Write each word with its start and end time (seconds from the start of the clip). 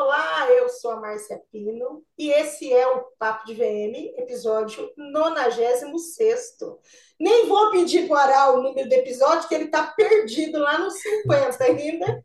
Olá, 0.00 0.48
eu 0.52 0.68
sou 0.68 0.92
a 0.92 1.00
Márcia 1.00 1.42
Pino 1.50 2.04
e 2.16 2.30
esse 2.30 2.72
é 2.72 2.86
o 2.86 3.06
Papo 3.18 3.44
de 3.44 3.54
VM, 3.54 4.14
episódio 4.16 4.92
96. 4.96 6.56
Nem 7.18 7.48
vou 7.48 7.72
pedir 7.72 8.06
para 8.06 8.14
o 8.14 8.16
Ará 8.16 8.52
o 8.52 8.62
número 8.62 8.88
do 8.88 8.92
episódio, 8.92 9.48
que 9.48 9.56
ele 9.56 9.64
está 9.64 9.88
perdido 9.88 10.60
lá 10.60 10.78
nos 10.78 10.94
50 11.02 11.64
ainda. 11.64 12.24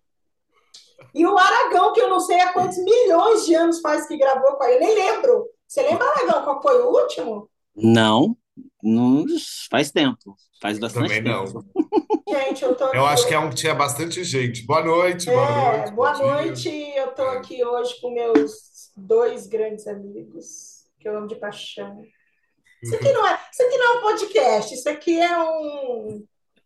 E 1.16 1.26
o 1.26 1.36
Aragão, 1.36 1.94
que 1.94 2.00
eu 2.00 2.12
não 2.12 2.20
sei 2.20 2.40
há 2.42 2.54
quantos 2.54 2.78
milhões 2.78 3.44
de 3.44 3.56
anos 3.56 3.82
faz 3.82 4.06
que 4.06 4.18
gravou 4.18 4.56
com 4.56 4.66
ele, 4.66 4.76
eu 4.76 4.80
nem 4.80 4.94
lembro. 4.96 5.50
Você 5.68 5.82
lembra, 5.82 6.06
Aragão, 6.06 6.44
qual 6.44 6.62
foi 6.62 6.80
o 6.80 6.92
último? 6.92 7.50
Não, 7.76 8.38
não 8.84 9.26
faz 9.72 9.92
tempo. 9.92 10.36
Faz 10.62 10.78
bastante 10.78 11.08
Também 11.08 11.24
tempo. 11.24 11.66
não. 11.74 11.83
Gente, 12.34 12.64
eu 12.64 12.76
tô 12.76 12.86
aqui. 12.86 12.98
Eu 12.98 13.06
acho 13.06 13.28
que 13.28 13.34
é 13.34 13.40
um 13.40 13.50
que 13.50 13.56
tinha 13.56 13.76
bastante 13.76 14.24
gente. 14.24 14.66
Boa 14.66 14.84
noite, 14.84 15.26
boa 15.28 15.48
É, 15.48 15.78
noite. 15.78 15.92
boa 15.94 16.12
bom 16.14 16.18
dia. 16.18 16.34
noite. 16.34 16.94
Eu 16.96 17.08
tô 17.10 17.22
aqui 17.24 17.64
hoje 17.64 18.00
com 18.02 18.12
meus 18.12 18.52
dois 18.98 19.46
grandes 19.48 19.86
amigos, 19.88 20.86
que 21.00 21.08
eu 21.08 21.16
amo 21.18 21.28
de 21.28 21.36
paixão. 21.36 22.02
Isso 22.82 22.96
aqui 22.96 23.12
não 23.14 23.28
é, 23.28 23.40
isso 23.52 23.64
aqui 23.64 23.78
não 23.78 23.94
é 23.94 23.98
um 23.98 24.02
podcast, 24.02 24.74
isso 24.74 24.90
aqui 24.90 25.20
é 25.22 25.38
um 25.38 26.26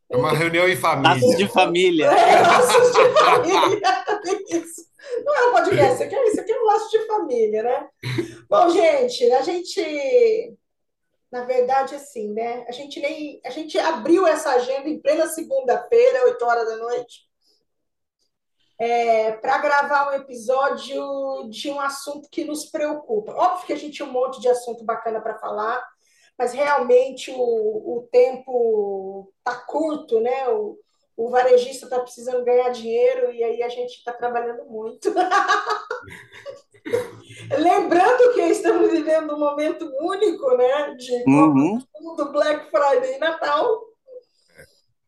É 0.10 0.18
uma 0.18 0.32
reunião 0.32 0.68
em 0.68 0.74
Laços 0.76 0.82
família. 0.82 1.38
de 1.38 1.48
família. 1.50 2.06
é, 2.06 2.42
laços 2.42 2.92
de 2.94 3.20
família. 3.20 4.06
Isso. 4.50 4.88
Não 5.26 5.36
é 5.36 5.48
um 5.48 5.52
podcast, 5.54 5.94
isso 5.96 6.04
aqui 6.04 6.16
é, 6.16 6.28
isso 6.28 6.40
aqui 6.42 6.52
é 6.52 6.60
um 6.62 6.66
laço 6.66 6.90
de 6.92 7.06
família, 7.08 7.64
né? 7.64 7.88
Bom, 8.50 8.70
gente, 8.70 9.32
a 9.32 9.42
gente, 9.42 10.54
na 11.32 11.44
verdade, 11.44 11.96
assim, 11.96 12.34
né? 12.34 12.66
A 12.68 12.72
gente 12.72 13.00
nem, 13.00 13.42
a 13.46 13.50
gente 13.50 13.78
abriu 13.78 14.26
essa 14.26 14.52
agenda 14.52 14.88
em 14.88 15.02
plena 15.02 15.28
segunda-feira, 15.28 16.26
8 16.26 16.46
horas 16.46 16.68
da 16.68 16.78
noite, 16.78 17.28
para 19.42 19.58
gravar 19.58 20.10
um 20.12 20.14
episódio 20.14 21.50
de 21.50 21.70
um 21.70 21.80
assunto 21.80 22.30
que 22.30 22.46
nos 22.46 22.66
preocupa. 22.66 23.34
Óbvio 23.34 23.68
que 23.68 23.74
a 23.74 23.78
gente 23.78 23.96
tinha 23.96 24.08
um 24.08 24.12
monte 24.12 24.40
de 24.40 24.48
assunto 24.48 24.86
bacana 24.86 25.20
para 25.20 25.40
falar, 25.40 25.84
mas 26.38 26.54
realmente 26.54 27.32
o, 27.32 27.98
o 27.98 28.08
tempo 28.12 29.34
tá 29.44 29.56
curto, 29.56 30.20
né? 30.20 30.48
O, 30.50 30.78
o 31.18 31.30
varejista 31.32 31.88
está 31.88 32.00
precisando 32.00 32.46
ganhar 32.46 32.70
dinheiro 32.70 33.32
e 33.32 33.44
aí 33.44 33.64
a 33.64 33.70
gente 33.70 33.94
está 33.98 34.14
trabalhando 34.14 34.66
muito. 34.66 35.12
Lembrando 37.58 38.34
que 38.34 38.42
estamos 38.42 38.92
vivendo 38.92 39.36
um 39.36 39.40
momento 39.40 39.90
único, 40.02 40.56
né? 40.58 40.96
De 40.96 41.24
Uhum. 41.28 41.80
do 42.16 42.32
Black 42.32 42.70
Friday 42.70 43.16
e 43.16 43.20
Natal. 43.20 43.84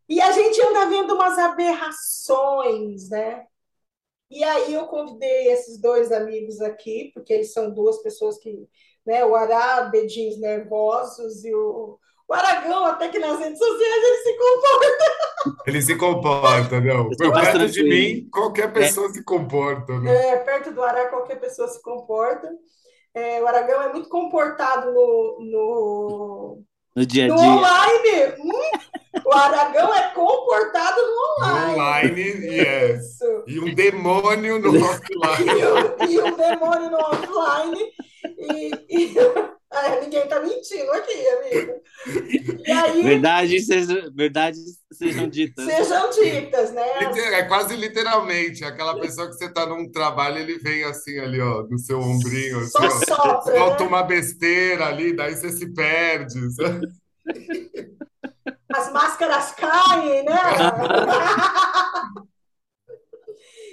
E 0.08 0.20
a 0.22 0.32
gente 0.32 0.60
anda 0.62 0.88
vendo 0.88 1.14
umas 1.14 1.38
aberrações, 1.38 3.10
né? 3.10 3.46
E 4.30 4.44
aí 4.44 4.74
eu 4.74 4.86
convidei 4.88 5.52
esses 5.52 5.80
dois 5.80 6.12
amigos 6.12 6.62
aqui, 6.62 7.12
porque 7.14 7.34
eles 7.34 7.52
são 7.52 7.72
duas 7.72 8.02
pessoas 8.02 8.38
que, 8.38 8.68
né, 9.06 9.26
o 9.26 9.36
Ará, 9.36 9.82
dedinhos 9.82 10.40
nervosos, 10.40 11.44
e 11.44 11.54
o, 11.54 12.00
o 12.30 12.34
Aragão, 12.34 12.86
até 12.86 13.10
que 13.10 13.18
nas 13.20 13.40
redes 13.40 13.58
sociais 13.58 14.04
ele 14.04 14.18
se 14.18 14.38
comporta. 14.38 15.06
Ele 15.66 15.82
se 15.82 15.96
comporta, 15.96 16.80
não. 16.80 17.10
Mais 17.32 17.50
Perto 17.50 17.68
de 17.72 17.84
mim, 17.84 18.30
qualquer 18.32 18.72
pessoa 18.72 19.10
se 19.10 19.24
comporta, 19.24 20.00
né? 20.00 20.28
É, 20.34 20.38
perto 20.38 20.72
do 20.72 20.84
Ará, 20.84 21.08
qualquer 21.10 21.40
pessoa 21.40 21.68
se 21.68 21.82
comporta. 21.82 22.48
É, 23.16 23.42
o 23.42 23.48
Aragão 23.48 23.82
é 23.82 23.92
muito 23.92 24.08
comportado 24.10 24.92
no, 24.94 25.38
no, 25.42 26.64
No 26.96 27.06
dia 27.06 27.26
a 27.26 27.28
no 27.30 27.36
dia. 27.36 27.48
online. 27.48 28.34
Hum, 28.40 29.22
o 29.26 29.34
Aragão 29.34 29.94
é 29.96 30.14
comportado 30.14 31.02
no 31.02 31.46
online. 31.46 31.74
Online, 31.74 32.22
yes. 32.22 33.06
Isso. 33.16 33.44
E 33.48 33.60
um 33.60 33.74
demônio 33.74 34.60
no 34.60 34.70
offline. 34.86 35.50
E 35.50 35.66
o, 35.66 36.28
e 36.28 36.32
o 36.32 36.36
demônio 36.36 36.92
no 36.92 36.98
offline. 37.00 37.92
E, 38.38 38.72
e- 38.90 39.16
é, 39.72 40.02
ninguém 40.02 40.28
tá 40.28 40.40
mentindo 40.40 40.92
aqui, 40.92 41.28
amigo. 41.28 41.82
E 42.66 42.72
aí, 42.72 43.04
Verdade 43.04 43.60
seja, 43.62 44.10
verdades 44.14 44.80
sejam 44.92 45.28
ditas. 45.30 45.64
sejam 45.66 46.10
ditas, 46.10 46.72
né? 46.72 47.00
Liter- 47.00 47.34
É 47.34 47.44
quase 47.44 47.76
literalmente. 47.76 48.64
Aquela 48.66 49.00
pessoa 49.00 49.28
que 49.28 49.34
você 49.34 49.46
está 49.46 49.66
num 49.66 49.92
trabalho, 49.92 50.40
ele 50.40 50.58
vem 50.60 50.84
assim 50.84 51.20
ali, 51.20 51.40
ó, 51.40 51.64
no 51.64 51.78
seu 51.78 52.00
ombrinho. 52.00 52.60
Assim, 52.60 52.70
Só 52.70 52.80
ó. 52.86 52.90
sopra, 52.90 53.58
Solta 53.58 53.84
né? 53.84 53.90
uma 53.90 54.04
besteira 54.04 54.88
ali, 54.88 55.16
daí 55.16 55.36
você 55.36 55.50
se 55.52 55.72
perde. 55.74 56.52
sabe? 56.56 56.88
As 58.74 58.92
máscaras 58.92 59.52
caem, 59.52 60.24
né? 60.24 60.34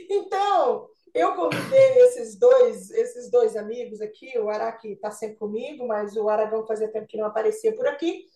Então, 0.09 0.89
eu 1.16 1.34
convidei 1.34 1.99
esses 2.03 2.38
dois, 2.38 2.91
esses 2.91 3.31
dois 3.31 3.56
amigos 3.56 4.03
aqui, 4.03 4.38
o 4.38 4.50
Araki 4.50 4.93
está 4.93 5.10
sempre 5.10 5.37
comigo, 5.37 5.87
mas 5.87 6.15
o 6.15 6.28
Aragão 6.28 6.66
fazia 6.66 6.93
tempo 6.93 7.06
que 7.06 7.16
não 7.16 7.27
aparecia 7.27 7.75
por 7.75 7.87
aqui. 7.88 8.27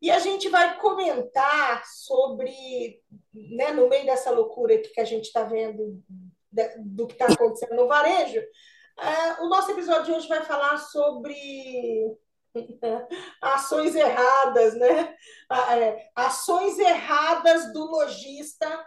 E 0.00 0.10
a 0.10 0.20
gente 0.20 0.48
vai 0.48 0.78
comentar 0.78 1.84
sobre, 1.86 3.02
né, 3.32 3.72
no 3.72 3.88
meio 3.88 4.06
dessa 4.06 4.30
loucura 4.30 4.78
que 4.78 5.00
a 5.00 5.04
gente 5.04 5.24
está 5.24 5.42
vendo 5.42 6.00
do 6.78 7.06
que 7.08 7.14
está 7.14 7.26
acontecendo 7.26 7.74
no 7.74 7.88
varejo, 7.88 8.40
ah, 8.96 9.38
o 9.40 9.48
nosso 9.48 9.72
episódio 9.72 10.04
de 10.04 10.12
hoje 10.12 10.28
vai 10.28 10.44
falar 10.44 10.78
sobre 10.78 11.34
ações 13.42 13.96
erradas, 13.96 14.74
né? 14.76 15.16
Ah, 15.50 15.76
é, 15.76 16.10
ações 16.14 16.78
erradas 16.78 17.72
do 17.72 17.84
lojista 17.84 18.86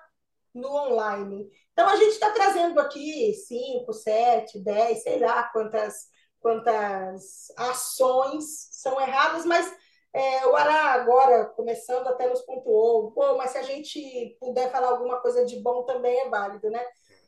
no 0.53 0.69
online. 0.69 1.49
Então, 1.77 1.88
a 1.89 1.95
gente 1.95 2.13
está 2.13 2.31
trazendo 2.31 2.79
aqui 2.79 3.35
5, 3.35 3.93
7, 3.93 4.63
10, 4.63 5.03
sei 5.03 5.19
lá 5.19 5.43
quantas, 5.53 6.07
quantas 6.39 7.51
ações 7.55 8.67
são 8.71 8.99
erradas, 8.99 9.45
mas 9.45 9.71
é, 10.11 10.47
o 10.47 10.55
Ará 10.55 10.93
agora, 10.93 11.45
começando, 11.45 12.07
até 12.07 12.27
nos 12.27 12.41
pontuou, 12.41 13.11
pô, 13.11 13.38
mas 13.38 13.51
se 13.51 13.59
a 13.59 13.61
gente 13.61 14.35
puder 14.39 14.71
falar 14.71 14.88
alguma 14.89 15.21
coisa 15.21 15.45
de 15.45 15.61
bom 15.61 15.83
também 15.83 16.19
é 16.21 16.29
válido, 16.29 16.67
né? 16.71 16.83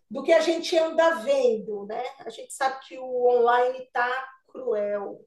Do 0.10 0.24
que 0.24 0.34
a 0.34 0.40
gente 0.40 0.76
anda 0.76 1.18
vendo, 1.18 1.86
né? 1.86 2.04
A 2.26 2.32
gente 2.32 2.52
sabe 2.52 2.80
que 2.88 2.98
o 2.98 3.28
online 3.28 3.84
está 3.84 4.10
cruel. 4.48 5.24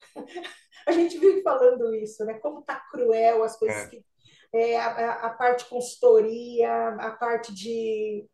A 0.86 0.92
gente 0.92 1.18
vive 1.18 1.42
falando 1.42 1.92
isso, 1.96 2.24
né? 2.24 2.38
Como 2.38 2.60
está 2.60 2.76
cruel 2.92 3.42
as 3.42 3.58
coisas 3.58 3.82
É. 3.82 3.88
que 3.88 4.04
é, 4.52 4.78
a, 4.78 5.12
a- 5.26 5.30
parte 5.30 5.64
consultoria, 5.66 6.70
a 7.00 7.12
parte 7.12 7.54
de, 7.54 8.26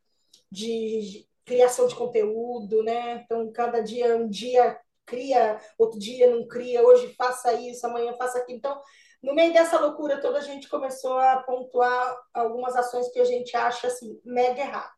de 0.51 1.27
criação 1.45 1.87
de 1.89 1.95
conteúdo, 1.97 2.83
né? 2.83 3.23
Então, 3.25 3.51
cada 3.53 3.81
dia, 3.83 4.17
um 4.17 4.29
dia 4.29 4.79
cria, 5.07 5.61
outro 5.79 5.99
dia 5.99 6.31
não 6.31 6.47
cria, 6.49 6.83
hoje 6.83 7.15
faça 7.17 7.53
isso, 7.55 7.87
amanhã 7.87 8.15
faça 8.15 8.39
aquilo. 8.39 8.59
Então, 8.59 8.81
no 9.23 9.35
meio 9.35 9.53
dessa 9.53 9.79
loucura 9.81 10.21
toda, 10.21 10.39
a 10.39 10.43
gente 10.43 10.69
começou 10.69 11.19
a 11.19 11.39
pontuar 11.43 12.17
algumas 12.35 12.77
ações 12.77 13.09
que 13.11 13.21
a 13.21 13.25
gente 13.25 13.57
acha 13.57 13.89
assim, 13.89 14.21
mega 14.25 14.61
errado. 14.63 14.93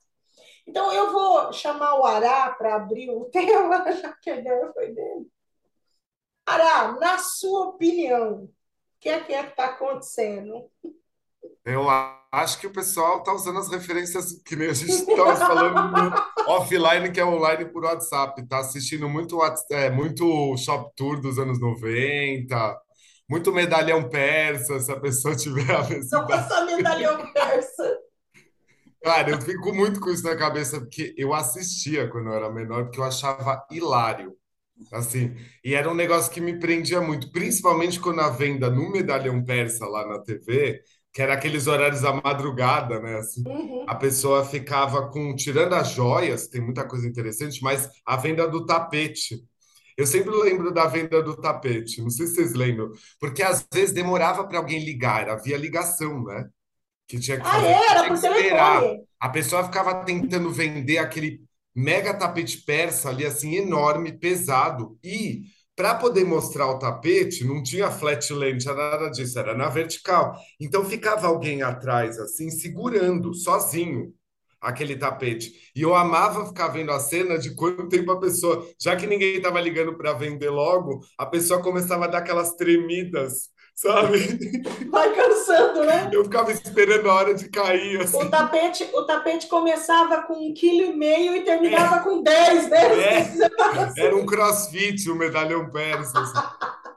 Então, 0.67 0.93
eu 0.93 1.13
vou 1.13 1.53
chamar 1.53 1.99
o 2.01 2.05
Ará 2.05 2.51
para 2.53 2.77
abrir 2.77 3.11
o 3.11 3.27
tema, 3.31 3.91
já 3.93 4.13
que 4.23 4.31
a 4.31 4.37
ideia 4.37 4.73
foi 4.75 4.93
dele. 4.93 5.27
Ará, 6.45 6.93
na 6.99 7.19
sua 7.19 7.69
opinião, 7.69 8.45
o 8.45 8.53
que 9.01 9.09
é 9.09 9.23
que 9.25 9.33
é 9.33 9.43
que 9.45 9.51
está 9.51 9.67
acontecendo? 9.67 10.71
Eu 11.67 11.87
acho 12.31 12.61
que 12.61 12.67
o 12.69 12.73
pessoal 12.73 13.19
está 13.19 13.33
usando 13.35 13.59
as 13.59 13.69
referências 13.69 14.41
que 14.45 14.55
nem 14.55 14.69
a 14.69 14.73
gente 14.73 14.93
estava 14.93 15.35
falando 15.37 15.91
no 15.93 16.15
offline, 16.53 17.11
que 17.11 17.19
é 17.19 17.25
online 17.27 17.65
por 17.65 17.85
WhatsApp. 17.85 18.41
Está 18.41 18.61
assistindo 18.61 19.09
muito, 19.09 19.39
é, 19.73 19.91
muito 19.91 20.57
Shop 20.57 20.93
Tour 20.97 21.21
dos 21.21 21.41
anos 21.41 21.61
90, 21.61 22.81
muito 23.29 23.53
medalhão 23.53 24.09
persa, 24.09 24.79
se 24.79 24.93
a 24.93 25.01
pessoa 25.01 25.35
tiver 25.35 25.69
a 25.75 25.81
Não 25.81 25.87
obesidade. 25.87 26.29
passa 26.29 26.65
medalhão 26.65 27.33
persa. 27.33 27.99
Cara, 29.03 29.31
eu 29.31 29.41
fico 29.41 29.75
muito 29.75 29.99
com 30.01 30.11
isso 30.11 30.25
na 30.25 30.37
cabeça, 30.37 30.81
porque 30.81 31.15
eu 31.17 31.35
assistia 31.35 32.09
quando 32.09 32.29
eu 32.29 32.35
era 32.35 32.51
menor, 32.51 32.85
porque 32.85 33.01
eu 33.01 33.05
achava 33.05 33.65
hilário. 33.71 34.33
Assim, 34.93 35.35
e 35.65 35.75
era 35.75 35.91
um 35.91 35.95
negócio 35.95 36.31
que 36.31 36.41
me 36.41 36.59
prendia 36.59 37.01
muito, 37.01 37.33
principalmente 37.33 37.99
quando 37.99 38.21
a 38.21 38.29
venda 38.29 38.69
no 38.71 38.91
medalhão 38.91 39.43
persa 39.43 39.87
lá 39.87 40.07
na 40.07 40.19
TV, 40.23 40.83
que 41.17 41.23
era 41.23 41.35
aqueles 41.35 41.67
horários 41.67 42.03
da 42.03 42.13
madrugada, 42.13 43.01
né? 43.01 43.17
Assim, 43.19 43.43
Uhum. 43.47 43.87
a 43.87 43.97
pessoa 43.97 44.45
ficava 44.45 45.11
com, 45.11 45.35
tirando 45.35 45.75
as 45.75 45.91
joias, 45.93 46.49
tem 46.49 46.61
muita 46.63 46.87
coisa 46.87 47.09
interessante, 47.09 47.63
mas 47.65 47.91
a 48.07 48.17
venda 48.19 48.47
do 48.49 48.67
tapete. 48.67 49.43
Eu 49.97 50.07
sempre 50.07 50.31
lembro 50.31 50.73
da 50.75 50.87
venda 50.87 51.23
do 51.23 51.37
tapete, 51.37 52.03
não 52.03 52.11
sei 52.11 52.27
se 52.29 52.37
vocês 52.37 52.55
lembram, 52.55 52.91
porque 53.21 53.43
às 53.43 53.67
vezes 53.75 53.95
demorava 53.95 54.47
para 54.47 54.59
alguém 54.59 54.85
ligar, 54.85 55.29
havia 55.31 55.57
ligação, 55.59 56.23
né? 56.25 56.49
Que 57.09 57.19
tinha 57.21 57.39
que 57.41 57.45
Ah, 57.45 57.57
fazer, 57.57 57.81
era 57.91 58.03
tinha 58.03 58.11
que 58.13 58.19
esperar. 58.19 58.83
A 59.21 59.29
pessoa 59.29 59.65
ficava 59.65 60.05
tentando 60.05 60.51
vender 60.53 60.99
aquele 60.99 61.43
mega 61.75 62.15
tapete 62.15 62.63
persa 62.65 63.11
ali, 63.11 63.25
assim, 63.27 63.55
enorme, 63.57 64.13
pesado. 64.19 64.99
E 65.05 65.45
para 65.77 65.95
poder 65.95 66.25
mostrar 66.25 66.67
o 66.69 66.79
tapete, 66.79 67.45
não 67.45 67.63
tinha 67.63 67.91
flat 67.91 68.27
tinha 68.27 68.75
nada 68.75 69.11
disso, 69.11 69.39
era 69.39 69.55
na 69.55 69.69
vertical. 69.69 70.35
Então 70.59 70.85
ficava 70.85 71.27
alguém 71.27 71.63
atrás, 71.63 72.19
assim, 72.19 72.51
segurando, 72.51 73.35
sozinho, 73.35 74.15
aquele 74.61 74.97
tapete. 74.97 75.53
E 75.77 75.83
eu 75.83 75.95
amava 75.95 76.47
ficar 76.47 76.69
vendo 76.69 76.91
a 76.93 76.99
cena 76.99 77.39
de 77.39 77.55
quanto 77.55 77.89
tempo 77.89 78.11
a 78.11 78.19
pessoa, 78.21 78.67
já 78.81 78.97
que 78.97 79.07
ninguém 79.07 79.37
estava 79.37 79.61
ligando 79.61 79.97
para 79.97 80.15
vender 80.15 80.51
logo, 80.51 81.01
a 81.19 81.27
pessoa 81.27 81.63
começava 81.63 82.07
a 82.07 82.09
dar 82.09 82.19
aquelas 82.19 82.55
tremidas, 82.55 83.51
sabe? 83.77 84.63
Vai 84.91 85.15
cansando, 85.15 85.85
né? 85.85 86.11
Eu 86.11 86.25
ficava 86.25 86.51
esperando 86.51 87.09
a 87.11 87.15
hora 87.15 87.35
de 87.35 87.49
cair. 87.49 88.01
Assim. 88.01 88.17
O 88.17 88.31
tapete, 88.31 88.89
o 88.95 89.03
tapete 89.05 89.47
começava 89.47 90.23
com 90.23 90.35
um 90.35 90.55
quilo 90.55 90.91
e 90.91 90.97
meio 90.97 91.37
e 91.37 91.45
terminava 91.45 91.97
é. 91.97 92.01
com 92.01 92.23
dez, 92.23 92.69
né? 92.71 93.27
É. 93.97 94.07
Era 94.07 94.17
um 94.17 94.25
crossfit, 94.25 95.09
o 95.09 95.13
um 95.13 95.19
medalhão 95.19 95.71
persa. 95.71 96.19
Assim. 96.19 96.41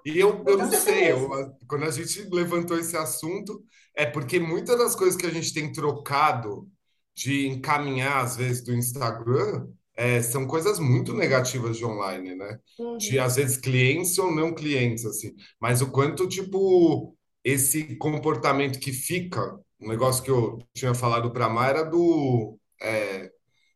E 0.05 0.17
eu, 0.17 0.43
eu 0.47 0.57
não 0.57 0.71
sei, 0.71 1.11
eu, 1.11 1.29
quando 1.67 1.83
a 1.83 1.91
gente 1.91 2.27
levantou 2.31 2.79
esse 2.79 2.95
assunto, 2.95 3.61
é 3.93 4.05
porque 4.05 4.39
muitas 4.39 4.77
das 4.77 4.95
coisas 4.95 5.17
que 5.17 5.25
a 5.25 5.31
gente 5.31 5.53
tem 5.53 5.71
trocado 5.71 6.65
de 7.13 7.47
encaminhar, 7.47 8.23
às 8.23 8.37
vezes, 8.37 8.63
do 8.63 8.73
Instagram, 8.73 9.67
é, 9.99 10.21
são 10.21 10.47
coisas 10.47 10.79
muito 10.79 11.13
negativas 11.13 11.77
de 11.77 11.83
online, 11.83 12.33
né? 12.33 12.57
Uhum. 12.79 12.97
De, 12.97 13.19
às 13.19 13.35
vezes, 13.35 13.57
clientes 13.57 14.17
ou 14.17 14.31
não 14.33 14.53
clientes, 14.55 15.05
assim. 15.05 15.35
Mas 15.59 15.81
o 15.81 15.91
quanto, 15.91 16.25
tipo, 16.25 17.13
esse 17.43 17.97
comportamento 17.97 18.79
que 18.79 18.93
fica, 18.93 19.59
um 19.77 19.89
negócio 19.89 20.23
que 20.23 20.31
eu 20.31 20.57
tinha 20.73 20.93
falado 20.93 21.31
para 21.33 21.47
a 21.47 21.49
Mar 21.49 21.71
era 21.71 21.83
do... 21.83 22.57
É, 22.81 23.29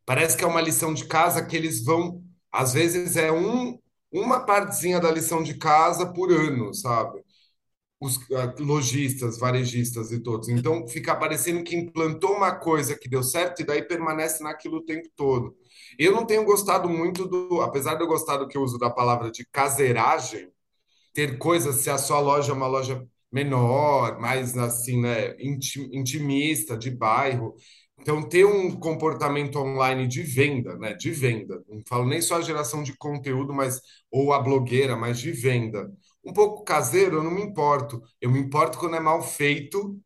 parece 0.06 0.38
que 0.38 0.46
é 0.46 0.48
uma 0.48 0.62
lição 0.62 0.94
de 0.94 1.06
casa 1.06 1.46
que 1.46 1.58
eles 1.58 1.84
vão... 1.84 2.24
Às 2.50 2.72
vezes 2.74 3.18
é 3.18 3.30
um, 3.30 3.78
uma 4.10 4.46
partezinha 4.46 5.02
da 5.02 5.12
lição 5.12 5.44
de 5.44 5.56
casa 5.56 6.06
por 6.14 6.32
ano, 6.32 6.74
sabe? 6.74 7.22
Os 8.04 8.18
uh, 8.18 8.54
lojistas, 8.60 9.40
varejistas 9.40 10.12
e 10.12 10.20
todos. 10.20 10.50
Então, 10.50 10.88
fica 10.88 11.16
parecendo 11.16 11.64
que 11.64 11.76
implantou 11.76 12.36
uma 12.36 12.52
coisa 12.54 12.98
que 12.98 13.10
deu 13.10 13.24
certo 13.24 13.62
e 13.62 13.66
daí 13.66 13.82
permanece 13.82 14.44
naquilo 14.44 14.78
o 14.78 14.86
tempo 14.86 15.08
todo. 15.16 15.56
Eu 15.98 16.12
não 16.12 16.26
tenho 16.26 16.44
gostado 16.44 16.90
muito 16.90 17.26
do, 17.28 17.62
apesar 17.62 17.96
de 17.96 18.04
eu 18.04 18.08
gostar 18.08 18.38
do 18.38 18.48
que 18.48 18.58
eu 18.58 18.62
uso 18.62 18.78
da 18.78 18.90
palavra 18.90 19.32
de 19.32 19.46
caseiragem, 19.52 20.50
ter 21.14 21.38
coisas, 21.38 21.76
se 21.78 21.90
a 21.90 21.98
sua 21.98 22.20
loja 22.20 22.52
é 22.52 22.56
uma 22.56 22.68
loja 22.68 23.02
menor, 23.32 24.20
mais 24.20 24.58
assim, 24.58 25.02
né, 25.02 25.36
intimista, 25.40 26.78
de 26.78 26.92
bairro. 26.92 27.56
Então, 28.00 28.22
ter 28.28 28.46
um 28.46 28.72
comportamento 28.80 29.58
online 29.60 30.08
de 30.08 30.24
venda, 30.24 30.76
né, 30.78 30.94
de 30.94 31.12
venda, 31.12 31.64
não 31.70 31.82
falo 31.88 32.06
nem 32.06 32.22
só 32.22 32.38
a 32.38 32.42
geração 32.42 32.84
de 32.84 32.96
conteúdo, 32.98 33.54
mas 33.54 33.80
ou 34.12 34.34
a 34.34 34.40
blogueira, 34.40 34.96
mas 34.98 35.20
de 35.20 35.32
venda 35.32 35.90
um 36.24 36.34
pouco 36.34 36.64
caseiro, 36.64 37.18
eu 37.18 37.24
não 37.24 37.32
me 37.32 37.42
importo. 37.42 38.02
Eu 38.22 38.32
me 38.32 38.40
importo 38.40 38.78
quando 38.78 38.96
é 38.96 39.00
mal 39.00 39.22
feito 39.22 40.00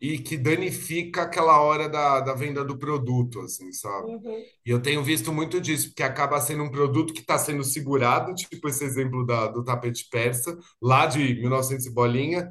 e 0.00 0.18
que 0.18 0.36
danifica 0.36 1.22
aquela 1.22 1.60
hora 1.60 1.88
da, 1.88 2.20
da 2.20 2.34
venda 2.34 2.64
do 2.64 2.78
produto, 2.78 3.40
assim, 3.40 3.70
sabe? 3.70 4.12
Uhum. 4.12 4.44
E 4.64 4.70
eu 4.70 4.80
tenho 4.80 5.04
visto 5.04 5.30
muito 5.30 5.60
disso, 5.60 5.88
porque 5.88 6.02
acaba 6.02 6.40
sendo 6.40 6.62
um 6.64 6.70
produto 6.70 7.12
que 7.12 7.20
está 7.20 7.36
sendo 7.36 7.62
segurado, 7.62 8.34
tipo 8.34 8.66
esse 8.66 8.82
exemplo 8.82 9.26
da, 9.26 9.48
do 9.48 9.62
tapete 9.62 10.08
persa, 10.10 10.58
lá 10.80 11.04
de 11.04 11.34
1900 11.34 11.84
e 11.86 11.90
bolinha, 11.90 12.50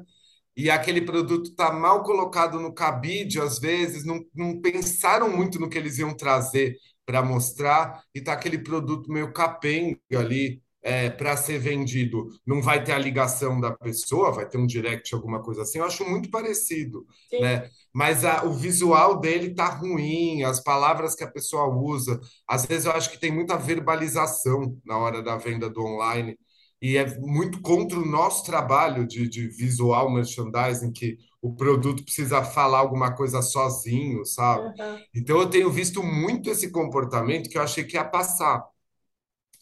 e 0.56 0.70
aquele 0.70 1.00
produto 1.02 1.50
está 1.50 1.72
mal 1.72 2.04
colocado 2.04 2.60
no 2.60 2.72
cabide, 2.72 3.40
às 3.40 3.58
vezes, 3.58 4.04
não, 4.04 4.20
não 4.32 4.60
pensaram 4.60 5.28
muito 5.28 5.58
no 5.58 5.68
que 5.68 5.78
eles 5.78 5.98
iam 5.98 6.14
trazer 6.14 6.76
para 7.04 7.22
mostrar, 7.22 8.00
e 8.14 8.20
tá 8.20 8.32
aquele 8.32 8.58
produto 8.58 9.10
meio 9.10 9.32
capenga 9.32 9.98
ali, 10.12 10.62
é, 10.82 11.10
para 11.10 11.36
ser 11.36 11.58
vendido 11.58 12.28
não 12.46 12.62
vai 12.62 12.82
ter 12.82 12.92
a 12.92 12.98
ligação 12.98 13.60
da 13.60 13.70
pessoa, 13.72 14.32
vai 14.32 14.48
ter 14.48 14.58
um 14.58 14.66
direct, 14.66 15.14
alguma 15.14 15.42
coisa 15.42 15.62
assim, 15.62 15.78
eu 15.78 15.84
acho 15.84 16.08
muito 16.08 16.30
parecido, 16.30 17.06
Sim. 17.28 17.40
né? 17.40 17.68
Mas 17.92 18.24
a, 18.24 18.44
o 18.44 18.52
visual 18.54 19.18
dele 19.18 19.54
tá 19.54 19.68
ruim, 19.68 20.42
as 20.42 20.60
palavras 20.62 21.14
que 21.14 21.24
a 21.24 21.30
pessoa 21.30 21.66
usa, 21.68 22.20
às 22.46 22.64
vezes 22.64 22.86
eu 22.86 22.92
acho 22.92 23.10
que 23.10 23.18
tem 23.18 23.32
muita 23.32 23.56
verbalização 23.56 24.76
na 24.84 24.96
hora 24.96 25.22
da 25.22 25.36
venda 25.36 25.68
do 25.68 25.84
online, 25.84 26.38
e 26.82 26.96
é 26.96 27.18
muito 27.18 27.60
contra 27.60 27.98
o 27.98 28.06
nosso 28.06 28.44
trabalho 28.44 29.06
de, 29.06 29.28
de 29.28 29.48
visual 29.48 30.10
merchandising, 30.10 30.92
que 30.92 31.18
o 31.42 31.54
produto 31.54 32.02
precisa 32.02 32.42
falar 32.42 32.78
alguma 32.78 33.14
coisa 33.14 33.42
sozinho, 33.42 34.24
sabe? 34.24 34.68
Uhum. 34.80 34.98
Então 35.14 35.38
eu 35.38 35.50
tenho 35.50 35.70
visto 35.70 36.02
muito 36.02 36.48
esse 36.48 36.70
comportamento 36.70 37.50
que 37.50 37.58
eu 37.58 37.62
achei 37.62 37.84
que 37.84 37.96
ia 37.96 38.04
passar 38.04 38.64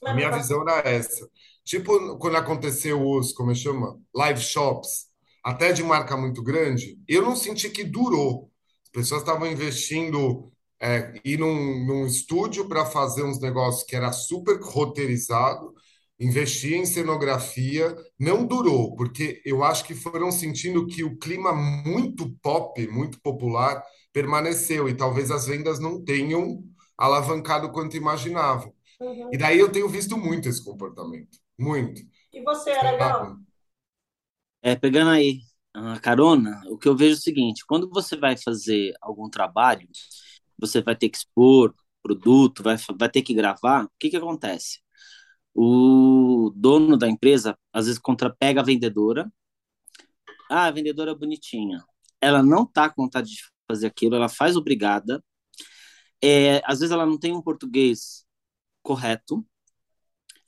a 0.05 0.15
minha 0.15 0.31
visão 0.31 0.63
era 0.63 0.89
essa. 0.89 1.29
Tipo, 1.65 2.17
quando 2.19 2.37
aconteceu 2.37 3.01
os, 3.07 3.33
como 3.33 3.51
é 3.53 3.55
chama? 3.55 3.99
Live 4.15 4.41
shops, 4.41 5.07
até 5.45 5.73
de 5.73 5.83
marca 5.83 6.17
muito 6.17 6.43
grande, 6.43 6.99
eu 7.07 7.23
não 7.23 7.37
senti 7.37 7.71
que 7.71 7.85
durou. 7.85 8.51
As 8.85 8.91
pessoas 8.91 9.21
estavam 9.21 9.47
investindo 9.47 10.51
é, 10.81 11.21
ir 11.25 11.39
num, 11.39 11.85
num 11.87 12.07
estúdio 12.07 12.67
para 12.69 12.87
fazer 12.87 13.23
uns 13.23 13.41
negócios 13.41 13.85
que 13.85 13.97
era 13.97 14.13
super 14.13 14.59
roteirizado, 14.61 15.73
investir 16.19 16.75
em 16.75 16.85
cenografia, 16.87 17.95
não 18.19 18.45
durou, 18.45 18.97
porque 18.97 19.41
eu 19.45 19.63
acho 19.63 19.85
que 19.85 19.95
foram 19.95 20.33
sentindo 20.33 20.87
que 20.87 21.05
o 21.05 21.17
clima 21.17 21.53
muito 21.53 22.31
pop, 22.43 22.87
muito 22.89 23.21
popular, 23.21 23.83
permaneceu 24.13 24.89
e 24.89 24.95
talvez 24.95 25.31
as 25.31 25.47
vendas 25.47 25.79
não 25.79 26.03
tenham 26.03 26.63
alavancado 26.97 27.71
quanto 27.71 27.97
imaginavam. 27.97 28.73
Uhum. 29.01 29.31
E 29.33 29.39
daí 29.39 29.59
eu 29.59 29.71
tenho 29.71 29.89
visto 29.89 30.17
muito 30.17 30.49
esse 30.49 30.65
comportamento. 30.65 31.39
Muito. 31.59 32.03
E 32.33 32.43
você, 32.43 32.71
Aragão? 32.71 33.41
É, 34.61 34.75
pegando 34.75 35.11
aí 35.11 35.41
a 35.73 35.99
carona, 36.01 36.61
o 36.67 36.77
que 36.77 36.89
eu 36.89 36.97
vejo 36.97 37.15
é 37.15 37.19
o 37.19 37.23
seguinte: 37.23 37.65
quando 37.67 37.89
você 37.89 38.17
vai 38.17 38.37
fazer 38.37 38.95
algum 39.01 39.29
trabalho, 39.31 39.89
você 40.59 40.83
vai 40.83 40.97
ter 40.97 41.09
que 41.09 41.19
expor 41.19 41.75
produto, 42.03 42.63
vai, 42.63 42.77
vai 42.99 43.09
ter 43.11 43.23
que 43.23 43.35
gravar, 43.35 43.85
o 43.85 43.91
que, 43.99 44.11
que 44.11 44.17
acontece? 44.17 44.81
O 45.55 46.53
dono 46.57 46.97
da 46.97 47.09
empresa, 47.09 47.57
às 47.73 47.87
vezes, 47.87 47.99
contrapega 48.01 48.61
a 48.61 48.65
vendedora. 48.65 49.31
Ah, 50.51 50.67
a 50.67 50.71
vendedora 50.71 51.13
é 51.13 51.15
bonitinha. 51.15 51.85
Ela 52.21 52.43
não 52.43 52.65
tá 52.67 52.89
com 52.89 53.03
vontade 53.03 53.31
de 53.31 53.43
fazer 53.71 53.87
aquilo, 53.87 54.17
ela 54.17 54.29
faz 54.29 54.57
obrigada. 54.57 55.23
É, 56.23 56.63
às 56.65 56.81
vezes 56.81 56.93
ela 56.93 57.07
não 57.07 57.19
tem 57.19 57.33
um 57.33 57.43
português 57.43 58.25
correto. 58.89 59.45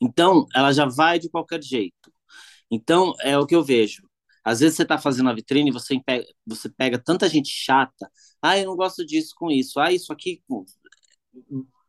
Então, 0.01 0.47
ela 0.55 0.73
já 0.73 0.87
vai 0.87 1.19
de 1.19 1.29
qualquer 1.29 1.63
jeito. 1.63 2.11
Então, 2.71 3.13
é 3.21 3.37
o 3.39 3.47
que 3.47 3.55
eu 3.55 3.63
vejo. 3.63 4.09
Às 4.43 4.61
vezes 4.61 4.77
você 4.77 4.83
está 4.83 4.97
fazendo 4.97 5.29
a 5.29 5.35
vitrine 5.35 5.69
e 5.69 5.73
você 5.73 6.01
pega, 6.01 6.25
você 6.47 6.71
pega 6.71 6.99
tanta 6.99 7.29
gente 7.29 7.51
chata. 7.51 8.11
Ah, 8.41 8.59
eu 8.59 8.65
não 8.65 8.77
gosto 8.77 9.05
disso 9.05 9.35
com 9.37 9.51
isso. 9.51 9.79
Ah, 9.79 9.93
isso 9.93 10.11
aqui. 10.11 10.43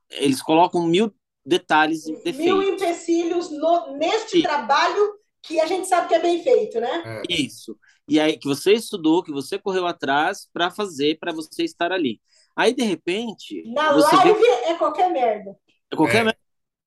Eles 0.09 0.41
colocam 0.41 0.85
mil 0.85 1.15
detalhes 1.45 2.05
e 2.05 2.15
defeitos. 2.21 2.43
Mil 2.43 2.73
empecilhos 2.73 3.49
no, 3.49 3.97
neste 3.97 4.37
Sim. 4.37 4.41
trabalho 4.41 5.13
que 5.41 5.61
a 5.61 5.65
gente 5.65 5.87
sabe 5.87 6.09
que 6.09 6.15
é 6.15 6.19
bem 6.19 6.43
feito, 6.43 6.81
né? 6.81 7.23
É. 7.29 7.33
Isso. 7.33 7.77
E 8.09 8.19
aí 8.19 8.37
que 8.37 8.47
você 8.47 8.73
estudou, 8.73 9.23
que 9.23 9.31
você 9.31 9.57
correu 9.57 9.87
atrás 9.87 10.49
para 10.51 10.69
fazer, 10.69 11.17
para 11.17 11.31
você 11.31 11.63
estar 11.63 11.93
ali. 11.93 12.19
Aí, 12.53 12.73
de 12.73 12.83
repente. 12.83 13.63
Na 13.71 13.91
live 13.91 14.33
vê... 14.33 14.47
é 14.65 14.75
qualquer 14.75 15.09
merda. 15.09 15.55
É 15.89 15.95
qualquer 15.95 16.27
é. 16.27 16.40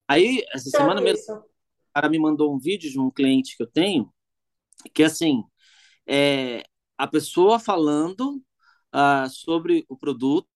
Aí, 0.09 0.45
essa 0.53 0.69
então, 0.69 0.83
semana 0.83 1.01
mesmo, 1.01 1.35
o 1.35 1.45
cara 1.95 2.09
me 2.09 2.19
mandou 2.19 2.55
um 2.55 2.59
vídeo 2.59 2.91
de 2.91 2.99
um 2.99 3.11
cliente 3.11 3.57
que 3.57 3.63
eu 3.63 3.67
tenho, 3.67 4.13
que 4.93 5.03
assim, 5.03 5.43
é, 6.07 6.63
a 6.99 7.07
pessoa 7.07 7.59
falando 7.59 8.43
uh, 8.95 9.29
sobre 9.31 9.85
o 9.89 9.97
produto, 9.97 10.49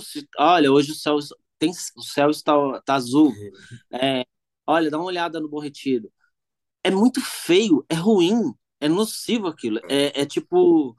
se, 0.00 0.26
olha, 0.38 0.72
hoje 0.72 0.92
o 0.92 0.94
céu, 0.94 1.18
tem, 1.58 1.70
o 1.96 2.02
céu 2.02 2.30
está, 2.30 2.54
está 2.78 2.94
azul, 2.94 3.32
é, 3.92 4.24
olha, 4.66 4.90
dá 4.90 4.98
uma 4.98 5.06
olhada 5.06 5.40
no 5.40 5.48
Bom 5.48 5.60
Retiro. 5.60 6.12
É 6.82 6.90
muito 6.90 7.20
feio, 7.20 7.84
é 7.88 7.94
ruim, 7.94 8.54
é 8.80 8.88
nocivo 8.88 9.46
aquilo, 9.48 9.80
é, 9.88 10.20
é 10.20 10.26
tipo 10.26 10.96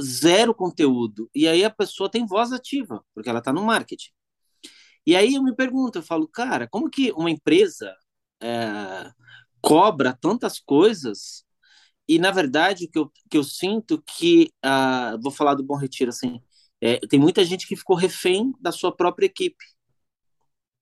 zero 0.00 0.54
conteúdo. 0.54 1.30
E 1.34 1.46
aí 1.48 1.64
a 1.64 1.70
pessoa 1.70 2.10
tem 2.10 2.26
voz 2.26 2.52
ativa, 2.52 3.04
porque 3.14 3.28
ela 3.28 3.40
está 3.40 3.52
no 3.52 3.62
marketing. 3.62 4.10
E 5.08 5.16
aí 5.16 5.36
eu 5.36 5.42
me 5.42 5.56
pergunto, 5.56 5.98
eu 5.98 6.02
falo, 6.02 6.28
cara, 6.28 6.68
como 6.68 6.90
que 6.90 7.10
uma 7.12 7.30
empresa 7.30 7.96
é, 8.42 9.10
cobra 9.58 10.12
tantas 10.12 10.60
coisas 10.60 11.46
e, 12.06 12.18
na 12.18 12.30
verdade, 12.30 12.84
o 12.84 12.90
que 12.90 12.98
eu, 12.98 13.12
que 13.30 13.38
eu 13.38 13.42
sinto 13.42 14.02
que, 14.02 14.52
uh, 14.62 15.18
vou 15.22 15.32
falar 15.32 15.54
do 15.54 15.64
Bom 15.64 15.76
Retiro, 15.76 16.10
assim, 16.10 16.42
é, 16.78 16.98
tem 17.08 17.18
muita 17.18 17.42
gente 17.42 17.66
que 17.66 17.74
ficou 17.74 17.96
refém 17.96 18.52
da 18.60 18.70
sua 18.70 18.94
própria 18.94 19.24
equipe. 19.24 19.64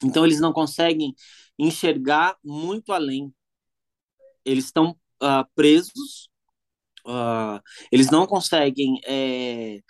Então, 0.02 0.24
eles 0.26 0.40
não 0.40 0.52
conseguem 0.52 1.14
enxergar 1.56 2.36
muito 2.42 2.92
além. 2.92 3.32
Eles 4.44 4.64
estão 4.64 4.90
uh, 5.22 5.46
presos, 5.54 6.28
uh, 7.06 7.62
eles 7.92 8.10
não 8.10 8.26
conseguem 8.26 9.00
é, 9.06 9.80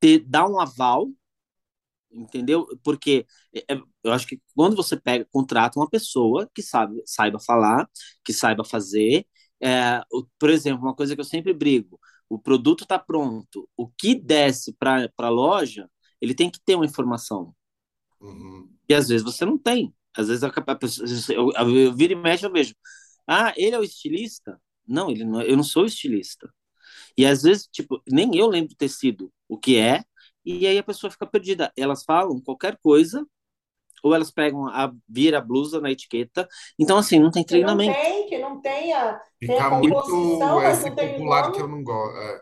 ter, 0.00 0.20
dar 0.20 0.48
um 0.48 0.58
aval 0.58 1.10
entendeu? 2.12 2.66
Porque 2.82 3.26
é, 3.54 3.74
é, 3.74 3.80
eu 4.04 4.12
acho 4.12 4.26
que 4.26 4.40
quando 4.54 4.76
você 4.76 4.96
pega, 4.96 5.26
contrata 5.30 5.78
uma 5.78 5.88
pessoa 5.88 6.48
que 6.54 6.62
sabe, 6.62 7.02
saiba 7.06 7.38
falar, 7.40 7.88
que 8.24 8.32
saiba 8.32 8.64
fazer, 8.64 9.26
é, 9.60 10.02
por 10.38 10.50
exemplo, 10.50 10.82
uma 10.82 10.94
coisa 10.94 11.14
que 11.14 11.20
eu 11.20 11.24
sempre 11.24 11.52
brigo, 11.52 11.98
o 12.28 12.38
produto 12.38 12.84
está 12.84 12.98
pronto, 12.98 13.68
o 13.76 13.88
que 13.88 14.14
desce 14.14 14.72
para 14.74 15.10
a 15.18 15.28
loja, 15.28 15.88
ele 16.20 16.34
tem 16.34 16.50
que 16.50 16.60
ter 16.64 16.74
uma 16.74 16.86
informação. 16.86 17.54
Uhum. 18.20 18.70
E 18.88 18.94
às 18.94 19.08
vezes 19.08 19.24
você 19.24 19.44
não 19.44 19.58
tem. 19.58 19.94
Às 20.16 20.28
vezes 20.28 20.44
a, 20.44 20.48
a 20.48 20.74
pessoa, 20.76 21.06
eu, 21.30 21.50
eu, 21.52 21.78
eu 21.78 21.94
viro 21.94 22.12
e 22.12 22.16
mexe, 22.16 22.44
eu 22.46 22.52
vejo. 22.52 22.74
Ah, 23.26 23.52
ele 23.56 23.74
é 23.74 23.78
o 23.78 23.84
estilista? 23.84 24.60
Não, 24.86 25.10
ele 25.10 25.24
não, 25.24 25.42
eu 25.42 25.56
não 25.56 25.64
sou 25.64 25.84
estilista. 25.84 26.52
E 27.16 27.26
às 27.26 27.42
vezes, 27.42 27.68
tipo, 27.70 28.02
nem 28.08 28.36
eu 28.36 28.48
lembro 28.48 28.74
ter 28.76 28.88
sido 28.88 29.32
o 29.48 29.58
que 29.58 29.76
é, 29.76 30.02
e 30.44 30.66
aí 30.66 30.78
a 30.78 30.82
pessoa 30.82 31.10
fica 31.10 31.26
perdida. 31.26 31.72
Elas 31.76 32.04
falam 32.04 32.40
qualquer 32.40 32.78
coisa, 32.82 33.26
ou 34.02 34.14
elas 34.14 34.30
pegam 34.30 34.66
a 34.66 34.92
vira 35.08 35.38
a 35.38 35.40
blusa 35.40 35.80
na 35.80 35.90
etiqueta. 35.90 36.48
Então, 36.78 36.98
assim, 36.98 37.18
não 37.18 37.30
tem 37.30 37.44
treinamento. 37.44 37.94
Que 37.94 37.98
não 37.98 38.10
tem, 38.10 38.26
que 38.28 38.38
não 38.38 38.60
tem 38.60 38.92
a, 38.92 39.12
tem 39.38 39.48
Fica 39.48 39.64
a 39.64 39.70
muito 39.70 40.60
esse 40.64 40.90
tem 40.90 41.12
popular 41.12 41.52
que 41.52 41.60
eu 41.60 41.68
não 41.68 41.82
gosto. 41.82 42.16
É. 42.18 42.40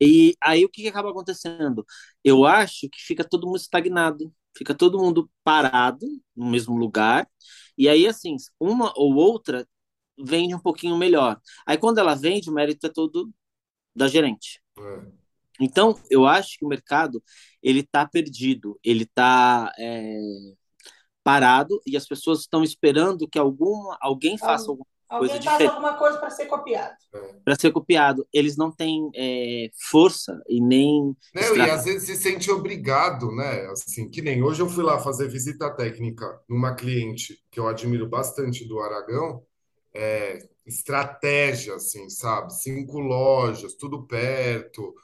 E 0.00 0.34
aí 0.40 0.64
o 0.64 0.68
que, 0.68 0.82
que 0.82 0.88
acaba 0.88 1.10
acontecendo? 1.10 1.84
Eu 2.22 2.44
acho 2.44 2.88
que 2.88 3.00
fica 3.00 3.24
todo 3.24 3.46
mundo 3.46 3.56
estagnado, 3.56 4.32
fica 4.56 4.72
todo 4.74 4.98
mundo 4.98 5.28
parado 5.42 6.06
no 6.36 6.46
mesmo 6.46 6.76
lugar. 6.76 7.28
E 7.76 7.88
aí, 7.88 8.06
assim, 8.06 8.36
uma 8.60 8.92
ou 8.96 9.14
outra 9.14 9.66
vende 10.16 10.54
um 10.54 10.60
pouquinho 10.60 10.96
melhor. 10.96 11.40
Aí 11.66 11.76
quando 11.76 11.98
ela 11.98 12.14
vende, 12.14 12.48
o 12.48 12.52
mérito 12.52 12.86
é 12.86 12.90
todo 12.90 13.30
da 13.94 14.06
gerente. 14.06 14.62
É. 14.78 15.17
Então, 15.60 15.98
eu 16.10 16.26
acho 16.26 16.58
que 16.58 16.64
o 16.64 16.68
mercado 16.68 17.22
ele 17.62 17.80
está 17.80 18.06
perdido, 18.06 18.78
ele 18.84 19.04
está 19.04 19.72
é, 19.78 20.18
parado 21.22 21.80
e 21.86 21.96
as 21.96 22.06
pessoas 22.06 22.40
estão 22.40 22.62
esperando 22.62 23.28
que 23.28 23.38
alguma, 23.38 23.96
alguém 24.00 24.38
faça 24.38 24.70
alguma 24.70 24.84
coisa 24.84 24.98
Alguém 25.08 25.30
faz 25.30 25.40
diferente 25.40 25.70
alguma 25.70 25.94
coisa 25.96 26.18
para 26.18 26.30
ser 26.30 26.46
copiado. 26.46 26.94
para 27.42 27.56
ser 27.58 27.72
copiado. 27.72 28.28
Eles 28.30 28.58
não 28.58 28.70
têm 28.70 29.10
é, 29.14 29.70
força 29.90 30.38
e 30.46 30.60
nem 30.60 31.16
Não, 31.34 31.56
e 31.56 31.70
às 31.70 31.86
vezes 31.86 32.02
se 32.04 32.16
sente 32.16 32.50
obrigado, 32.50 33.34
né? 33.34 33.66
Assim, 33.70 34.10
que 34.10 34.20
nem 34.20 34.42
hoje 34.42 34.60
eu 34.60 34.68
fui 34.68 34.84
lá 34.84 34.98
fazer 34.98 35.28
visita 35.28 35.70
técnica 35.70 36.38
numa 36.46 36.74
cliente 36.74 37.42
que 37.50 37.58
eu 37.58 37.66
admiro 37.66 38.06
bastante 38.06 38.68
do 38.68 38.80
Aragão, 38.80 39.42
é, 39.94 40.46
estratégia, 40.66 41.76
assim, 41.76 42.10
sabe? 42.10 42.52
Cinco 42.52 42.98
lojas, 42.98 43.74
tudo 43.74 44.06
perto, 44.06 44.94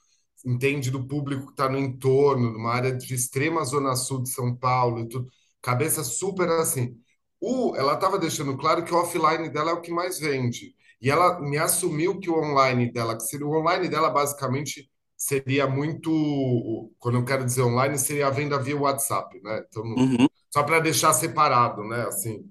entende 0.44 0.90
do 0.90 1.06
público 1.06 1.46
que 1.46 1.52
está 1.52 1.68
no 1.68 1.78
entorno, 1.78 2.52
numa 2.52 2.72
área 2.72 2.92
de 2.96 3.14
extrema 3.14 3.64
zona 3.64 3.96
sul 3.96 4.22
de 4.22 4.30
São 4.30 4.54
Paulo 4.56 5.00
e 5.00 5.08
tudo, 5.08 5.28
cabeça 5.62 6.04
super 6.04 6.48
assim. 6.50 6.96
O, 7.40 7.74
ela 7.76 7.94
estava 7.94 8.18
deixando 8.18 8.56
claro 8.56 8.84
que 8.84 8.92
o 8.94 8.96
offline 8.98 9.48
dela 9.50 9.70
é 9.70 9.74
o 9.74 9.80
que 9.80 9.90
mais 9.92 10.18
vende. 10.18 10.74
E 11.00 11.10
ela 11.10 11.40
me 11.40 11.58
assumiu 11.58 12.18
que 12.18 12.30
o 12.30 12.38
online 12.38 12.90
dela, 12.92 13.16
que 13.16 13.22
seria 13.24 13.46
o 13.46 13.58
online 13.58 13.88
dela 13.88 14.10
basicamente 14.10 14.90
seria 15.16 15.66
muito, 15.66 16.90
quando 16.98 17.18
eu 17.18 17.24
quero 17.24 17.44
dizer 17.44 17.62
online, 17.62 17.98
seria 17.98 18.26
a 18.26 18.30
venda 18.30 18.58
via 18.58 18.76
WhatsApp, 18.76 19.40
né? 19.42 19.64
Então, 19.68 19.84
Uhum, 19.96 20.28
só 20.50 20.62
para 20.62 20.80
deixar 20.80 21.12
separado, 21.12 21.82
né? 21.84 22.02
Assim, 22.06 22.44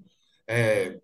é, 0.48 1.00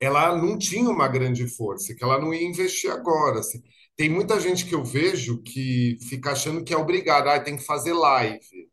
ela 0.00 0.36
não 0.36 0.58
tinha 0.58 0.88
uma 0.90 1.08
grande 1.08 1.46
força, 1.48 1.94
que 1.94 2.04
ela 2.04 2.18
não 2.20 2.32
ia 2.34 2.44
investir 2.46 2.90
agora, 2.90 3.40
assim. 3.40 3.62
Tem 3.96 4.10
muita 4.10 4.38
gente 4.38 4.66
que 4.66 4.74
eu 4.74 4.84
vejo 4.84 5.42
que 5.42 5.96
fica 6.02 6.32
achando 6.32 6.62
que 6.62 6.74
é 6.74 6.76
obrigado, 6.76 7.28
ah, 7.28 7.40
tem 7.40 7.56
que 7.56 7.64
fazer 7.64 7.94
live. 7.94 8.68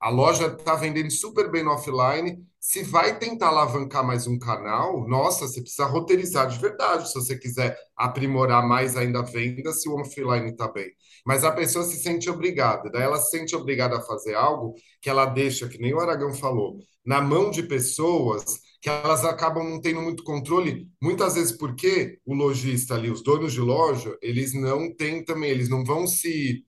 A 0.00 0.10
loja 0.10 0.46
está 0.48 0.74
vendendo 0.74 1.10
super 1.12 1.48
bem 1.50 1.62
no 1.62 1.70
offline. 1.70 2.44
Se 2.58 2.82
vai 2.82 3.18
tentar 3.18 3.48
alavancar 3.48 4.04
mais 4.04 4.26
um 4.26 4.36
canal, 4.36 5.08
nossa, 5.08 5.46
você 5.46 5.60
precisa 5.60 5.86
roteirizar 5.86 6.48
de 6.48 6.58
verdade, 6.58 7.08
se 7.08 7.14
você 7.14 7.38
quiser 7.38 7.78
aprimorar 7.96 8.66
mais 8.66 8.96
ainda 8.96 9.20
a 9.20 9.22
venda, 9.22 9.72
se 9.72 9.88
o 9.88 9.94
offline 9.94 10.50
está 10.50 10.66
bem. 10.66 10.90
Mas 11.24 11.44
a 11.44 11.52
pessoa 11.52 11.84
se 11.84 11.96
sente 11.96 12.28
obrigada, 12.28 12.90
daí 12.90 13.02
ela 13.02 13.18
se 13.18 13.30
sente 13.30 13.54
obrigada 13.54 13.98
a 13.98 14.02
fazer 14.02 14.34
algo 14.34 14.74
que 15.00 15.08
ela 15.08 15.24
deixa, 15.24 15.68
que 15.68 15.78
nem 15.78 15.94
o 15.94 16.00
Aragão 16.00 16.34
falou, 16.34 16.78
na 17.06 17.20
mão 17.20 17.50
de 17.50 17.62
pessoas 17.62 18.60
que 18.80 18.88
elas 18.88 19.24
acabam 19.24 19.68
não 19.68 19.80
tendo 19.80 20.00
muito 20.00 20.22
controle, 20.22 20.88
muitas 21.02 21.34
vezes 21.34 21.52
porque 21.52 22.18
o 22.24 22.34
lojista 22.34 22.94
ali, 22.94 23.10
os 23.10 23.22
donos 23.22 23.52
de 23.52 23.60
loja, 23.60 24.16
eles 24.22 24.54
não 24.54 24.94
têm 24.94 25.24
também, 25.24 25.50
eles 25.50 25.68
não 25.68 25.84
vão 25.84 26.06
se 26.06 26.64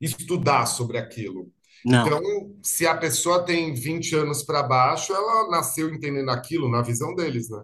estudar 0.00 0.66
sobre 0.66 0.98
aquilo. 0.98 1.50
não, 1.84 2.06
Então, 2.06 2.20
se 2.62 2.86
a 2.86 2.96
pessoa 2.96 3.44
tem 3.44 3.74
20 3.74 4.14
anos 4.16 4.42
para 4.42 4.62
baixo, 4.62 5.12
ela 5.12 5.48
nasceu 5.50 5.92
entendendo 5.92 6.30
aquilo 6.30 6.68
na 6.70 6.82
visão 6.82 7.14
deles, 7.14 7.48
né? 7.50 7.62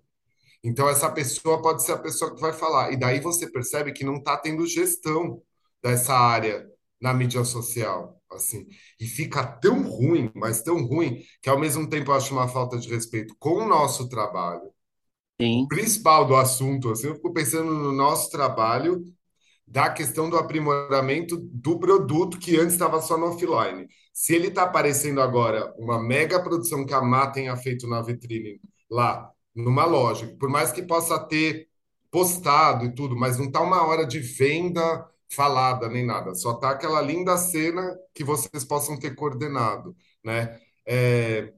Então, 0.63 0.89
essa 0.89 1.11
pessoa 1.11 1.63
pode 1.63 1.85
ser 1.85 1.93
a 1.93 1.99
pessoa 1.99 2.35
que 2.35 2.41
vai 2.41 2.53
falar. 2.53 2.93
E 2.93 2.97
daí 2.97 3.21
você 3.21 3.51
percebe 3.51 3.93
que 3.93 4.05
não 4.05 4.17
está 4.17 4.37
tendo 4.37 4.67
gestão 4.67 5.41
dessa 5.83 6.15
área 6.15 6.67
na 7.01 7.15
mídia 7.15 7.45
social, 7.45 8.18
assim. 8.33 8.67
E 9.01 9.07
fica 9.07 9.45
tão 9.47 9.83
ruim, 9.89 10.31
mas 10.35 10.63
tão 10.63 10.85
ruim, 10.87 11.23
que 11.43 11.49
ao 11.51 11.59
mesmo 11.59 11.89
tempo 11.89 12.11
eu 12.11 12.15
acho 12.15 12.33
uma 12.33 12.49
falta 12.49 12.79
de 12.79 12.89
respeito 12.89 13.35
com 13.39 13.51
o 13.65 13.69
nosso 13.69 14.09
trabalho. 14.09 14.63
O 14.65 14.73
sim, 15.41 15.69
principal 15.69 16.27
do 16.27 16.37
assunto, 16.37 16.91
assim, 16.91 17.09
eu 17.09 17.15
fico 17.17 17.33
pensando 17.33 17.73
no 17.75 17.93
nosso 17.93 18.31
trabalho 18.31 19.05
da 19.67 19.91
questão 19.91 20.31
do 20.31 20.37
aprimoramento 20.39 21.37
do 21.39 21.79
produto 21.79 22.39
que 22.39 22.57
antes 22.57 22.75
estava 22.75 23.01
só 23.01 23.19
no 23.19 23.27
offline. 23.27 23.87
Se 24.13 24.35
ele 24.35 24.49
está 24.49 24.65
aparecendo 24.65 25.21
agora 25.21 25.73
uma 25.79 26.03
mega 26.03 26.43
produção 26.43 26.87
que 26.87 26.95
a 26.95 27.03
Má 27.03 27.29
tenha 27.31 27.57
feito 27.57 27.87
na 27.89 28.03
vitrine 28.03 28.61
lá, 28.91 29.31
numa 29.55 29.85
loja, 29.85 30.27
por 30.41 30.49
mais 30.49 30.73
que 30.73 30.83
possa 30.83 31.19
ter 31.19 31.69
postado 32.11 32.87
e 32.87 32.95
tudo, 32.95 33.17
mas 33.17 33.39
não 33.39 33.47
está 33.47 33.61
uma 33.61 33.83
hora 33.87 34.07
de 34.07 34.21
venda 34.21 35.07
falada 35.31 35.89
nem 35.89 36.07
nada, 36.07 36.35
só 36.35 36.53
está 36.53 36.71
aquela 36.71 37.01
linda 37.01 37.37
cena 37.37 37.97
que 38.15 38.25
vocês 38.25 38.65
possam 38.65 38.99
ter 38.99 39.15
coordenado, 39.15 39.97
né? 40.25 40.59
É, 40.87 41.53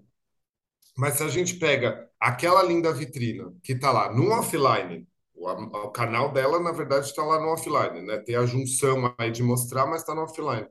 mas 0.97 1.15
se 1.15 1.23
a 1.23 1.29
gente 1.29 1.55
pega 1.57 2.09
aquela 2.19 2.63
linda 2.63 2.93
vitrina 2.93 3.53
que 3.63 3.73
está 3.73 3.93
lá 3.93 4.13
no 4.13 4.31
offline, 4.33 5.07
o, 5.35 5.49
o 5.49 5.91
canal 5.91 6.33
dela, 6.33 6.61
na 6.61 6.73
verdade, 6.73 7.07
está 7.07 7.23
lá 7.25 7.41
no 7.41 7.49
offline, 7.49 8.03
né? 8.03 8.19
Tem 8.19 8.37
a 8.37 8.45
junção 8.47 9.15
aí 9.19 9.31
de 9.31 9.43
mostrar, 9.43 9.87
mas 9.87 10.03
está 10.03 10.15
no 10.15 10.23
offline. 10.23 10.67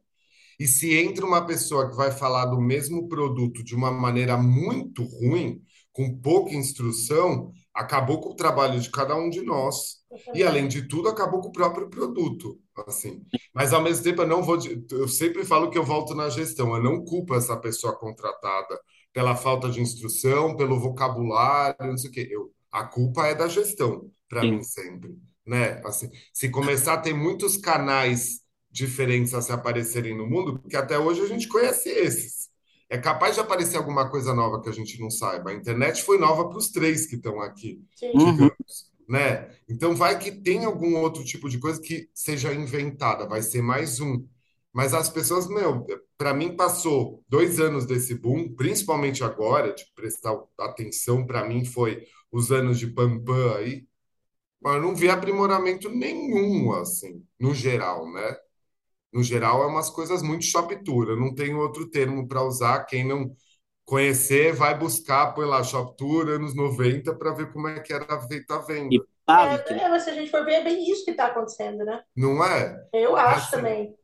E 0.60 0.68
se 0.68 0.94
entra 0.98 1.26
uma 1.26 1.46
pessoa 1.46 1.90
que 1.90 1.96
vai 1.96 2.12
falar 2.12 2.46
do 2.46 2.60
mesmo 2.60 3.08
produto 3.08 3.64
de 3.64 3.74
uma 3.74 3.92
maneira 3.92 4.38
muito 4.38 5.04
ruim, 5.04 5.62
com 5.92 6.20
pouca 6.20 6.54
instrução, 6.54 7.52
acabou 7.74 8.20
com 8.20 8.30
o 8.30 8.36
trabalho 8.36 8.80
de 8.80 8.92
cada 8.92 9.16
um 9.16 9.30
de 9.30 9.42
nós. 9.42 10.00
E, 10.34 10.44
além 10.44 10.68
de 10.68 10.88
tudo, 10.88 11.10
acabou 11.10 11.42
com 11.42 11.48
o 11.48 11.54
próprio 11.54 11.90
produto, 11.90 12.60
assim. 12.88 13.22
Mas, 13.54 13.74
ao 13.74 13.82
mesmo 13.82 14.04
tempo, 14.04 14.22
eu 14.22 14.28
não 14.28 14.44
vou... 14.44 14.58
Eu 14.92 15.08
sempre 15.08 15.46
falo 15.46 15.70
que 15.70 15.78
eu 15.78 15.84
volto 15.84 16.14
na 16.16 16.30
gestão. 16.30 16.76
Eu 16.76 16.84
não 16.84 17.04
culpo 17.04 17.36
essa 17.36 17.58
pessoa 17.58 17.96
contratada 17.98 18.80
pela 19.14 19.36
falta 19.36 19.70
de 19.70 19.82
instrução, 19.82 20.56
pelo 20.56 20.80
vocabulário, 20.80 21.88
não 21.88 21.98
sei 21.98 22.10
o 22.10 22.14
quê. 22.14 22.28
Eu, 22.30 22.52
a 22.72 22.84
culpa 22.86 23.28
é 23.28 23.36
da 23.36 23.48
gestão, 23.48 24.10
para 24.28 24.42
mim, 24.44 24.62
sempre, 24.62 25.18
né? 25.46 25.82
Assim, 25.84 26.10
se 26.34 26.50
começar 26.50 26.94
a 26.94 26.98
ter 26.98 27.14
muitos 27.14 27.58
canais 27.58 28.42
diferentes 28.72 29.34
a 29.34 29.42
se 29.42 29.52
aparecerem 29.52 30.16
no 30.16 30.28
mundo, 30.28 30.60
porque 30.60 30.78
até 30.78 30.98
hoje 30.98 31.22
a 31.22 31.28
gente 31.28 31.48
conhece 31.48 31.90
esses. 31.90 32.50
É 32.88 32.98
capaz 32.98 33.36
de 33.36 33.42
aparecer 33.42 33.78
alguma 33.78 34.10
coisa 34.10 34.34
nova 34.34 34.62
que 34.62 34.70
a 34.70 34.72
gente 34.72 35.00
não 35.00 35.10
saiba. 35.10 35.52
A 35.52 35.54
internet 35.54 36.04
foi 36.04 36.18
nova 36.18 36.48
para 36.48 36.58
os 36.58 36.70
três 36.70 37.06
que 37.06 37.16
estão 37.16 37.40
aqui, 37.42 37.82
Sim. 37.96 38.12
uhum, 38.14 38.32
digamos, 38.32 38.89
né? 39.10 39.50
Então 39.68 39.96
vai 39.96 40.20
que 40.20 40.32
tem 40.32 40.66
algum 40.66 40.96
outro 40.98 41.24
tipo 41.26 41.50
de 41.50 41.60
coisa 41.60 41.82
que 41.82 42.10
seja 42.14 42.54
inventada, 42.54 43.28
vai 43.28 43.42
ser 43.42 43.62
mais 43.62 44.00
um. 44.00 44.26
Mas 44.72 44.94
as 44.94 45.10
pessoas, 45.10 45.48
meu, 45.48 45.86
para 46.18 46.34
mim 46.34 46.56
passou 46.56 47.24
dois 47.28 47.60
anos 47.60 47.86
desse 47.86 48.14
boom, 48.16 48.54
principalmente 48.56 49.24
agora, 49.24 49.74
de 49.74 49.84
prestar 49.96 50.38
atenção, 50.60 51.26
para 51.26 51.44
mim 51.48 51.66
foi 51.66 52.06
os 52.32 52.52
anos 52.52 52.78
de 52.78 52.88
Pampam 52.88 53.56
aí, 53.58 53.88
mas 54.62 54.76
eu 54.76 54.82
não 54.82 54.96
vi 54.96 55.10
aprimoramento 55.10 55.90
nenhum, 55.90 56.74
assim, 56.74 57.24
no 57.40 57.54
geral, 57.54 58.12
né? 58.12 58.36
No 59.14 59.24
geral, 59.24 59.64
é 59.64 59.68
umas 59.68 59.90
coisas 59.90 60.22
muito 60.22 60.46
shoptura. 60.46 61.16
Não 61.16 61.34
tem 61.34 61.54
outro 61.56 61.90
termo 61.90 62.28
para 62.28 62.44
usar. 62.44 62.86
Quem 62.86 63.08
não 63.08 63.36
conhecer, 63.90 64.54
vai 64.56 64.78
buscar, 64.78 65.34
põe 65.34 65.46
lá 65.46 65.64
shoptura 65.64 66.36
anos 66.36 66.56
90 66.56 67.16
para 67.16 67.34
ver 67.34 67.52
como 67.54 67.68
é 67.68 67.80
que 67.80 67.94
era 67.94 68.22
feita 68.28 68.56
a 68.56 68.60
e 68.90 68.98
venda. 68.98 69.04
sabe 69.28 69.64
que 69.66 69.74
É, 69.74 69.84
é, 69.84 69.90
mas 69.90 70.04
se 70.04 70.10
a 70.10 70.14
gente 70.14 70.32
for 70.32 70.46
ver, 70.46 70.56
é 70.56 70.64
bem 70.64 70.90
isso 70.92 71.06
que 71.06 71.12
está 71.12 71.28
acontecendo, 71.28 71.84
né? 71.86 72.04
Não 72.16 72.44
é? 72.44 72.88
Eu 72.94 73.18
É 73.26 73.32
acho 73.32 73.50
assim. 73.50 73.52
também. 73.52 73.98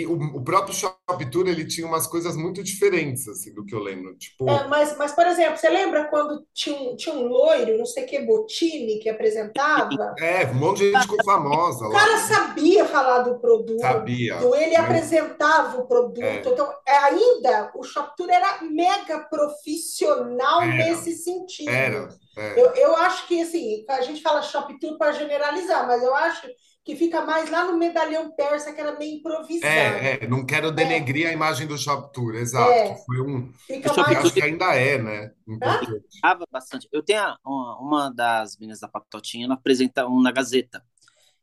E 0.00 0.06
o, 0.06 0.14
o 0.14 0.44
próprio 0.44 0.74
shoptura, 0.74 1.50
ele 1.50 1.66
tinha 1.66 1.86
umas 1.86 2.06
coisas 2.06 2.36
muito 2.36 2.62
diferentes, 2.62 3.28
assim, 3.28 3.52
do 3.54 3.64
que 3.64 3.74
eu 3.74 3.80
lembro. 3.80 4.12
É, 4.12 4.16
Tipo, 4.18 4.46
mas, 4.68 4.96
mas, 4.96 5.12
por 5.12 5.26
exemplo, 5.26 5.56
você 5.56 5.68
lembra 5.68 6.08
quando 6.08 6.44
tinha 6.52 6.76
um, 6.76 6.96
tinha 6.96 7.14
um 7.14 7.26
loiro, 7.28 7.78
não 7.78 7.86
sei 7.86 8.04
o 8.04 8.06
que, 8.06 8.18
Botini, 8.20 8.98
que 8.98 9.08
apresentava? 9.08 10.18
é, 10.18 10.46
um 10.46 10.54
monte 10.54 10.78
de 10.80 10.92
gente 10.92 11.02
ficou 11.02 11.22
famosa 11.24 11.86
O 11.86 11.88
lá, 11.88 11.98
cara 11.98 12.12
né? 12.12 12.18
sabia 12.18 12.84
falar 12.86 13.20
do 13.22 13.38
produto, 13.40 13.80
Sabia, 13.80 14.38
ele 14.56 14.76
apresentava 14.76 15.78
o 15.80 15.86
produto. 15.86 16.24
é, 16.26 16.42
Então, 16.48 16.72
é, 16.86 16.96
ainda 16.98 17.72
o 17.74 17.82
Shoptour 17.82 18.30
era 18.30 18.62
mega 18.62 19.20
profissional 19.28 20.60
era, 20.62 20.76
nesse 20.76 21.12
sentido. 21.14 21.70
era, 21.70 22.08
é, 22.36 22.60
Eu, 22.60 22.66
eu 22.74 22.96
acho 22.96 23.26
que, 23.26 23.40
assim, 23.42 23.84
a 23.88 24.02
gente 24.02 24.22
fala 24.22 24.42
Shoptour 24.42 24.98
para 24.98 25.12
generalizar, 25.12 25.86
mas 25.86 26.02
eu 26.02 26.14
acho 26.14 26.46
que 26.84 26.96
fica 26.96 27.24
mais 27.24 27.48
lá 27.48 27.70
no 27.70 27.78
medalhão 27.78 28.34
persa, 28.34 28.72
que 28.72 28.80
era 28.80 28.98
meio 28.98 29.18
improvisado. 29.18 29.66
É, 29.66 30.24
é, 30.24 30.26
não 30.26 30.44
quero 30.44 30.72
denegrir 30.72 31.26
é. 31.26 31.30
a 31.30 31.32
imagem 31.32 31.66
do 31.66 31.78
Shop 31.78 32.12
Tour, 32.12 32.34
exato. 32.34 32.70
É. 32.70 32.96
foi 33.06 33.20
um. 33.20 33.52
Fica 33.66 33.94
mais... 33.94 34.18
Acho 34.18 34.34
que 34.34 34.42
ainda 34.42 34.74
é, 34.74 34.98
né? 34.98 35.32
Importante. 35.46 36.48
bastante. 36.50 36.88
Eu 36.90 37.02
tenho 37.02 37.22
uma, 37.44 37.78
uma 37.78 38.10
das 38.10 38.56
meninas 38.58 38.80
da 38.80 38.88
Patotinha, 38.88 39.44
ela 39.44 39.54
apresenta 39.54 40.06
um 40.06 40.20
na 40.20 40.32
Gazeta. 40.32 40.82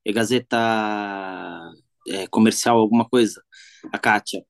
É 0.03 0.12
Gazeta 0.12 0.58
é, 2.08 2.27
Comercial, 2.27 2.77
alguma 2.77 3.08
coisa, 3.08 3.41
a 3.93 3.98
Kátia. 3.98 4.43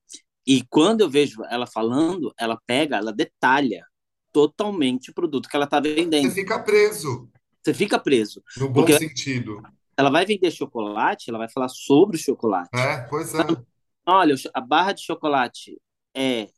E 0.46 0.64
quando 0.68 1.02
eu 1.02 1.10
vejo 1.10 1.44
ela 1.44 1.66
falando, 1.66 2.32
ela 2.38 2.58
pega, 2.66 2.96
ela 2.96 3.12
detalha 3.12 3.84
totalmente 4.32 5.10
o 5.10 5.14
produto 5.14 5.48
que 5.48 5.54
ela 5.54 5.66
está 5.66 5.78
vendendo. 5.78 6.28
Você 6.28 6.34
fica 6.34 6.58
preso. 6.58 7.30
Você 7.62 7.74
fica 7.74 7.98
preso. 7.98 8.42
No 8.56 8.68
bom 8.70 8.86
sentido. 8.86 9.62
Ela 10.00 10.10
vai 10.10 10.24
vender 10.24 10.50
chocolate, 10.50 11.28
ela 11.28 11.38
vai 11.38 11.48
falar 11.50 11.68
sobre 11.68 12.16
o 12.16 12.20
chocolate. 12.20 12.70
É, 12.74 13.02
pois 13.02 13.34
é. 13.34 13.42
Então, 13.42 13.66
olha, 14.06 14.34
a 14.54 14.60
barra 14.62 14.92
de 14.92 15.02
chocolate 15.02 15.78
é 16.14 16.48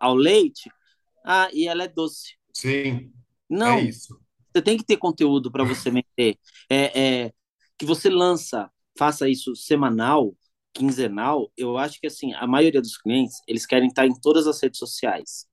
ao 0.00 0.16
leite, 0.16 0.68
ah, 1.24 1.48
e 1.52 1.68
ela 1.68 1.84
é 1.84 1.88
doce. 1.88 2.36
Sim. 2.52 3.12
Não. 3.48 3.78
É 3.78 3.82
isso. 3.82 4.20
Você 4.52 4.62
tem 4.62 4.76
que 4.76 4.84
ter 4.84 4.96
conteúdo 4.96 5.48
para 5.48 5.62
você 5.62 5.90
vender. 5.90 6.36
É, 6.68 7.00
é, 7.00 7.32
que 7.78 7.86
você 7.86 8.10
lança, 8.10 8.68
faça 8.98 9.28
isso 9.28 9.54
semanal, 9.54 10.34
quinzenal. 10.74 11.52
Eu 11.56 11.78
acho 11.78 12.00
que 12.00 12.08
assim, 12.08 12.34
a 12.34 12.48
maioria 12.48 12.80
dos 12.82 12.98
clientes, 12.98 13.40
eles 13.46 13.64
querem 13.64 13.86
estar 13.86 14.06
em 14.06 14.20
todas 14.20 14.48
as 14.48 14.60
redes 14.60 14.80
sociais. 14.80 15.46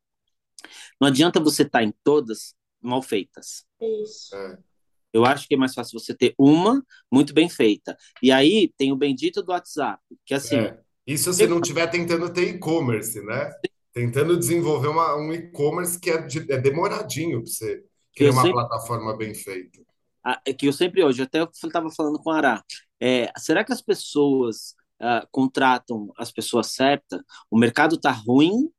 Não 1.00 1.08
adianta 1.08 1.40
você 1.40 1.62
estar 1.62 1.84
em 1.84 1.94
todas 2.04 2.56
mal 2.82 3.04
feitas. 3.04 3.64
Isso. 3.80 4.36
É. 4.36 4.58
Eu 5.16 5.24
acho 5.24 5.48
que 5.48 5.54
é 5.54 5.58
mais 5.58 5.74
fácil 5.74 5.98
você 5.98 6.14
ter 6.14 6.36
uma 6.38 6.84
muito 7.10 7.34
bem 7.34 7.48
feita. 7.48 7.96
E 8.22 8.34
aí 8.34 8.70
tem 8.78 8.92
o 8.92 8.98
bendito 8.98 9.42
do 9.42 9.54
WhatsApp, 9.54 10.04
que 10.26 10.34
assim. 10.34 10.58
É. 10.58 10.78
Isso 11.08 11.32
se 11.32 11.48
não 11.48 11.62
estiver 11.62 11.88
tentando 11.88 12.30
ter 12.34 12.50
e-commerce, 12.50 13.24
né? 13.24 13.50
Tentando 13.94 14.38
desenvolver 14.38 14.90
uma, 14.90 15.16
um 15.16 15.32
e-commerce 15.32 15.98
que 15.98 16.10
é, 16.10 16.22
de, 16.22 16.52
é 16.52 16.58
demoradinho 16.58 17.42
para 17.42 17.50
você 17.50 17.86
criar 18.14 18.32
uma 18.32 18.42
sempre... 18.42 18.60
plataforma 18.60 19.16
bem 19.16 19.34
feita. 19.34 19.80
Ah, 20.22 20.42
é 20.46 20.52
que 20.52 20.68
eu 20.68 20.74
sempre 20.74 21.02
hoje, 21.02 21.22
até 21.22 21.40
eu 21.40 21.50
estava 21.50 21.90
falando 21.92 22.20
com 22.20 22.32
a 22.32 22.38
Ará, 22.38 22.64
é, 23.00 23.32
será 23.38 23.64
que 23.64 23.72
as 23.72 23.82
pessoas 23.82 24.76
uh, 25.02 25.26
contratam 25.32 26.12
as 26.18 26.30
pessoas 26.30 26.74
certas? 26.74 27.22
O 27.50 27.58
mercado 27.58 27.96
está 27.96 28.12
ruim, 28.12 28.70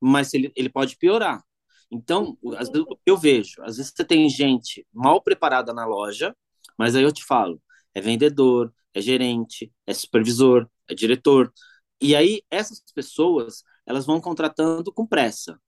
mas 0.00 0.32
ele, 0.32 0.52
ele 0.54 0.68
pode 0.68 0.96
piorar. 0.96 1.42
Então, 1.92 2.38
às 2.56 2.70
vezes, 2.70 2.86
eu 3.04 3.18
vejo, 3.18 3.62
às 3.62 3.76
vezes 3.76 3.92
você 3.94 4.02
tem 4.02 4.26
gente 4.30 4.86
mal 4.90 5.20
preparada 5.22 5.74
na 5.74 5.84
loja, 5.84 6.34
mas 6.78 6.96
aí 6.96 7.02
eu 7.02 7.12
te 7.12 7.22
falo, 7.22 7.60
é 7.94 8.00
vendedor, 8.00 8.72
é 8.94 9.00
gerente, 9.02 9.70
é 9.86 9.92
supervisor, 9.92 10.66
é 10.88 10.94
diretor. 10.94 11.52
E 12.00 12.16
aí 12.16 12.42
essas 12.50 12.82
pessoas, 12.94 13.62
elas 13.84 14.06
vão 14.06 14.22
contratando 14.22 14.90
com 14.90 15.06
pressa. 15.06 15.60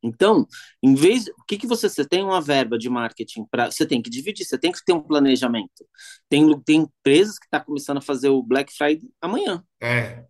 Então, 0.00 0.46
em 0.80 0.94
vez, 0.94 1.26
o 1.26 1.44
que 1.44 1.58
que 1.58 1.66
você, 1.66 1.88
você 1.88 2.06
tem 2.06 2.22
uma 2.22 2.40
verba 2.40 2.78
de 2.78 2.88
marketing 2.88 3.44
para, 3.50 3.68
você 3.68 3.84
tem 3.84 4.00
que 4.00 4.08
dividir, 4.08 4.44
você 4.44 4.56
tem 4.56 4.70
que 4.70 4.84
ter 4.84 4.92
um 4.92 5.02
planejamento. 5.02 5.84
Tem 6.28 6.60
tem 6.60 6.82
empresas 6.82 7.36
que 7.36 7.48
tá 7.48 7.58
começando 7.58 7.96
a 7.98 8.02
fazer 8.02 8.28
o 8.28 8.42
Black 8.44 8.72
Friday 8.72 9.10
amanhã. 9.20 9.64
É. 9.80 10.24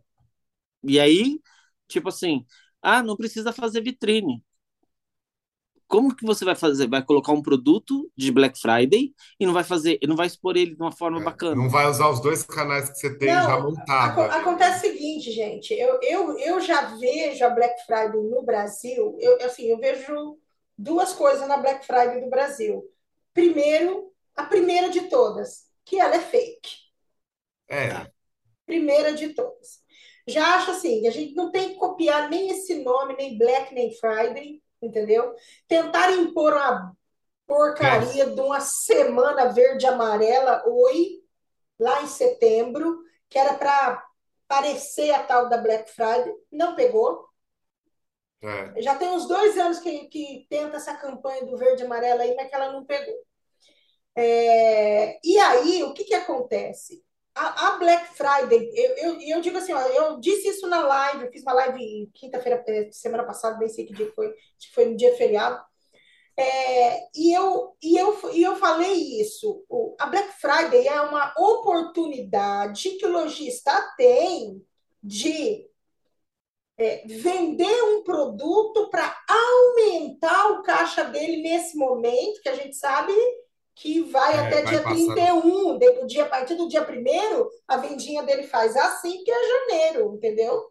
E 0.82 0.98
aí, 0.98 1.38
tipo 1.86 2.08
assim, 2.08 2.46
ah, 2.80 3.02
não 3.02 3.16
precisa 3.16 3.52
fazer 3.52 3.82
vitrine 3.82 4.42
como 5.88 6.14
que 6.14 6.26
você 6.26 6.44
vai 6.44 6.56
fazer? 6.56 6.88
Vai 6.88 7.02
colocar 7.02 7.32
um 7.32 7.42
produto 7.42 8.10
de 8.16 8.32
Black 8.32 8.58
Friday 8.58 9.14
e 9.38 9.46
não 9.46 9.52
vai 9.52 9.62
fazer, 9.62 9.98
não 10.06 10.16
vai 10.16 10.26
expor 10.26 10.56
ele 10.56 10.74
de 10.74 10.82
uma 10.82 10.92
forma 10.92 11.20
é, 11.20 11.24
bacana. 11.24 11.54
Não 11.54 11.68
vai 11.68 11.88
usar 11.88 12.08
os 12.10 12.20
dois 12.20 12.42
canais 12.42 12.90
que 12.90 12.98
você 12.98 13.16
tem 13.16 13.32
não, 13.32 13.42
já 13.42 13.60
montado. 13.60 14.20
Acontece 14.22 14.88
o 14.88 14.92
seguinte, 14.92 15.30
gente, 15.30 15.72
eu, 15.74 16.00
eu, 16.02 16.38
eu 16.38 16.60
já 16.60 16.96
vejo 16.96 17.44
a 17.44 17.50
Black 17.50 17.84
Friday 17.86 18.20
no 18.20 18.42
Brasil, 18.42 19.16
eu, 19.20 19.44
assim, 19.44 19.66
eu 19.66 19.78
vejo 19.78 20.38
duas 20.76 21.12
coisas 21.12 21.46
na 21.46 21.56
Black 21.56 21.86
Friday 21.86 22.20
do 22.20 22.30
Brasil. 22.30 22.82
Primeiro, 23.32 24.12
a 24.34 24.44
primeira 24.44 24.90
de 24.90 25.02
todas, 25.02 25.66
que 25.84 26.00
ela 26.00 26.16
é 26.16 26.20
fake. 26.20 26.70
É. 27.68 27.88
Tá? 27.88 28.10
Primeira 28.66 29.14
de 29.14 29.28
todas. 29.30 29.84
Já 30.26 30.56
acho 30.56 30.72
assim, 30.72 31.06
a 31.06 31.10
gente 31.10 31.34
não 31.34 31.52
tem 31.52 31.70
que 31.70 31.74
copiar 31.76 32.28
nem 32.28 32.50
esse 32.50 32.82
nome, 32.82 33.14
nem 33.16 33.38
Black, 33.38 33.72
nem 33.72 33.94
Friday, 33.94 34.60
entendeu? 34.86 35.34
Tentar 35.68 36.12
impor 36.12 36.54
uma 36.54 36.96
porcaria 37.46 38.24
é. 38.24 38.30
de 38.30 38.40
uma 38.40 38.60
semana 38.60 39.52
verde 39.52 39.86
amarela, 39.86 40.62
oi, 40.66 41.22
lá 41.78 42.02
em 42.02 42.06
setembro, 42.06 43.02
que 43.28 43.38
era 43.38 43.54
para 43.54 44.04
parecer 44.48 45.10
a 45.12 45.22
tal 45.22 45.48
da 45.48 45.58
Black 45.58 45.90
Friday, 45.90 46.32
não 46.50 46.74
pegou. 46.74 47.26
É. 48.42 48.80
Já 48.82 48.94
tem 48.96 49.08
uns 49.08 49.26
dois 49.26 49.56
anos 49.58 49.78
que, 49.78 50.06
que 50.08 50.46
tenta 50.48 50.76
essa 50.76 50.94
campanha 50.94 51.44
do 51.44 51.56
verde 51.56 51.82
amarelo 51.82 52.22
aí, 52.22 52.34
mas 52.34 52.48
que 52.48 52.54
ela 52.54 52.72
não 52.72 52.84
pegou. 52.84 53.14
É, 54.14 55.18
e 55.22 55.38
aí, 55.38 55.82
o 55.82 55.92
que, 55.92 56.04
que 56.04 56.14
acontece? 56.14 57.04
A, 57.36 57.68
a, 57.68 57.78
Black 57.78 58.08
Friday, 58.14 58.70
eu, 58.74 58.96
eu, 58.96 59.20
eu, 59.20 59.40
digo 59.42 59.58
assim, 59.58 59.72
ó, 59.72 59.80
eu 59.80 60.18
disse 60.18 60.48
isso 60.48 60.66
na 60.66 60.80
live, 60.80 61.24
eu 61.24 61.30
fiz 61.30 61.42
uma 61.42 61.52
live 61.52 62.10
quinta-feira, 62.14 62.64
é, 62.66 62.90
semana 62.90 63.24
passada, 63.24 63.58
nem 63.58 63.68
sei 63.68 63.84
que 63.84 63.92
dia 63.92 64.10
foi, 64.14 64.34
foi 64.74 64.86
no 64.86 64.96
dia 64.96 65.14
feriado. 65.16 65.62
É, 66.38 67.08
e, 67.14 67.32
eu, 67.32 67.76
e, 67.82 67.96
eu, 67.96 68.32
e 68.32 68.42
eu 68.42 68.56
falei 68.56 69.20
isso. 69.20 69.64
O, 69.68 69.96
a 69.98 70.06
Black 70.06 70.32
Friday 70.40 70.88
é 70.88 71.00
uma 71.02 71.32
oportunidade 71.38 72.90
que 72.90 73.06
o 73.06 73.12
lojista 73.12 73.72
tem 73.96 74.64
de 75.02 75.66
é, 76.78 77.06
vender 77.06 77.82
um 77.84 78.02
produto 78.02 78.90
para 78.90 79.14
aumentar 79.28 80.52
o 80.52 80.62
caixa 80.62 81.04
dele 81.04 81.42
nesse 81.42 81.76
momento, 81.76 82.40
que 82.42 82.48
a 82.48 82.54
gente 82.54 82.76
sabe 82.76 83.12
que 83.76 84.00
vai 84.00 84.34
é, 84.34 84.38
até 84.38 84.62
vai 84.62 84.64
dia 84.64 84.82
passando. 84.82 85.14
31, 85.14 85.78
do 85.78 86.06
dia, 86.06 86.24
a 86.24 86.28
partir 86.28 86.54
do 86.54 86.66
dia 86.66 86.82
1 86.82 87.48
a 87.68 87.76
vendinha 87.76 88.22
dele 88.22 88.44
faz 88.44 88.74
assim, 88.74 89.22
que 89.22 89.30
é 89.30 89.48
janeiro, 89.48 90.14
entendeu? 90.14 90.70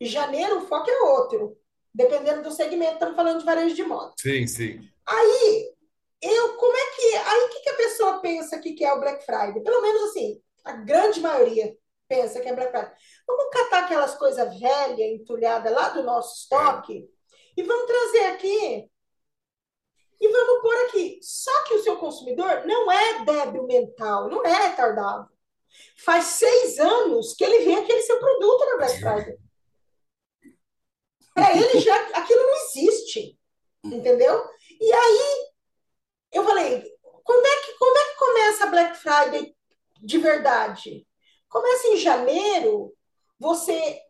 E 0.00 0.06
janeiro 0.06 0.58
o 0.58 0.66
foco 0.66 0.90
é 0.90 1.02
outro, 1.02 1.58
dependendo 1.94 2.42
do 2.42 2.50
segmento, 2.50 2.94
estamos 2.94 3.14
falando 3.14 3.40
de 3.40 3.44
varejo 3.44 3.74
de 3.74 3.84
moda. 3.84 4.14
Sim, 4.18 4.46
sim. 4.46 4.80
Aí, 5.06 5.74
eu, 6.22 6.56
como 6.56 6.74
é 6.74 6.86
que, 6.96 7.16
aí 7.16 7.40
o 7.44 7.48
que, 7.50 7.60
que 7.60 7.70
a 7.70 7.76
pessoa 7.76 8.20
pensa 8.20 8.58
que 8.58 8.82
é 8.82 8.92
o 8.94 9.00
Black 9.00 9.26
Friday? 9.26 9.62
Pelo 9.62 9.82
menos 9.82 10.10
assim, 10.10 10.40
a 10.64 10.72
grande 10.72 11.20
maioria 11.20 11.76
pensa 12.08 12.40
que 12.40 12.48
é 12.48 12.54
Black 12.54 12.70
Friday. 12.70 12.92
Vamos 13.26 13.50
catar 13.50 13.84
aquelas 13.84 14.14
coisas 14.14 14.58
velhas, 14.58 15.20
entulhadas 15.20 15.70
lá 15.70 15.90
do 15.90 16.02
nosso 16.02 16.42
estoque 16.42 16.98
é. 16.98 17.60
e 17.60 17.62
vamos 17.62 17.86
trazer 17.86 18.26
aqui 18.28 18.88
e 20.20 20.28
vamos 20.28 20.62
pôr 20.62 20.74
aqui. 20.86 21.18
Só 21.22 21.64
que 21.64 21.74
o 21.74 21.82
seu 21.82 21.96
consumidor 21.96 22.66
não 22.66 22.90
é 22.90 23.24
débil 23.24 23.66
mental, 23.66 24.28
não 24.28 24.44
é 24.44 24.68
retardado. 24.68 25.28
Faz 25.96 26.24
seis 26.24 26.78
anos 26.78 27.34
que 27.34 27.44
ele 27.44 27.64
vê 27.64 27.74
aquele 27.74 28.02
seu 28.02 28.18
produto 28.18 28.66
na 28.66 28.76
Black 28.78 28.98
Friday. 28.98 29.38
Para 31.34 31.56
ele 31.56 31.80
já 31.80 31.96
aquilo 32.18 32.42
não 32.42 32.56
existe. 32.56 33.38
Entendeu? 33.84 34.44
E 34.80 34.92
aí 34.92 35.48
eu 36.32 36.44
falei, 36.44 36.82
quando 37.22 37.46
é 37.46 37.60
que, 37.60 37.72
quando 37.78 37.96
é 37.96 38.04
que 38.06 38.18
começa 38.18 38.64
a 38.64 38.70
Black 38.70 38.98
Friday 38.98 39.56
de 40.00 40.18
verdade? 40.18 41.06
Começa 41.48 41.88
em 41.88 41.96
janeiro, 41.96 42.94
você 43.38 44.00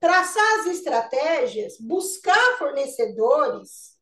traçar 0.00 0.60
as 0.60 0.66
estratégias, 0.66 1.76
buscar 1.78 2.56
fornecedores 2.58 3.97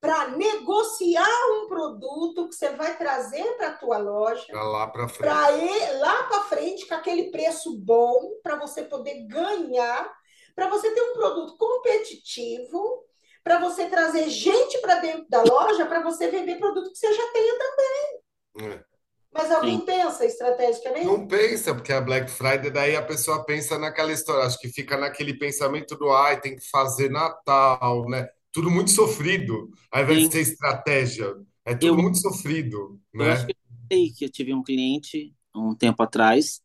para 0.00 0.28
negociar 0.28 1.28
um 1.54 1.68
produto 1.68 2.48
que 2.48 2.54
você 2.54 2.70
vai 2.70 2.96
trazer 2.96 3.44
para 3.56 3.68
a 3.68 3.76
tua 3.76 3.98
loja. 3.98 4.46
Para 4.50 4.62
lá 4.64 4.86
para 4.86 5.08
frente. 5.08 5.28
Para 5.28 5.98
lá 5.98 6.22
para 6.24 6.42
frente, 6.44 6.86
com 6.86 6.94
aquele 6.94 7.30
preço 7.30 7.76
bom, 7.78 8.38
para 8.42 8.56
você 8.56 8.82
poder 8.82 9.26
ganhar, 9.26 10.12
para 10.54 10.68
você 10.68 10.90
ter 10.92 11.02
um 11.02 11.14
produto 11.14 11.56
competitivo, 11.56 13.04
para 13.42 13.58
você 13.58 13.88
trazer 13.88 14.28
gente 14.28 14.78
para 14.78 14.96
dentro 14.96 15.26
da 15.28 15.42
loja, 15.42 15.86
para 15.86 16.02
você 16.02 16.28
vender 16.28 16.56
produto 16.56 16.90
que 16.90 16.98
você 16.98 17.12
já 17.12 17.32
tenha 17.32 17.58
também. 17.58 18.72
É. 18.72 18.84
Mas 19.32 19.52
alguém 19.52 19.80
Sim. 19.80 19.84
pensa 19.84 20.24
estrategicamente? 20.24 21.04
Não 21.04 21.26
pensa, 21.26 21.74
porque 21.74 21.92
a 21.92 22.00
Black 22.00 22.30
Friday, 22.30 22.70
daí 22.70 22.96
a 22.96 23.02
pessoa 23.02 23.44
pensa 23.44 23.78
naquela 23.78 24.10
história, 24.10 24.46
acho 24.46 24.58
que 24.58 24.68
fica 24.68 24.96
naquele 24.96 25.38
pensamento 25.38 25.94
do 25.96 26.10
ai, 26.10 26.40
tem 26.40 26.56
que 26.56 26.66
fazer 26.70 27.10
Natal, 27.10 28.08
né? 28.08 28.26
Tudo 28.56 28.70
muito 28.70 28.90
sofrido, 28.90 29.70
ao 29.92 30.02
invés 30.02 30.18
Sim. 30.18 30.28
de 30.28 30.32
ser 30.32 30.40
estratégia. 30.40 31.36
É 31.62 31.74
tudo 31.74 31.88
eu, 31.88 32.02
muito 32.02 32.16
sofrido, 32.16 32.98
né? 33.12 33.28
Eu 33.28 33.32
acho 33.32 33.46
que 33.46 33.52
eu, 33.90 34.14
que 34.14 34.24
eu 34.24 34.30
tive 34.30 34.54
um 34.54 34.62
cliente 34.62 35.34
um 35.54 35.74
tempo 35.74 36.02
atrás 36.02 36.62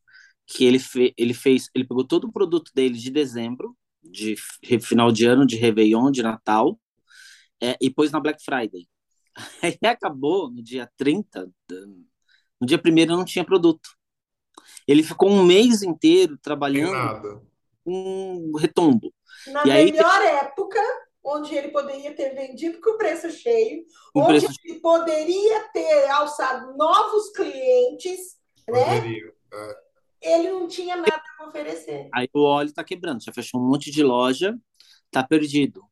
que 0.48 0.64
ele, 0.64 0.80
fe, 0.80 1.14
ele 1.18 1.34
fez, 1.34 1.70
ele 1.76 1.84
pegou 1.84 2.08
todo 2.08 2.30
o 2.30 2.32
produto 2.32 2.72
dele 2.74 2.98
de 2.98 3.12
dezembro, 3.12 3.76
de 4.02 4.38
final 4.80 5.12
de 5.12 5.26
ano, 5.26 5.46
de 5.46 5.58
Réveillon, 5.58 6.12
de 6.12 6.24
Natal, 6.24 6.80
é, 7.62 7.76
e 7.82 7.90
pôs 7.90 8.10
na 8.10 8.22
Black 8.22 8.42
Friday. 8.42 8.88
Aí 9.62 9.78
acabou 9.84 10.50
no 10.50 10.64
dia 10.64 10.90
30, 10.96 11.52
no 12.58 12.66
dia 12.66 12.78
primeiro 12.78 13.18
não 13.18 13.26
tinha 13.26 13.44
produto. 13.44 13.90
Ele 14.88 15.04
ficou 15.04 15.30
um 15.30 15.44
mês 15.44 15.84
inteiro 15.84 16.38
trabalhando 16.38 17.42
com 17.84 18.54
retombo. 18.58 19.14
Na 19.48 19.64
e 19.64 19.92
melhor 19.92 20.22
aí, 20.22 20.28
época, 20.38 20.80
onde 21.24 21.56
ele 21.56 21.70
poderia 21.70 22.16
ter 22.16 22.34
vendido 22.34 22.80
com 22.82 22.98
preço 22.98 23.30
cheio, 23.30 23.86
com 24.14 24.22
onde 24.22 24.46
preço... 24.46 24.60
ele 24.66 24.80
poderia 24.80 25.70
ter 25.70 26.10
alçado 26.10 26.76
novos 26.76 27.32
clientes, 27.32 28.40
né? 28.68 28.98
poderia. 28.98 29.26
né? 29.26 29.32
É. 29.54 29.92
Ele 30.24 30.52
não 30.52 30.68
tinha 30.68 30.96
nada 30.98 31.22
para 31.38 31.48
oferecer. 31.48 32.10
Aí 32.14 32.30
o 32.34 32.44
óleo 32.44 32.70
está 32.70 32.84
quebrando, 32.84 33.24
já 33.24 33.34
fechou 33.34 33.60
um 33.60 33.68
monte 33.68 33.90
de 33.90 34.04
loja, 34.04 34.56
está 35.06 35.24
perdido. 35.24 35.84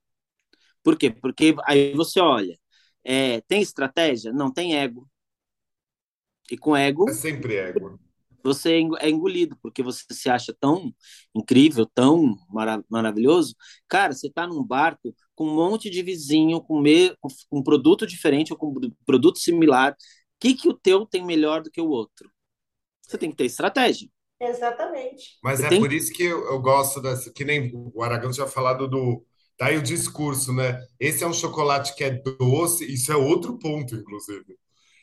Por 0.84 0.98
quê? 0.98 1.10
Porque 1.10 1.56
aí 1.66 1.94
você 1.94 2.20
olha, 2.20 2.58
é, 3.04 3.42
tem 3.42 3.62
estratégia? 3.62 4.32
Não, 4.32 4.52
tem 4.52 4.78
ego. 4.78 5.08
E 6.52 6.58
com 6.58 6.76
ego. 6.76 7.10
É 7.10 7.14
sempre 7.14 7.56
ego. 7.58 8.00
Você 8.44 8.74
é, 8.74 9.08
é 9.08 9.10
engolido, 9.10 9.58
porque 9.62 9.84
você 9.84 10.04
se 10.12 10.30
acha 10.30 10.56
tão 10.60 10.94
incrível, 11.36 11.86
tão 11.86 12.36
mara 12.50 12.84
maravilhoso. 12.90 13.56
Cara, 13.88 14.14
você 14.14 14.28
está 14.28 14.48
num 14.48 14.64
barco 14.64 15.14
com 15.36 15.46
um 15.46 15.56
monte 15.56 15.90
de 15.90 16.02
vizinho, 16.02 16.62
com, 16.62 16.80
me 16.80 17.16
com 17.22 17.30
um 17.52 17.64
produto 17.64 18.06
diferente 18.06 18.52
ou 18.52 18.60
com 18.60 18.68
um 18.68 18.92
produto 19.06 19.40
similar. 19.40 19.94
O 19.94 19.96
que, 20.40 20.54
que 20.54 20.70
o 20.70 20.74
teu 20.74 21.06
tem 21.06 21.26
melhor 21.26 21.62
do 21.62 21.72
que 21.72 21.82
o 21.82 21.90
outro? 21.90 22.32
Você 23.08 23.18
tem 23.18 23.30
que 23.30 23.38
ter 23.38 23.46
estratégia. 23.46 24.10
Exatamente. 24.40 25.38
Mas 25.44 25.60
você 25.60 25.66
é 25.66 25.70
tem... 25.70 25.80
por 25.80 25.92
isso 25.92 26.14
que 26.14 26.24
eu, 26.24 26.46
eu 26.46 26.62
gosto 26.62 27.02
dessa. 27.02 27.32
Que 27.32 27.44
nem 27.44 27.72
o 27.74 28.02
Aragão 28.02 28.32
tinha 28.32 28.48
falado 28.48 28.88
do. 28.88 29.26
Daí 29.60 29.78
o 29.78 29.84
discurso, 29.84 30.54
né? 30.54 30.82
Esse 30.98 31.24
é 31.24 31.28
um 31.28 31.34
chocolate 31.34 31.94
que 31.96 32.04
é 32.04 32.12
doce, 32.12 32.86
isso 32.86 33.12
é 33.12 33.16
outro 33.18 33.60
ponto, 33.60 33.94
inclusive. 33.94 34.58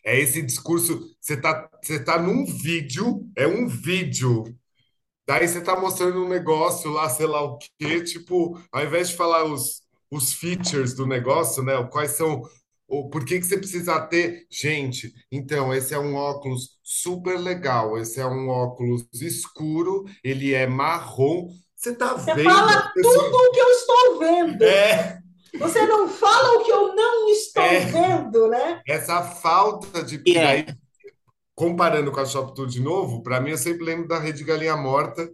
É 0.06 0.18
esse 0.20 0.42
discurso. 0.42 1.00
Você 1.20 1.36
tá, 1.38 1.70
você 1.82 2.00
tá 2.04 2.20
num 2.20 2.46
vídeo, 2.46 3.28
é 3.36 3.46
um 3.48 3.68
vídeo. 3.68 4.44
Daí 5.26 5.48
você 5.48 5.60
tá 5.60 5.78
mostrando 5.78 6.24
um 6.24 6.28
negócio 6.28 6.90
lá, 6.90 7.08
sei 7.08 7.26
lá 7.26 7.42
o 7.42 7.58
quê, 7.78 8.02
tipo, 8.04 8.60
ao 8.72 8.84
invés 8.84 9.08
de 9.08 9.16
falar 9.16 9.44
os, 9.44 9.82
os 10.10 10.32
features 10.32 10.94
do 10.94 11.06
negócio, 11.06 11.62
né? 11.64 11.82
Quais 11.90 12.12
são 12.12 12.42
o 12.88 13.10
por 13.10 13.24
que 13.24 13.40
que 13.40 13.46
você 13.46 13.58
precisa 13.58 14.00
ter? 14.02 14.46
Gente, 14.48 15.12
então, 15.32 15.74
esse 15.74 15.92
é 15.92 15.98
um 15.98 16.14
óculos 16.14 16.78
super 16.84 17.36
legal. 17.38 17.98
Esse 17.98 18.20
é 18.20 18.26
um 18.26 18.48
óculos 18.48 19.04
escuro, 19.20 20.04
ele 20.22 20.54
é 20.54 20.66
marrom. 20.68 21.48
Você 21.74 21.94
tá 21.94 22.14
Você 22.14 22.32
vendo? 22.34 22.44
fala 22.44 22.92
tudo 22.94 23.36
o 23.36 23.52
que 23.52 23.60
eu 23.60 23.70
estou 23.70 24.18
vendo. 24.20 24.62
É, 24.64 25.18
Você 25.58 25.86
não 25.86 26.08
fala 26.08 26.58
o 26.58 26.64
que 26.64 26.70
eu 26.70 26.94
não 26.94 27.28
estou 27.28 27.62
é. 27.62 27.80
vendo, 27.80 28.48
né? 28.48 28.82
essa 28.86 29.22
falta 29.22 30.02
de. 30.02 30.22
E 30.24 30.36
é. 30.36 30.46
aí, 30.46 30.66
comparando 31.54 32.12
com 32.12 32.20
a 32.20 32.26
Shop 32.26 32.54
Tour 32.54 32.66
de 32.66 32.80
novo, 32.80 33.22
para 33.22 33.40
mim 33.40 33.50
eu 33.50 33.58
sempre 33.58 33.84
lembro 33.84 34.06
da 34.06 34.18
Rede 34.18 34.44
Galinha 34.44 34.76
Morta, 34.76 35.28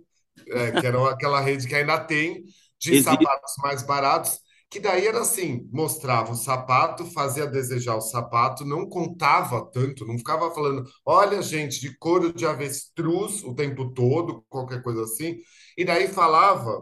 é, 0.49 0.73
que 0.73 0.87
era 0.87 1.11
aquela 1.11 1.41
rede 1.41 1.67
que 1.67 1.75
ainda 1.75 1.99
tem, 1.99 2.45
de 2.79 2.93
Existe. 2.93 3.05
sapatos 3.05 3.55
mais 3.59 3.83
baratos, 3.83 4.39
que 4.71 4.81
daí 4.81 5.07
era 5.07 5.21
assim, 5.21 5.69
mostrava 5.71 6.33
o 6.33 6.37
sapato, 6.37 7.05
fazia 7.05 7.47
desejar 7.47 7.95
o 7.95 8.01
sapato, 8.01 8.65
não 8.65 8.89
contava 8.89 9.69
tanto, 9.71 10.07
não 10.07 10.17
ficava 10.17 10.51
falando, 10.55 10.85
olha, 11.05 11.43
gente, 11.43 11.79
de 11.79 11.97
couro 11.99 12.33
de 12.33 12.47
avestruz 12.47 13.45
o 13.45 13.55
tempo 13.55 13.93
todo, 13.93 14.43
qualquer 14.49 14.83
coisa 14.83 15.03
assim, 15.03 15.37
e 15.77 15.85
daí 15.85 16.09
falava 16.09 16.81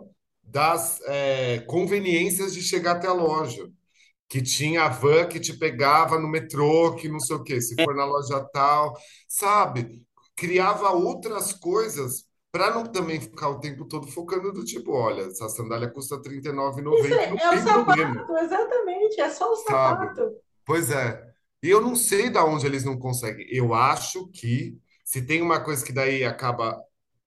das 0.51 1.01
é, 1.03 1.61
conveniências 1.61 2.53
de 2.53 2.63
chegar 2.63 2.93
até 2.93 3.07
a 3.07 3.13
loja, 3.13 3.69
que 4.29 4.43
tinha 4.43 4.85
a 4.85 4.89
van 4.89 5.27
que 5.27 5.41
te 5.41 5.57
pegava 5.59 6.19
no 6.19 6.29
metrô, 6.29 6.95
que 6.95 7.09
não 7.09 7.21
sei 7.21 7.37
o 7.37 7.43
quê, 7.43 7.61
se 7.61 7.75
for 7.83 7.95
na 7.95 8.05
loja 8.05 8.41
tal, 8.53 8.97
sabe? 9.29 10.03
Criava 10.37 10.91
outras 10.91 11.53
coisas 11.53 12.25
para 12.53 12.73
não 12.75 12.85
também 12.85 13.21
ficar 13.21 13.49
o 13.49 13.61
tempo 13.61 13.85
todo 13.85 14.09
focando 14.09 14.53
do 14.53 14.65
tipo, 14.65 14.93
olha, 14.93 15.23
essa 15.23 15.49
sandália 15.49 15.89
custa 15.89 16.17
R$ 16.17 16.23
39,90, 16.23 16.37
Isso 16.41 17.09
não 17.09 17.17
é, 17.17 17.33
o 17.33 17.53
tem 17.53 17.63
problema, 17.63 18.15
sapato, 18.15 18.39
exatamente, 18.39 19.21
é 19.21 19.31
só 19.31 19.53
o 19.53 19.57
sabe? 19.57 20.07
sapato. 20.07 20.33
Pois 20.65 20.91
é. 20.91 21.23
E 21.63 21.69
eu 21.69 21.81
não 21.81 21.95
sei 21.95 22.31
da 22.31 22.45
onde 22.45 22.67
eles 22.67 22.85
não 22.85 22.99
conseguem. 22.99 23.47
Eu 23.51 23.75
acho 23.75 24.29
que 24.29 24.79
se 25.05 25.23
tem 25.23 25.43
uma 25.43 25.61
coisa 25.61 25.85
que 25.85 25.93
daí 25.93 26.25
acaba 26.25 26.81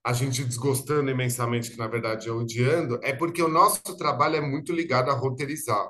a 0.03 0.13
gente 0.13 0.43
desgostando 0.43 1.09
imensamente, 1.09 1.71
que 1.71 1.77
na 1.77 1.87
verdade 1.87 2.27
é 2.27 2.31
odiando, 2.31 2.99
é 3.01 3.13
porque 3.13 3.41
o 3.41 3.47
nosso 3.47 3.81
trabalho 3.97 4.35
é 4.35 4.41
muito 4.41 4.73
ligado 4.73 5.09
a 5.09 5.13
roteirizar. 5.13 5.87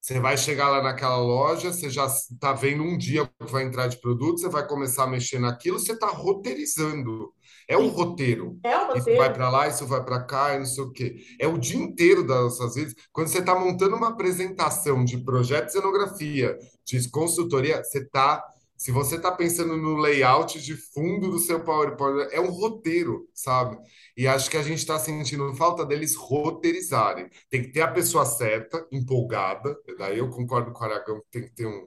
Você 0.00 0.18
vai 0.18 0.36
chegar 0.38 0.70
lá 0.70 0.82
naquela 0.82 1.18
loja, 1.18 1.70
você 1.72 1.90
já 1.90 2.06
está 2.06 2.54
vendo 2.54 2.82
um 2.82 2.96
dia 2.96 3.26
que 3.38 3.52
vai 3.52 3.64
entrar 3.64 3.86
de 3.86 4.00
produto, 4.00 4.40
você 4.40 4.48
vai 4.48 4.66
começar 4.66 5.04
a 5.04 5.06
mexer 5.06 5.38
naquilo, 5.38 5.78
você 5.78 5.92
está 5.92 6.06
roteirizando. 6.06 7.32
É 7.68 7.76
um 7.76 7.88
roteiro. 7.88 8.58
É 8.64 8.76
um 8.78 8.94
Isso 8.94 9.04
vai 9.04 9.28
roteiro. 9.28 9.34
para 9.34 9.50
lá, 9.50 9.68
isso 9.68 9.86
vai 9.86 10.02
para 10.02 10.24
cá, 10.24 10.54
e 10.54 10.58
não 10.58 10.64
sei 10.64 10.82
o 10.84 10.90
quê. 10.90 11.16
É 11.38 11.46
o 11.46 11.58
dia 11.58 11.78
inteiro 11.78 12.26
das 12.26 12.40
nossas 12.40 12.74
vidas. 12.74 12.94
Quando 13.12 13.28
você 13.28 13.38
está 13.40 13.54
montando 13.54 13.94
uma 13.94 14.08
apresentação 14.08 15.04
de 15.04 15.18
projeto 15.18 15.66
de 15.66 15.72
cenografia, 15.72 16.56
de 16.84 17.08
consultoria, 17.10 17.84
você 17.84 17.98
está. 17.98 18.42
Se 18.80 18.90
você 18.90 19.16
está 19.16 19.30
pensando 19.30 19.76
no 19.76 19.98
layout 19.98 20.58
de 20.58 20.74
fundo 20.74 21.30
do 21.30 21.38
seu 21.38 21.62
PowerPoint, 21.62 22.32
é 22.32 22.40
um 22.40 22.50
roteiro, 22.50 23.28
sabe? 23.34 23.76
E 24.16 24.26
acho 24.26 24.50
que 24.50 24.56
a 24.56 24.62
gente 24.62 24.78
está 24.78 24.98
sentindo 24.98 25.54
falta 25.54 25.84
deles 25.84 26.14
roteirizarem. 26.14 27.28
Tem 27.50 27.60
que 27.62 27.72
ter 27.72 27.82
a 27.82 27.92
pessoa 27.92 28.24
certa, 28.24 28.82
empolgada. 28.90 29.76
Daí 29.98 30.16
eu 30.16 30.30
concordo 30.30 30.72
com 30.72 30.80
o 30.82 30.86
Aragão 30.86 31.20
que 31.20 31.30
tem 31.30 31.42
que 31.42 31.54
ter 31.54 31.66
um. 31.66 31.86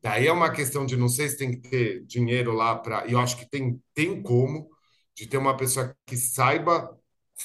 Daí 0.00 0.26
é 0.28 0.32
uma 0.32 0.50
questão 0.50 0.86
de 0.86 0.96
não 0.96 1.10
sei 1.10 1.28
se 1.28 1.36
tem 1.36 1.50
que 1.60 1.68
ter 1.68 2.06
dinheiro 2.06 2.52
lá 2.54 2.74
para. 2.74 3.06
E 3.06 3.12
eu 3.12 3.18
acho 3.18 3.36
que 3.36 3.48
tem, 3.50 3.78
tem 3.92 4.22
como 4.22 4.70
de 5.14 5.26
ter 5.26 5.36
uma 5.36 5.54
pessoa 5.54 5.94
que 6.06 6.16
saiba 6.16 6.98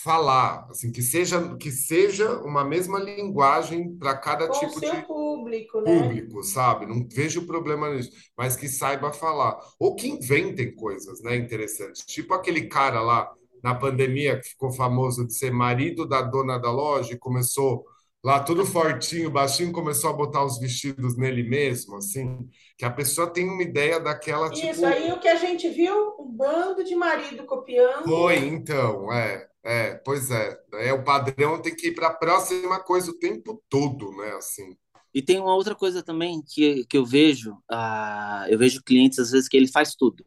falar, 0.03 0.67
assim, 0.69 0.91
que 0.91 1.01
seja 1.01 1.55
que 1.57 1.71
seja 1.71 2.39
uma 2.41 2.63
mesma 2.63 2.99
linguagem 2.99 3.95
para 3.97 4.17
cada 4.17 4.47
Com 4.47 4.53
tipo 4.59 4.79
seu 4.79 4.95
de 4.95 5.01
público, 5.03 5.81
né? 5.81 6.01
público, 6.01 6.43
sabe? 6.43 6.85
Não 6.85 7.07
vejo 7.09 7.45
problema 7.45 7.89
nisso, 7.93 8.11
mas 8.37 8.55
que 8.55 8.67
saiba 8.67 9.11
falar. 9.13 9.57
Ou 9.79 9.95
que 9.95 10.07
inventem 10.07 10.73
coisas, 10.75 11.21
né, 11.21 11.35
interessantes. 11.35 12.03
Tipo 12.05 12.33
aquele 12.33 12.67
cara 12.67 13.01
lá 13.01 13.31
na 13.63 13.73
pandemia 13.73 14.39
que 14.39 14.49
ficou 14.49 14.71
famoso 14.71 15.25
de 15.25 15.33
ser 15.33 15.51
marido 15.51 16.07
da 16.07 16.21
dona 16.21 16.57
da 16.59 16.71
loja 16.71 17.13
e 17.13 17.17
começou 17.17 17.83
lá 18.23 18.39
todo 18.39 18.65
fortinho, 18.65 19.29
baixinho, 19.29 19.71
começou 19.71 20.09
a 20.09 20.13
botar 20.13 20.43
os 20.43 20.59
vestidos 20.59 21.15
nele 21.15 21.43
mesmo, 21.43 21.97
assim, 21.97 22.49
que 22.77 22.83
a 22.83 22.89
pessoa 22.89 23.27
tem 23.27 23.47
uma 23.47 23.61
ideia 23.61 23.99
daquela, 23.99 24.51
Isso 24.51 24.61
tipo, 24.61 24.85
aí, 24.85 25.11
o 25.11 25.19
que 25.19 25.27
a 25.27 25.35
gente 25.35 25.69
viu, 25.69 26.15
um 26.19 26.31
bando 26.31 26.83
de 26.83 26.95
marido 26.95 27.43
copiando. 27.45 28.03
foi, 28.03 28.37
então, 28.37 29.11
é, 29.13 29.47
é, 29.65 29.95
pois 29.95 30.29
é, 30.29 30.59
é 30.73 30.93
o 30.93 31.03
padrão 31.03 31.59
tem 31.59 31.75
que 31.75 31.87
ir 31.87 31.95
para 31.95 32.07
a 32.07 32.13
próxima 32.13 32.79
coisa 32.79 33.09
o 33.09 33.17
tempo 33.17 33.63
todo, 33.67 34.11
né, 34.15 34.31
assim. 34.33 34.77
E 35.11 35.21
tem 35.23 35.39
uma 35.39 35.55
outra 35.55 35.73
coisa 35.73 36.03
também 36.03 36.43
que, 36.47 36.85
que 36.85 36.97
eu 36.97 37.05
vejo, 37.05 37.57
ah, 37.71 38.45
eu 38.49 38.59
vejo 38.59 38.83
clientes 38.83 39.17
às 39.17 39.31
vezes 39.31 39.47
que 39.47 39.57
ele 39.57 39.67
faz 39.67 39.95
tudo. 39.95 40.23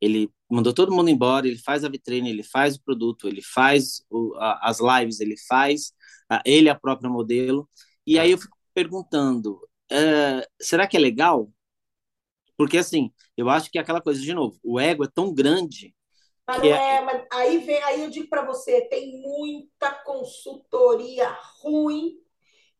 Ele 0.00 0.30
mandou 0.48 0.72
todo 0.72 0.92
mundo 0.92 1.10
embora, 1.10 1.46
ele 1.46 1.58
faz 1.58 1.84
a 1.84 1.88
vitrine, 1.88 2.30
ele 2.30 2.42
faz 2.42 2.76
o 2.76 2.82
produto, 2.82 3.28
ele 3.28 3.42
faz 3.42 4.02
o, 4.08 4.34
a, 4.36 4.70
as 4.70 4.78
lives, 4.80 5.20
ele 5.20 5.36
faz, 5.48 5.92
a, 6.28 6.42
ele 6.46 6.68
é 6.68 6.72
a 6.72 6.78
própria 6.78 7.10
modelo. 7.10 7.68
E 8.06 8.18
aí 8.18 8.30
eu 8.30 8.38
fico 8.38 8.56
perguntando, 8.72 9.56
uh, 9.92 10.42
será 10.60 10.86
que 10.86 10.96
é 10.96 11.00
legal? 11.00 11.52
Porque 12.56 12.78
assim, 12.78 13.12
eu 13.36 13.50
acho 13.50 13.70
que 13.70 13.78
é 13.78 13.80
aquela 13.82 14.00
coisa, 14.00 14.20
de 14.20 14.32
novo, 14.32 14.58
o 14.62 14.80
ego 14.80 15.04
é 15.04 15.08
tão 15.08 15.34
grande 15.34 15.94
Mas 16.50 16.62
que 16.62 16.68
não 16.68 16.76
é, 16.76 16.96
é, 16.96 17.00
mas 17.02 17.22
aí 17.32 17.58
vem, 17.58 17.82
aí 17.82 18.02
eu 18.02 18.10
digo 18.10 18.28
para 18.28 18.44
você, 18.44 18.82
tem 18.82 19.20
muita 19.22 19.90
consultoria 20.04 21.28
ruim 21.62 22.14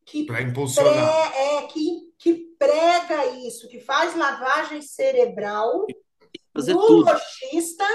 que, 0.05 0.25
Para 0.25 0.37
pré, 0.37 0.43
impulsionar. 0.43 1.33
é, 1.35 1.67
que, 1.67 2.13
que 2.17 2.33
prega 2.57 3.25
isso, 3.47 3.67
que 3.69 3.79
faz 3.79 4.15
lavagem 4.15 4.81
cerebral 4.81 5.85
fazer 6.53 6.73
no 6.73 6.85
tudo. 6.85 7.05
lojista 7.11 7.85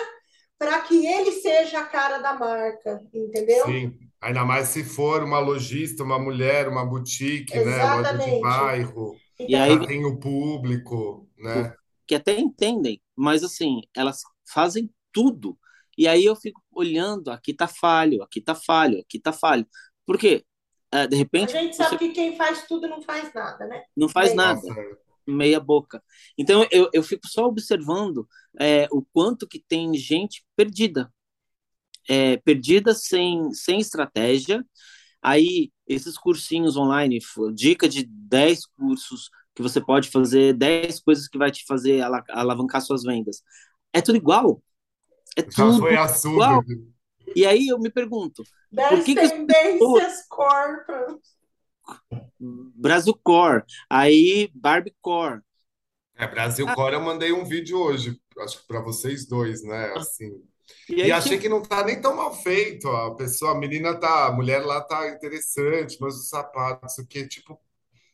para 0.58 0.80
que 0.80 1.06
ele 1.06 1.32
seja 1.32 1.80
a 1.80 1.86
cara 1.86 2.18
da 2.18 2.32
marca, 2.34 3.02
entendeu? 3.12 3.66
Sim, 3.66 3.92
ainda 4.20 4.44
mais 4.44 4.68
se 4.68 4.82
for 4.84 5.22
uma 5.22 5.38
lojista, 5.38 6.02
uma 6.02 6.18
mulher, 6.18 6.68
uma 6.68 6.84
boutique, 6.84 7.54
né, 7.54 7.62
loja 7.62 7.78
de 8.18 8.30
Exatamente. 8.30 8.40
bairro, 8.40 9.16
E 9.38 9.54
aí 9.54 9.86
tem 9.86 10.04
o 10.06 10.18
público, 10.18 11.28
né? 11.36 11.74
que 12.06 12.14
até 12.14 12.38
entendem, 12.38 13.00
mas 13.14 13.42
assim, 13.44 13.82
elas 13.94 14.22
fazem 14.48 14.90
tudo. 15.12 15.58
E 15.96 16.06
aí 16.09 16.24
eu 16.24 16.37
fico 16.37 16.62
olhando, 16.72 17.30
aqui 17.30 17.54
tá 17.54 17.66
falho, 17.68 18.22
aqui 18.22 18.40
tá 18.40 18.54
falho, 18.54 19.00
aqui 19.00 19.18
tá 19.20 19.32
falho. 19.32 19.66
Por 20.06 20.18
quê? 20.18 20.44
Eh, 20.92 21.06
de 21.06 21.16
a 21.16 21.18
repente 21.18 21.52
gente 21.52 21.76
você 21.76 21.82
sabe 21.85 21.98
que 21.98 22.11
quem 22.11 22.37
faz 22.37 22.66
tudo 22.66 22.88
não 22.88 23.02
faz 23.02 23.32
nada, 23.35 23.66
né? 23.66 23.82
não 23.96 24.09
faz 24.09 24.30
Tá 24.30 24.37
nada, 24.37 24.61
certo. 24.61 25.06
meia 25.26 25.61
boca. 25.61 26.02
Então 26.38 26.66
eu, 26.70 26.88
eu 26.92 27.02
fico 27.02 27.26
só 27.28 27.46
observando 27.46 28.28
eh, 28.59 28.88
o 28.90 29.02
quanto 29.12 29.46
que 29.48 29.61
tem 29.61 29.94
gente 29.94 30.44
perdida, 30.56 31.12
eh, 32.09 32.37
perdida 32.38 32.94
sem, 32.94 33.52
sem 33.52 33.80
estratégia. 33.80 34.64
Aí 35.22 35.72
esses 35.87 36.18
cursinhos 36.18 36.76
online, 36.76 37.18
dica 37.54 37.88
de 37.88 38.06
10 38.09 38.66
cursos 38.66 39.30
que 39.54 39.62
você 39.62 39.80
pode 39.80 40.11
fazer, 40.11 40.54
10 40.54 41.00
coisas 41.00 41.28
que 41.28 41.38
vai 41.38 41.50
te 41.50 41.64
fazer 41.66 42.02
ala- 42.02 42.24
alavancar 42.30 42.82
suas 42.82 43.02
vendas. 43.04 43.42
É 43.92 44.02
tudo 44.02 44.16
igual. 44.16 44.62
É 45.37 45.42
tudo 45.42 45.72
Já 45.72 45.79
foi 45.79 45.96
assunto. 45.96 46.35
igual. 46.35 46.64
E 47.35 47.46
aí 47.46 47.68
eu 47.68 47.79
me 47.79 47.90
pergunto, 47.90 48.44
por 48.88 48.99
10 48.99 49.05
que 49.05 49.14
que 49.14 49.20
as 49.20 49.31
tendências 49.31 50.27
core 50.29 50.85
pra- 50.87 51.18
Brasil 52.40 53.14
Core, 53.22 53.64
aí 53.90 54.51
Barbie 54.55 54.94
Core, 55.03 55.40
É, 56.14 56.27
Brasil 56.27 56.66
Core, 56.72 56.94
eu 56.94 57.01
mandei 57.01 57.33
um 57.33 57.44
vídeo 57.44 57.79
hoje, 57.79 58.18
acho 58.40 58.61
que 58.61 58.66
para 58.66 58.81
vocês 58.81 59.27
dois, 59.27 59.62
né? 59.62 59.92
Assim. 59.94 60.42
e 60.88 61.03
E 61.03 61.12
achei 61.12 61.38
que 61.38 61.49
não 61.49 61.62
tá 61.62 61.85
nem 61.85 62.01
tão 62.01 62.16
mal 62.16 62.35
feito. 62.35 62.88
A 62.88 63.14
pessoa, 63.14 63.53
a 63.53 63.55
menina 63.59 63.94
tá, 63.99 64.27
a 64.27 64.33
mulher 64.33 64.64
lá 64.64 64.81
tá 64.81 65.09
interessante, 65.11 65.99
mas 66.01 66.14
os 66.16 66.29
sapatos, 66.29 66.99
o 66.99 67.07
que, 67.07 67.27
tipo, 67.29 67.61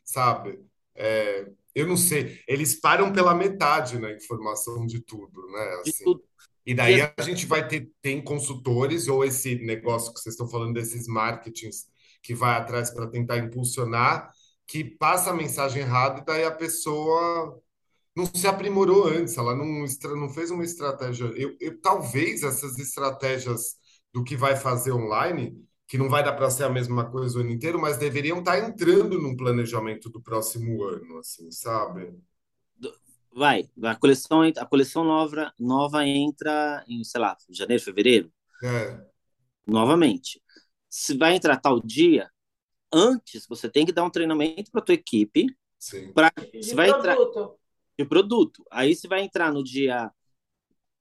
sabe? 0.05 0.61
É, 0.95 1.47
eu 1.75 1.87
não 1.87 1.97
sei. 1.97 2.41
Eles 2.49 2.81
param 2.81 3.13
pela 3.13 3.35
metade 3.35 3.99
na 3.99 4.13
informação 4.13 4.87
de 4.87 5.01
tudo, 5.01 5.47
né? 5.53 5.77
de 5.83 5.93
Assim. 5.93 6.05
tudo. 6.05 6.25
E 6.67 6.75
daí 6.75 7.01
a 7.01 7.13
gente 7.23 7.47
vai 7.47 7.67
ter 7.67 7.91
tem 8.01 8.23
consultores 8.23 9.09
ou 9.09 9.25
esse 9.25 9.57
negócio 9.57 10.13
que 10.15 10.21
vocês 10.21 10.35
estão 10.35 10.49
falando 10.49 10.75
desses 10.75 11.07
marketings 11.09 11.87
que 12.23 12.35
vai 12.35 12.57
atrás 12.57 12.91
para 12.91 13.09
tentar 13.09 13.39
impulsionar, 13.39 14.31
que 14.67 14.85
passa 14.85 15.31
a 15.31 15.35
mensagem 15.35 15.83
errada 15.83 16.21
e 16.21 16.25
daí 16.25 16.45
a 16.45 16.51
pessoa 16.53 17.61
não 18.17 18.27
se 18.27 18.47
aprimorou 18.47 19.07
antes, 19.09 19.37
ela 19.39 19.55
não, 19.57 19.65
não 20.17 20.29
fez 20.29 20.51
uma 20.51 20.65
estratégia. 20.65 21.25
Eu, 21.37 21.57
eu- 21.61 21.81
talvez 21.81 22.43
essas 22.43 22.79
estratégias 22.79 23.77
do 24.13 24.23
que 24.25 24.37
vai 24.37 24.57
fazer 24.57 24.93
online, 24.93 25.57
que 25.89 25.97
não 25.99 26.09
vai 26.09 26.23
dar 26.23 26.33
para 26.35 26.51
ser 26.51 26.65
a 26.65 26.69
mesma 26.71 27.11
coisa 27.11 27.39
o 27.39 27.41
ano 27.41 27.51
inteiro, 27.51 27.81
mas 27.81 27.97
deveriam 27.99 28.39
estar 28.41 28.59
entrando 28.59 29.19
num 29.21 29.37
planejamento 29.37 30.11
do 30.11 30.23
próximo 30.23 30.83
ano, 30.85 31.19
assim, 31.19 31.51
sabe? 31.51 32.13
Vai, 33.35 33.69
a 33.85 33.95
coleção, 33.97 34.43
a 34.43 34.67
coleção 34.67 35.05
nova, 35.05 35.53
nova 35.59 36.07
entra 36.07 36.85
em, 36.89 37.03
sei 37.05 37.21
lá, 37.21 37.37
janeiro, 37.51 37.83
fevereiro, 37.83 38.33
É, 38.63 39.13
novamente. 39.67 40.43
Se 40.89 41.17
vai 41.17 41.35
entrar 41.37 41.59
tal 41.59 41.81
dia, 41.81 42.31
antes 42.93 43.47
você 43.49 43.71
tem 43.71 43.87
que 43.87 43.93
dar 43.93 44.05
um 44.05 44.11
treinamento 44.11 44.71
para 44.71 44.83
tua 44.83 44.95
equipe 44.95 45.47
sim. 45.79 46.13
para 46.13 46.33
de 46.53 46.63
se 46.63 46.75
vai 46.75 46.91
entrar 46.91 47.17
produto. 47.17 47.59
de 47.99 48.05
produto. 48.07 48.65
Aí 48.71 48.95
você 48.95 49.09
vai 49.09 49.23
entrar 49.23 49.53
no 49.53 49.65
dia 49.65 50.13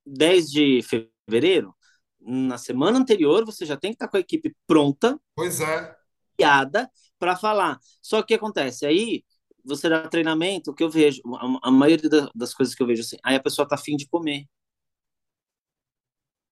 10 0.06 0.52
de 0.52 0.82
fevereiro, 0.84 1.76
na 2.20 2.58
semana 2.58 3.00
anterior 3.00 3.46
você 3.46 3.66
já 3.66 3.78
tem 3.78 3.92
que 3.92 3.96
estar 3.96 4.08
com 4.08 4.18
a 4.18 4.22
equipe 4.22 4.56
pronta, 4.68 5.20
Pois 5.36 5.60
é. 5.62 5.98
piada 6.38 6.90
para 7.20 7.36
falar. 7.36 7.80
Só 8.02 8.18
que 8.18 8.24
o 8.24 8.28
que 8.28 8.34
acontece 8.36 8.86
aí, 8.86 9.24
você 9.66 9.90
dá 9.90 10.08
treinamento, 10.08 10.72
o 10.72 10.74
que 10.76 10.84
eu 10.84 10.90
vejo, 10.90 11.22
a, 11.38 11.70
a 11.70 11.72
maioria 11.72 12.10
da- 12.10 12.32
das 12.36 12.54
coisas 12.54 12.76
que 12.76 12.82
eu 12.84 12.88
vejo 12.88 13.02
assim, 13.02 13.18
aí 13.24 13.36
a 13.36 13.42
pessoa 13.44 13.68
tá 13.68 13.76
afim 13.76 13.96
de 13.98 14.08
comer. 14.08 14.46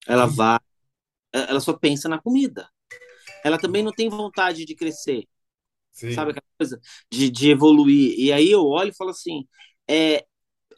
Ela 0.08 0.26
vai, 0.26 0.60
ela 1.34 1.60
só 1.62 1.74
pensa 1.74 2.10
na 2.10 2.22
comida. 2.22 2.70
Ela 3.44 3.60
também 3.60 3.84
não 3.84 3.94
tem 3.94 4.10
vontade 4.10 4.66
de 4.66 4.76
crescer, 4.76 5.26
Sim. 5.92 6.10
sabe 6.10 6.32
aquela 6.32 6.46
coisa 6.60 6.82
de, 7.12 7.30
de 7.32 7.52
evoluir. 7.52 8.16
E 8.20 8.32
aí 8.34 8.52
eu 8.52 8.64
olho 8.66 8.92
e 8.92 8.96
falo 8.98 9.12
assim, 9.12 9.48
é, 9.90 10.26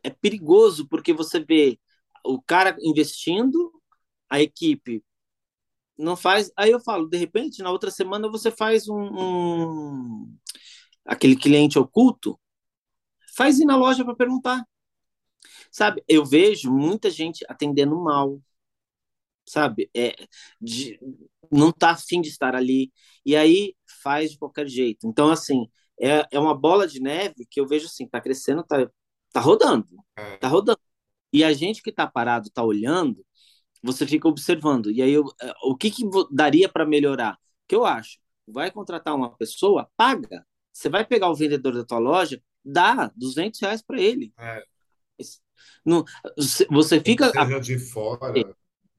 é 0.03 0.09
perigoso 0.11 0.87
porque 0.89 1.13
você 1.13 1.39
vê 1.43 1.79
o 2.25 2.41
cara 2.41 2.75
investindo, 2.81 3.73
a 4.29 4.41
equipe 4.41 5.03
não 5.97 6.15
faz. 6.15 6.51
Aí 6.57 6.71
eu 6.71 6.79
falo, 6.79 7.07
de 7.07 7.17
repente, 7.17 7.61
na 7.63 7.71
outra 7.71 7.91
semana 7.91 8.29
você 8.29 8.51
faz 8.51 8.87
um, 8.89 8.97
um- 9.01 10.37
aquele 11.05 11.35
cliente 11.35 11.79
oculto, 11.79 12.39
faz 13.35 13.59
ir 13.59 13.65
na 13.65 13.75
loja 13.77 14.05
para 14.05 14.15
perguntar. 14.15 14.63
Sabe, 15.71 16.03
eu 16.07 16.23
vejo 16.25 16.71
muita 16.71 17.09
gente 17.09 17.43
atendendo 17.49 17.95
mal, 17.99 18.39
sabe? 19.45 19.89
É, 19.95 20.15
de, 20.59 20.99
não 21.51 21.71
tá 21.71 21.91
afim 21.91 22.21
de 22.21 22.29
estar 22.29 22.55
ali, 22.55 22.91
e 23.25 23.35
aí 23.35 23.75
faz 24.03 24.31
de 24.31 24.37
qualquer 24.37 24.67
jeito. 24.67 25.07
Então, 25.07 25.29
assim, 25.29 25.69
é, 25.99 26.25
é 26.31 26.39
uma 26.39 26.55
bola 26.57 26.87
de 26.87 26.99
neve 27.01 27.45
que 27.49 27.59
eu 27.59 27.67
vejo 27.67 27.85
assim, 27.87 28.07
tá 28.07 28.21
crescendo, 28.21 28.63
tá, 28.63 28.89
tá 29.31 29.39
rodando, 29.39 29.87
É. 30.17 30.37
tá 30.37 30.47
rodando. 30.47 30.79
E 31.33 31.43
a 31.43 31.53
gente 31.53 31.81
que 31.81 31.91
tá 31.91 32.07
parado, 32.07 32.49
tá 32.51 32.63
olhando, 32.63 33.25
você 33.83 34.07
fica 34.07 34.27
observando. 34.27 34.91
E 34.91 35.01
aí, 35.01 35.11
eu, 35.13 35.25
é, 35.41 35.53
o 35.63 35.75
que, 35.77 35.91
que 35.91 36.03
daria 36.31 36.69
para 36.69 36.85
melhorar? 36.85 37.35
O 37.35 37.39
que 37.67 37.75
eu 37.75 37.85
acho? 37.85 38.19
Vai 38.47 38.71
contratar 38.71 39.15
uma 39.15 39.35
pessoa, 39.37 39.89
paga. 39.97 40.45
Você 40.73 40.89
vai 40.89 41.05
pegar 41.05 41.29
o 41.29 41.35
vendedor 41.35 41.73
da 41.73 41.83
tua 41.85 41.99
loja, 41.99 42.41
dá 42.63 43.11
200 43.15 43.59
reais 43.59 43.81
para 43.81 43.99
ele. 44.01 44.33
É. 44.37 44.63
Você- 46.35 46.65
você 46.69 46.99
fica. 46.99 47.29
Seja 47.31 47.59
de 47.59 47.79
fora. 47.79 48.33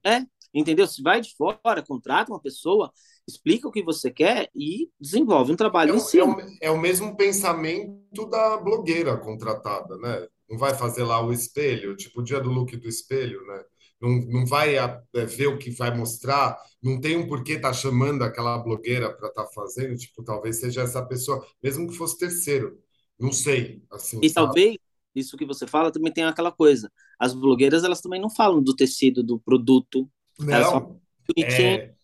É, 0.04 0.24
entendeu? 0.52 0.86
Se 0.86 1.02
vai 1.02 1.20
de 1.20 1.34
fora, 1.36 1.82
contrata 1.82 2.32
uma 2.32 2.40
pessoa, 2.40 2.92
explica 3.26 3.68
o 3.68 3.72
que 3.72 3.82
você 3.82 4.10
quer 4.10 4.50
e 4.54 4.90
desenvolve 5.00 5.52
um 5.52 5.54
É 5.54 5.58
trabalho 5.58 5.90
em 5.90 5.94
o, 5.94 5.96
é, 5.96 6.00
cima. 6.00 6.36
o, 6.36 6.56
é 6.60 6.70
o 6.70 6.78
mesmo 6.80 7.16
pensamento 7.16 8.26
da 8.28 8.56
blogueira 8.56 9.16
contratada, 9.16 9.96
né? 9.98 10.26
Não 10.48 10.58
vai 10.58 10.74
fazer 10.74 11.04
lá 11.04 11.24
o 11.24 11.32
espelho, 11.32 11.96
tipo 11.96 12.20
o 12.20 12.24
dia 12.24 12.40
do 12.40 12.50
look 12.50 12.76
do 12.76 12.88
espelho, 12.88 13.44
né? 13.46 13.64
Não, 14.02 14.10
não 14.10 14.46
vai 14.46 14.76
é, 14.76 14.86
ver 15.26 15.48
o 15.48 15.58
que 15.58 15.70
vai 15.70 15.96
mostrar, 15.96 16.58
não 16.82 17.00
tem 17.00 17.16
um 17.16 17.28
porquê 17.28 17.58
tá 17.60 17.72
chamando 17.72 18.22
aquela 18.24 18.58
blogueira 18.58 19.14
para 19.16 19.28
estar 19.28 19.46
fazendo, 19.48 19.96
tipo, 19.96 20.24
talvez 20.24 20.60
seja 20.60 20.82
essa 20.82 21.04
pessoa, 21.06 21.46
mesmo 21.62 21.88
que 21.88 21.96
fosse 21.96 22.18
terceiro. 22.18 22.78
Não 23.18 23.32
sei, 23.32 23.84
assim, 23.92 24.22
E 24.22 24.30
sabe? 24.30 24.60
talvez 24.60 24.76
isso 25.14 25.36
que 25.36 25.44
você 25.44 25.66
fala 25.66 25.92
também 25.92 26.12
tem 26.12 26.24
aquela 26.24 26.52
coisa. 26.52 26.90
As 27.18 27.34
blogueiras, 27.34 27.84
elas 27.84 28.00
também 28.00 28.20
não 28.20 28.30
falam 28.30 28.62
do 28.62 28.74
tecido, 28.74 29.22
do 29.22 29.38
produto. 29.40 30.10
Elas 30.50 30.70
falam 30.70 30.86
Não, 30.86 31.00
bonitinho, 31.28 31.78
é, 31.78 31.94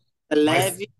é 0.46 0.62
leve. 0.62 0.90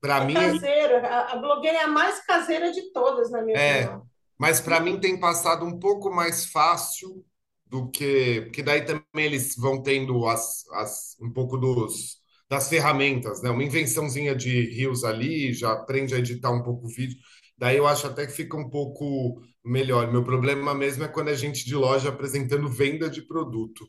para 0.00 0.20
É 0.20 0.26
mim 0.26 0.60
caseiro. 0.66 0.96
A, 1.06 1.32
a 1.34 1.36
blogueira 1.38 1.78
é 1.78 1.82
a 1.84 1.88
mais 1.88 2.24
caseira 2.26 2.72
de 2.72 2.92
todas, 2.92 3.30
na 3.32 3.42
minha 3.42 3.56
É, 3.56 3.58
opinião. 3.58 4.08
mas 4.38 4.60
para 4.60 4.80
mim 4.80 5.00
tem 5.00 5.18
passado 5.18 5.64
um 5.64 5.78
pouco 5.78 6.10
mais 6.10 6.46
fácil 6.46 7.24
do 7.66 7.90
que. 7.90 8.42
Porque 8.42 8.62
daí 8.62 8.84
também 8.84 9.04
eles 9.26 9.56
vão 9.56 9.82
tendo 9.82 10.26
as, 10.26 10.64
as, 10.72 11.16
um 11.20 11.30
pouco 11.32 11.56
dos, 11.58 12.18
das 12.48 12.68
ferramentas, 12.68 13.42
né? 13.42 13.50
Uma 13.50 13.64
invençãozinha 13.64 14.34
de 14.34 14.62
rios 14.70 15.04
ali, 15.04 15.52
já 15.52 15.72
aprende 15.72 16.14
a 16.14 16.18
editar 16.18 16.50
um 16.52 16.62
pouco 16.62 16.86
o 16.86 16.90
vídeo. 16.90 17.16
Daí 17.58 17.76
eu 17.76 17.86
acho 17.86 18.06
até 18.06 18.26
que 18.26 18.32
fica 18.32 18.56
um 18.56 18.68
pouco 18.70 19.40
melhor. 19.64 20.10
Meu 20.12 20.22
problema 20.24 20.74
mesmo 20.74 21.04
é 21.04 21.08
quando 21.08 21.30
é 21.30 21.34
gente 21.36 21.64
de 21.64 21.74
loja 21.74 22.08
apresentando 22.10 22.68
venda 22.68 23.08
de 23.10 23.22
produto. 23.22 23.88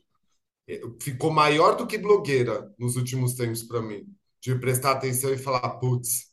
É, 0.68 0.80
Ficou 1.02 1.30
maior 1.30 1.76
do 1.76 1.86
que 1.86 1.98
blogueira 1.98 2.72
nos 2.78 2.96
últimos 2.96 3.34
tempos 3.34 3.62
para 3.64 3.82
mim. 3.82 4.04
De 4.40 4.54
prestar 4.56 4.92
atenção 4.92 5.32
e 5.32 5.38
falar, 5.38 5.68
putz, 5.78 6.28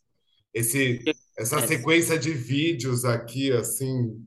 esse, 0.53 1.03
essa 1.37 1.59
É, 1.59 1.67
sequência 1.67 2.17
de 2.19 2.31
vídeos 2.33 3.05
aqui, 3.05 3.51
assim, 3.51 4.25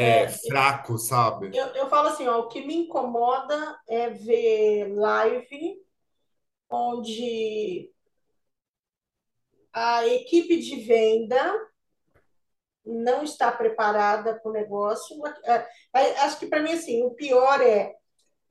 é 0.00 0.28
É, 0.28 0.28
fraco, 0.28 0.98
sabe? 0.98 1.52
eu, 1.52 1.66
eu 1.68 1.88
falo 1.88 2.08
assim, 2.08 2.26
ó, 2.26 2.40
o 2.40 2.48
que 2.48 2.66
me 2.66 2.74
incomoda 2.76 3.78
é 3.88 4.10
ver 4.10 4.92
live 4.94 5.76
onde 6.70 7.90
a 9.72 10.06
equipe 10.06 10.58
de 10.58 10.76
venda 10.84 11.52
não 12.84 13.22
está 13.22 13.50
preparada 13.50 14.38
para 14.38 14.50
o 14.50 14.52
negócio. 14.52 15.16
É, 15.44 15.66
é, 15.94 16.18
Acho 16.20 16.38
que 16.38 16.46
para 16.46 16.62
mim, 16.62 16.72
assim, 16.72 17.02
o 17.02 17.10
pior 17.10 17.60
é 17.60 17.94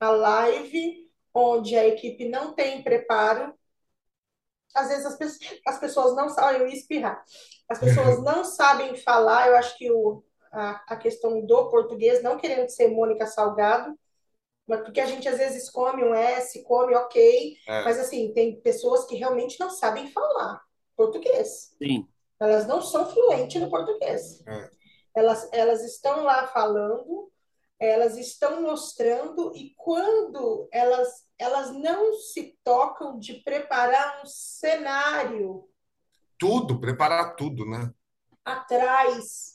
a 0.00 0.10
live 0.10 1.10
onde 1.34 1.76
a 1.76 1.86
equipe 1.86 2.28
não 2.28 2.54
tem 2.54 2.82
preparo. 2.82 3.54
Às 4.74 4.88
vezes 4.88 5.06
as 5.06 5.16
pessoas, 5.16 5.60
as 5.66 5.80
pessoas 5.80 6.16
não 6.16 6.28
sabem, 6.28 6.60
eu 6.62 6.66
espirrar. 6.68 7.22
As 7.68 7.78
pessoas 7.78 8.20
não 8.22 8.44
sabem 8.44 8.96
falar. 8.96 9.48
Eu 9.48 9.56
acho 9.56 9.76
que 9.78 9.90
o, 9.90 10.22
a, 10.54 10.84
a 10.94 10.96
questão 10.96 11.44
do 11.44 11.70
português, 11.70 12.22
não 12.22 12.38
querendo 12.38 12.68
ser 12.70 12.88
Mônica 12.88 13.26
Salgado, 13.26 13.98
mas 14.66 14.82
porque 14.82 15.00
a 15.00 15.06
gente 15.06 15.28
às 15.28 15.38
vezes 15.38 15.70
come 15.70 16.04
um 16.04 16.14
S, 16.14 16.62
come 16.64 16.94
ok, 16.96 17.56
É, 17.66 17.80
mas 17.84 17.98
assim, 17.98 18.32
tem 18.34 18.60
pessoas 18.60 19.06
que 19.06 19.16
realmente 19.16 19.60
não 19.60 19.70
sabem 19.70 20.10
falar 20.10 20.62
português. 20.96 21.76
sim. 21.80 22.08
Elas 22.40 22.66
não 22.66 22.82
são 22.82 23.06
fluentes 23.10 23.60
no 23.60 23.70
português. 23.70 24.44
é. 24.46 24.70
Elas, 25.14 25.48
elas 25.52 25.82
estão 25.84 26.24
lá 26.24 26.46
falando, 26.48 27.30
elas 27.78 28.16
estão 28.16 28.62
mostrando, 28.62 29.52
e 29.56 29.74
quando 29.76 30.68
elas, 30.72 31.26
elas 31.38 31.72
não 31.72 32.14
se 32.14 32.58
tocam 32.64 33.18
de 33.18 33.34
preparar 33.42 34.22
um 34.22 34.26
cenário 34.26 35.68
Tudo, 36.38 36.80
preparar 36.80 37.34
tudo, 37.34 37.66
né? 37.66 37.92
atrás, 38.44 39.53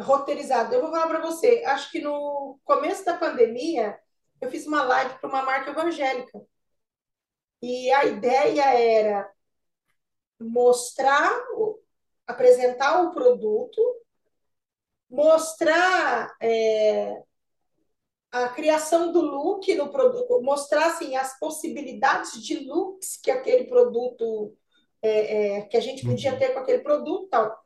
roteirizado. 0.00 0.74
Eu 0.74 0.82
vou 0.82 0.90
falar 0.90 1.08
para 1.08 1.20
você, 1.20 1.62
acho 1.66 1.90
que 1.90 2.00
no 2.00 2.58
começo 2.64 3.04
da 3.04 3.16
pandemia, 3.16 3.98
eu 4.40 4.50
fiz 4.50 4.66
uma 4.66 4.82
live 4.82 5.18
para 5.18 5.28
uma 5.28 5.42
marca 5.42 5.70
evangélica. 5.70 6.40
E 7.62 7.90
a 7.92 8.04
ideia 8.06 8.62
era 8.74 9.30
mostrar, 10.40 11.30
apresentar 12.26 13.02
o 13.02 13.12
produto, 13.12 13.80
mostrar 15.10 16.34
é, 16.40 17.22
a 18.30 18.48
criação 18.48 19.12
do 19.12 19.20
look 19.20 19.74
no 19.74 19.90
produto, 19.90 20.40
mostrar 20.40 20.86
assim, 20.86 21.16
as 21.16 21.38
possibilidades 21.38 22.42
de 22.42 22.60
looks 22.60 23.18
que 23.22 23.30
aquele 23.30 23.64
produto 23.64 24.56
é, 25.02 25.56
é, 25.58 25.62
que 25.62 25.76
a 25.76 25.80
gente 25.80 26.04
podia 26.06 26.32
uhum. 26.32 26.38
ter 26.38 26.50
com 26.50 26.60
aquele 26.60 26.82
produto 26.82 27.28
tal. 27.28 27.59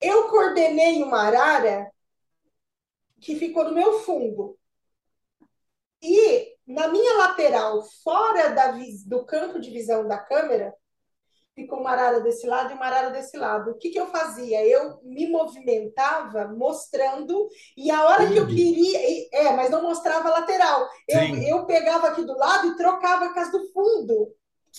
Eu 0.00 0.28
coordenei 0.28 1.02
uma 1.02 1.22
arara 1.22 1.90
que 3.20 3.36
ficou 3.36 3.64
no 3.64 3.74
meu 3.74 4.00
fundo. 4.00 4.56
E 6.00 6.56
na 6.66 6.88
minha 6.88 7.16
lateral, 7.18 7.82
fora 8.04 8.50
da, 8.50 8.72
do 9.06 9.24
campo 9.24 9.58
de 9.58 9.70
visão 9.70 10.06
da 10.06 10.18
câmera, 10.18 10.72
ficou 11.54 11.80
uma 11.80 11.90
arara 11.90 12.20
desse 12.20 12.46
lado 12.46 12.70
e 12.70 12.74
uma 12.74 12.86
arara 12.86 13.10
desse 13.10 13.36
lado. 13.36 13.72
O 13.72 13.74
que, 13.78 13.90
que 13.90 13.98
eu 13.98 14.06
fazia? 14.06 14.64
Eu 14.64 15.00
me 15.02 15.28
movimentava 15.28 16.46
mostrando, 16.48 17.48
e 17.76 17.90
a 17.90 18.04
hora 18.04 18.28
Sim. 18.28 18.32
que 18.32 18.38
eu 18.38 18.46
queria. 18.46 19.28
É, 19.32 19.52
mas 19.56 19.70
não 19.70 19.82
mostrava 19.82 20.28
a 20.28 20.32
lateral. 20.32 20.88
Eu, 21.08 21.36
eu 21.42 21.66
pegava 21.66 22.08
aqui 22.08 22.22
do 22.22 22.36
lado 22.36 22.68
e 22.68 22.76
trocava 22.76 23.24
a 23.24 23.34
casa 23.34 23.50
do 23.50 23.72
fundo. 23.72 24.32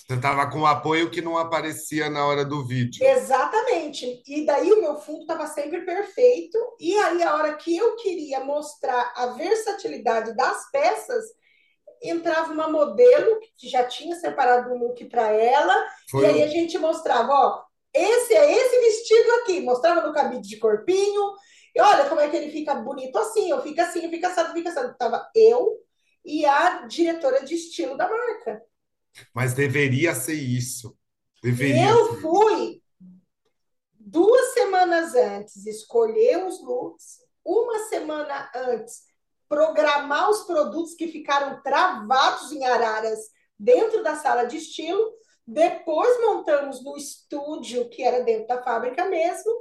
Você 0.06 0.14
estava 0.14 0.50
com 0.50 0.66
apoio 0.66 1.10
que 1.10 1.20
não 1.20 1.36
aparecia 1.36 2.08
na 2.08 2.26
hora 2.26 2.44
do 2.44 2.66
vídeo. 2.66 3.04
Exatamente. 3.04 4.22
E 4.26 4.44
daí 4.44 4.72
o 4.72 4.80
meu 4.80 4.96
fundo 4.96 5.20
estava 5.20 5.46
sempre 5.46 5.82
perfeito. 5.82 6.58
E 6.80 6.96
aí, 6.96 7.22
a 7.22 7.34
hora 7.34 7.54
que 7.54 7.76
eu 7.76 7.96
queria 7.96 8.40
mostrar 8.40 9.12
a 9.14 9.26
versatilidade 9.26 10.34
das 10.34 10.70
peças, 10.70 11.24
entrava 12.02 12.52
uma 12.52 12.68
modelo 12.68 13.38
que 13.56 13.68
já 13.68 13.84
tinha 13.84 14.16
separado 14.16 14.72
um 14.72 14.78
look 14.78 15.04
para 15.06 15.30
ela. 15.32 15.74
Foi 16.10 16.24
e 16.24 16.26
aí 16.26 16.42
a 16.42 16.48
gente 16.48 16.78
mostrava: 16.78 17.32
ó, 17.32 17.62
esse 17.94 18.34
é 18.34 18.52
esse 18.52 18.80
vestido 18.80 19.32
aqui. 19.42 19.60
Mostrava 19.60 20.06
no 20.06 20.14
cabide 20.14 20.48
de 20.48 20.58
corpinho. 20.58 21.34
E 21.74 21.80
olha 21.80 22.08
como 22.08 22.20
é 22.20 22.28
que 22.28 22.36
ele 22.36 22.50
fica 22.50 22.74
bonito 22.74 23.16
assim, 23.16 23.50
eu 23.50 23.62
fico 23.62 23.80
assim, 23.80 24.04
eu 24.04 24.10
fico 24.10 24.26
assado, 24.26 24.52
fica 24.52 24.70
assado. 24.70 24.96
Tava 24.98 25.30
eu 25.34 25.78
e 26.24 26.44
a 26.44 26.86
diretora 26.86 27.44
de 27.44 27.54
estilo 27.54 27.96
da 27.96 28.08
marca. 28.08 28.62
Mas 29.34 29.54
deveria 29.54 30.14
ser 30.14 30.34
isso. 30.34 30.96
Deveria 31.42 31.90
eu 31.90 32.14
ser 32.14 32.20
fui 32.20 32.82
duas 33.98 34.52
semanas 34.54 35.14
antes 35.14 35.66
escolher 35.66 36.44
os 36.44 36.60
looks, 36.62 37.18
uma 37.44 37.78
semana 37.88 38.50
antes 38.54 39.02
programar 39.48 40.30
os 40.30 40.42
produtos 40.44 40.94
que 40.94 41.08
ficaram 41.08 41.60
travados 41.62 42.52
em 42.52 42.64
araras 42.64 43.18
dentro 43.58 44.02
da 44.02 44.14
sala 44.14 44.44
de 44.44 44.56
estilo. 44.56 45.12
Depois 45.46 46.20
montamos 46.20 46.84
no 46.84 46.96
estúdio, 46.96 47.88
que 47.88 48.02
era 48.02 48.22
dentro 48.22 48.46
da 48.46 48.62
fábrica 48.62 49.06
mesmo. 49.06 49.52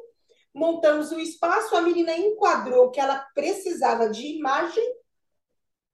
Montamos 0.54 1.12
o 1.12 1.20
espaço, 1.20 1.76
a 1.76 1.82
menina 1.82 2.16
enquadrou 2.16 2.92
que 2.92 3.00
ela 3.00 3.26
precisava 3.34 4.10
de 4.10 4.28
imagem 4.38 4.84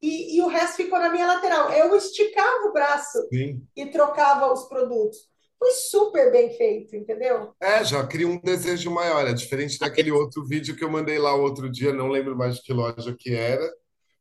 e, 0.02 0.38
e, 0.38 0.42
o 0.42 0.48
resto 0.48 0.78
ficou 0.78 1.00
na 1.00 1.10
minha 1.10 1.26
lateral. 1.26 1.72
Eu 1.72 1.96
esticava 1.96 2.68
o 2.68 2.74
braço 2.74 3.28
Sim. 3.30 3.62
e 3.76 3.86
trocava 3.88 4.52
os 4.52 4.68
produtos. 4.68 5.18
Foi 5.58 5.72
super 5.72 6.32
bem 6.32 6.56
feito, 6.56 6.96
entendeu? 6.96 7.54
É, 7.62 7.84
já 7.84 8.06
cria 8.06 8.28
um 8.28 8.40
desejo 8.40 8.92
maior. 8.92 9.28
É 9.28 9.34
diferente 9.34 9.80
daquele 9.80 10.12
outro 10.14 10.46
vídeo 10.46 10.76
que 10.76 10.84
eu 10.84 10.92
mandei 10.92 11.18
lá 11.18 11.34
outro 11.34 11.70
dia, 11.70 11.94
não 11.94 12.10
lembro 12.10 12.38
mais 12.38 12.56
de 12.56 12.62
que 12.62 12.74
loja 12.74 13.16
que 13.18 13.34
era. 13.34 13.68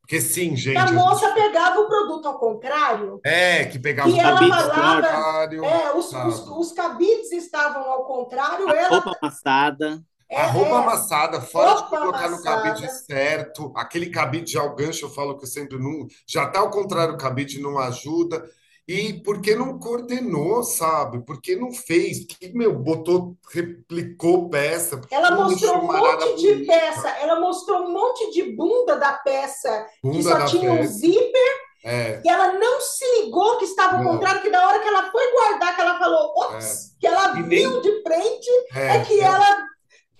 Porque 0.00 0.20
sim, 0.20 0.54
gente. 0.54 0.76
A 0.76 0.92
moça 0.92 1.26
gente... 1.28 1.34
pegava 1.34 1.80
o 1.80 1.86
produto 1.86 2.28
ao 2.28 2.38
contrário. 2.38 3.20
É, 3.24 3.64
que 3.64 3.78
pegava 3.78 4.10
os 4.10 4.14
cabides 4.14 4.52
ao 4.52 4.70
contrário. 4.70 5.64
É, 5.64 5.96
os, 5.96 6.12
os, 6.12 6.48
os, 6.48 6.72
cabides 6.72 7.32
estavam 7.32 7.82
ao 7.90 8.04
contrário. 8.04 8.68
A 8.68 8.76
ela... 8.76 8.88
roupa 8.88 9.16
amassada. 9.20 10.02
A 10.36 10.46
roupa 10.46 10.70
é. 10.70 10.78
amassada, 10.78 11.40
fora 11.40 11.70
roupa 11.72 11.84
de 11.84 12.02
colocar 12.02 12.24
amassada. 12.26 12.56
no 12.56 12.62
cabide 12.62 12.92
certo, 12.92 13.72
aquele 13.76 14.10
cabide 14.10 14.52
já 14.52 14.62
o 14.62 14.74
gancho, 14.74 15.06
eu 15.06 15.10
falo 15.10 15.36
que 15.36 15.44
eu 15.44 15.48
sempre 15.48 15.78
não. 15.78 16.06
Já 16.26 16.46
tá 16.46 16.60
ao 16.60 16.70
contrário, 16.70 17.14
o 17.14 17.18
cabide 17.18 17.60
não 17.60 17.78
ajuda. 17.78 18.44
E 18.86 19.14
por 19.14 19.40
que 19.40 19.54
não 19.54 19.78
coordenou, 19.78 20.62
sabe? 20.62 21.24
Por 21.24 21.40
que 21.40 21.56
não 21.56 21.72
fez? 21.72 22.26
Que, 22.26 22.52
meu, 22.52 22.74
botou, 22.74 23.34
replicou 23.50 24.50
peça. 24.50 25.00
Ela 25.10 25.30
mostrou 25.30 25.78
um 25.78 25.86
monte 25.86 26.36
de 26.36 26.52
bonita. 26.52 26.72
peça. 26.72 27.08
Ela 27.08 27.40
mostrou 27.40 27.84
um 27.84 27.92
monte 27.92 28.30
de 28.30 28.42
bunda 28.54 28.96
da 28.96 29.14
peça 29.14 29.86
bunda 30.02 30.16
que 30.18 30.22
só 30.22 30.44
tinha 30.44 30.70
peça. 30.70 30.82
um 30.82 30.92
zíper. 30.92 31.64
É. 31.82 32.20
E 32.24 32.28
ela 32.28 32.54
não 32.54 32.80
se 32.80 33.04
ligou 33.20 33.58
que 33.58 33.66
estava 33.66 33.98
ao 33.98 34.04
contrário, 34.04 34.40
que 34.40 34.48
na 34.48 34.66
hora 34.66 34.78
que 34.80 34.88
ela 34.88 35.10
foi 35.10 35.32
guardar, 35.32 35.74
que 35.74 35.80
ela 35.82 35.98
falou, 35.98 36.32
ops, 36.34 36.64
é. 36.64 37.00
que 37.00 37.06
ela 37.06 37.38
e 37.38 37.42
viu 37.42 37.70
nem... 37.70 37.80
de 37.82 38.02
frente, 38.02 38.50
é, 38.74 38.96
é 38.96 39.04
que 39.04 39.20
é. 39.20 39.24
ela, 39.24 39.66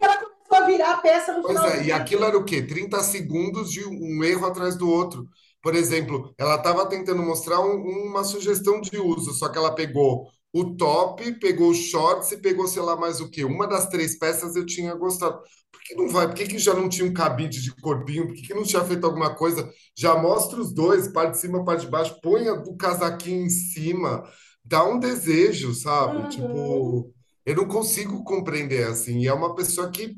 ela 0.01 0.17
começou 0.17 0.57
a 0.57 0.67
virar 0.67 0.91
a 0.93 0.99
peça 0.99 1.33
no 1.33 1.43
pois 1.43 1.57
final. 1.57 1.71
Pois 1.71 1.83
é, 1.83 1.85
e 1.87 1.93
aquilo 1.93 2.25
era 2.25 2.37
o 2.37 2.45
quê? 2.45 2.63
30 2.63 3.03
segundos 3.03 3.71
de 3.71 3.85
um 3.85 4.23
erro 4.25 4.47
atrás 4.47 4.77
do 4.77 4.89
outro. 4.89 5.29
Por 5.63 5.75
exemplo, 5.75 6.35
ela 6.37 6.57
estava 6.57 6.87
tentando 6.87 7.23
mostrar 7.23 7.61
um, 7.61 7.81
uma 8.07 8.23
sugestão 8.23 8.81
de 8.81 8.99
uso, 8.99 9.33
só 9.33 9.49
que 9.49 9.57
ela 9.57 9.75
pegou 9.75 10.29
o 10.53 10.77
top, 10.77 11.33
pegou 11.41 11.71
os 11.71 11.79
shorts 11.79 12.31
e 12.31 12.37
pegou, 12.37 12.69
sei 12.69 12.83
lá, 12.83 12.95
mais 12.95 13.21
o 13.21 13.29
quê? 13.29 13.45
Uma 13.45 13.67
das 13.67 13.89
três 13.89 14.17
peças 14.17 14.55
eu 14.55 14.65
tinha 14.65 14.95
gostado. 14.95 15.41
Por 15.73 15.83
que 15.83 15.95
não 15.97 16.09
vai? 16.09 16.29
Por 16.29 16.37
que, 16.37 16.47
que 16.47 16.59
já 16.59 16.73
não 16.75 16.89
tinha 16.89 17.09
um 17.09 17.13
cabide 17.13 17.61
de 17.61 17.75
corpinho? 17.75 18.27
Por 18.29 18.37
que, 18.37 18.43
que 18.43 18.55
não 18.55 18.63
tinha 18.63 18.85
feito 18.85 19.05
alguma 19.05 19.35
coisa? 19.35 19.69
Já 19.99 20.17
mostra 20.17 20.61
os 20.61 20.73
dois, 20.73 21.09
parte 21.09 21.33
de 21.33 21.41
cima, 21.41 21.65
parte 21.65 21.87
de 21.87 21.91
baixo, 21.91 22.21
põe 22.23 22.49
o 22.49 22.77
casaquinho 22.77 23.47
em 23.47 23.51
cima, 23.51 24.23
dá 24.65 24.85
um 24.85 24.99
desejo, 24.99 25.75
sabe? 25.75 26.19
Uhum. 26.19 26.29
Tipo, 26.29 27.14
eu 27.45 27.57
não 27.57 27.69
consigo 27.69 28.25
compreender 28.25 28.87
assim. 28.87 29.21
E 29.21 29.29
é 29.29 29.33
uma 29.33 29.55
pessoa 29.55 29.91
que 29.91 30.17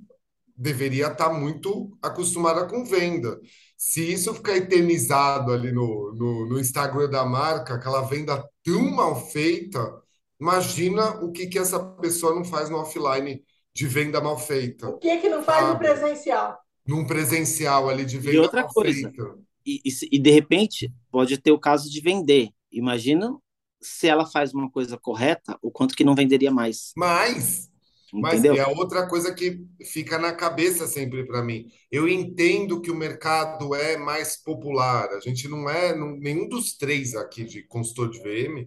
deveria 0.56 1.08
estar 1.08 1.28
tá 1.28 1.32
muito 1.32 1.96
acostumada 2.00 2.66
com 2.66 2.84
venda. 2.84 3.38
Se 3.76 4.12
isso 4.12 4.32
ficar 4.32 4.56
eternizado 4.56 5.52
ali 5.52 5.70
no, 5.70 6.14
no, 6.14 6.48
no 6.48 6.58
Instagram 6.58 7.10
da 7.10 7.24
marca, 7.26 7.74
aquela 7.74 8.02
venda 8.02 8.42
tão 8.64 8.90
mal 8.90 9.28
feita, 9.28 9.78
imagina 10.40 11.22
o 11.22 11.30
que, 11.30 11.46
que 11.46 11.58
essa 11.58 11.78
pessoa 11.78 12.34
não 12.34 12.44
faz 12.44 12.70
no 12.70 12.78
offline 12.78 13.42
de 13.74 13.86
venda 13.86 14.20
mal 14.20 14.38
feita. 14.38 14.88
O 14.88 14.98
que 14.98 15.18
que 15.18 15.28
não 15.28 15.42
faz 15.42 15.60
sabe? 15.60 15.72
no 15.72 15.78
presencial? 15.78 16.58
Num 16.86 17.06
presencial 17.06 17.90
ali 17.90 18.06
de 18.06 18.16
venda 18.16 18.36
e 18.36 18.38
outra 18.38 18.62
mal 18.62 18.72
coisa, 18.72 19.10
feita. 19.10 19.38
E, 19.66 19.80
e, 19.84 20.16
e 20.16 20.18
de 20.18 20.30
repente 20.30 20.90
pode 21.10 21.36
ter 21.36 21.50
o 21.50 21.58
caso 21.58 21.90
de 21.90 22.00
vender. 22.00 22.48
Imagina 22.72 23.36
se 23.86 24.08
ela 24.08 24.26
faz 24.26 24.52
uma 24.52 24.70
coisa 24.70 24.98
correta, 24.98 25.58
o 25.62 25.70
quanto 25.70 25.94
que 25.94 26.04
não 26.04 26.14
venderia 26.14 26.50
mais. 26.50 26.92
Mais. 26.96 27.70
Mas 28.12 28.40
Entendeu? 28.40 28.64
é 28.64 28.66
outra 28.68 29.06
coisa 29.06 29.34
que 29.34 29.64
fica 29.84 30.18
na 30.18 30.32
cabeça 30.32 30.86
sempre 30.86 31.26
para 31.26 31.42
mim. 31.42 31.66
Eu 31.90 32.08
entendo 32.08 32.80
que 32.80 32.90
o 32.90 32.96
mercado 32.96 33.74
é 33.74 33.96
mais 33.96 34.36
popular. 34.36 35.08
A 35.10 35.20
gente 35.20 35.48
não 35.48 35.68
é 35.68 35.94
nenhum 35.94 36.48
dos 36.48 36.76
três 36.76 37.14
aqui 37.14 37.44
de 37.44 37.62
consultor 37.64 38.10
de 38.10 38.20
VM. 38.20 38.66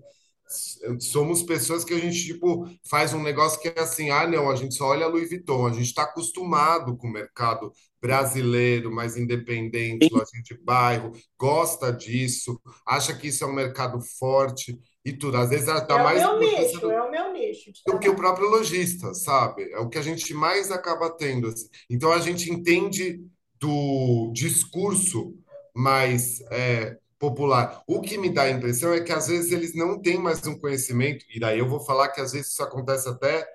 Somos 0.99 1.43
pessoas 1.43 1.83
que 1.85 1.93
a 1.93 1.99
gente 1.99 2.25
tipo 2.25 2.67
faz 2.89 3.13
um 3.13 3.21
negócio 3.21 3.61
que 3.61 3.67
é 3.67 3.79
assim, 3.79 4.09
ah, 4.09 4.27
não, 4.27 4.49
a 4.49 4.55
gente 4.55 4.73
só 4.73 4.87
olha 4.87 5.07
Louis 5.07 5.29
Vuitton, 5.29 5.67
a 5.67 5.73
gente 5.73 5.85
está 5.85 6.03
acostumado 6.03 6.97
com 6.97 7.07
o 7.07 7.11
mercado 7.11 7.71
brasileiro, 8.01 8.91
mais 8.91 9.15
independente, 9.15 10.09
loja 10.11 10.41
de 10.43 10.57
bairro, 10.63 11.11
gosta 11.37 11.93
disso, 11.93 12.59
acha 12.85 13.15
que 13.15 13.27
isso 13.27 13.43
é 13.43 13.47
um 13.47 13.53
mercado 13.53 14.01
forte 14.17 14.75
e 15.03 15.13
tudo. 15.13 15.37
Às 15.37 15.49
vezes 15.49 15.67
está 15.67 15.99
é 15.99 16.03
mais. 16.03 16.23
O 16.23 16.39
meu 16.39 16.39
nicho, 16.39 16.79
do, 16.79 16.91
é 16.91 17.01
o 17.01 17.11
meu 17.11 17.33
nicho. 17.33 17.71
Do 17.85 17.99
que 17.99 18.09
o 18.09 18.15
próprio 18.15 18.49
lojista, 18.49 19.13
sabe? 19.13 19.71
É 19.71 19.79
o 19.79 19.89
que 19.89 19.97
a 19.97 20.01
gente 20.01 20.33
mais 20.33 20.71
acaba 20.71 21.09
tendo. 21.09 21.47
Assim. 21.47 21.67
Então 21.89 22.11
a 22.11 22.19
gente 22.19 22.51
entende 22.51 23.23
do 23.59 24.31
discurso 24.33 25.35
mais 25.73 26.41
é, 26.51 26.97
popular. 27.17 27.83
O 27.87 28.01
que 28.01 28.17
me 28.17 28.29
dá 28.29 28.43
a 28.43 28.49
impressão 28.49 28.93
é 28.93 29.01
que 29.01 29.11
às 29.11 29.27
vezes 29.27 29.51
eles 29.51 29.75
não 29.75 30.01
têm 30.01 30.17
mais 30.17 30.45
um 30.47 30.57
conhecimento, 30.57 31.25
e 31.33 31.39
daí 31.39 31.59
eu 31.59 31.67
vou 31.67 31.79
falar 31.79 32.09
que 32.09 32.21
às 32.21 32.31
vezes 32.31 32.51
isso 32.51 32.63
acontece 32.63 33.07
até 33.07 33.45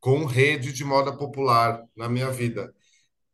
com 0.00 0.24
rede 0.24 0.72
de 0.72 0.84
moda 0.84 1.16
popular 1.16 1.82
na 1.96 2.08
minha 2.08 2.30
vida. 2.30 2.74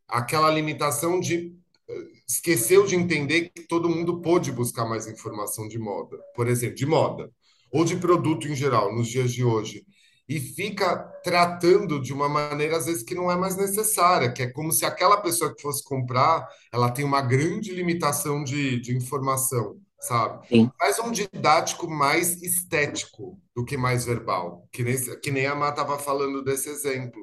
Aquela 0.09 0.51
limitação 0.51 1.19
de 1.21 1.53
eh, 1.89 1.95
esqueceu 2.29 2.87
de 2.87 2.95
entender 2.97 3.51
que 3.51 3.63
todo 3.63 3.89
mundo 3.89 4.21
pôde 4.21 4.53
buscar 4.53 4.85
mais 4.87 5.07
informação 5.09 5.67
de 5.69 5.79
moda, 5.79 6.17
por 6.35 6.49
exemplo, 6.49 6.77
de 6.77 6.87
moda 6.87 7.31
ou 7.73 7.85
de 7.85 7.97
produto 7.97 8.49
em 8.49 8.55
geral, 8.55 8.95
nos 8.95 9.09
dias 9.09 9.33
de 9.33 9.45
hoje, 9.45 9.85
e 10.31 10.39
fica 10.39 10.97
tratando 11.25 12.01
de 12.01 12.13
uma 12.13 12.29
maneira, 12.29 12.77
às 12.77 12.87
vezes, 12.87 13.03
que 13.03 13.17
não 13.17 13.29
é 13.29 13.37
mais 13.37 13.57
necessária, 13.57 14.33
que 14.33 14.43
é 14.43 14.47
como 14.53 14.71
se 14.71 14.85
aquela 14.85 15.21
pessoa 15.21 15.53
que 15.53 15.61
fosse 15.61 15.83
comprar, 15.83 16.47
ela 16.73 16.89
tem 16.89 17.05
uma 17.05 17.21
grande 17.21 17.73
limitação 17.73 18.45
de, 18.45 18.81
de 18.81 18.97
informação, 18.97 19.77
sabe? 19.99 20.47
Sim. 20.47 20.71
Faz 20.79 21.01
um 21.01 21.11
didático 21.11 21.91
mais 21.91 22.41
estético 22.43 23.41
do 23.57 23.65
que 23.65 23.77
mais 23.77 24.05
verbal, 24.05 24.69
que 24.71 24.85
nem, 24.85 24.97
que 25.21 25.33
nem 25.33 25.47
a 25.49 25.55
Má 25.57 25.71
estava 25.71 25.99
falando 25.99 26.45
desse 26.45 26.69
exemplo, 26.69 27.21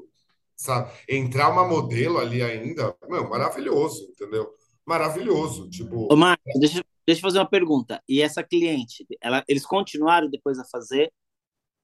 sabe? 0.57 0.91
Entrar 1.07 1.49
uma 1.49 1.65
modelo 1.65 2.17
ali 2.17 2.43
ainda, 2.43 2.93
meu, 3.07 3.29
maravilhoso, 3.29 4.03
entendeu? 4.11 4.49
Maravilhoso, 4.85 5.69
tipo... 5.69 6.11
Ô, 6.11 6.15
Marcos, 6.17 6.59
deixa, 6.59 6.83
Deixa 7.07 7.19
eu 7.19 7.23
fazer 7.23 7.39
uma 7.39 7.49
pergunta. 7.49 8.03
E 8.07 8.21
essa 8.21 8.43
cliente, 8.43 9.07
ela, 9.21 9.41
eles 9.47 9.65
continuaram 9.65 10.29
depois 10.29 10.59
a 10.59 10.65
fazer 10.65 11.11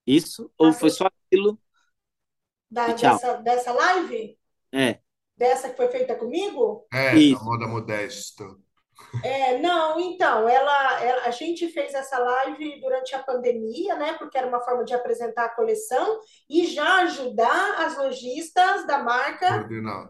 isso? 0.05 0.51
Ah, 0.59 0.65
ou 0.65 0.73
foi 0.73 0.89
só 0.89 1.07
aquilo? 1.07 1.57
Da, 2.69 2.87
dessa, 2.87 3.33
dessa 3.37 3.71
live? 3.71 4.37
É. 4.73 4.99
Dessa 5.37 5.69
que 5.69 5.77
foi 5.77 5.87
feita 5.87 6.15
comigo? 6.15 6.85
É, 6.91 7.15
isso. 7.15 7.39
a 7.39 7.43
moda 7.43 7.67
modesta. 7.67 8.45
É, 9.23 9.57
não, 9.59 9.99
então, 9.99 10.49
ela, 10.49 11.01
ela, 11.01 11.23
a 11.23 11.31
gente 11.31 11.67
fez 11.69 11.93
essa 11.93 12.17
live 12.17 12.79
durante 12.81 13.15
a 13.15 13.23
pandemia, 13.23 13.95
né? 13.95 14.13
Porque 14.13 14.37
era 14.37 14.47
uma 14.47 14.59
forma 14.61 14.83
de 14.83 14.93
apresentar 14.93 15.45
a 15.45 15.55
coleção 15.55 16.19
e 16.49 16.65
já 16.65 17.03
ajudar 17.03 17.85
as 17.85 17.97
lojistas 17.97 18.85
da 18.87 18.99
marca 18.99 19.67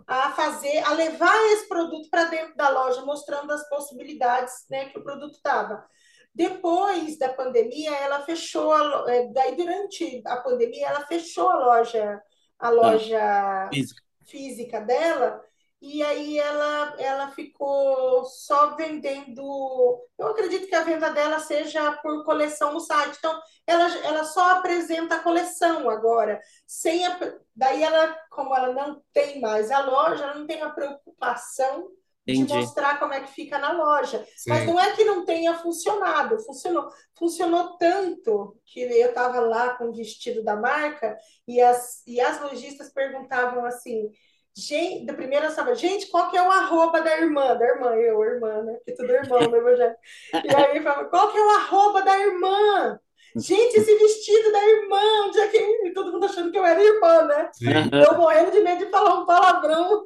a 0.08 0.32
fazer, 0.32 0.80
a 0.80 0.94
levar 0.94 1.36
esse 1.52 1.68
produto 1.68 2.10
para 2.10 2.26
dentro 2.26 2.56
da 2.56 2.70
loja, 2.70 3.06
mostrando 3.06 3.52
as 3.52 3.68
possibilidades, 3.70 4.66
né, 4.70 4.90
que 4.90 4.98
o 4.98 5.04
produto 5.04 5.36
estava. 5.36 5.86
Depois 6.34 7.18
da 7.18 7.30
pandemia, 7.30 7.92
ela 7.92 8.22
fechou, 8.22 8.74
a, 8.74 9.06
é, 9.08 9.28
daí 9.28 9.56
durante 9.56 10.22
a 10.26 10.38
pandemia, 10.38 10.88
ela 10.88 11.06
fechou 11.06 11.50
a 11.50 11.58
loja, 11.58 12.22
a 12.58 12.70
loja 12.70 13.70
física. 13.72 14.02
física 14.26 14.82
dela 14.82 15.42
e 15.86 16.02
aí 16.02 16.40
ela, 16.40 16.96
ela 16.98 17.32
ficou 17.32 18.24
só 18.24 18.74
vendendo. 18.78 20.02
Eu 20.18 20.28
acredito 20.28 20.66
que 20.66 20.76
a 20.76 20.84
venda 20.84 21.10
dela 21.10 21.40
seja 21.40 21.92
por 21.98 22.24
coleção 22.24 22.72
no 22.72 22.80
site. 22.80 23.18
Então, 23.18 23.38
ela, 23.68 23.94
ela 23.98 24.24
só 24.24 24.52
apresenta 24.52 25.16
a 25.16 25.20
coleção 25.20 25.90
agora. 25.90 26.40
Sem 26.66 27.06
a, 27.06 27.20
daí 27.54 27.84
ela, 27.84 28.18
como 28.30 28.56
ela 28.56 28.72
não 28.72 29.04
tem 29.12 29.42
mais 29.42 29.72
a 29.72 29.82
loja, 29.82 30.24
ela 30.24 30.36
não 30.36 30.48
tem 30.48 30.62
a 30.62 30.70
preocupação 30.70 31.90
Entendi. 32.26 32.46
de 32.46 32.54
mostrar 32.54 32.98
como 32.98 33.14
é 33.14 33.20
que 33.20 33.34
fica 33.34 33.60
na 33.60 33.74
loja. 33.74 34.26
Sim. 34.38 34.52
Mas 34.52 34.66
não 34.66 34.80
é 34.80 34.96
que 34.96 35.04
não 35.04 35.26
tenha 35.26 35.56
funcionado, 35.56 36.40
funcionou. 36.46 36.90
Funcionou 37.14 37.78
tanto 37.78 38.58
que 38.66 38.80
eu 38.80 39.10
estava 39.10 39.42
lá 39.42 39.76
com 39.76 39.90
o 39.90 39.94
vestido 39.94 40.46
da 40.46 40.56
marca 40.56 41.18
e 41.46 41.60
as, 41.60 42.02
e 42.08 42.22
as 42.22 42.40
lojistas 42.40 42.90
perguntavam 42.94 43.66
assim 43.66 44.10
Gente, 44.56 45.06
da 45.06 45.14
primeira 45.14 45.50
sábado, 45.50 45.76
gente, 45.76 46.08
qual 46.08 46.30
que 46.30 46.38
é 46.38 46.48
o 46.48 46.52
arroba 46.52 47.02
da 47.02 47.18
irmã? 47.18 47.56
Da 47.56 47.66
irmã, 47.66 47.96
eu, 47.96 48.24
irmã, 48.24 48.62
né? 48.62 48.74
Porque 48.74 48.94
tudo 48.94 49.12
é 49.12 49.22
irmão 49.24 49.42
no 49.42 49.56
Evangelho. 49.56 49.96
E 50.32 50.56
aí 50.56 50.82
falava, 50.82 51.06
qual 51.06 51.32
que 51.32 51.38
é 51.38 51.42
o 51.42 51.50
arroba 51.50 52.04
da 52.04 52.20
irmã? 52.20 53.00
Gente, 53.36 53.78
esse 53.78 53.98
vestido 53.98 54.52
da 54.52 54.64
irmã, 54.64 55.02
onde 55.26 55.40
é 55.40 55.48
que. 55.48 55.58
E 55.58 55.92
todo 55.92 56.12
mundo 56.12 56.26
achando 56.26 56.52
que 56.52 56.58
eu 56.58 56.64
era 56.64 56.84
irmã, 56.84 57.24
né? 57.24 57.50
Sim. 57.54 57.66
Eu 57.92 58.16
morrendo 58.16 58.52
de 58.52 58.60
medo 58.62 58.86
de 58.86 58.92
falar 58.92 59.22
um 59.22 59.26
palavrão. 59.26 60.04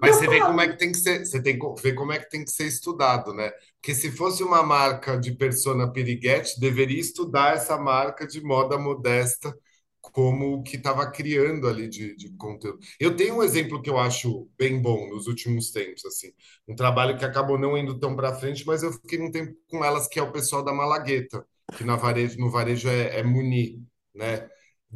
Mas 0.00 0.16
você 0.16 0.28
vê 0.28 0.40
como 0.40 0.60
é 0.60 0.68
que 0.68 0.78
tem 0.78 0.92
que 0.92 0.98
ser, 0.98 1.26
você 1.26 1.42
tem 1.42 1.58
que 1.58 1.82
ver 1.82 1.94
como 1.94 2.12
é 2.12 2.18
que 2.18 2.30
tem 2.30 2.44
que 2.44 2.50
ser 2.52 2.64
estudado, 2.64 3.34
né? 3.34 3.50
Porque 3.80 3.92
se 3.92 4.12
fosse 4.12 4.44
uma 4.44 4.62
marca 4.62 5.18
de 5.18 5.32
persona 5.32 5.92
piriguete, 5.92 6.60
deveria 6.60 7.00
estudar 7.00 7.54
essa 7.54 7.76
marca 7.76 8.24
de 8.24 8.40
moda 8.40 8.78
modesta 8.78 9.52
como 10.18 10.54
o 10.54 10.62
que 10.64 10.76
estava 10.76 11.08
criando 11.08 11.68
ali 11.68 11.88
de, 11.88 12.16
de, 12.16 12.30
conteúdo. 12.30 12.80
Eu 12.98 13.14
tenho 13.14 13.36
um 13.36 13.42
exemplo 13.42 13.80
que 13.80 13.88
eu 13.88 13.96
acho 13.96 14.50
bem 14.58 14.82
bom 14.82 15.08
nos 15.08 15.28
últimos 15.28 15.70
tempos, 15.70 16.04
assim, 16.04 16.32
um 16.66 16.74
trabalho 16.74 17.16
que 17.16 17.24
acabou 17.24 17.56
não 17.56 17.78
indo 17.78 17.96
tão 18.00 18.16
para 18.16 18.34
frente, 18.34 18.66
mas 18.66 18.82
eu 18.82 18.92
fiquei 18.92 19.20
um 19.20 19.30
tempo 19.30 19.54
com 19.68 19.84
elas, 19.84 20.08
que 20.08 20.18
é 20.18 20.22
o 20.22 20.32
pessoal 20.32 20.64
da 20.64 20.74
Malagueta, 20.74 21.46
que 21.76 21.84
na 21.84 21.94
varejo, 21.94 22.36
no 22.36 22.50
varejo 22.50 22.88
é, 22.88 23.20
é 23.20 23.22
Muni, 23.22 23.80
né? 24.12 24.48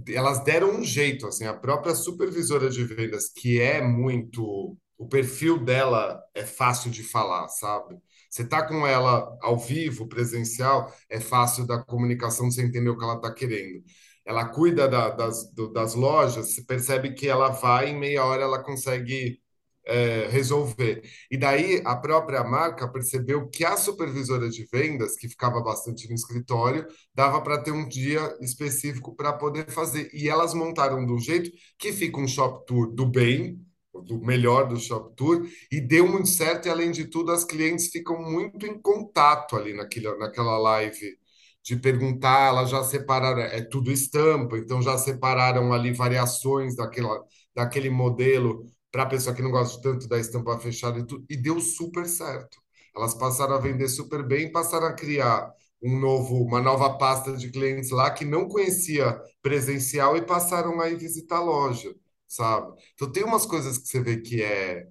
Elas 0.09 0.43
deram 0.43 0.81
um 0.81 0.83
jeito, 0.83 1.29
assim, 1.29 1.47
a 1.47 1.55
própria 1.55 1.95
supervisora 1.95 2.69
de 2.69 2.83
vendas, 2.83 3.29
que 3.29 3.61
é 3.61 3.81
muito, 3.81 4.77
o 4.99 5.07
perfil 5.09 5.57
dela 5.65 6.21
é 6.35 6.45
fácil 6.45 6.91
de 6.91 7.05
falar, 7.05 7.47
sabe? 7.47 7.97
Você 8.29 8.45
tá 8.45 8.67
com 8.67 8.85
ela 8.85 9.39
ao 9.41 9.57
vivo, 9.57 10.09
presencial, 10.09 10.93
é 11.09 11.21
fácil 11.21 11.65
da 11.65 11.81
comunicação, 11.81 12.51
você 12.51 12.63
entender 12.63 12.91
o 12.91 12.99
que 12.99 13.05
ela 13.05 13.17
está 13.17 13.33
querendo 13.33 13.85
ela 14.25 14.49
cuida 14.49 14.89
da, 14.89 15.11
das, 15.11 15.53
do, 15.53 15.73
das 15.73 15.95
lojas, 15.95 16.55
você 16.55 16.63
percebe 16.63 17.13
que 17.15 17.29
ela 17.29 17.49
vai 17.49 17.91
em 17.91 17.99
meia 17.99 18.25
hora 18.25 18.43
ela 18.43 18.63
consegue 18.63 19.41
é, 19.85 20.29
resolver. 20.29 21.03
E 21.31 21.37
daí 21.37 21.83
a 21.85 21.97
própria 21.97 22.45
marca 22.45 22.89
percebeu 22.89 23.49
que 23.49 23.65
a 23.65 23.77
supervisora 23.77 24.49
de 24.49 24.67
vendas, 24.73 25.17
que 25.17 25.29
ficava 25.29 25.61
bastante 25.61 26.09
no 26.09 26.15
escritório, 26.15 26.87
dava 27.15 27.41
para 27.41 27.61
ter 27.61 27.73
um 27.73 27.89
dia 27.89 28.37
específico 28.41 29.15
para 29.15 29.33
poder 29.33 29.71
fazer. 29.71 30.09
E 30.13 30.29
elas 30.29 30.55
montaram 30.55 31.05
de 31.05 31.13
um 31.13 31.19
jeito 31.19 31.51
que 31.79 31.93
fica 31.93 32.21
um 32.21 32.29
shop 32.29 32.65
tour 32.67 32.93
do 32.93 33.07
bem, 33.07 33.61
do 34.07 34.19
melhor 34.21 34.69
do 34.69 34.79
shop 34.79 35.15
tour, 35.17 35.47
e 35.71 35.81
deu 35.81 36.09
muito 36.09 36.29
certo. 36.29 36.67
E 36.67 36.71
além 36.71 36.91
de 36.91 37.07
tudo, 37.07 37.33
as 37.33 37.45
clientes 37.45 37.89
ficam 37.89 38.21
muito 38.23 38.67
em 38.67 38.81
contato 38.81 39.57
ali 39.57 39.75
naquela, 39.75 40.17
naquela 40.17 40.59
live 40.59 41.22
de 41.65 41.77
perguntar, 41.77 42.49
elas 42.49 42.71
já 42.71 42.83
separaram, 42.85 43.41
é 43.43 43.63
tudo 43.63 43.91
estampa, 43.93 44.59
então 44.59 44.83
já 44.83 44.99
separaram 44.99 45.73
ali 45.73 45.93
variações 45.93 46.75
daquela, 46.77 47.25
daquele 47.55 47.89
modelo 47.91 48.67
para 48.91 49.05
a 49.05 49.07
pessoa 49.07 49.35
que 49.35 49.43
não 49.43 49.51
gosta 49.51 49.81
tanto 49.83 50.09
da 50.09 50.19
estampa 50.19 50.59
fechada 50.59 50.99
e 50.99 51.07
tudo, 51.07 51.25
e 51.29 51.37
deu 51.37 51.61
super 51.61 52.07
certo. 52.07 52.59
Elas 52.95 53.15
passaram 53.15 53.55
a 53.55 53.59
vender 53.61 53.89
super 53.89 54.23
bem, 54.27 54.51
passaram 54.53 54.87
a 54.87 54.93
criar 54.95 55.51
um 55.83 55.99
novo, 55.99 56.43
uma 56.45 56.61
nova 56.61 56.97
pasta 56.99 57.37
de 57.37 57.51
clientes 57.51 57.91
lá 57.91 58.11
que 58.11 58.25
não 58.25 58.49
conhecia 58.49 59.19
presencial 59.41 60.17
e 60.17 60.23
passaram 60.23 60.81
a 60.81 60.89
ir 60.91 60.97
visitar 60.97 61.39
a 61.39 61.43
loja, 61.43 61.95
sabe? 62.29 62.73
Então 62.95 63.11
tem 63.11 63.25
umas 63.25 63.47
coisas 63.47 63.79
que 63.79 63.89
você 63.89 64.01
vê 64.01 64.19
que 64.21 64.43
é 64.43 64.87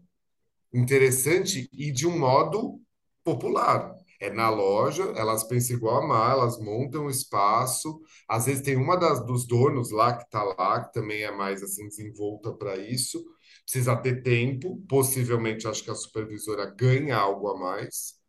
interessante 0.73 1.69
e 1.73 1.91
de 1.91 2.07
um 2.07 2.17
modo 2.17 2.79
popular 3.23 3.95
é 4.21 4.29
na 4.29 4.51
loja, 4.51 5.03
elas 5.15 5.43
pensam 5.43 5.75
igual 5.75 6.03
a 6.03 6.07
Mar, 6.07 6.33
elas 6.33 6.59
montam 6.59 7.07
o 7.07 7.09
espaço. 7.09 7.99
Às 8.29 8.45
vezes 8.45 8.61
tem 8.61 8.77
uma 8.77 8.95
das, 8.95 9.25
dos 9.25 9.47
donos 9.47 9.89
lá 9.89 10.15
que 10.15 10.23
está 10.23 10.43
lá, 10.43 10.85
que 10.85 10.93
também 10.93 11.23
é 11.23 11.31
mais 11.31 11.63
assim 11.63 11.87
desenvolta 11.87 12.53
para 12.53 12.77
isso. 12.77 13.25
Precisa 13.63 13.95
ter 13.95 14.21
tempo, 14.21 14.79
possivelmente 14.87 15.67
acho 15.67 15.83
que 15.83 15.89
a 15.89 15.95
supervisora 15.95 16.67
ganha 16.67 17.17
algo 17.17 17.47
a 17.47 17.57
mais. 17.57 18.21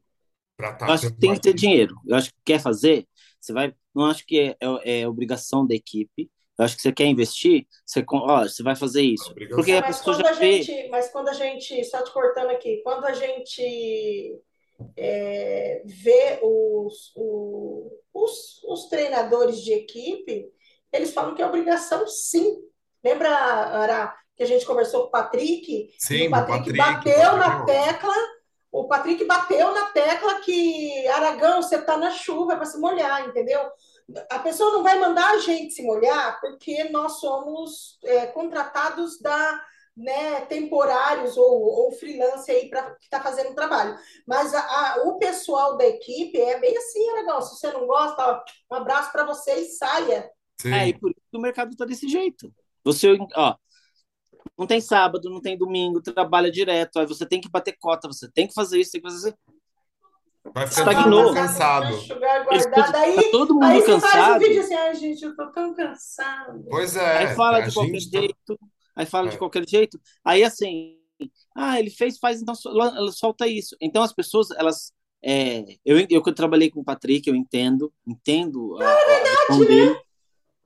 Tá 0.57 0.79
eu 0.81 0.93
acho 0.95 1.11
que 1.11 1.19
tem 1.19 1.35
que 1.35 1.41
ter 1.41 1.55
dinheiro. 1.55 1.95
Eu 2.07 2.17
acho 2.17 2.31
que 2.31 2.41
quer 2.43 2.59
fazer, 2.59 3.07
você 3.39 3.53
vai. 3.53 3.75
Não 3.95 4.07
acho 4.07 4.25
que 4.25 4.39
é, 4.41 4.57
é, 4.61 5.01
é 5.01 5.09
obrigação 5.09 5.67
da 5.67 5.75
equipe. 5.75 6.31
Eu 6.59 6.65
acho 6.65 6.77
que 6.77 6.83
você 6.83 6.93
quer 6.93 7.07
investir, 7.07 7.67
você, 7.85 8.05
ó, 8.09 8.43
você 8.45 8.63
vai 8.63 8.77
fazer 8.77 9.03
isso. 9.03 9.35
Porque 9.51 9.73
a 9.73 9.83
pessoa 9.83 10.17
já 10.17 10.31
a 10.31 10.33
gente, 10.35 10.73
vê... 10.73 10.89
Mas 10.89 11.11
quando 11.11 11.29
a 11.29 11.33
gente, 11.35 11.85
só 11.85 12.03
te 12.03 12.13
cortando 12.13 12.51
aqui, 12.51 12.81
quando 12.83 13.05
a 13.05 13.13
gente 13.13 14.41
é, 14.97 15.83
ver 15.85 16.41
os, 16.43 17.13
os, 18.13 18.65
os, 18.65 18.89
treinadores 18.89 19.61
de 19.61 19.73
equipe, 19.73 20.47
eles 20.93 21.13
falam 21.13 21.35
que 21.35 21.43
é 21.43 21.47
obrigação 21.47 22.07
sim. 22.07 22.59
Lembra, 23.05 23.31
Ara, 23.31 24.15
que 24.37 24.43
a 24.43 24.47
gente 24.47 24.67
conversou 24.67 25.03
com 25.03 25.09
o 25.09 25.11
Patrick? 25.11 25.95
Sim, 25.99 26.29
o 26.29 26.31
Patrick, 26.31 26.77
Patrick 26.77 26.77
bateu 26.77 27.37
na 27.37 27.65
tecla. 27.65 28.15
O 28.71 28.89
Patrick 28.89 29.25
bateu 29.25 29.75
na 29.75 29.87
tecla 29.87 30.41
que 30.41 31.07
Aragão, 31.09 31.63
você 31.63 31.77
está 31.77 31.97
na 31.97 32.11
chuva 32.11 32.57
para 32.57 32.65
se 32.65 32.79
molhar, 32.79 33.29
entendeu? 33.29 33.61
A 34.31 34.39
pessoa 34.39 34.73
não 34.73 34.83
vai 34.83 34.99
mandar 34.99 35.31
a 35.33 35.39
gente 35.39 35.75
se 35.75 35.83
molhar 35.83 36.41
porque 36.41 36.85
nós 36.85 37.21
somos 37.21 37.99
é, 38.03 38.27
contratados 38.27 39.21
da, 39.21 39.63
né, 39.97 40.41
temporários 40.43 41.37
ou, 41.37 41.63
ou 41.63 41.93
freelance 41.93 42.51
aí 42.51 42.69
para 42.69 42.95
que 42.95 43.05
está 43.05 43.21
fazendo 43.21 43.51
o 43.51 43.55
trabalho. 43.55 43.97
Mas 44.27 44.55
a, 44.55 44.61
a, 44.61 45.03
o 45.05 45.19
pessoal 45.19 45.77
da 45.77 45.87
equipe 45.87 46.41
é 46.41 46.59
bem 46.59 46.77
assim, 46.77 47.13
legal. 47.13 47.43
Se 47.43 47.57
você 47.57 47.71
não 47.73 47.87
gosta, 47.87 48.23
ó, 48.27 48.75
um 48.75 48.77
abraço 48.77 49.13
para 49.13 49.27
você 49.27 49.55
e 49.55 49.65
saia. 49.67 50.31
Sim. 50.61 50.73
É, 50.73 50.89
e 50.89 50.99
por 50.99 51.11
isso 51.11 51.21
o 51.35 51.41
mercado 51.41 51.73
está 51.73 51.85
desse 51.85 52.09
jeito. 52.09 52.53
Você, 52.85 53.17
ó, 53.35 53.55
não 54.59 54.67
tem 54.67 54.81
sábado, 54.81 55.31
não 55.31 55.41
tem 55.41 55.57
domingo, 55.57 56.01
trabalha 56.01 56.51
direto, 56.51 56.99
aí 56.99 57.07
você 57.07 57.27
tem 57.27 57.41
que 57.41 57.51
bater 57.51 57.77
cota, 57.79 58.09
você 58.09 58.31
tem 58.31 58.47
que 58.47 58.55
fazer 58.55 58.81
isso, 58.81 58.93
tem 58.93 59.01
que 59.01 59.09
fazer 59.09 59.29
isso. 59.29 59.39
Vai 60.53 60.67
ficar 60.67 60.91
Estagnou. 60.91 61.33
cansado. 61.33 61.95
Aí, 62.97 63.15
tá 63.17 63.23
todo 63.31 63.55
mundo 63.55 63.65
aí 63.65 63.83
cansado. 63.83 64.11
faz 64.11 64.37
um 64.37 64.39
vídeo 64.41 64.61
assim, 64.61 64.75
ai, 64.75 64.95
gente, 64.97 65.25
eu 65.25 65.37
tô 65.37 65.53
tão 65.53 65.73
cansado. 65.73 66.65
Pois 66.69 66.97
é. 66.97 67.19
Aí 67.19 67.37
fala 67.37 67.61
de 67.61 67.73
qualquer 67.73 67.93
tá 67.93 68.19
jeito. 68.19 68.59
Aí 68.95 69.07
fala 69.07 69.29
é. 69.29 69.31
de 69.31 69.39
qualquer 69.39 69.69
jeito. 69.69 70.01
Aí 70.25 70.45
assim, 70.45 70.97
ah, 71.55 71.79
ele 71.79 71.91
fez, 71.91 72.19
faz, 72.19 72.41
então 72.41 72.55
solta 73.13 73.47
isso. 73.47 73.77
Então 73.81 74.03
as 74.03 74.13
pessoas, 74.13 74.51
elas. 74.53 74.93
É, 75.25 75.77
eu, 75.85 75.99
eu, 75.99 76.07
eu 76.11 76.35
trabalhei 76.35 76.69
com 76.69 76.81
o 76.81 76.85
Patrick, 76.85 77.29
eu 77.29 77.37
entendo, 77.37 77.93
entendo 78.05 78.77
a, 78.81 78.85
é 78.85 79.07
verdade, 79.07 79.61
né? 79.61 79.67
dele. 79.67 80.01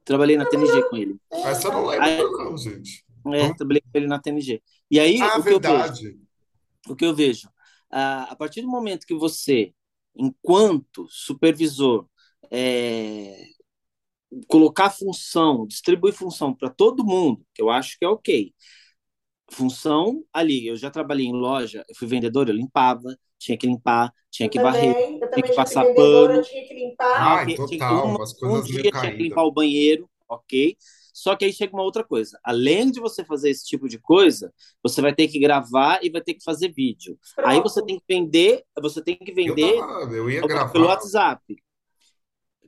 Trabalhei 0.04 0.36
na 0.36 0.46
TNG 0.46 0.82
com 0.88 0.96
ele. 0.96 1.16
Essa 1.30 1.68
não 1.68 1.86
lembro, 1.86 2.04
aí, 2.04 2.22
não, 2.22 2.56
gente. 2.56 3.04
É, 3.34 3.52
trabalhei 3.54 3.82
com 3.82 3.98
ele 3.98 4.06
na 4.06 4.20
TNG. 4.20 4.62
E 4.90 5.00
aí, 5.00 5.20
ah, 5.20 5.38
o, 5.38 5.42
que 5.42 5.50
verdade. 5.50 6.06
eu 6.06 6.12
vejo, 6.12 6.20
o 6.88 6.96
que 6.96 7.04
eu 7.04 7.14
vejo, 7.14 7.50
a, 7.90 8.22
a 8.32 8.36
partir 8.36 8.62
do 8.62 8.68
momento 8.68 9.06
que 9.06 9.14
você, 9.14 9.74
enquanto 10.14 11.06
supervisor, 11.10 12.06
é, 12.50 13.46
colocar 14.46 14.90
função, 14.90 15.66
distribuir 15.66 16.14
função 16.14 16.54
para 16.54 16.70
todo 16.70 17.04
mundo, 17.04 17.44
que 17.54 17.62
eu 17.62 17.70
acho 17.70 17.98
que 17.98 18.04
é 18.04 18.08
ok. 18.08 18.52
Função 19.50 20.24
ali, 20.32 20.66
eu 20.66 20.76
já 20.76 20.90
trabalhei 20.90 21.26
em 21.26 21.32
loja, 21.32 21.84
eu 21.88 21.94
fui 21.94 22.08
vendedor, 22.08 22.48
eu 22.48 22.54
limpava, 22.54 23.16
tinha 23.38 23.56
que 23.56 23.66
limpar, 23.66 24.12
tinha 24.30 24.46
eu 24.46 24.50
que 24.50 24.58
também, 24.58 24.72
varrer, 24.72 25.30
tinha 25.32 25.42
que 25.42 25.54
passar 25.54 25.84
pano, 25.94 26.42
tinha 26.42 26.66
que 26.66 26.74
limpar. 26.74 27.38
Ai, 27.38 27.46
tinha, 27.46 27.56
total, 27.56 27.68
tinha, 27.68 28.50
um, 28.50 28.56
um 28.56 28.62
dia 28.62 28.90
tinha 28.90 29.12
que 29.12 29.22
limpar 29.22 29.44
o 29.44 29.52
banheiro, 29.52 30.08
ok. 30.28 30.76
Só 31.16 31.34
que 31.34 31.46
aí 31.46 31.52
chega 31.52 31.74
uma 31.74 31.82
outra 31.82 32.04
coisa. 32.04 32.38
Além 32.44 32.90
de 32.90 33.00
você 33.00 33.24
fazer 33.24 33.48
esse 33.48 33.64
tipo 33.64 33.88
de 33.88 33.98
coisa, 33.98 34.52
você 34.82 35.00
vai 35.00 35.14
ter 35.14 35.28
que 35.28 35.38
gravar 35.38 36.00
e 36.02 36.10
vai 36.10 36.20
ter 36.20 36.34
que 36.34 36.44
fazer 36.44 36.70
vídeo. 36.70 37.18
Pronto. 37.34 37.48
Aí 37.48 37.60
você 37.62 37.82
tem 37.82 37.98
que 37.98 38.04
vender, 38.06 38.62
você 38.82 39.02
tem 39.02 39.16
que 39.16 39.32
vender 39.32 39.76
eu, 39.76 39.78
tava, 39.78 40.14
eu 40.14 40.30
ia 40.30 40.42
gravar. 40.42 40.72
pelo 40.72 40.88
WhatsApp. 40.88 41.56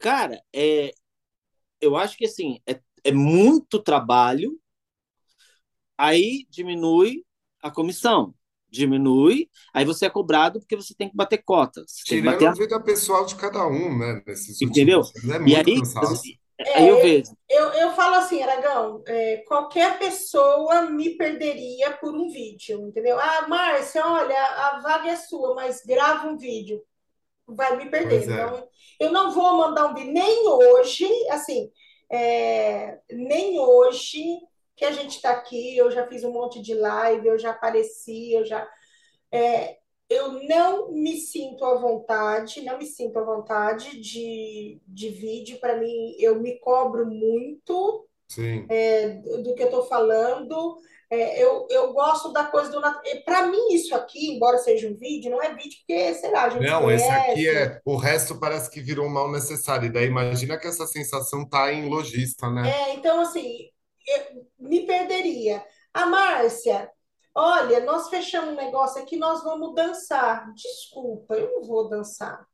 Cara, 0.01 0.41
é, 0.55 0.93
eu 1.81 1.97
acho 1.97 2.16
que 2.16 2.26
assim, 2.26 2.61
é, 2.66 2.81
é 3.05 3.12
muito 3.12 3.83
trabalho, 3.83 4.59
aí 5.97 6.47
diminui 6.51 7.24
a 7.61 7.70
comissão 7.70 8.35
diminui, 8.70 9.49
aí 9.72 9.85
você 9.85 10.07
é 10.07 10.11
cobrado 10.11 10.61
porque 10.61 10.76
você 10.76 10.95
tem 10.95 11.09
que 11.09 11.16
bater 11.16 11.39
cotas. 11.39 11.93
Tirando 12.05 12.33
bater 12.33 12.49
a 12.49 12.53
vida 12.53 12.81
pessoal 12.81 13.24
de 13.24 13.35
cada 13.35 13.66
um, 13.66 13.97
né? 13.99 14.22
Nesses 14.26 14.61
Entendeu? 14.61 15.01
Últimos, 15.01 15.35
é 15.35 15.49
e 15.49 15.57
aí, 15.57 15.83
é, 16.59 16.79
aí 16.79 16.89
eu 16.89 16.97
vejo. 16.97 17.33
Eu, 17.49 17.72
eu 17.72 17.91
falo 17.95 18.16
assim, 18.16 18.43
Aragão, 18.43 19.03
é, 19.07 19.39
qualquer 19.47 19.99
pessoa 19.99 20.83
me 20.83 21.16
perderia 21.16 21.93
por 21.93 22.14
um 22.14 22.29
vídeo, 22.29 22.87
entendeu? 22.89 23.18
Ah, 23.18 23.47
Márcia, 23.49 24.05
olha, 24.05 24.37
a 24.37 24.81
vaga 24.81 25.11
é 25.11 25.16
sua, 25.16 25.55
mas 25.55 25.83
grava 25.85 26.29
um 26.29 26.37
vídeo. 26.37 26.83
Vai 27.49 27.76
me 27.76 27.90
perder. 27.90 28.20
É. 28.20 28.24
Então, 28.24 28.68
eu 29.01 29.12
não 29.12 29.30
vou 29.32 29.57
mandar 29.57 29.86
um 29.86 29.94
vídeo, 29.94 30.12
nem 30.12 30.46
hoje, 30.46 31.09
assim, 31.30 31.70
é, 32.11 32.99
nem 33.11 33.59
hoje 33.59 34.22
que 34.76 34.84
a 34.84 34.92
gente 34.92 35.16
está 35.16 35.30
aqui, 35.30 35.76
eu 35.76 35.90
já 35.90 36.07
fiz 36.07 36.22
um 36.22 36.32
monte 36.32 36.61
de 36.62 36.74
live, 36.74 37.26
eu 37.26 37.38
já 37.38 37.51
apareci, 37.51 38.32
eu 38.32 38.44
já. 38.44 38.66
É, 39.32 39.76
eu 40.09 40.42
não 40.44 40.90
me 40.92 41.16
sinto 41.16 41.64
à 41.64 41.74
vontade, 41.74 42.64
não 42.64 42.78
me 42.78 42.86
sinto 42.86 43.18
à 43.18 43.22
vontade 43.22 44.01
de, 44.01 44.80
de 44.86 45.09
vídeo. 45.11 45.61
Para 45.61 45.76
mim, 45.76 46.14
eu 46.18 46.40
me 46.40 46.59
cobro 46.61 47.05
muito 47.05 48.09
é, 48.70 49.11
do 49.42 49.55
que 49.55 49.62
eu 49.62 49.66
estou 49.66 49.84
falando. 49.84 50.78
É, 51.11 51.43
eu, 51.43 51.67
eu 51.71 51.93
gosto 51.95 52.33
da 52.33 52.45
coisa 52.45 52.71
do 52.71 52.81
Para 53.25 53.47
mim, 53.47 53.73
isso 53.73 53.95
aqui, 53.95 54.35
embora 54.35 54.59
seja 54.59 54.89
um 54.89 54.95
vídeo, 54.95 55.31
não 55.31 55.43
é 55.43 55.55
vídeo, 55.55 55.79
porque, 55.79 56.15
sei 56.15 56.31
lá, 56.31 56.45
a 56.45 56.49
gente 56.51 56.67
Não, 56.67 56.83
conhece. 56.83 57.05
esse 57.05 57.13
aqui 57.13 57.49
é. 57.49 57.81
O 57.85 57.97
resto 57.97 58.39
parece 58.39 58.71
que 58.71 58.81
virou 58.81 59.09
mal 59.09 59.31
necessário. 59.31 59.87
E 59.87 59.93
daí 59.93 60.07
imagina 60.07 60.59
que 60.59 60.67
essa 60.67 60.87
sensação 60.87 61.49
tá 61.49 61.73
em 61.73 61.89
lojista, 61.89 62.51
né? 62.51 62.71
É, 62.71 62.95
então, 62.95 63.21
assim, 63.21 63.71
me 64.59 64.87
perderia. 64.87 65.65
A 65.95 66.05
Márcia, 66.05 66.91
olha, 67.35 67.81
nós 67.81 68.11
fechamos 68.11 68.51
um 68.51 68.57
negócio 68.57 69.01
aqui, 69.01 69.17
nós 69.17 69.43
vamos 69.43 69.75
dançar. 69.75 70.53
Desculpa, 70.53 71.35
eu 71.35 71.53
não 71.53 71.63
vou 71.67 71.89
dançar. 71.89 72.47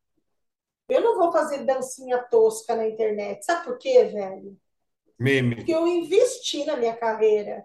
Eu 0.88 1.00
não 1.00 1.16
vou 1.18 1.32
fazer 1.32 1.64
dancinha 1.64 2.18
tosca 2.30 2.76
na 2.76 2.86
internet. 2.86 3.44
Sabe 3.44 3.64
por 3.64 3.78
quê, 3.78 4.04
velho? 4.04 4.56
Meme. 5.18 5.56
Porque 5.56 5.74
eu 5.74 5.88
investi 5.88 6.64
na 6.64 6.76
minha 6.76 6.94
carreira. 6.94 7.64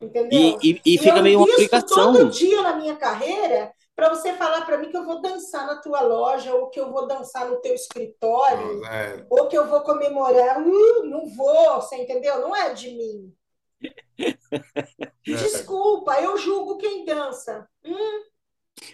Entendeu? 0.00 0.58
E, 0.62 0.70
e, 0.70 0.94
e 0.94 0.98
fica 0.98 1.20
meio 1.20 1.38
uma 1.38 1.48
obrigação. 1.52 2.12
todo 2.12 2.30
dia 2.30 2.62
na 2.62 2.76
minha 2.76 2.96
carreira 2.96 3.72
para 3.98 4.10
você 4.10 4.32
falar 4.34 4.64
para 4.64 4.78
mim 4.78 4.90
que 4.90 4.96
eu 4.96 5.04
vou 5.04 5.20
dançar 5.20 5.66
na 5.66 5.74
tua 5.74 6.00
loja, 6.02 6.54
ou 6.54 6.70
que 6.70 6.78
eu 6.78 6.92
vou 6.92 7.08
dançar 7.08 7.50
no 7.50 7.56
teu 7.56 7.74
escritório, 7.74 8.84
é. 8.84 9.26
ou 9.28 9.48
que 9.48 9.58
eu 9.58 9.68
vou 9.68 9.80
comemorar. 9.80 10.62
Uh, 10.62 11.02
não 11.02 11.26
vou, 11.26 11.82
você 11.82 11.96
entendeu? 11.96 12.40
Não 12.40 12.54
é 12.54 12.72
de 12.72 12.92
mim. 12.92 13.34
Desculpa, 15.26 16.20
eu 16.20 16.38
julgo 16.38 16.78
quem 16.78 17.04
dança. 17.04 17.68
Hum. 17.84 18.22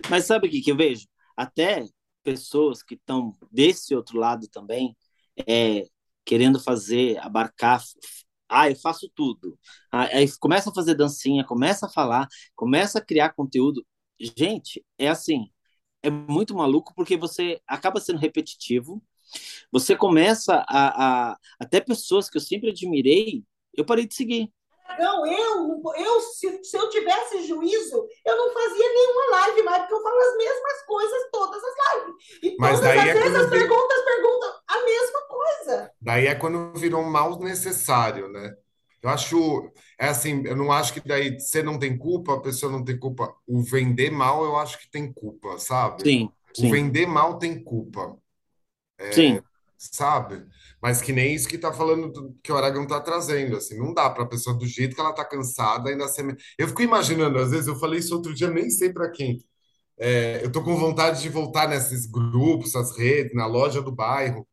Mas 0.09 0.25
sabe 0.25 0.49
o 0.49 0.51
que, 0.51 0.63
que 0.63 0.73
eu 0.73 0.77
vejo? 0.77 1.07
Até 1.37 1.85
pessoas 2.23 2.83
que 2.83 2.95
estão 2.95 3.35
desse 3.53 3.95
outro 3.95 4.19
lado 4.19 4.49
também, 4.49 4.97
é, 5.47 5.87
querendo 6.25 6.59
fazer, 6.59 7.19
abarcar. 7.19 7.83
Ah, 8.55 8.71
eu 8.71 8.77
faço 8.77 9.11
tudo. 9.15 9.59
Aí 9.93 10.27
começa 10.39 10.71
a 10.71 10.75
fazer 10.75 10.95
dancinha, 10.95 11.45
começa 11.45 11.87
a 11.87 11.89
falar, 11.91 12.29
começa 12.57 12.99
a 12.99 13.03
criar 13.05 13.31
conteúdo. 13.35 13.85
Gente, 14.21 14.85
é 14.99 15.09
assim, 15.09 15.51
é 16.03 16.11
muito 16.11 16.55
maluco 16.55 16.95
porque 16.95 17.17
você 17.17 17.61
acaba 17.67 18.01
sendo 18.01 18.19
repetitivo, 18.19 19.03
você 19.73 19.97
começa 19.97 20.65
a, 20.69 21.33
a 21.33 21.39
até 21.61 21.81
pessoas 21.81 22.31
que 22.31 22.37
eu 22.37 22.41
sempre 22.43 22.71
admirei, 22.71 23.45
eu 23.77 23.85
parei 23.85 24.07
de 24.07 24.15
seguir. 24.15 24.53
Não, 24.99 25.27
eu, 25.27 25.83
eu 25.97 26.21
se, 26.21 26.63
se 26.63 26.77
eu 26.77 26.89
tivesse 26.91 27.47
juízo, 27.47 28.07
eu 28.25 28.37
não 28.37 28.53
fazia 28.53 28.89
nenhuma 28.89 29.31
live 29.39 29.63
mais, 29.63 29.79
porque 29.83 29.95
eu 29.95 30.03
falo 30.03 30.19
as 30.21 30.37
mesmas 30.37 30.83
coisas 30.87 31.31
todas 31.33 31.63
as 31.65 31.75
lives. 31.95 32.15
E 32.43 32.57
Mas 32.59 32.79
todas 32.79 32.95
daí 32.95 33.11
as 33.11 33.17
é 33.17 33.21
vezes 33.21 33.37
as 33.37 33.51
vir... 33.51 33.59
perguntas 33.59 34.05
perguntam 34.05 34.53
a 34.69 34.85
mesma 34.85 35.21
coisa. 35.23 35.93
Daí 36.01 36.27
é 36.27 36.35
quando 36.35 36.73
virou 36.75 37.03
mal 37.03 37.39
necessário, 37.41 38.29
né? 38.29 38.55
Eu 39.03 39.11
acho, 39.11 39.71
é 39.99 40.09
assim, 40.09 40.43
eu 40.47 40.57
não 40.57 40.73
acho 40.73 40.95
que 40.95 41.07
daí 41.07 41.39
você 41.39 41.63
não 41.63 41.79
tem 41.79 41.97
culpa, 41.99 42.35
a 42.35 42.41
pessoa 42.41 42.73
não 42.73 42.83
tem 42.83 42.99
culpa. 42.99 43.35
O 43.47 43.63
vender 43.63 44.11
mal, 44.11 44.45
eu 44.45 44.57
acho 44.57 44.79
que 44.79 44.91
tem 44.91 45.13
culpa, 45.13 45.59
sabe? 45.59 46.03
Sim, 46.03 46.31
sim. 46.55 46.69
O 46.69 46.71
vender 46.71 47.07
mal 47.07 47.39
tem 47.39 47.63
culpa. 47.63 48.17
É, 48.97 49.13
sim. 49.13 49.43
Sabe? 49.77 50.47
Mas 50.85 51.01
que 51.01 51.15
nem 51.15 51.35
isso 51.35 51.49
que 51.49 51.57
tá 51.57 51.73
falando, 51.73 52.13
do, 52.13 52.37
que 52.43 52.53
o 52.53 52.57
Aragão 52.59 52.87
tá 52.87 53.01
trazendo, 53.01 53.57
assim, 53.57 53.79
não 53.79 53.95
dá 53.95 54.11
para 54.11 54.25
a 54.25 54.29
pessoa 54.29 54.55
do 54.55 54.67
jeito 54.67 54.95
que 54.95 55.01
ela 55.01 55.15
tá 55.15 55.25
cansada 55.25 55.89
ainda 55.89 56.07
ser... 56.09 56.37
Eu 56.59 56.69
fico 56.69 56.83
imaginando, 56.83 57.39
às 57.39 57.53
vezes, 57.53 57.67
eu 57.67 57.77
falei 57.77 58.01
isso 58.01 58.15
outro 58.15 58.35
dia, 58.35 58.51
nem 58.51 58.69
sei 58.69 58.93
para 58.93 59.11
quem. 59.11 59.43
É, 59.99 60.45
eu 60.45 60.53
tô 60.53 60.63
com 60.63 60.77
vontade 60.77 61.23
de 61.23 61.31
voltar 61.31 61.67
nesses 61.67 62.05
grupos, 62.05 62.77
as 62.77 62.95
redes, 62.99 63.33
na 63.33 63.47
loja 63.47 63.81
do 63.81 63.91
bairro, 63.91 64.47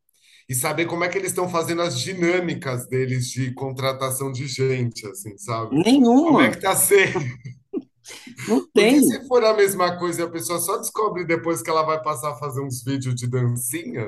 e 0.48 0.56
saber 0.56 0.86
como 0.86 1.04
é 1.04 1.10
que 1.10 1.18
eles 1.18 1.32
estão 1.32 1.50
fazendo 1.50 1.82
as 1.82 2.00
dinâmicas 2.00 2.88
deles 2.88 3.28
de 3.30 3.54
contratação 3.54 4.32
de 4.32 4.48
gente, 4.48 5.06
assim, 5.08 5.38
sabe? 5.38 5.84
Nenhuma. 5.84 6.28
Como 6.28 6.42
é 6.44 6.50
que 6.52 6.62
tá 6.62 6.74
sendo? 6.78 7.20
Não 8.48 8.66
tem. 8.74 9.02
Porque 9.02 9.18
se 9.20 9.28
for 9.28 9.44
a 9.44 9.54
mesma 9.54 10.00
coisa 10.00 10.22
e 10.22 10.24
a 10.24 10.30
pessoa 10.30 10.60
só 10.60 10.78
descobre 10.78 11.26
depois 11.26 11.62
que 11.62 11.70
ela 11.70 11.84
vai 11.84 12.02
passar 12.02 12.32
a 12.32 12.38
fazer 12.38 12.62
uns 12.62 12.82
vídeos 12.86 13.16
de 13.16 13.28
dancinha, 13.28 14.08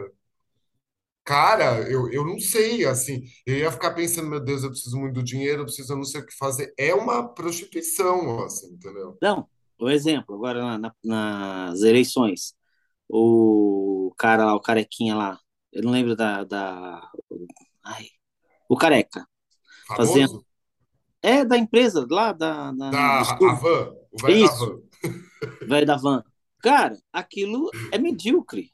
cara, 1.23 1.89
eu, 1.89 2.09
eu 2.11 2.25
não 2.25 2.39
sei, 2.39 2.85
assim, 2.85 3.23
eu 3.45 3.55
ia 3.55 3.71
ficar 3.71 3.93
pensando, 3.93 4.29
meu 4.29 4.39
Deus, 4.39 4.63
eu 4.63 4.69
preciso 4.69 4.97
muito 4.97 5.15
do 5.15 5.23
dinheiro, 5.23 5.61
eu 5.61 5.65
preciso, 5.65 5.93
eu 5.93 5.97
não 5.97 6.03
sei 6.03 6.21
o 6.21 6.25
que 6.25 6.35
fazer. 6.35 6.73
É 6.77 6.93
uma 6.93 7.27
prostituição, 7.27 8.43
assim, 8.43 8.73
entendeu? 8.73 9.17
Não, 9.21 9.47
o 9.79 9.89
exemplo, 9.89 10.35
agora 10.35 10.61
na, 10.61 10.77
na, 10.77 10.93
nas 11.03 11.81
eleições, 11.81 12.53
o 13.09 14.13
cara 14.17 14.45
lá, 14.45 14.55
o 14.55 14.61
carequinha 14.61 15.15
lá, 15.15 15.39
eu 15.73 15.81
não 15.81 15.91
lembro 15.91 16.15
da. 16.15 16.43
da 16.43 17.11
ai, 17.83 18.07
o 18.69 18.77
Careca. 18.77 19.27
Famoso? 19.87 20.13
Fazendo. 20.13 20.45
É, 21.21 21.43
da 21.43 21.57
empresa, 21.57 22.05
lá 22.09 22.31
da. 22.31 22.71
Da, 22.71 22.89
da 22.91 23.19
Avan. 23.19 23.95
O 24.11 24.21
velho 24.21 24.47
da 24.47 24.53
Van. 24.53 24.81
Velho 25.67 25.85
da 25.87 25.97
Van. 25.97 26.23
Cara, 26.59 26.97
aquilo 27.11 27.69
é 27.91 27.97
medíocre. 27.97 28.72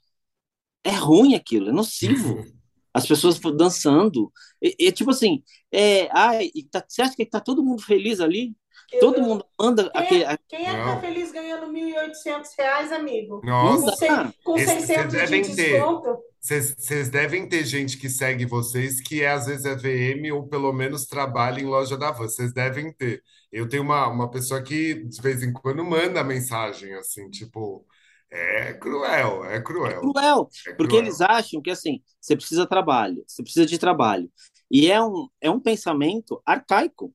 É 0.83 0.91
ruim 0.91 1.35
aquilo, 1.35 1.69
é 1.69 1.71
nocivo. 1.71 2.43
As 2.93 3.05
pessoas 3.05 3.39
dançando. 3.55 4.31
E, 4.61 4.75
e 4.79 4.91
tipo 4.91 5.11
assim, 5.11 5.43
é, 5.71 6.09
ai, 6.11 6.49
tá, 6.71 6.83
você 6.87 7.01
acha 7.03 7.15
que 7.15 7.25
tá 7.25 7.39
todo 7.39 7.63
mundo 7.63 7.81
feliz 7.83 8.19
ali? 8.19 8.55
Eu, 8.91 8.99
Todo 8.99 9.21
mundo 9.21 9.45
manda. 9.59 9.89
Quem, 9.91 10.01
aquele, 10.01 10.23
é, 10.23 10.37
quem 10.47 10.67
é 10.67 10.71
que 10.71 10.83
tá 10.83 10.99
feliz 10.99 11.31
ganhando 11.31 11.71
R$ 11.71 11.79
1.800, 11.79 12.91
amigo? 12.91 13.41
Nossa, 13.43 14.33
com, 14.43 14.53
com 14.53 14.57
600 14.57 15.29
de 15.29 15.41
desconto? 15.41 16.17
Vocês 16.41 17.09
devem 17.09 17.47
ter 17.47 17.65
gente 17.65 17.97
que 17.97 18.09
segue 18.09 18.45
vocês 18.45 19.01
que 19.01 19.21
é, 19.21 19.29
às 19.29 19.45
vezes 19.45 19.65
é 19.65 19.75
VM 19.75 20.33
ou 20.33 20.47
pelo 20.47 20.73
menos 20.73 21.05
trabalha 21.05 21.59
em 21.59 21.65
loja 21.65 21.97
da 21.97 22.11
van. 22.11 22.27
Vocês 22.27 22.51
devem 22.51 22.91
ter. 22.91 23.21
Eu 23.51 23.67
tenho 23.67 23.83
uma, 23.83 24.07
uma 24.07 24.31
pessoa 24.31 24.61
que 24.61 24.95
de 25.03 25.21
vez 25.21 25.43
em 25.43 25.53
quando 25.53 25.83
manda 25.83 26.23
mensagem 26.23 26.93
assim, 26.95 27.29
tipo, 27.29 27.85
é 28.31 28.73
cruel, 28.73 29.45
é 29.45 29.61
cruel. 29.61 29.97
É 29.97 29.99
cruel, 29.99 30.49
é 30.67 30.73
porque 30.73 30.95
cruel. 30.95 31.03
eles 31.03 31.21
acham 31.21 31.61
que 31.61 31.71
assim, 31.71 32.01
você 32.19 32.35
precisa 32.35 32.63
de 32.63 32.69
trabalho, 32.69 33.23
você 33.27 33.41
precisa 33.41 33.65
de 33.65 33.77
trabalho. 33.77 34.31
E 34.71 34.91
é 34.91 35.01
um, 35.01 35.27
é 35.41 35.49
um 35.49 35.59
pensamento 35.59 36.41
arcaico. 36.45 37.13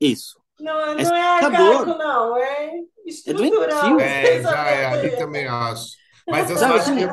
Isso. 0.00 0.40
Não, 0.60 0.80
é, 0.80 1.02
não 1.02 1.16
é 1.16 1.44
arcaico, 1.44 1.86
não, 1.86 2.36
é, 2.36 2.66
é 2.66 2.82
estrutural. 3.04 4.00
É, 4.00 4.40
já 4.42 4.68
é, 4.68 4.86
ali 4.86 5.16
também 5.16 5.46
acho. 5.46 5.96
Mas 6.28 6.50
eu 6.50 6.56
acho 6.56 6.92
que 6.92 7.04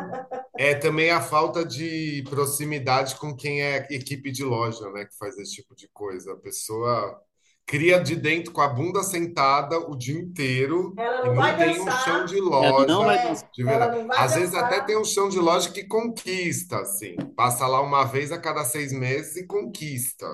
é 0.58 0.74
também 0.74 1.12
a 1.12 1.22
falta 1.22 1.64
de 1.64 2.24
proximidade 2.30 3.16
com 3.16 3.36
quem 3.36 3.62
é 3.62 3.88
equipe 3.92 4.32
de 4.32 4.44
loja, 4.44 4.90
né, 4.92 5.06
que 5.06 5.16
faz 5.18 5.38
esse 5.38 5.54
tipo 5.54 5.76
de 5.76 5.88
coisa. 5.94 6.34
A 6.34 6.38
pessoa 6.38 7.22
cria 7.66 8.00
de 8.00 8.16
dentro 8.16 8.52
com 8.52 8.62
a 8.62 8.68
bunda 8.68 9.04
sentada 9.04 9.80
o 9.80 9.96
dia 9.96 10.20
inteiro 10.20 10.94
ela 10.98 11.26
não 11.26 11.34
e 11.34 11.36
não 11.36 11.58
tem 11.58 11.82
um 11.82 11.92
chão 11.92 12.26
de 12.26 12.40
loja. 12.40 12.88
não 12.88 13.06
vai 13.06 13.34
de 13.54 13.64
verdade. 13.64 14.08
Às 14.12 14.36
vezes 14.36 14.56
até 14.56 14.82
tem 14.82 14.98
um 14.98 15.06
chão 15.06 15.30
de 15.30 15.40
loja 15.40 15.72
que 15.72 15.84
conquista, 15.86 16.80
assim. 16.80 17.16
Passa 17.36 17.66
lá 17.68 17.82
uma 17.82 18.04
vez 18.04 18.32
a 18.32 18.38
cada 18.38 18.64
seis 18.64 18.92
meses 18.92 19.38
e 19.38 19.48
conquista. 19.48 20.28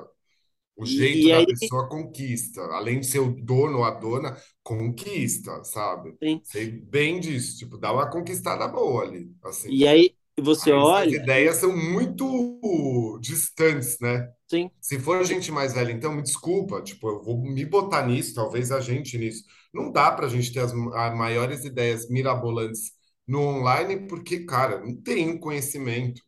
O 0.76 0.86
jeito 0.86 1.28
e 1.28 1.30
da 1.30 1.38
aí... 1.40 1.46
pessoa 1.46 1.90
conquista. 1.90 2.62
Além 2.62 3.02
de 3.02 3.06
ser 3.06 3.20
o 3.20 3.32
dono 3.32 3.80
ou 3.80 3.84
a 3.84 3.92
dona, 3.92 4.38
conquista, 4.64 5.62
sabe? 5.66 6.16
Sim. 6.24 6.42
Sei 6.44 6.72
bem 6.72 7.20
disso. 7.20 7.58
Tipo, 7.58 7.78
dá 7.78 7.92
uma 7.92 8.10
conquistada 8.10 8.66
boa 8.68 9.04
ali. 9.04 9.30
Assim. 9.44 9.70
E 9.70 9.86
aí, 9.86 10.16
E 10.40 10.42
você 10.42 10.72
olha. 10.72 11.08
As 11.10 11.14
ideias 11.14 11.56
são 11.58 11.76
muito 11.76 13.20
distantes, 13.22 14.00
né? 14.00 14.30
Sim. 14.48 14.72
Se 14.82 15.00
for 15.00 15.24
gente 15.26 15.52
mais 15.52 15.74
velha, 15.74 15.92
então 15.92 16.14
me 16.14 16.22
desculpa, 16.24 16.82
tipo, 16.82 17.10
eu 17.10 17.22
vou 17.22 17.38
me 17.38 17.66
botar 17.66 18.06
nisso, 18.08 18.34
talvez 18.34 18.72
a 18.72 18.80
gente 18.80 19.18
nisso. 19.18 19.44
Não 19.74 19.92
dá 19.92 20.12
para 20.12 20.26
a 20.26 20.30
gente 20.30 20.52
ter 20.54 20.60
as 20.62 20.74
maiores 20.74 21.66
ideias 21.66 22.10
mirabolantes 22.10 22.92
no 23.28 23.42
online, 23.42 24.08
porque, 24.08 24.46
cara, 24.46 24.80
não 24.80 24.96
tem 24.96 25.38
conhecimento. 25.40 26.22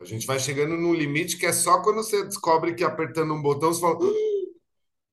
A 0.00 0.04
gente 0.04 0.26
vai 0.26 0.38
chegando 0.38 0.76
no 0.76 0.94
limite 0.94 1.38
que 1.38 1.46
é 1.46 1.52
só 1.52 1.82
quando 1.82 1.96
você 1.96 2.24
descobre 2.24 2.74
que 2.74 2.84
apertando 2.84 3.34
um 3.34 3.42
botão 3.42 3.72
você 3.72 3.80
fala, 3.80 3.98
ah, 4.02 4.36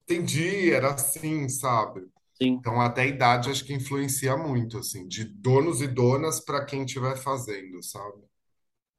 entendi, 0.03 0.71
era 0.71 0.93
assim, 0.93 1.47
sabe? 1.49 2.01
Sim. 2.33 2.59
Então, 2.59 2.79
até 2.81 3.03
a 3.03 3.07
idade 3.07 3.49
acho 3.51 3.65
que 3.65 3.73
influencia 3.73 4.37
muito, 4.37 4.77
assim, 4.79 5.07
de 5.07 5.25
donos 5.25 5.81
e 5.81 5.87
donas 5.87 6.39
para 6.39 6.65
quem 6.65 6.83
estiver 6.85 7.17
fazendo, 7.17 7.81
sabe? 7.83 8.23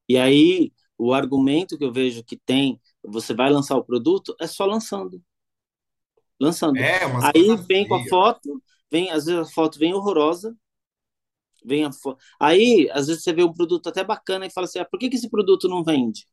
E 0.09 0.17
aí, 0.19 0.73
o 0.99 1.13
argumento 1.13 1.79
que 1.79 1.85
eu 1.85 1.93
vejo 1.93 2.25
que 2.25 2.37
tem, 2.37 2.81
você 3.03 3.35
vai 3.35 3.51
lançar 3.51 3.77
o 3.77 3.85
produto, 3.85 4.35
é 4.41 4.47
só 4.47 4.65
lançando. 4.65 5.23
Lançando. 6.41 6.77
É, 6.77 7.01
aí 7.23 7.57
vem 7.69 7.87
com 7.87 7.95
a 7.95 8.05
foto, 8.07 8.63
vem, 8.91 9.11
às 9.11 9.27
vezes 9.27 9.41
a 9.41 9.53
foto 9.53 9.79
vem 9.79 9.95
horrorosa, 9.95 10.57
vem 11.65 11.85
a 11.85 11.93
foto. 11.93 12.23
Aí, 12.39 12.89
às 12.93 13.07
vezes 13.07 13.23
você 13.23 13.33
vê 13.33 13.43
um 13.43 13.53
produto 13.53 13.89
até 13.89 14.05
bacana 14.05 14.47
e 14.47 14.51
fala 14.51 14.67
assim: 14.67 14.79
ah, 14.79 14.85
por 14.85 14.99
que, 14.99 15.09
que 15.09 15.17
esse 15.17 15.31
produto 15.31 15.69
não 15.69 15.83
vende? 15.83 16.27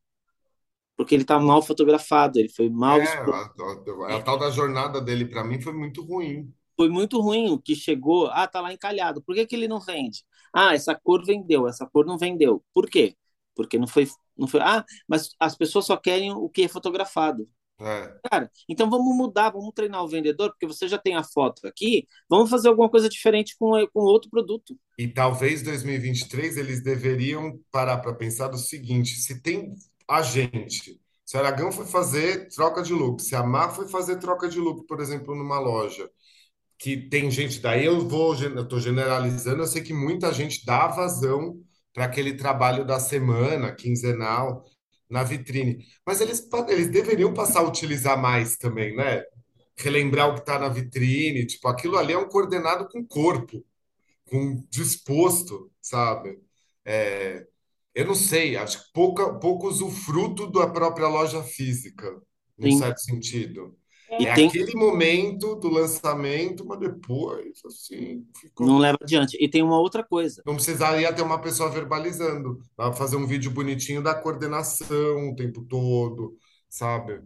Porque 0.97 1.15
ele 1.15 1.24
está 1.24 1.39
mal 1.39 1.61
fotografado, 1.61 2.38
ele 2.38 2.49
foi 2.49 2.69
mal. 2.69 2.99
É, 2.99 3.07
a, 3.07 4.13
a, 4.13 4.17
a, 4.17 4.22
tal 4.22 4.38
da 4.38 4.51
jornada 4.51 5.01
dele 5.01 5.26
para 5.26 5.43
mim 5.43 5.61
foi 5.61 5.74
muito 5.74 6.03
ruim. 6.03 6.53
Foi 6.76 6.89
muito 6.89 7.19
ruim 7.19 7.49
o 7.49 7.59
que 7.59 7.76
chegou. 7.76 8.28
Ah, 8.28 8.47
tá 8.47 8.59
lá 8.59 8.74
encalhado. 8.74 9.22
Por 9.22 9.36
que, 9.36 9.45
que 9.45 9.55
ele 9.55 9.67
não 9.67 9.80
vende? 9.80 10.24
Ah, 10.53 10.74
essa 10.74 10.93
cor 10.95 11.24
vendeu, 11.24 11.67
essa 11.67 11.86
cor 11.86 12.05
não 12.05 12.17
vendeu. 12.17 12.63
Por 12.74 12.89
quê? 12.89 13.15
Porque 13.56 13.78
não 13.78 13.88
foi, 13.88 14.08
não 14.38 14.47
foi. 14.47 14.62
Ah, 14.62 14.86
mas 15.08 15.30
as 15.39 15.56
pessoas 15.56 15.86
só 15.86 15.97
querem 15.97 16.32
o 16.32 16.49
que 16.49 16.64
é 16.64 16.68
fotografado. 16.68 17.47
É. 17.82 18.14
Cara, 18.30 18.52
então 18.70 18.89
vamos 18.89 19.16
mudar, 19.16 19.49
vamos 19.49 19.72
treinar 19.74 20.04
o 20.04 20.08
vendedor, 20.08 20.52
porque 20.52 20.68
você 20.68 20.88
já 20.88 20.99
tem 20.99 21.16
a 21.16 21.24
foto 21.24 21.66
aqui, 21.68 22.06
vamos 22.30 22.49
fazer 22.49 22.68
alguma 22.70 22.89
coisa 22.89 23.10
diferente 23.10 23.56
com, 23.58 23.72
com 23.91 24.02
outro 24.02 24.30
produto. 24.30 24.78
E 24.97 25.08
talvez 25.08 25.64
2023 25.64 26.58
eles 26.58 26.84
deveriam 26.84 27.60
parar 27.72 27.97
para 27.97 28.14
pensar 28.14 28.49
do 28.49 28.58
seguinte: 28.58 29.16
se 29.16 29.41
tem 29.41 29.74
a 30.08 30.22
gente, 30.22 30.99
se 31.26 31.38
Aragão 31.38 31.72
foi 31.72 31.86
fazer 31.86 32.49
troca 32.49 32.84
de 32.84 32.93
look, 32.93 33.20
se 33.22 33.36
a 33.36 33.43
Mar 33.43 33.74
foi 33.74 33.88
fazer 33.88 34.18
troca 34.18 34.47
de 34.47 34.60
look, 34.60 34.86
por 34.86 34.99
exemplo, 34.99 35.34
numa 35.34 35.60
loja, 35.60 36.08
que 36.78 36.97
tem 36.97 37.32
gente, 37.32 37.60
daí 37.60 37.86
eu 37.86 38.08
vou, 38.08 38.36
eu 38.36 38.64
estou 38.64 38.80
generalizando, 38.80 39.64
eu 39.64 39.68
sei 39.68 39.82
que 39.82 39.93
muita 39.93 40.32
gente 40.34 40.66
dá 40.66 40.88
vazão 40.88 41.60
para 41.94 42.06
aquele 42.06 42.34
trabalho 42.34 42.86
da 42.86 43.00
semana, 43.00 43.74
quinzenal 43.76 44.66
na 45.10 45.24
vitrine. 45.24 45.86
Mas 46.06 46.22
eles, 46.22 46.48
eles 46.70 46.89
deveriam 46.89 47.34
passar 47.34 47.60
a 47.60 47.68
utilizar 47.68 48.18
mais 48.20 48.58
também, 48.58 48.96
né? 48.96 49.24
Relembrar 49.78 50.30
o 50.30 50.36
que 50.36 50.39
está 50.42 50.58
na 50.58 50.70
vitrine, 50.70 51.46
tipo, 51.46 51.68
aquilo 51.68 51.98
ali 51.98 52.14
é 52.14 52.18
um 52.18 52.30
coordenado 52.30 52.88
com 52.88 53.06
corpo, 53.06 53.64
com 54.26 54.64
disposto, 54.70 55.72
sabe? 55.82 56.39
É, 56.86 57.46
eu 57.94 58.06
não 58.06 58.16
sei, 58.16 58.56
acho 58.56 58.86
que 58.86 58.94
pouca, 58.94 59.34
pouco 59.34 59.68
usufruto 59.68 60.50
da 60.50 60.68
própria 60.68 61.08
loja 61.08 61.44
física, 61.44 62.22
num 62.58 62.72
certo 62.72 63.00
sentido. 63.02 63.78
E 64.20 64.26
é 64.26 64.34
tem... 64.34 64.47
aquele 64.47 64.76
momento 64.76 65.55
do 65.55 65.70
lançamento, 65.70 66.66
mas 66.66 66.80
depois, 66.80 67.62
assim, 67.66 68.26
ficou... 68.39 68.68
Não 68.68 68.78
leva 68.78 68.97
adiante. 69.01 69.38
E 69.39 69.47
tem 69.49 69.64
uma 69.64 69.80
outra 69.80 70.03
coisa. 70.03 70.43
Não 70.45 70.55
precisaria 70.55 71.14
ter 71.14 71.22
uma 71.22 71.39
pessoa 71.39 71.70
verbalizando. 71.70 72.59
Fazer 72.95 73.16
um 73.16 73.26
vídeo 73.26 73.51
bonitinho 73.51 74.03
da 74.03 74.14
coordenação 74.14 75.30
o 75.30 75.36
tempo 75.36 75.64
todo, 75.64 76.38
sabe? 76.70 77.22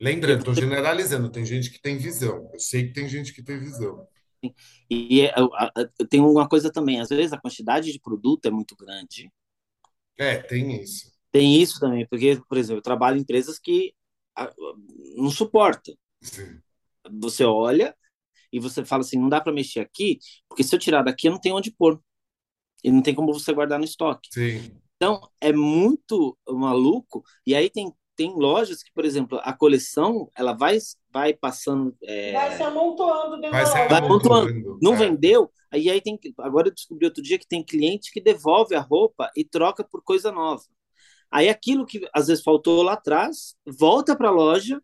Lembrando, 0.00 0.40
estou 0.40 0.54
generalizando, 0.54 1.30
tem 1.30 1.44
gente 1.44 1.70
que 1.70 1.80
tem 1.80 1.96
visão. 1.96 2.48
Eu 2.52 2.60
sei 2.60 2.86
que 2.86 2.92
tem 2.92 3.08
gente 3.08 3.32
que 3.32 3.42
tem 3.42 3.58
visão. 3.58 4.06
E 4.88 5.22
é, 5.22 5.34
tem 6.08 6.20
uma 6.20 6.48
coisa 6.48 6.70
também, 6.70 7.00
às 7.00 7.08
vezes 7.08 7.32
a 7.32 7.40
quantidade 7.40 7.90
de 7.90 7.98
produto 7.98 8.46
é 8.46 8.50
muito 8.50 8.76
grande. 8.76 9.32
É, 10.16 10.36
tem 10.36 10.80
isso. 10.80 11.10
Tem 11.32 11.60
isso 11.60 11.80
também, 11.80 12.06
porque, 12.08 12.40
por 12.48 12.56
exemplo, 12.56 12.78
eu 12.78 12.82
trabalho 12.82 13.18
em 13.18 13.22
empresas 13.22 13.58
que 13.58 13.92
não 15.16 15.30
suporta. 15.30 15.92
Sim. 16.22 16.60
Você 17.20 17.44
olha 17.44 17.96
e 18.52 18.58
você 18.58 18.84
fala 18.84 19.02
assim, 19.02 19.18
não 19.18 19.28
dá 19.28 19.40
para 19.40 19.52
mexer 19.52 19.80
aqui, 19.80 20.18
porque 20.48 20.62
se 20.62 20.74
eu 20.74 20.78
tirar 20.78 21.02
daqui 21.02 21.28
eu 21.28 21.32
não 21.32 21.40
tenho 21.40 21.56
onde 21.56 21.70
pôr. 21.70 22.00
E 22.82 22.90
não 22.90 23.02
tem 23.02 23.14
como 23.14 23.32
você 23.32 23.52
guardar 23.52 23.78
no 23.78 23.84
estoque. 23.84 24.28
Sim. 24.32 24.70
Então, 24.96 25.20
é 25.40 25.52
muito 25.52 26.36
maluco. 26.48 27.22
E 27.46 27.54
aí 27.54 27.68
tem, 27.70 27.92
tem 28.16 28.32
lojas 28.34 28.82
que, 28.82 28.92
por 28.92 29.04
exemplo, 29.04 29.40
a 29.42 29.52
coleção, 29.52 30.30
ela 30.36 30.52
vai, 30.52 30.78
vai 31.12 31.34
passando... 31.34 31.96
É... 32.02 32.32
Vai 32.32 32.56
se 32.56 32.62
amontoando 32.62 33.40
dentro 33.40 33.50
vai. 33.50 33.88
Vai 33.88 33.98
amontoando. 33.98 34.78
Não 34.82 34.94
é. 34.94 34.96
vendeu, 34.96 35.50
aí, 35.72 35.90
aí 35.90 36.00
tem... 36.00 36.18
Agora 36.38 36.68
eu 36.68 36.74
descobri 36.74 37.04
outro 37.04 37.22
dia 37.22 37.38
que 37.38 37.46
tem 37.48 37.64
cliente 37.64 38.12
que 38.12 38.20
devolve 38.20 38.74
a 38.74 38.80
roupa 38.80 39.30
e 39.36 39.44
troca 39.44 39.84
por 39.84 40.02
coisa 40.02 40.30
nova. 40.32 40.62
Aí 41.30 41.48
aquilo 41.48 41.86
que 41.86 42.08
às 42.14 42.28
vezes 42.28 42.42
faltou 42.42 42.82
lá 42.82 42.94
atrás, 42.94 43.54
volta 43.66 44.16
para 44.16 44.28
a 44.28 44.32
loja 44.32 44.82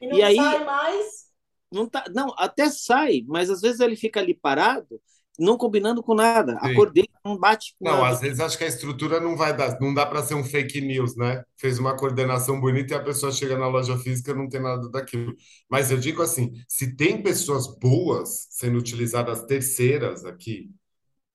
e, 0.00 0.06
não 0.08 0.16
e 0.16 0.22
aí 0.22 0.36
sai 0.36 0.64
mais. 0.64 1.24
Não, 1.72 1.88
tá, 1.88 2.04
não, 2.14 2.32
até 2.38 2.70
sai, 2.70 3.24
mas 3.26 3.50
às 3.50 3.60
vezes 3.60 3.80
ele 3.80 3.96
fica 3.96 4.20
ali 4.20 4.34
parado, 4.34 5.00
não 5.38 5.56
combinando 5.58 6.02
com 6.02 6.14
nada. 6.14 6.52
Sim. 6.52 6.58
A 6.70 6.74
cor 6.74 6.92
dele 6.92 7.08
não 7.24 7.36
bate 7.36 7.74
com 7.78 7.84
Não, 7.84 7.98
nada. 7.98 8.08
às 8.08 8.20
vezes 8.20 8.38
acho 8.38 8.56
que 8.56 8.64
a 8.64 8.68
estrutura 8.68 9.18
não 9.20 9.36
vai 9.36 9.56
dar, 9.56 9.78
não 9.80 9.92
dá 9.92 10.06
para 10.06 10.22
ser 10.22 10.34
um 10.34 10.44
fake 10.44 10.80
news, 10.80 11.16
né? 11.16 11.42
Fez 11.56 11.78
uma 11.78 11.96
coordenação 11.96 12.60
bonita 12.60 12.94
e 12.94 12.96
a 12.96 13.02
pessoa 13.02 13.32
chega 13.32 13.58
na 13.58 13.66
loja 13.66 13.98
física 13.98 14.30
e 14.30 14.34
não 14.34 14.48
tem 14.48 14.62
nada 14.62 14.88
daquilo. 14.90 15.34
Mas 15.68 15.90
eu 15.90 15.98
digo 15.98 16.22
assim, 16.22 16.52
se 16.68 16.96
tem 16.96 17.20
pessoas 17.22 17.66
boas 17.78 18.46
sendo 18.50 18.78
utilizadas 18.78 19.42
terceiras 19.44 20.24
aqui, 20.24 20.70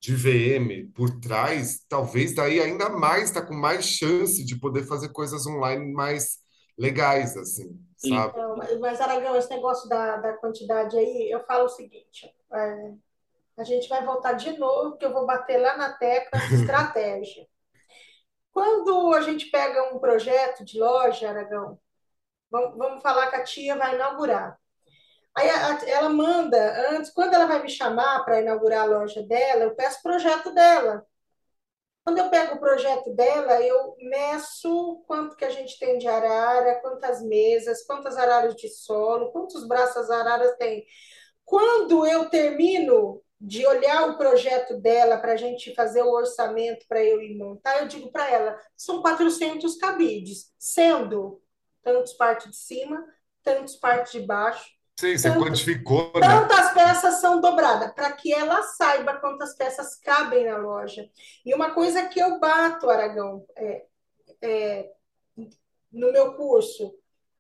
de 0.02 0.16
VM 0.16 0.92
por 0.96 1.20
trás, 1.20 1.86
talvez 1.90 2.34
daí 2.34 2.60
ainda 2.60 2.90
mais 2.90 3.26
está 3.26 3.42
com 3.42 3.54
mais 3.54 3.86
chance 3.86 4.46
de 4.46 4.58
poder 4.58 4.84
fazer 4.84 5.10
coisas 5.10 5.46
online 5.46 5.92
mais 5.92 6.40
legais, 6.78 7.36
assim, 7.36 7.78
sabe? 7.98 8.38
Não, 8.38 8.56
mas, 8.80 9.02
Aragão, 9.02 9.36
esse 9.36 9.50
negócio 9.50 9.90
da, 9.90 10.18
da 10.18 10.34
quantidade 10.38 10.98
aí, 10.98 11.30
eu 11.30 11.44
falo 11.46 11.66
o 11.66 11.70
seguinte, 11.70 12.34
é, 12.54 12.94
a 13.58 13.64
gente 13.66 13.90
vai 13.90 14.06
voltar 14.06 14.34
de 14.34 14.58
novo, 14.58 14.96
que 14.98 15.06
eu 15.06 15.12
vou 15.12 15.26
bater 15.26 15.58
lá 15.58 15.76
na 15.76 15.92
tecla 15.94 16.40
de 16.48 16.56
estratégia. 16.64 17.46
Quando 18.54 19.14
a 19.14 19.22
gente 19.22 19.52
pega 19.52 19.94
um 19.94 20.00
projeto 20.00 20.64
de 20.64 20.80
loja, 20.80 21.30
Aragão, 21.30 21.78
vamos, 22.50 22.78
vamos 22.78 23.02
falar 23.02 23.30
que 23.30 23.36
a 23.36 23.44
tia 23.44 23.76
vai 23.78 23.96
inaugurar. 23.96 24.58
Aí 25.36 25.48
ela 25.88 26.10
manda, 26.10 26.92
antes, 26.92 27.12
quando 27.12 27.34
ela 27.34 27.46
vai 27.46 27.62
me 27.62 27.70
chamar 27.70 28.24
para 28.26 28.42
inaugurar 28.42 28.82
a 28.82 28.86
loja 28.86 29.24
dela, 29.24 29.64
eu 29.64 29.76
peço 29.76 30.00
o 30.00 30.04
projeto 30.04 30.54
dela. 30.54 31.06
Quando 32.04 32.18
eu 32.18 32.30
pego 32.30 32.56
o 32.56 32.60
projeto 32.60 33.14
dela, 33.14 33.62
eu 33.62 33.96
meço 34.00 35.04
quanto 35.06 35.36
que 35.36 35.46
a 35.46 35.50
gente 35.50 35.78
tem 35.78 35.98
de 36.00 36.08
arara, 36.08 36.82
quantas 36.82 37.22
mesas, 37.22 37.84
quantas 37.86 38.18
araras 38.18 38.56
de 38.56 38.68
solo, 38.68 39.32
quantos 39.32 39.68
braços 39.68 40.10
araras 40.10 40.56
tem. 40.58 40.86
Quando 41.46 42.06
eu 42.08 42.30
termino 42.30 43.22
de 43.40 43.66
olhar 43.66 44.10
o 44.10 44.18
projeto 44.18 44.82
dela 44.82 45.18
para 45.18 45.34
a 45.34 45.38
gente 45.38 45.74
fazer 45.76 46.02
o 46.02 46.12
orçamento 46.12 46.86
para 46.88 47.04
eu 47.04 47.22
ir 47.22 47.38
montar, 47.38 47.80
eu 47.80 47.88
digo 47.88 48.12
para 48.12 48.30
ela, 48.30 48.60
são 48.76 49.02
400 49.02 49.78
cabides, 49.78 50.52
sendo 50.58 51.42
tantos 51.84 52.14
partes 52.14 52.52
de 52.52 52.58
cima, 52.58 53.06
tantos 53.44 53.76
partes 53.76 54.12
de 54.12 54.22
baixo, 54.22 54.79
Sim, 55.00 55.18
você 55.18 55.30
Tanto, 55.30 55.46
quantificou, 55.46 56.12
né? 56.20 56.28
Tantas 56.28 56.74
peças 56.74 57.22
são 57.22 57.40
dobradas, 57.40 57.94
para 57.94 58.12
que 58.12 58.34
ela 58.34 58.62
saiba 58.64 59.16
quantas 59.16 59.56
peças 59.56 59.96
cabem 59.96 60.46
na 60.46 60.58
loja. 60.58 61.10
E 61.46 61.56
uma 61.56 61.74
coisa 61.74 62.06
que 62.10 62.20
eu 62.20 62.38
bato, 62.38 62.90
Aragão, 62.90 63.46
é, 63.56 63.86
é, 64.42 64.92
no 65.90 66.12
meu 66.12 66.34
curso, 66.34 66.94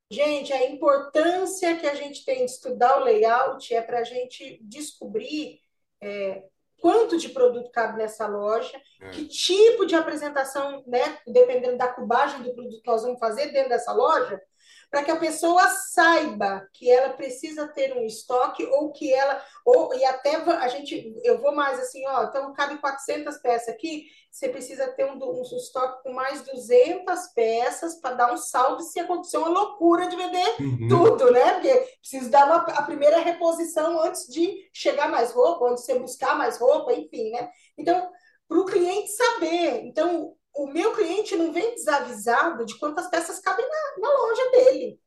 gente, 0.09 0.53
a 0.53 0.69
importância 0.71 1.75
que 1.75 1.85
a 1.85 1.95
gente 1.95 2.23
tem 2.23 2.45
de 2.45 2.51
estudar 2.51 2.97
o 2.97 3.03
layout 3.03 3.75
é 3.75 3.81
para 3.81 3.99
a 3.99 4.03
gente 4.05 4.57
descobrir 4.63 5.59
é, 6.01 6.43
quanto 6.79 7.17
de 7.17 7.27
produto 7.27 7.71
cabe 7.71 7.97
nessa 7.97 8.25
loja, 8.25 8.81
é. 9.01 9.09
que 9.09 9.27
tipo 9.27 9.85
de 9.85 9.95
apresentação, 9.95 10.81
né, 10.87 11.19
dependendo 11.27 11.77
da 11.77 11.89
cubagem 11.89 12.41
do 12.41 12.53
produto 12.53 12.81
que 12.81 12.89
nós 12.89 13.03
vamos 13.03 13.19
fazer 13.19 13.51
dentro 13.51 13.67
dessa 13.67 13.91
loja, 13.91 14.41
para 14.89 15.03
que 15.03 15.11
a 15.11 15.19
pessoa 15.19 15.67
saiba 15.67 16.67
que 16.73 16.89
ela 16.89 17.13
precisa 17.13 17.67
ter 17.67 17.95
um 17.95 18.05
estoque 18.05 18.65
ou 18.65 18.91
que 18.91 19.13
ela 19.13 19.41
ou 19.65 19.93
e 19.93 20.03
até 20.03 20.35
a 20.35 20.67
gente 20.67 21.15
eu 21.23 21.39
vou 21.39 21.53
mais 21.53 21.79
assim, 21.79 22.05
ó, 22.07 22.23
então 22.23 22.53
cabe 22.53 22.77
400 22.79 23.37
peças 23.37 23.69
aqui, 23.69 24.05
você 24.31 24.49
precisa 24.49 24.87
ter 24.89 25.05
um, 25.05 25.17
um 25.17 25.41
estoque 25.41 26.03
com 26.03 26.13
mais 26.13 26.41
200 26.43 27.27
peças 27.33 27.99
para 27.99 28.15
dar 28.15 28.33
um 28.33 28.37
saldo 28.37 28.83
se 28.83 28.99
acontecer 28.99 29.37
uma 29.37 29.49
loucura 29.49 30.07
de 30.07 30.15
vender 30.15 30.55
uhum. 30.59 30.87
tudo, 30.87 31.31
né? 31.31 31.53
Porque 31.53 31.97
precisa 31.99 32.29
dar 32.29 32.45
uma, 32.45 32.57
a 32.57 32.83
primeira 32.83 33.19
reposição 33.19 33.99
antes 34.01 34.27
de 34.27 34.69
chegar 34.73 35.09
mais 35.09 35.31
roupa, 35.31 35.65
antes 35.65 35.85
de 35.85 35.93
você 35.93 35.99
buscar 35.99 36.35
mais 36.37 36.59
roupa, 36.59 36.93
enfim, 36.93 37.31
né? 37.31 37.49
Então, 37.77 38.09
para 38.47 38.59
o 38.59 38.65
cliente 38.65 39.11
saber. 39.11 39.85
Então, 39.85 40.35
o 40.59 40.67
meu 40.67 40.93
cliente 40.93 41.37
não 41.37 41.53
vem 41.53 41.73
desavisado 41.73 42.65
de 42.65 42.77
quantas 42.77 43.09
peças 43.09 43.39
cabem 43.39 43.65
na, 43.65 44.09
na 44.09 44.09
loja 44.09 44.51
dele. 44.51 44.99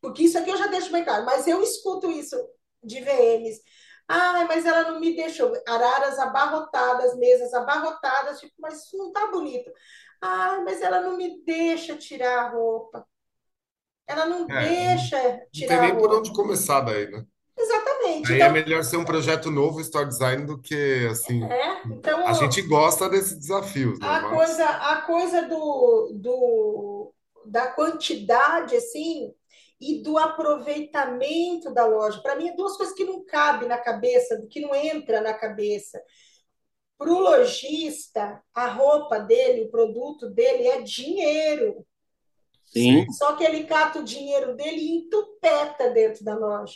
Porque 0.00 0.22
isso 0.22 0.38
aqui 0.38 0.48
eu 0.48 0.56
já 0.56 0.68
deixo 0.68 0.90
bem 0.90 1.04
claro. 1.04 1.26
Mas 1.26 1.46
eu 1.46 1.62
escuto 1.62 2.10
isso 2.10 2.36
de 2.82 3.00
VMs. 3.00 3.60
Ah, 4.08 4.46
mas 4.46 4.64
ela 4.64 4.90
não 4.90 4.98
me 4.98 5.14
deixou. 5.14 5.52
Araras 5.68 6.18
abarrotadas, 6.18 7.14
mesas 7.18 7.52
abarrotadas, 7.52 8.40
tipo, 8.40 8.54
mas 8.58 8.84
isso 8.84 8.96
não 8.96 9.12
tá 9.12 9.26
bonito. 9.26 9.70
Ah, 10.18 10.62
mas 10.64 10.80
ela 10.80 11.02
não 11.02 11.14
me 11.14 11.44
deixa 11.44 11.94
tirar 11.96 12.44
a 12.44 12.48
roupa. 12.48 13.06
Ela 14.06 14.24
não 14.24 14.46
é, 14.48 14.68
deixa 14.68 15.18
tirar. 15.52 15.74
Não 15.74 15.82
tem 15.82 15.92
nem 15.92 15.98
por 15.98 16.14
onde 16.14 16.32
começar 16.32 16.80
daí, 16.80 17.10
né? 17.10 17.22
Exatamente. 17.58 18.32
Aí 18.32 18.40
é 18.40 18.44
então, 18.44 18.48
é 18.48 18.52
melhor 18.52 18.84
ser 18.84 18.98
um 18.98 19.04
projeto 19.04 19.50
novo, 19.50 19.80
Store 19.80 20.06
Design, 20.06 20.44
do 20.44 20.60
que 20.60 21.06
assim. 21.10 21.42
É, 21.44 21.82
então, 21.86 22.26
a 22.26 22.32
gente 22.34 22.60
gosta 22.62 23.08
desses 23.08 23.38
desafios, 23.38 23.98
né? 23.98 24.06
A 24.06 24.20
Mas... 24.20 24.34
coisa, 24.34 24.66
a 24.66 25.02
coisa 25.02 25.42
do, 25.42 26.12
do, 26.14 27.14
da 27.46 27.68
quantidade, 27.68 28.76
assim, 28.76 29.32
e 29.80 30.02
do 30.02 30.18
aproveitamento 30.18 31.72
da 31.72 31.86
loja. 31.86 32.20
Para 32.20 32.36
mim, 32.36 32.48
é 32.48 32.56
duas 32.56 32.76
coisas 32.76 32.94
que 32.94 33.04
não 33.04 33.24
cabem 33.24 33.68
na 33.68 33.78
cabeça, 33.78 34.46
que 34.50 34.60
não 34.60 34.74
entra 34.74 35.20
na 35.22 35.32
cabeça. 35.32 36.00
Para 36.98 37.10
o 37.10 37.18
lojista, 37.18 38.42
a 38.54 38.68
roupa 38.68 39.18
dele, 39.18 39.64
o 39.64 39.70
produto 39.70 40.30
dele 40.30 40.66
é 40.68 40.80
dinheiro. 40.80 41.86
Sim. 42.64 43.06
Só 43.12 43.36
que 43.36 43.44
ele 43.44 43.64
cata 43.64 44.00
o 44.00 44.04
dinheiro 44.04 44.54
dele 44.54 44.80
e 44.80 44.96
entupeta 44.98 45.90
dentro 45.90 46.24
da 46.24 46.34
loja. 46.34 46.74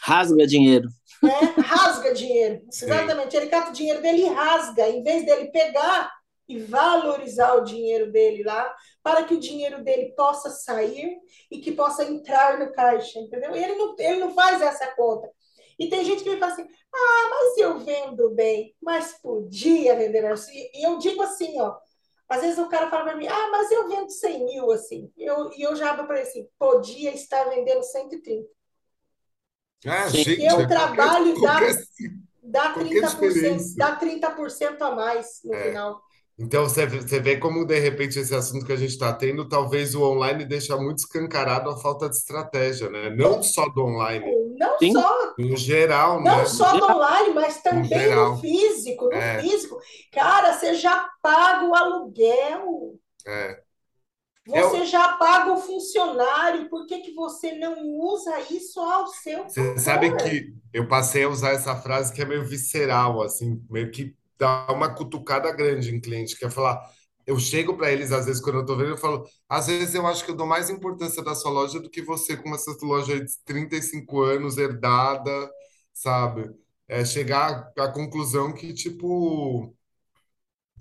Rasga 0.00 0.46
dinheiro. 0.46 0.88
É, 1.22 1.60
rasga 1.60 2.12
dinheiro. 2.14 2.62
Exatamente. 2.70 3.36
Ele 3.36 3.46
cata 3.46 3.70
o 3.70 3.72
dinheiro 3.74 4.02
dele 4.02 4.22
e 4.22 4.28
rasga, 4.28 4.88
em 4.88 5.02
vez 5.02 5.24
dele 5.24 5.50
pegar 5.50 6.10
e 6.48 6.58
valorizar 6.58 7.54
o 7.54 7.64
dinheiro 7.64 8.10
dele 8.10 8.42
lá, 8.42 8.74
para 9.02 9.24
que 9.24 9.34
o 9.34 9.40
dinheiro 9.40 9.82
dele 9.82 10.12
possa 10.16 10.50
sair 10.50 11.16
e 11.50 11.58
que 11.58 11.72
possa 11.72 12.04
entrar 12.04 12.58
no 12.58 12.72
caixa, 12.72 13.18
entendeu? 13.18 13.54
Ele 13.54 13.74
não, 13.76 13.94
ele 13.98 14.18
não 14.18 14.34
faz 14.34 14.60
essa 14.60 14.86
conta. 14.94 15.30
E 15.78 15.88
tem 15.88 16.04
gente 16.04 16.22
que 16.22 16.30
me 16.30 16.38
fala 16.38 16.52
assim: 16.52 16.66
ah, 16.94 17.28
mas 17.30 17.58
eu 17.58 17.78
vendo 17.78 18.30
bem, 18.30 18.74
mas 18.82 19.18
podia 19.22 19.96
vender 19.96 20.24
assim. 20.26 20.68
E 20.74 20.86
eu 20.86 20.98
digo 20.98 21.22
assim, 21.22 21.60
ó. 21.60 21.76
Às 22.28 22.40
vezes 22.40 22.58
o 22.58 22.68
cara 22.68 22.88
fala 22.88 23.04
para 23.04 23.16
mim, 23.16 23.26
ah, 23.26 23.48
mas 23.50 23.70
eu 23.70 23.88
vendo 23.88 24.10
100 24.10 24.44
mil, 24.46 24.70
assim. 24.72 25.12
Eu, 25.18 25.50
e 25.52 25.62
eu 25.62 25.76
já 25.76 25.90
abro 25.90 26.06
para 26.06 26.18
ele 26.18 26.28
assim, 26.28 26.48
podia 26.58 27.12
estar 27.12 27.44
vendendo 27.44 27.82
130. 27.82 28.48
Ah, 29.86 30.08
gente, 30.08 30.36
Porque 30.36 30.52
o 30.52 30.68
trabalho 30.68 31.34
qualquer, 31.38 31.76
dá, 32.42 32.72
qualquer, 32.72 33.00
dá, 33.00 33.10
30%, 33.18 33.76
dá 33.76 33.96
30% 33.98 34.80
a 34.80 34.90
mais 34.92 35.40
no 35.44 35.54
é. 35.54 35.64
final. 35.64 36.00
Então, 36.38 36.64
você, 36.64 36.86
você 36.86 37.20
vê 37.20 37.36
como, 37.36 37.64
de 37.64 37.78
repente, 37.78 38.18
esse 38.18 38.34
assunto 38.34 38.64
que 38.64 38.72
a 38.72 38.76
gente 38.76 38.90
está 38.90 39.12
tendo, 39.12 39.48
talvez 39.48 39.94
o 39.94 40.02
online 40.02 40.44
deixa 40.44 40.76
muito 40.76 40.98
escancarado 40.98 41.68
a 41.68 41.76
falta 41.76 42.08
de 42.08 42.16
estratégia, 42.16 42.88
né? 42.88 43.10
Não 43.10 43.42
só 43.42 43.68
do 43.68 43.84
online. 43.84 44.24
Não 44.58 44.78
Sim. 44.78 44.92
só. 44.92 45.34
No 45.38 45.56
geral, 45.56 46.22
não 46.22 46.38
né? 46.38 46.46
só 46.46 46.76
do 46.76 46.84
online, 46.84 47.34
mas 47.34 47.62
também 47.62 48.14
no, 48.14 48.30
no 48.30 48.38
físico. 48.38 49.04
No 49.06 49.12
é. 49.12 49.40
físico. 49.40 49.78
Cara, 50.12 50.54
você 50.54 50.74
já 50.74 51.06
paga 51.22 51.66
o 51.66 51.74
aluguel. 51.74 52.94
É. 53.26 53.60
Você 54.46 54.84
é 54.84 54.86
já 54.86 55.14
paga 55.16 55.52
o 55.52 55.56
funcionário, 55.56 56.68
por 56.68 56.86
que, 56.86 57.00
que 57.00 57.14
você 57.14 57.52
não 57.58 57.82
usa 57.98 58.40
isso 58.52 58.80
ao 58.80 59.06
seu 59.08 59.48
Você 59.48 59.78
favor? 59.78 59.78
sabe 59.78 60.16
que 60.16 60.54
eu 60.72 60.88
passei 60.88 61.24
a 61.24 61.28
usar 61.28 61.50
essa 61.50 61.76
frase 61.76 62.12
que 62.12 62.22
é 62.22 62.24
meio 62.24 62.44
visceral, 62.46 63.22
assim, 63.22 63.62
meio 63.70 63.90
que 63.90 64.14
dá 64.38 64.66
uma 64.70 64.94
cutucada 64.94 65.50
grande 65.52 65.94
em 65.94 66.00
cliente, 66.00 66.36
que 66.38 66.44
é 66.44 66.50
falar, 66.50 66.80
eu 67.26 67.38
chego 67.38 67.76
para 67.76 67.92
eles, 67.92 68.12
às 68.12 68.26
vezes, 68.26 68.40
quando 68.42 68.56
eu 68.56 68.60
estou 68.62 68.76
vendo, 68.76 68.90
eu 68.90 68.96
falo, 68.98 69.24
às 69.48 69.66
vezes 69.66 69.94
eu 69.94 70.06
acho 70.06 70.24
que 70.24 70.30
eu 70.30 70.36
dou 70.36 70.46
mais 70.46 70.70
importância 70.70 71.22
da 71.22 71.34
sua 71.34 71.50
loja 71.50 71.78
do 71.80 71.90
que 71.90 72.02
você 72.02 72.36
com 72.36 72.54
essa 72.54 72.74
loja 72.82 73.20
de 73.24 73.32
35 73.44 74.22
anos, 74.22 74.56
herdada, 74.58 75.50
sabe? 75.92 76.50
É 76.88 77.04
chegar 77.04 77.70
à 77.78 77.88
conclusão 77.88 78.52
que, 78.54 78.72
tipo, 78.74 79.74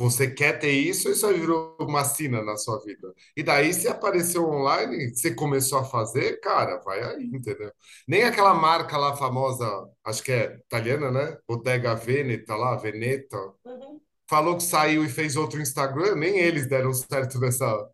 você 0.01 0.29
quer 0.29 0.59
ter 0.59 0.71
isso, 0.71 1.09
isso 1.09 1.25
aí 1.27 1.39
virou 1.39 1.77
uma 1.79 2.03
sina 2.03 2.43
na 2.43 2.57
sua 2.57 2.79
vida. 2.83 3.13
E 3.37 3.43
daí, 3.43 3.71
se 3.73 3.87
apareceu 3.87 4.49
online, 4.49 5.13
você 5.15 5.33
começou 5.33 5.79
a 5.79 5.83
fazer, 5.85 6.39
cara, 6.41 6.79
vai 6.79 7.01
aí, 7.03 7.25
entendeu? 7.25 7.71
Nem 8.07 8.23
aquela 8.23 8.53
marca 8.53 8.97
lá 8.97 9.15
famosa, 9.15 9.65
acho 10.03 10.23
que 10.23 10.31
é 10.31 10.55
italiana, 10.65 11.11
né? 11.11 11.37
Bottega 11.47 11.93
Veneta 11.95 12.55
lá, 12.55 12.75
Veneta, 12.75 13.37
uhum. 13.63 14.01
falou 14.27 14.57
que 14.57 14.63
saiu 14.63 15.05
e 15.05 15.09
fez 15.09 15.35
outro 15.35 15.61
Instagram, 15.61 16.15
nem 16.15 16.39
eles 16.39 16.67
deram 16.67 16.93
certo 16.93 17.39
nessa, 17.39 17.89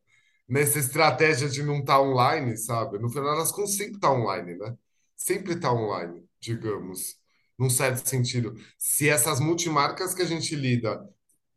nessa 0.47 0.79
estratégia 0.79 1.49
de 1.49 1.61
não 1.61 1.79
estar 1.79 1.95
tá 1.95 2.01
online, 2.01 2.57
sabe? 2.57 2.99
No 2.99 3.09
final, 3.09 3.33
elas 3.33 3.51
contas 3.51 3.75
sempre 3.75 3.95
estar 3.95 4.09
tá 4.09 4.13
online, 4.13 4.55
né? 4.55 4.75
Sempre 5.15 5.53
estar 5.55 5.69
tá 5.69 5.73
online, 5.75 6.23
digamos, 6.39 7.17
num 7.59 7.69
certo 7.69 8.07
sentido. 8.07 8.55
Se 8.77 9.09
essas 9.09 9.39
multimarcas 9.41 10.13
que 10.13 10.21
a 10.21 10.25
gente 10.25 10.55
lida 10.55 11.05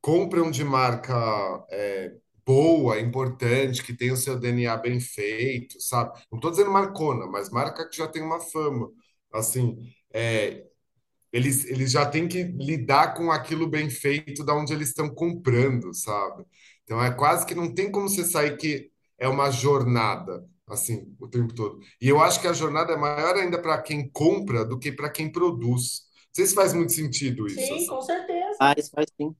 compram 0.00 0.50
de 0.50 0.64
marca 0.64 1.14
é, 1.70 2.12
boa, 2.44 2.98
importante, 2.98 3.82
que 3.82 3.94
tem 3.94 4.10
o 4.10 4.16
seu 4.16 4.38
DNA 4.38 4.76
bem 4.78 4.98
feito, 5.00 5.80
sabe? 5.80 6.18
Não 6.30 6.38
estou 6.38 6.50
dizendo 6.50 6.70
marcona, 6.70 7.26
mas 7.26 7.50
marca 7.50 7.88
que 7.88 7.96
já 7.96 8.08
tem 8.08 8.22
uma 8.22 8.40
fama. 8.40 8.90
Assim, 9.32 9.78
é, 10.12 10.64
eles, 11.32 11.64
eles 11.66 11.92
já 11.92 12.04
têm 12.06 12.26
que 12.26 12.42
lidar 12.42 13.14
com 13.14 13.30
aquilo 13.30 13.68
bem 13.68 13.88
feito 13.88 14.44
da 14.44 14.54
onde 14.54 14.72
eles 14.72 14.88
estão 14.88 15.08
comprando, 15.08 15.94
sabe? 15.94 16.44
Então 16.84 17.02
é 17.02 17.12
quase 17.12 17.46
que 17.46 17.54
não 17.54 17.72
tem 17.72 17.90
como 17.90 18.08
você 18.08 18.24
sair 18.24 18.56
que 18.56 18.90
é 19.18 19.28
uma 19.28 19.50
jornada, 19.50 20.44
assim, 20.66 21.14
o 21.20 21.28
tempo 21.28 21.54
todo. 21.54 21.78
E 22.00 22.08
eu 22.08 22.20
acho 22.20 22.40
que 22.40 22.48
a 22.48 22.52
jornada 22.52 22.92
é 22.92 22.96
maior 22.96 23.36
ainda 23.36 23.60
para 23.60 23.80
quem 23.80 24.08
compra 24.10 24.64
do 24.64 24.78
que 24.78 24.90
para 24.90 25.10
quem 25.10 25.30
produz. 25.30 26.08
Não 26.26 26.34
sei 26.34 26.46
se 26.46 26.54
faz 26.54 26.72
muito 26.72 26.92
sentido 26.92 27.46
isso. 27.46 27.60
Sim, 27.60 27.74
assim. 27.74 27.86
com 27.86 28.02
certeza. 28.02 28.56
Faz, 28.58 28.88
faz 28.88 29.06
sim. 29.16 29.36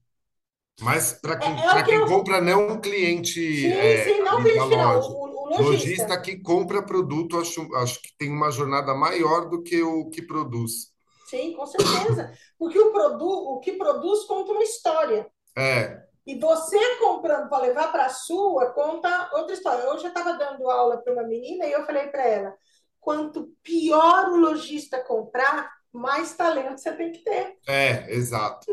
Mas 0.81 1.13
para 1.13 1.37
quem, 1.37 1.49
é, 1.49 1.65
é 1.67 1.83
quem 1.83 1.95
eu... 1.95 2.07
compra, 2.07 2.41
não 2.41 2.69
um 2.69 2.81
cliente. 2.81 3.39
Sim, 3.39 3.71
é, 3.71 4.03
sim, 4.03 4.21
não 4.21 4.41
cliente 4.41 4.67
final, 4.67 4.99
o, 4.99 5.23
o 5.23 5.25
lojista. 5.45 5.63
lojista. 5.63 6.21
que 6.21 6.41
compra 6.41 6.81
produto, 6.81 7.39
acho, 7.39 7.73
acho 7.75 8.01
que 8.01 8.09
tem 8.17 8.31
uma 8.31 8.49
jornada 8.49 8.93
maior 8.95 9.47
do 9.49 9.61
que 9.61 9.81
o 9.81 10.09
que 10.09 10.21
produz. 10.21 10.91
Sim, 11.27 11.53
com 11.53 11.65
certeza. 11.65 12.33
Porque 12.57 12.77
o, 12.77 12.91
produ 12.91 13.27
o 13.27 13.59
que 13.59 13.73
produz 13.73 14.23
conta 14.25 14.51
uma 14.51 14.63
história. 14.63 15.27
É. 15.57 16.01
E 16.25 16.37
você 16.37 16.77
comprando 16.97 17.47
para 17.47 17.61
levar 17.61 17.91
para 17.91 18.05
a 18.05 18.09
sua, 18.09 18.71
conta 18.73 19.29
outra 19.33 19.53
história. 19.53 19.89
Hoje 19.91 20.03
eu 20.03 20.09
estava 20.09 20.33
dando 20.33 20.69
aula 20.69 20.97
para 20.97 21.13
uma 21.13 21.23
menina 21.23 21.65
e 21.65 21.71
eu 21.71 21.85
falei 21.85 22.07
para 22.07 22.27
ela: 22.27 22.53
quanto 22.99 23.53
pior 23.63 24.29
o 24.29 24.37
lojista 24.37 25.03
comprar, 25.03 25.71
mais 25.91 26.33
talento 26.35 26.79
você 26.79 26.91
tem 26.91 27.11
que 27.11 27.23
ter. 27.23 27.55
É, 27.67 28.13
exato. 28.13 28.65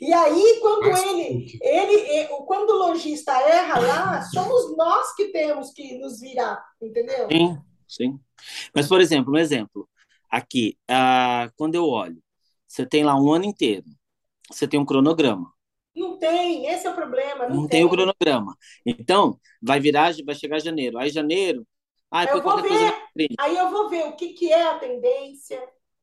E 0.00 0.12
aí, 0.12 0.58
quando 0.60 0.86
ele, 0.86 1.58
ele, 1.60 2.26
quando 2.46 2.70
o 2.70 2.88
lojista 2.88 3.32
erra 3.32 3.78
lá, 3.78 4.22
somos 4.22 4.76
nós 4.76 5.14
que 5.14 5.26
temos 5.28 5.72
que 5.72 5.98
nos 5.98 6.20
virar, 6.20 6.62
entendeu? 6.80 7.28
Sim, 7.30 7.58
sim. 7.88 8.20
Mas, 8.74 8.88
por 8.88 9.00
exemplo, 9.00 9.32
um 9.32 9.38
exemplo. 9.38 9.88
Aqui, 10.30 10.78
uh, 10.90 11.52
quando 11.56 11.74
eu 11.74 11.86
olho, 11.86 12.22
você 12.66 12.86
tem 12.86 13.04
lá 13.04 13.14
um 13.14 13.32
ano 13.32 13.44
inteiro, 13.44 13.84
você 14.50 14.66
tem 14.66 14.80
um 14.80 14.84
cronograma. 14.84 15.52
Não 15.94 16.18
tem, 16.18 16.66
esse 16.66 16.86
é 16.86 16.90
o 16.90 16.94
problema. 16.94 17.46
Não, 17.46 17.56
não 17.56 17.62
tem. 17.62 17.80
tem 17.80 17.84
o 17.84 17.90
cronograma. 17.90 18.56
Então, 18.84 19.38
vai 19.60 19.78
virar, 19.78 20.12
vai 20.24 20.34
chegar 20.34 20.58
janeiro. 20.58 20.98
Aí, 20.98 21.10
janeiro. 21.10 21.66
Ah, 22.10 22.24
eu 22.24 22.42
vou 22.42 22.60
ver. 22.60 22.94
Aí 23.38 23.56
eu 23.56 23.70
vou 23.70 23.88
ver 23.88 24.04
o 24.06 24.16
que, 24.16 24.34
que 24.34 24.52
é 24.52 24.68
a 24.68 24.78
tendência, 24.78 25.62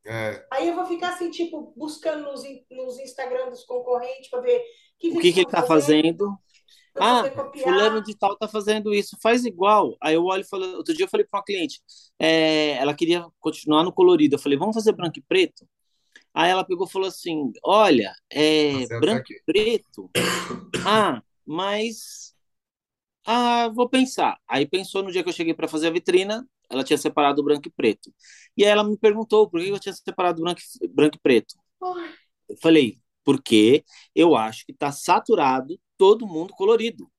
é. 0.10 0.48
Aí 0.52 0.68
eu 0.68 0.76
vou 0.76 0.86
ficar 0.86 1.14
assim, 1.14 1.30
tipo, 1.30 1.74
buscando 1.78 2.24
nos, 2.24 2.44
nos 2.72 3.00
Instagram 3.00 3.50
dos 3.50 3.64
concorrentes 3.64 4.30
para 4.30 4.42
ver 4.42 4.64
que 4.98 5.10
o 5.10 5.20
que, 5.20 5.32
que 5.32 5.40
ele 5.40 5.48
está 5.48 5.64
fazendo. 5.64 6.38
Ah, 7.00 7.24
fulano 7.62 8.04
de 8.04 8.18
tal 8.18 8.34
está 8.34 8.48
fazendo 8.48 8.94
isso, 8.94 9.16
faz 9.22 9.46
igual. 9.46 9.96
Aí 10.02 10.16
eu 10.16 10.26
olho 10.26 10.42
e 10.42 10.48
falo, 10.48 10.66
outro 10.76 10.94
dia 10.94 11.06
eu 11.06 11.10
falei 11.10 11.26
para 11.26 11.38
uma 11.38 11.46
cliente, 11.46 11.80
é, 12.20 12.72
ela 12.72 12.94
queria 12.94 13.26
continuar 13.40 13.84
no 13.84 13.94
colorido. 13.94 14.36
Eu 14.36 14.40
falei, 14.40 14.58
vamos 14.58 14.76
fazer 14.76 14.92
branco 14.92 15.18
e 15.18 15.22
preto? 15.22 15.66
Aí 16.34 16.50
ela 16.50 16.64
pegou 16.64 16.88
e 16.88 16.90
falou 16.90 17.08
assim: 17.08 17.52
Olha, 17.64 18.14
é 18.30 18.88
tá 18.88 19.00
branco 19.00 19.32
e 19.32 19.42
preto. 19.46 20.10
Ah, 20.86 21.22
mas. 21.46 22.34
Ah, 23.26 23.70
vou 23.70 23.90
pensar. 23.90 24.40
Aí 24.48 24.66
pensou 24.66 25.04
no 25.04 25.12
dia 25.12 25.24
que 25.24 25.30
eu 25.30 25.34
cheguei 25.34 25.54
para 25.54 25.68
fazer 25.68 25.88
a 25.88 25.92
vitrina, 25.92 26.48
ela 26.70 26.84
tinha 26.84 26.98
separado 26.98 27.42
o 27.42 27.44
branco 27.46 27.68
e 27.68 27.72
preto. 27.72 28.14
E 28.56 28.64
ela 28.64 28.84
me 28.84 28.98
perguntou 28.98 29.50
por 29.50 29.62
que 29.62 29.70
eu 29.70 29.80
tinha 29.80 29.94
separado 29.94 30.42
branco, 30.42 30.62
branco 30.92 31.18
e 31.18 31.20
preto. 31.20 31.56
Eu 32.50 32.58
falei, 32.62 33.00
porque 33.24 33.84
eu 34.16 34.36
acho 34.36 34.66
que 34.66 34.72
está 34.72 34.92
saturado 34.92 35.80
todo 35.98 36.28
mundo 36.28 36.54
colorido. 36.54 37.10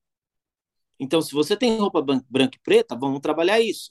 Então, 0.98 1.22
se 1.22 1.32
você 1.32 1.56
tem 1.56 1.78
roupa 1.78 2.02
branca 2.02 2.56
e 2.56 2.60
preta, 2.62 2.96
vamos 2.96 3.20
trabalhar 3.20 3.60
isso. 3.60 3.90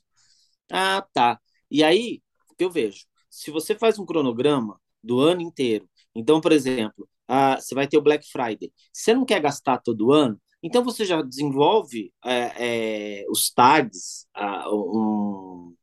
Ah, 0.72 1.06
tá. 1.14 1.40
E 1.72 1.84
aí, 1.84 2.22
o 2.52 2.56
que 2.56 2.64
eu 2.64 2.72
vejo? 2.72 3.06
Se 3.30 3.52
você 3.52 3.76
faz 3.76 3.98
um 4.00 4.06
cronograma 4.06 4.80
do 5.04 5.20
ano 5.20 5.42
inteiro, 5.42 5.90
então, 6.16 6.42
por 6.42 6.52
exemplo, 6.52 7.10
uh, 7.30 7.56
você 7.60 7.74
vai 7.76 7.88
ter 7.88 7.98
o 7.98 8.02
Black 8.02 8.28
Friday. 8.30 8.72
Você 8.94 9.14
não 9.14 9.26
quer 9.26 9.42
gastar 9.42 9.80
todo 9.80 10.12
ano? 10.12 10.40
Então 10.62 10.84
você 10.84 11.06
já 11.06 11.22
desenvolve 11.22 12.12
é, 12.26 13.22
é, 13.22 13.26
os 13.30 13.50
tags, 13.50 14.28
um, 14.68 15.76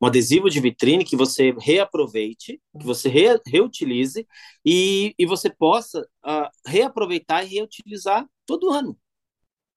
um, 0.00 0.06
adesivo 0.06 0.48
de 0.48 0.60
vitrine 0.60 1.04
que 1.04 1.16
você 1.16 1.52
reaproveite, 1.58 2.60
que 2.78 2.86
você 2.86 3.08
re, 3.08 3.40
reutilize 3.46 4.26
e, 4.64 5.14
e 5.18 5.26
você 5.26 5.50
possa 5.50 6.00
uh, 6.24 6.48
reaproveitar 6.66 7.44
e 7.44 7.48
reutilizar 7.48 8.26
todo 8.46 8.70
ano. 8.70 8.96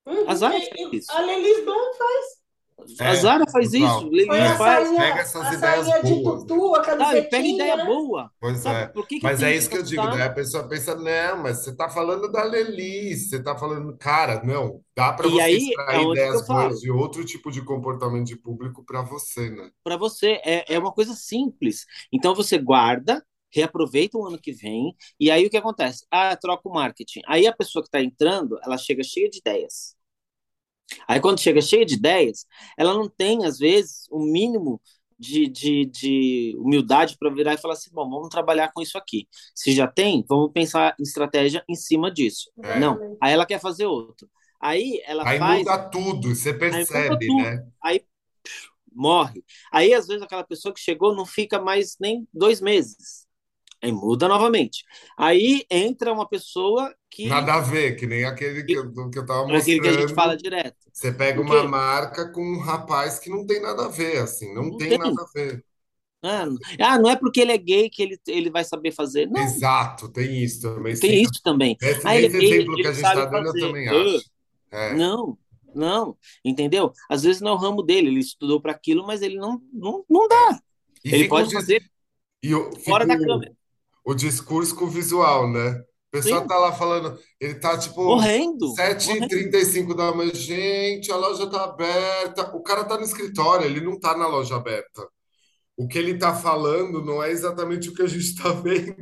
Uhum, 0.06 0.30
As 0.30 0.44
áreas 0.44 0.70
A 1.10 1.22
Lelis 1.22 1.66
faz. 1.98 2.43
É, 3.00 3.08
a 3.08 3.16
Zara 3.16 3.46
faz 3.52 3.72
total. 3.72 4.00
isso, 4.00 4.10
Lelinha 4.10 4.56
faz. 4.56 4.90
Pega 4.90 5.20
essas 5.20 5.54
ideias 5.54 5.86
boas. 5.86 6.04
De 6.04 6.24
tutu, 6.24 6.76
a 6.76 6.84
Sabe, 6.84 7.22
pega 7.24 7.48
ideia 7.48 7.78
né? 7.78 7.86
boa. 7.86 8.32
Pois 8.40 8.60
Sabe, 8.60 9.00
é. 9.00 9.04
Que 9.04 9.20
que 9.20 9.24
mas 9.24 9.42
é 9.42 9.56
isso 9.56 9.70
que 9.70 9.78
eu 9.78 9.84
digo, 9.84 10.04
né? 10.04 10.24
A 10.24 10.30
pessoa 10.30 10.68
pensa, 10.68 10.96
não, 10.96 11.44
mas 11.44 11.58
você 11.58 11.72
está 11.72 11.90
falando 11.90 12.32
da 12.32 12.44
Leli, 12.44 13.16
você 13.16 13.38
está 13.38 13.56
falando, 13.58 13.98
cara, 13.98 14.44
não, 14.44 14.82
dá 14.96 15.14
para 15.14 15.28
você 15.28 15.42
aí, 15.42 15.70
extrair 15.70 16.06
é 16.06 16.12
ideias 16.12 16.48
boas 16.48 16.80
de 16.80 16.92
outro 16.92 17.26
tipo 17.26 17.52
de 17.52 17.62
comportamento 17.64 18.26
de 18.26 18.36
público 18.36 18.84
para 18.86 19.02
você, 19.02 19.50
né? 19.50 19.70
Para 19.84 19.98
você, 19.98 20.42
é, 20.44 20.74
é 20.74 20.80
uma 20.80 20.92
coisa 20.92 21.14
simples. 21.14 21.86
Então 22.12 22.36
você 22.36 22.58
guarda, 22.58 23.24
reaproveita 23.52 24.18
o 24.18 24.26
ano 24.26 24.40
que 24.40 24.52
vem, 24.52 24.96
e 25.20 25.30
aí 25.30 25.46
o 25.46 25.50
que 25.50 25.58
acontece? 25.58 26.06
Ah, 26.12 26.36
troca 26.36 26.68
o 26.68 26.74
marketing. 26.74 27.22
Aí 27.28 27.46
a 27.46 27.54
pessoa 27.54 27.84
que 27.84 27.88
está 27.88 28.02
entrando, 28.02 28.60
ela 28.64 28.78
chega 28.78 29.04
cheia 29.04 29.30
de 29.30 29.40
ideias. 29.40 29.96
Aí 31.08 31.20
quando 31.20 31.40
chega 31.40 31.62
cheia 31.62 31.86
de 31.86 31.96
ideias, 31.96 32.46
ela 32.78 32.94
não 32.94 33.10
tem, 33.10 33.46
às 33.46 33.58
vezes, 33.58 34.08
o 34.10 34.20
mínimo 34.20 34.82
de, 35.18 35.48
de, 35.48 35.86
de 35.86 36.56
humildade 36.58 37.16
para 37.18 37.30
virar 37.30 37.54
e 37.54 37.58
falar 37.58 37.76
assim: 37.76 37.90
bom, 37.94 38.10
vamos 38.10 38.30
trabalhar 38.30 38.72
com 38.74 38.82
isso 38.82 38.98
aqui. 38.98 39.28
Se 39.56 39.72
já 39.72 39.88
tem, 39.88 40.26
vamos 40.28 40.52
pensar 40.52 40.96
em 41.00 41.04
estratégia 41.04 41.64
em 41.70 41.76
cima 41.76 42.12
disso. 42.12 42.52
É. 42.64 42.80
Não, 42.80 43.18
aí 43.22 43.34
ela 43.34 43.46
quer 43.46 43.60
fazer 43.60 43.86
outro. 43.86 44.30
Aí 44.60 45.02
ela 45.06 45.28
aí 45.28 45.40
faz. 45.40 45.60
muda 45.60 45.90
tudo, 45.90 46.36
você 46.36 46.54
percebe, 46.54 47.28
tudo. 47.28 47.44
né? 47.44 47.66
Aí 47.84 48.00
pff, 48.44 48.70
morre. 48.94 49.44
Aí, 49.72 49.94
às 49.94 50.08
vezes, 50.08 50.22
aquela 50.22 50.44
pessoa 50.44 50.74
que 50.74 50.80
chegou 50.80 51.16
não 51.16 51.26
fica 51.26 51.60
mais 51.60 51.98
nem 52.00 52.28
dois 52.34 52.62
meses. 52.62 53.28
Aí 53.84 53.92
muda 53.92 54.30
novamente. 54.30 54.86
Aí 55.18 55.66
entra 55.70 56.14
uma 56.14 56.26
pessoa 56.26 56.96
que. 57.10 57.28
Nada 57.28 57.56
a 57.56 57.60
ver, 57.60 57.98
que 57.98 58.08
nem 58.08 58.24
aquele 58.24 58.64
que, 58.64 58.72
eu, 58.72 58.90
que 59.10 59.20
eu 59.20 59.26
tava 59.26 59.42
mostrando. 59.42 59.62
Aquele 59.62 59.82
que 59.82 59.88
a 59.90 59.92
gente 59.92 60.14
fala 60.14 60.38
direto. 60.38 60.78
Você 60.94 61.12
pega 61.12 61.42
uma 61.42 61.64
marca 61.68 62.32
com 62.32 62.42
um 62.42 62.60
rapaz 62.60 63.20
que 63.20 63.30
não 63.30 63.46
tem 63.46 63.62
nada 63.62 63.88
a 63.88 63.90
ver, 63.90 64.20
assim, 64.20 64.54
não, 64.54 64.64
não 64.64 64.78
tem, 64.78 64.88
tem, 64.88 64.98
nada 64.98 65.22
a 65.22 65.26
ver. 65.38 65.66
Ah, 66.80 66.98
não 66.98 67.10
é 67.10 67.18
porque 67.18 67.42
ele 67.42 67.52
é 67.52 67.58
gay 67.58 67.90
que 67.90 68.02
ele, 68.02 68.18
ele 68.26 68.50
vai 68.50 68.64
saber 68.64 68.94
fazer. 68.94 69.30
Não. 69.30 69.42
Exato, 69.42 70.08
tem 70.08 70.42
isso 70.42 70.62
também. 70.62 70.98
Tem 70.98 71.22
isso 71.22 71.42
também. 71.44 71.78
Esse, 71.82 72.08
ah, 72.08 72.16
esse 72.16 72.38
é 72.38 72.42
exemplo 72.42 72.76
que 72.76 72.88
a 72.88 72.94
gente 72.94 73.06
está 73.06 73.26
dando, 73.26 73.48
fazer. 73.48 73.60
eu 73.60 73.68
também 73.68 73.90
acho. 73.90 74.32
É. 74.72 74.94
Não, 74.94 75.38
não, 75.76 76.18
entendeu? 76.46 76.94
Às 77.10 77.24
vezes 77.24 77.42
não 77.42 77.52
é 77.52 77.54
o 77.54 77.58
ramo 77.58 77.84
dele, 77.84 78.08
ele 78.08 78.22
estudou 78.22 78.62
para 78.62 78.72
aquilo, 78.72 79.06
mas 79.06 79.22
ele 79.22 79.36
não, 79.36 79.62
não, 79.74 80.06
não 80.10 80.26
dá. 80.30 80.58
E 81.04 81.14
ele 81.14 81.28
pode 81.28 81.52
fazer 81.52 81.84
fora 82.86 83.06
da 83.06 83.18
câmera 83.18 83.54
o 84.06 84.14
discurso 84.14 84.76
com 84.76 84.86
o 84.86 84.90
visual, 84.90 85.50
né? 85.50 85.70
O 85.70 86.12
pessoal 86.12 86.42
Sim. 86.42 86.48
tá 86.48 86.58
lá 86.58 86.72
falando, 86.72 87.18
ele 87.40 87.56
tá 87.56 87.78
tipo 87.78 88.04
morrendo. 88.04 88.74
7h35 88.76 89.96
da 89.96 90.14
manhã, 90.14 90.34
gente, 90.34 91.12
a 91.12 91.16
loja 91.16 91.48
tá 91.48 91.64
aberta. 91.64 92.56
O 92.56 92.62
cara 92.62 92.84
tá 92.84 92.98
no 92.98 93.04
escritório, 93.04 93.66
ele 93.66 93.82
não 93.82 94.00
tá 94.00 94.16
na 94.16 94.28
loja 94.28 94.56
aberta. 94.56 95.08
O 95.76 95.88
que 95.88 95.98
ele 95.98 96.16
tá 96.20 96.36
falando 96.36 97.04
não 97.04 97.24
é 97.24 97.32
exatamente 97.32 97.90
o 97.90 97.96
que 97.96 98.04
a 98.04 98.08
gente 98.08 98.36
tá 98.36 98.50
vendo. 98.52 98.96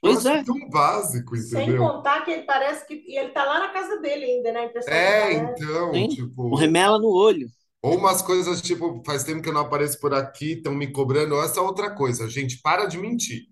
Pois 0.00 0.24
é. 0.24 0.42
tão 0.42 0.68
básico, 0.70 1.36
entendeu? 1.36 1.66
Sem 1.66 1.76
contar 1.76 2.24
que 2.24 2.30
ele 2.30 2.44
parece 2.44 2.86
que 2.86 2.94
e 2.94 3.18
ele 3.18 3.30
tá 3.30 3.44
lá 3.44 3.58
na 3.58 3.68
casa 3.68 4.00
dele 4.00 4.24
ainda, 4.24 4.52
né? 4.52 4.70
É, 4.86 5.32
então, 5.34 5.92
Sim. 5.92 6.08
tipo. 6.08 6.44
O 6.44 6.54
remela 6.54 6.98
no 6.98 7.08
olho. 7.08 7.46
Ou 7.82 7.98
umas 7.98 8.22
coisas 8.22 8.62
tipo, 8.62 9.02
faz 9.04 9.24
tempo 9.24 9.42
que 9.42 9.50
eu 9.50 9.52
não 9.52 9.60
apareço 9.60 10.00
por 10.00 10.14
aqui, 10.14 10.52
estão 10.52 10.74
me 10.74 10.90
cobrando. 10.90 11.38
Essa 11.38 11.60
é 11.60 11.62
outra 11.62 11.94
coisa, 11.94 12.26
gente, 12.26 12.58
para 12.62 12.86
de 12.86 12.96
mentir. 12.96 13.42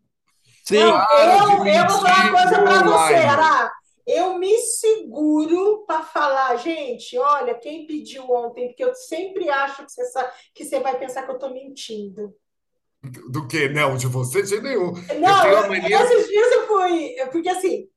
Sim. 0.64 0.78
Não, 0.78 0.98
eu, 1.18 1.66
eu 1.66 1.88
vou 1.88 1.98
falar 1.98 2.30
uma 2.30 2.40
coisa 2.40 2.62
para 2.62 2.82
você, 2.82 3.14
Ara. 3.14 3.72
Eu 4.06 4.36
me 4.36 4.58
seguro 4.58 5.84
para 5.86 6.02
falar, 6.02 6.56
gente, 6.56 7.16
olha, 7.16 7.54
quem 7.54 7.86
pediu 7.86 8.28
ontem, 8.30 8.68
porque 8.68 8.82
eu 8.82 8.94
sempre 8.94 9.48
acho 9.48 9.84
que 9.84 9.92
você, 9.92 10.04
sabe, 10.06 10.32
que 10.54 10.64
você 10.64 10.80
vai 10.80 10.98
pensar 10.98 11.22
que 11.22 11.30
eu 11.30 11.36
estou 11.36 11.52
mentindo. 11.52 12.34
Do 13.02 13.46
que? 13.46 13.68
Não, 13.68 13.96
de 13.96 14.06
você, 14.06 14.42
de 14.42 14.60
nenhum. 14.60 14.92
Não, 15.20 15.46
eu 15.46 15.68
mania... 15.68 16.02
esses 16.02 16.28
dias 16.28 16.52
eu 16.52 16.66
fui. 16.66 17.14
Porque 17.30 17.48
assim, 17.48 17.88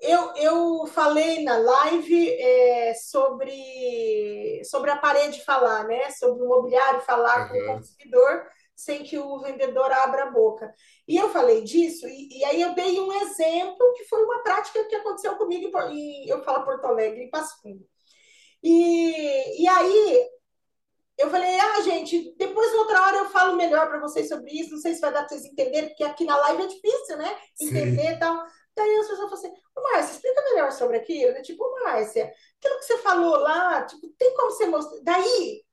eu, 0.00 0.34
eu 0.36 0.86
falei 0.86 1.42
na 1.42 1.58
live 1.58 2.30
é, 2.38 2.94
sobre, 2.94 4.62
sobre 4.64 4.90
a 4.90 4.96
parede 4.96 5.44
falar, 5.44 5.84
né? 5.84 6.10
Sobre 6.10 6.42
o 6.42 6.48
mobiliário 6.48 7.00
falar 7.00 7.42
uhum. 7.42 7.48
com 7.48 7.58
o 7.58 7.76
consumidor 7.76 8.46
sem 8.76 9.02
que 9.02 9.18
o 9.18 9.40
vendedor 9.40 9.90
abra 9.90 10.24
a 10.24 10.30
boca. 10.30 10.72
E 11.08 11.16
eu 11.16 11.30
falei 11.30 11.64
disso, 11.64 12.06
e, 12.06 12.28
e, 12.38 12.44
aí 12.44 12.60
eu 12.60 12.74
dei 12.74 13.00
um 13.00 13.12
exemplo 13.22 13.92
que 13.94 14.04
foi 14.04 14.22
uma 14.22 14.42
prática 14.42 14.84
que 14.84 14.94
aconteceu 14.94 15.34
comigo 15.36 15.70
em, 15.90 16.28
eu 16.28 16.44
falo 16.44 16.64
Porto 16.64 16.84
Alegre, 16.84 17.24
em 17.24 17.30
Passo 17.30 17.60
Fundo. 17.62 17.84
E, 18.62 19.62
e 19.62 19.68
aí 19.68 20.28
eu 21.18 21.30
falei, 21.30 21.58
ah, 21.58 21.80
gente, 21.80 22.34
depois 22.36 22.74
outra 22.74 23.00
hora 23.00 23.16
eu 23.16 23.30
falo 23.30 23.56
melhor 23.56 23.88
para 23.88 24.00
vocês 24.00 24.28
sobre 24.28 24.50
isso, 24.52 24.72
não 24.72 24.78
sei 24.78 24.94
se 24.94 25.00
vai 25.00 25.12
dar 25.12 25.20
para 25.20 25.30
vocês 25.30 25.46
entenderem, 25.46 25.88
porque 25.88 26.04
aqui 26.04 26.24
na 26.26 26.36
live 26.36 26.64
é 26.64 26.66
difícil, 26.66 27.16
né? 27.16 27.38
Entender 27.60 28.12
e 28.12 28.18
tal. 28.18 28.44
Daí 28.76 28.96
as 28.96 29.08
pessoas 29.08 29.30
falam 29.30 29.34
assim, 29.34 29.54
ô 29.74 29.82
Márcia, 29.82 30.12
explica 30.12 30.42
melhor 30.42 30.70
sobre 30.72 30.98
aquilo. 30.98 31.34
Eu, 31.34 31.42
tipo, 31.42 31.64
Márcia, 31.82 32.30
aquilo 32.58 32.78
que 32.78 32.84
você 32.84 32.98
falou 32.98 33.38
lá, 33.38 33.86
tipo, 33.86 34.06
tem 34.18 34.34
como 34.36 34.50
você 34.50 34.66
mostrar. 34.66 35.00
Daí, 35.02 35.64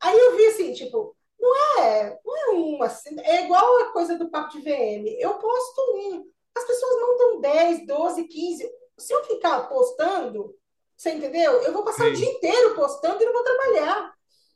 aí 0.00 0.18
eu 0.18 0.36
vi 0.36 0.46
assim, 0.46 0.72
tipo, 0.72 1.14
não 1.42 1.82
é, 1.82 2.20
não 2.24 2.36
é 2.36 2.50
um, 2.52 2.82
assim, 2.84 3.18
é 3.20 3.44
igual 3.44 3.80
a 3.80 3.92
coisa 3.92 4.16
do 4.16 4.30
papo 4.30 4.52
de 4.52 4.60
VM. 4.60 5.16
Eu 5.18 5.34
posto 5.34 5.80
um, 5.96 6.24
as 6.56 6.64
pessoas 6.64 7.00
mandam 7.00 7.40
10, 7.40 7.86
12, 7.86 8.24
15. 8.24 8.70
Se 8.96 9.12
eu 9.12 9.24
ficar 9.24 9.68
postando, 9.68 10.54
você 10.96 11.10
entendeu? 11.10 11.52
Eu 11.62 11.72
vou 11.72 11.84
passar 11.84 12.04
Sim. 12.04 12.10
o 12.10 12.14
dia 12.14 12.30
inteiro 12.30 12.76
postando 12.76 13.20
e 13.20 13.26
não 13.26 13.32
vou 13.32 13.42
trabalhar. 13.42 14.12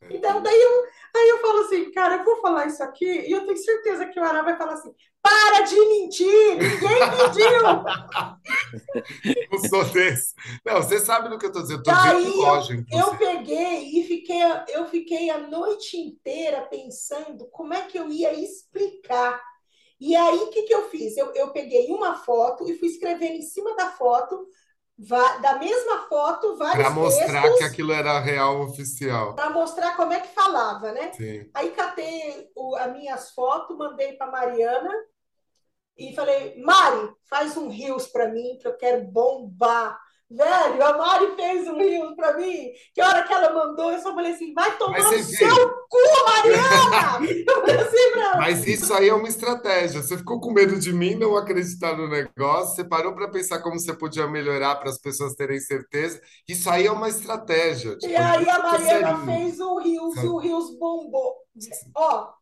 Então, 0.08 0.40
daí 0.40 0.62
eu, 0.62 0.84
aí 1.16 1.28
eu 1.28 1.40
falo 1.40 1.60
assim, 1.60 1.90
cara, 1.90 2.16
eu 2.16 2.24
vou 2.24 2.40
falar 2.40 2.66
isso 2.66 2.82
aqui 2.82 3.04
e 3.04 3.32
eu 3.32 3.44
tenho 3.44 3.56
certeza 3.56 4.06
que 4.06 4.18
o 4.18 4.24
Ará 4.24 4.42
vai 4.42 4.56
falar 4.56 4.74
assim: 4.74 4.94
para 5.22 5.62
de 5.62 5.74
mentir, 5.74 6.56
ninguém 6.56 6.98
pediu. 7.10 7.62
não 9.50 9.58
sou 9.68 9.84
desse. 9.86 10.34
Não, 10.64 10.76
você 10.76 11.00
sabe 11.00 11.28
do 11.28 11.38
que 11.38 11.46
eu 11.46 11.50
estou 11.50 11.62
dizendo, 11.62 11.82
eu 11.84 11.92
estou 11.92 12.20
dizendo 12.20 12.36
loja, 12.36 12.84
Eu 12.92 13.16
peguei 13.16 13.98
e 13.98 14.04
fiquei, 14.04 14.40
eu 14.68 14.86
fiquei 14.86 15.30
a 15.30 15.38
noite 15.38 15.96
inteira 15.96 16.62
pensando 16.62 17.46
como 17.48 17.74
é 17.74 17.82
que 17.82 17.98
eu 17.98 18.08
ia 18.08 18.32
explicar. 18.34 19.42
E 19.98 20.14
aí, 20.14 20.36
o 20.36 20.48
que, 20.48 20.62
que 20.62 20.74
eu 20.74 20.88
fiz? 20.90 21.16
Eu, 21.16 21.32
eu 21.34 21.52
peguei 21.52 21.90
uma 21.90 22.16
foto 22.16 22.68
e 22.68 22.78
fui 22.78 22.88
escrevendo 22.88 23.36
em 23.36 23.42
cima 23.42 23.74
da 23.74 23.90
foto 23.92 24.46
da 24.98 25.58
mesma 25.58 26.06
foto, 26.08 26.56
vários 26.56 26.82
Para 26.82 26.90
mostrar 26.90 27.42
textos, 27.42 27.58
que 27.58 27.64
aquilo 27.64 27.92
era 27.92 28.18
real 28.18 28.62
oficial. 28.62 29.34
Para 29.34 29.50
mostrar 29.50 29.94
como 29.94 30.12
é 30.12 30.20
que 30.20 30.28
falava, 30.28 30.92
né? 30.92 31.12
Sim. 31.12 31.50
Aí 31.52 31.70
catei 31.72 32.50
o, 32.56 32.74
as 32.76 32.90
minhas 32.92 33.30
fotos, 33.32 33.76
mandei 33.76 34.14
para 34.14 34.30
Mariana 34.30 34.90
e 35.98 36.14
falei, 36.14 36.60
Mari, 36.62 37.10
faz 37.28 37.56
um 37.56 37.68
rios 37.68 38.06
para 38.06 38.28
mim 38.28 38.58
que 38.60 38.66
eu 38.66 38.76
quero 38.76 39.04
bombar. 39.04 39.98
Velho, 40.30 40.84
a 40.84 40.96
Mari 40.96 41.36
fez 41.36 41.68
um 41.68 41.76
rio 41.76 42.16
para 42.16 42.36
mim, 42.36 42.72
que 42.94 43.00
hora 43.00 43.22
que 43.22 43.32
ela 43.32 43.52
mandou, 43.52 43.92
eu 43.92 43.98
só 44.00 44.14
falei 44.14 44.32
assim, 44.32 44.52
vai 44.54 44.76
tomar 44.76 44.98
no 44.98 45.22
seu 45.22 45.75
cu, 45.88 45.98
Mariana! 46.24 47.18
eu 47.46 47.60
falei 47.60 47.76
assim 47.76 48.10
pra 48.12 48.36
Mas 48.36 48.66
isso 48.66 48.92
aí 48.94 49.08
é 49.08 49.14
uma 49.14 49.28
estratégia. 49.28 50.02
Você 50.02 50.16
ficou 50.16 50.40
com 50.40 50.52
medo 50.52 50.78
de 50.78 50.92
mim 50.92 51.14
não 51.14 51.36
acreditar 51.36 51.96
no 51.96 52.08
negócio, 52.08 52.76
você 52.76 52.84
parou 52.84 53.14
para 53.14 53.28
pensar 53.28 53.60
como 53.60 53.78
você 53.78 53.92
podia 53.92 54.26
melhorar 54.26 54.76
para 54.76 54.90
as 54.90 54.98
pessoas 54.98 55.34
terem 55.34 55.60
certeza. 55.60 56.20
Isso 56.48 56.68
aí 56.68 56.86
é 56.86 56.92
uma 56.92 57.08
estratégia. 57.08 57.96
Tipo, 57.96 58.12
e 58.12 58.16
aí 58.16 58.48
a 58.48 58.58
Mariana 58.58 59.24
fez 59.24 59.60
o 59.60 59.78
rios, 59.78 60.16
o 60.16 60.36
rios 60.38 60.78
bombou. 60.78 61.36
Ó, 61.94 62.32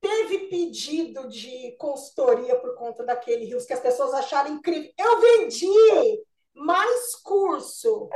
teve 0.00 0.38
pedido 0.48 1.28
de 1.28 1.76
consultoria 1.78 2.56
por 2.56 2.74
conta 2.74 3.04
daquele 3.04 3.46
rios 3.46 3.64
que 3.64 3.72
as 3.72 3.80
pessoas 3.80 4.12
acharam 4.14 4.52
incrível. 4.52 4.92
Eu 4.98 5.20
vendi 5.20 6.22
mais 6.54 7.16
curso 7.16 8.08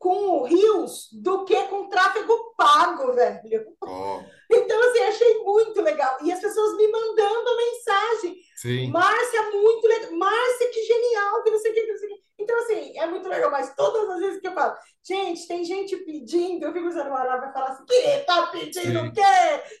com 0.00 0.40
o 0.40 0.44
Rios 0.44 1.10
do 1.12 1.44
que 1.44 1.62
com 1.64 1.90
tráfego 1.90 2.54
pago, 2.56 3.12
velho. 3.12 3.66
Oh. 3.84 4.22
Então, 4.50 4.82
assim, 4.88 5.00
achei 5.00 5.38
muito 5.44 5.82
legal. 5.82 6.16
E 6.22 6.32
as 6.32 6.40
pessoas 6.40 6.74
me 6.78 6.88
mandando 6.88 7.56
mensagem. 7.56 8.36
Sim. 8.56 8.90
Márcia, 8.90 9.42
muito 9.52 9.86
legal. 9.86 10.12
Márcia, 10.12 10.70
que 10.70 10.82
genial, 10.82 11.42
que 11.42 11.50
não 11.50 11.58
sei 11.58 11.70
o 11.70 11.74
que, 11.74 11.80
que 11.82 11.92
não 11.92 11.98
sei 11.98 12.08
o 12.08 12.14
que. 12.14 12.22
Então, 12.40 12.58
assim, 12.58 12.98
é 12.98 13.06
muito 13.06 13.28
legal. 13.28 13.50
Mas 13.50 13.74
todas 13.74 14.08
as 14.10 14.20
vezes 14.20 14.40
que 14.40 14.48
eu 14.48 14.54
falo, 14.54 14.74
Gente, 15.02 15.48
tem 15.48 15.64
gente 15.64 15.96
pedindo, 15.96 16.66
eu 16.66 16.72
fico 16.74 16.86
usando 16.86 17.08
uma 17.08 17.24
vai 17.24 17.52
falar 17.52 17.68
assim, 17.68 17.84
que 17.86 18.18
tá 18.26 18.48
pedindo 18.48 19.00
Sim. 19.00 19.08
o 19.08 19.12
quê, 19.12 19.22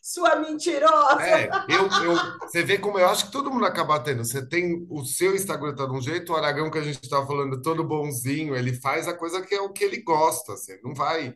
sua 0.02 0.36
mentirosa? 0.36 1.22
É, 1.22 1.46
eu, 1.68 1.82
eu, 2.02 2.16
você 2.40 2.62
vê 2.62 2.78
como 2.78 2.98
eu 2.98 3.06
acho 3.06 3.26
que 3.26 3.32
todo 3.32 3.50
mundo 3.50 3.66
acaba 3.66 4.00
tendo. 4.00 4.24
Você 4.24 4.46
tem 4.48 4.86
o 4.88 5.04
seu 5.04 5.36
Instagram 5.36 5.74
tá 5.74 5.84
de 5.84 5.92
um 5.92 6.00
jeito, 6.00 6.32
o 6.32 6.36
Aragão 6.36 6.70
que 6.70 6.78
a 6.78 6.82
gente 6.82 7.06
tá 7.08 7.24
falando 7.26 7.60
todo 7.60 7.84
bonzinho, 7.84 8.56
ele 8.56 8.72
faz 8.80 9.06
a 9.06 9.14
coisa 9.14 9.42
que 9.42 9.54
é 9.54 9.60
o 9.60 9.72
que 9.72 9.84
ele 9.84 10.02
gosta, 10.02 10.54
assim, 10.54 10.80
não 10.82 10.94
vai 10.94 11.34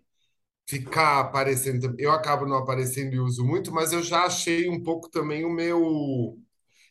ficar 0.66 1.20
aparecendo. 1.20 1.94
Eu 1.98 2.10
acabo 2.10 2.46
não 2.46 2.56
aparecendo 2.56 3.12
e 3.12 3.20
uso 3.20 3.44
muito, 3.44 3.70
mas 3.70 3.92
eu 3.92 4.02
já 4.02 4.24
achei 4.24 4.66
um 4.66 4.82
pouco 4.82 5.10
também 5.10 5.44
o 5.44 5.50
meu 5.50 6.38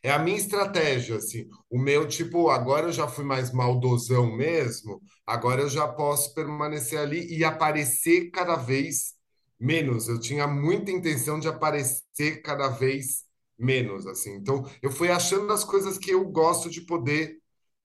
é 0.04 0.12
a 0.12 0.18
minha 0.18 0.36
estratégia, 0.36 1.16
assim. 1.16 1.48
O 1.70 1.78
meu, 1.78 2.06
tipo, 2.06 2.50
agora 2.50 2.88
eu 2.88 2.92
já 2.92 3.08
fui 3.08 3.24
mais 3.24 3.50
maldosão 3.52 4.30
mesmo, 4.36 5.00
agora 5.26 5.62
eu 5.62 5.68
já 5.70 5.88
posso 5.88 6.34
permanecer 6.34 6.98
ali 7.00 7.26
e 7.34 7.42
aparecer 7.42 8.30
cada 8.30 8.54
vez 8.56 9.14
menos. 9.58 10.06
Eu 10.08 10.20
tinha 10.20 10.46
muita 10.46 10.90
intenção 10.90 11.40
de 11.40 11.48
aparecer 11.48 12.42
cada 12.42 12.68
vez 12.68 13.24
menos, 13.58 14.06
assim. 14.06 14.34
Então, 14.34 14.68
eu 14.82 14.92
fui 14.92 15.10
achando 15.10 15.50
as 15.52 15.64
coisas 15.64 15.96
que 15.96 16.10
eu 16.10 16.24
gosto 16.26 16.68
de 16.68 16.82
poder 16.82 17.38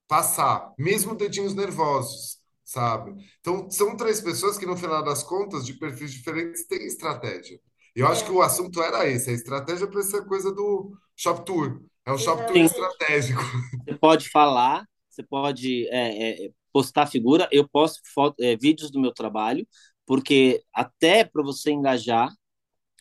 passar, 0.08 0.74
mesmo 0.78 1.14
dedinhos 1.14 1.54
nervosos, 1.54 2.38
sabe? 2.64 3.14
Então, 3.40 3.70
são 3.70 3.96
três 3.96 4.20
pessoas 4.20 4.58
que, 4.58 4.66
no 4.66 4.76
final 4.76 5.02
das 5.02 5.22
contas, 5.22 5.64
de 5.64 5.74
perfis 5.74 6.12
diferentes, 6.12 6.66
têm 6.66 6.84
estratégia. 6.84 7.58
Eu 7.94 8.06
acho 8.08 8.24
que 8.24 8.30
o 8.32 8.42
assunto 8.42 8.82
era 8.82 9.06
esse, 9.08 9.30
a 9.30 9.32
estratégia 9.32 9.86
para 9.86 10.00
essa 10.00 10.22
coisa 10.24 10.52
do 10.52 10.92
shop 11.16 11.44
tour. 11.44 11.80
É 12.06 12.12
um 12.12 12.18
shopping 12.18 12.64
estratégico. 12.64 13.40
Você 13.84 13.94
pode 13.96 14.28
falar, 14.30 14.86
você 15.08 15.22
pode 15.22 15.88
é, 15.88 16.46
é, 16.46 16.50
postar 16.72 17.06
figura, 17.06 17.48
eu 17.50 17.68
posto 17.68 18.00
foto, 18.14 18.36
é, 18.40 18.56
vídeos 18.56 18.90
do 18.90 19.00
meu 19.00 19.12
trabalho, 19.12 19.66
porque 20.06 20.62
até 20.72 21.24
para 21.24 21.42
você 21.42 21.72
engajar, 21.72 22.32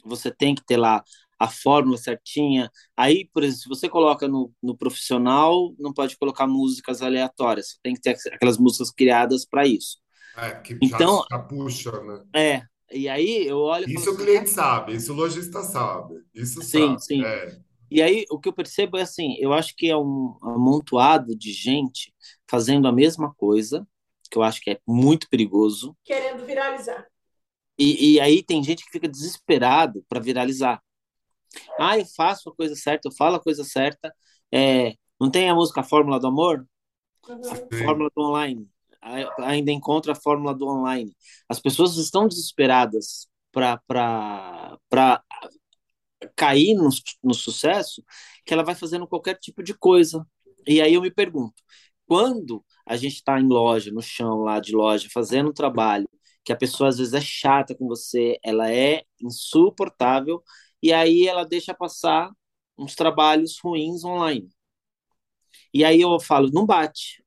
você 0.03 0.31
tem 0.31 0.55
que 0.55 0.65
ter 0.65 0.77
lá 0.77 1.03
a 1.39 1.47
fórmula 1.47 1.97
certinha. 1.97 2.69
Aí, 2.97 3.29
por 3.33 3.43
exemplo, 3.43 3.61
se 3.61 3.69
você 3.69 3.87
coloca 3.87 4.27
no, 4.27 4.51
no 4.61 4.75
profissional, 4.75 5.73
não 5.79 5.93
pode 5.93 6.17
colocar 6.17 6.47
músicas 6.47 7.01
aleatórias, 7.01 7.69
você 7.69 7.77
tem 7.81 7.93
que 7.93 8.01
ter 8.01 8.17
aquelas 8.31 8.57
músicas 8.57 8.91
criadas 8.91 9.45
para 9.45 9.65
isso. 9.65 9.97
É, 10.35 10.51
que 10.55 10.77
então, 10.81 11.25
já, 11.29 11.37
já 11.37 11.43
puxa, 11.43 11.91
né? 12.03 12.23
É, 12.35 12.61
e 12.91 13.07
aí 13.07 13.47
eu 13.47 13.59
olho. 13.59 13.89
Isso 13.89 14.09
o 14.09 14.13
assim, 14.13 14.23
cliente 14.23 14.49
sabe, 14.49 14.95
isso 14.95 15.13
o 15.13 15.15
lojista 15.15 15.61
sabe. 15.63 16.15
Isso 16.33 16.61
sim, 16.61 16.87
sabe. 16.87 17.01
Sim, 17.03 17.23
é. 17.23 17.68
E 17.91 18.01
aí, 18.01 18.25
o 18.29 18.39
que 18.39 18.49
eu 18.49 18.53
percebo 18.53 18.97
é 18.97 19.01
assim: 19.01 19.35
eu 19.39 19.53
acho 19.53 19.75
que 19.75 19.89
é 19.89 19.97
um 19.97 20.37
amontoado 20.41 21.35
de 21.35 21.51
gente 21.51 22.13
fazendo 22.47 22.87
a 22.87 22.91
mesma 22.91 23.33
coisa, 23.33 23.87
que 24.29 24.37
eu 24.37 24.43
acho 24.43 24.61
que 24.61 24.71
é 24.71 24.79
muito 24.87 25.27
perigoso. 25.29 25.95
Querendo 26.03 26.45
viralizar. 26.45 27.05
E, 27.77 28.13
e 28.13 28.19
aí 28.19 28.43
tem 28.43 28.63
gente 28.63 28.83
que 28.83 28.91
fica 28.91 29.07
desesperado 29.07 30.03
para 30.07 30.19
viralizar. 30.19 30.81
Ah, 31.79 31.97
eu 31.97 32.05
faço 32.05 32.49
a 32.49 32.55
coisa 32.55 32.75
certa, 32.75 33.07
eu 33.07 33.11
falo 33.11 33.37
a 33.37 33.39
coisa 33.39 33.63
certa. 33.63 34.13
É, 34.51 34.93
não 35.19 35.31
tem 35.31 35.49
a 35.49 35.55
música 35.55 35.81
Fórmula 35.81 36.19
do 36.19 36.27
Amor? 36.27 36.67
Uhum. 37.27 37.41
A 37.51 37.85
Fórmula 37.85 38.11
do 38.15 38.21
Online. 38.21 38.69
Ainda 39.39 39.71
encontra 39.71 40.11
a 40.11 40.15
Fórmula 40.15 40.53
do 40.53 40.67
Online. 40.67 41.15
As 41.47 41.59
pessoas 41.59 41.95
estão 41.97 42.27
desesperadas 42.27 43.27
para 43.51 44.67
cair 46.35 46.75
no, 46.75 46.89
no 47.23 47.33
sucesso 47.33 48.03
que 48.45 48.53
ela 48.53 48.63
vai 48.63 48.75
fazendo 48.75 49.07
qualquer 49.07 49.35
tipo 49.35 49.63
de 49.63 49.73
coisa. 49.73 50.25
E 50.67 50.81
aí 50.81 50.93
eu 50.93 51.01
me 51.01 51.11
pergunto, 51.11 51.61
quando 52.05 52.63
a 52.85 52.97
gente 52.97 53.15
está 53.15 53.39
em 53.39 53.47
loja, 53.47 53.91
no 53.91 54.01
chão 54.01 54.39
lá 54.39 54.59
de 54.59 54.75
loja, 54.75 55.07
fazendo 55.11 55.49
um 55.49 55.53
trabalho, 55.53 56.09
que 56.43 56.51
a 56.51 56.57
pessoa 56.57 56.89
às 56.89 56.97
vezes 56.97 57.13
é 57.13 57.21
chata 57.21 57.75
com 57.75 57.87
você, 57.87 58.39
ela 58.43 58.71
é 58.71 59.03
insuportável, 59.21 60.43
e 60.81 60.91
aí 60.91 61.27
ela 61.27 61.45
deixa 61.45 61.73
passar 61.73 62.31
uns 62.77 62.95
trabalhos 62.95 63.59
ruins 63.63 64.03
online. 64.03 64.49
E 65.73 65.83
aí 65.83 66.01
eu 66.01 66.19
falo, 66.19 66.49
não 66.51 66.65
bate. 66.65 67.23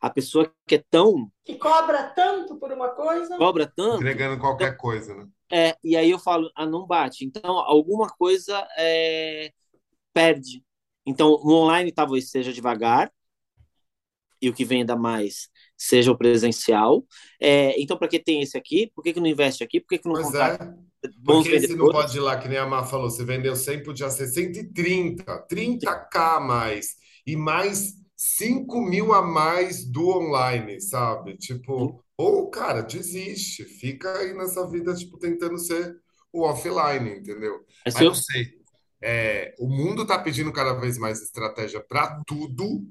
A 0.00 0.10
pessoa 0.10 0.52
que 0.66 0.74
é 0.74 0.84
tão. 0.90 1.30
Que 1.44 1.54
cobra 1.54 2.02
tanto 2.08 2.56
por 2.56 2.72
uma 2.72 2.88
coisa. 2.90 3.38
Cobra 3.38 3.72
tanto. 3.74 3.96
Entregando 3.96 4.40
qualquer 4.40 4.76
coisa, 4.76 5.14
né? 5.14 5.28
É, 5.52 5.76
e 5.84 5.96
aí 5.96 6.10
eu 6.10 6.18
falo, 6.18 6.50
ah, 6.56 6.66
não 6.66 6.86
bate. 6.86 7.24
Então, 7.24 7.58
alguma 7.58 8.08
coisa 8.08 8.66
é, 8.78 9.52
perde. 10.12 10.64
Então, 11.04 11.30
o 11.30 11.52
online 11.52 11.92
talvez 11.92 12.30
seja 12.30 12.52
devagar, 12.52 13.12
e 14.40 14.48
o 14.48 14.52
que 14.52 14.64
venda 14.64 14.96
mais 14.96 15.48
seja 15.76 16.10
o 16.10 16.18
presencial. 16.18 17.04
É, 17.40 17.80
então, 17.80 17.96
para 17.96 18.08
que 18.08 18.18
tem 18.18 18.42
esse 18.42 18.58
aqui? 18.58 18.90
Por 18.92 19.02
que, 19.04 19.12
que 19.12 19.20
não 19.20 19.28
investe 19.28 19.62
aqui? 19.62 19.80
Por 19.80 19.88
que, 19.88 19.98
que 19.98 20.08
não 20.08 20.14
pois 20.14 20.26
contrata 20.26 20.64
é. 20.64 21.08
Porque 21.24 21.50
esse 21.50 21.76
não 21.76 21.90
pode 21.90 22.16
ir 22.16 22.20
lá, 22.20 22.36
que 22.36 22.48
nem 22.48 22.58
a 22.58 22.66
Má 22.66 22.84
falou, 22.84 23.10
você 23.10 23.24
vendeu 23.24 23.56
100, 23.56 23.82
podia 23.82 24.08
ser 24.10 24.26
130, 24.28 25.46
30k 25.48 26.36
a 26.36 26.40
mais. 26.40 26.96
E 27.26 27.36
mais 27.36 27.94
5 28.16 28.80
mil 28.82 29.12
a 29.12 29.22
mais 29.22 29.84
do 29.84 30.08
online, 30.08 30.80
sabe? 30.80 31.36
Tipo, 31.36 32.00
ou, 32.22 32.48
cara, 32.48 32.82
desiste, 32.82 33.64
fica 33.64 34.16
aí 34.16 34.32
nessa 34.32 34.64
vida, 34.68 34.94
tipo, 34.94 35.18
tentando 35.18 35.58
ser 35.58 36.00
o 36.32 36.42
offline, 36.42 37.18
entendeu? 37.18 37.64
É 37.84 37.90
Mas 37.92 38.00
eu 38.00 38.14
sei. 38.14 38.62
É, 39.02 39.52
o 39.58 39.66
mundo 39.66 40.02
está 40.02 40.16
pedindo 40.20 40.52
cada 40.52 40.72
vez 40.74 40.96
mais 40.98 41.20
estratégia 41.20 41.80
para 41.80 42.22
tudo. 42.24 42.86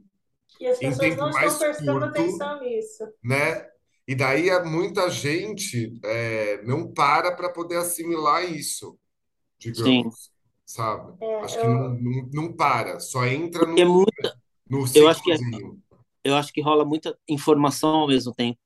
E 0.60 0.68
as 0.68 0.78
pessoas 0.78 1.16
não 1.16 1.30
estão 1.30 1.58
prestando 1.58 2.00
curto, 2.00 2.06
atenção 2.06 2.60
nisso. 2.60 3.04
Né? 3.24 3.66
E 4.06 4.14
daí 4.14 4.50
muita 4.66 5.10
gente 5.10 5.98
é, 6.04 6.62
não 6.64 6.92
para 6.92 7.34
para 7.34 7.50
poder 7.50 7.78
assimilar 7.78 8.44
isso, 8.44 9.00
digamos. 9.58 10.16
Sim. 10.26 10.32
Sabe? 10.66 11.14
É, 11.22 11.40
acho 11.42 11.58
eu... 11.58 11.62
que 11.62 11.68
não, 11.68 11.90
não, 11.90 12.30
não, 12.34 12.54
para, 12.54 13.00
só 13.00 13.26
entra 13.26 13.66
no, 13.66 13.80
é 13.80 13.86
muita... 13.86 14.38
no 14.70 14.86
eu 14.94 15.08
acho 15.08 15.24
que 15.24 15.32
é, 15.32 15.38
Eu 16.24 16.36
acho 16.36 16.52
que 16.52 16.62
rola 16.62 16.84
muita 16.84 17.18
informação 17.30 17.90
ao 17.90 18.08
mesmo 18.08 18.34
tempo 18.34 18.60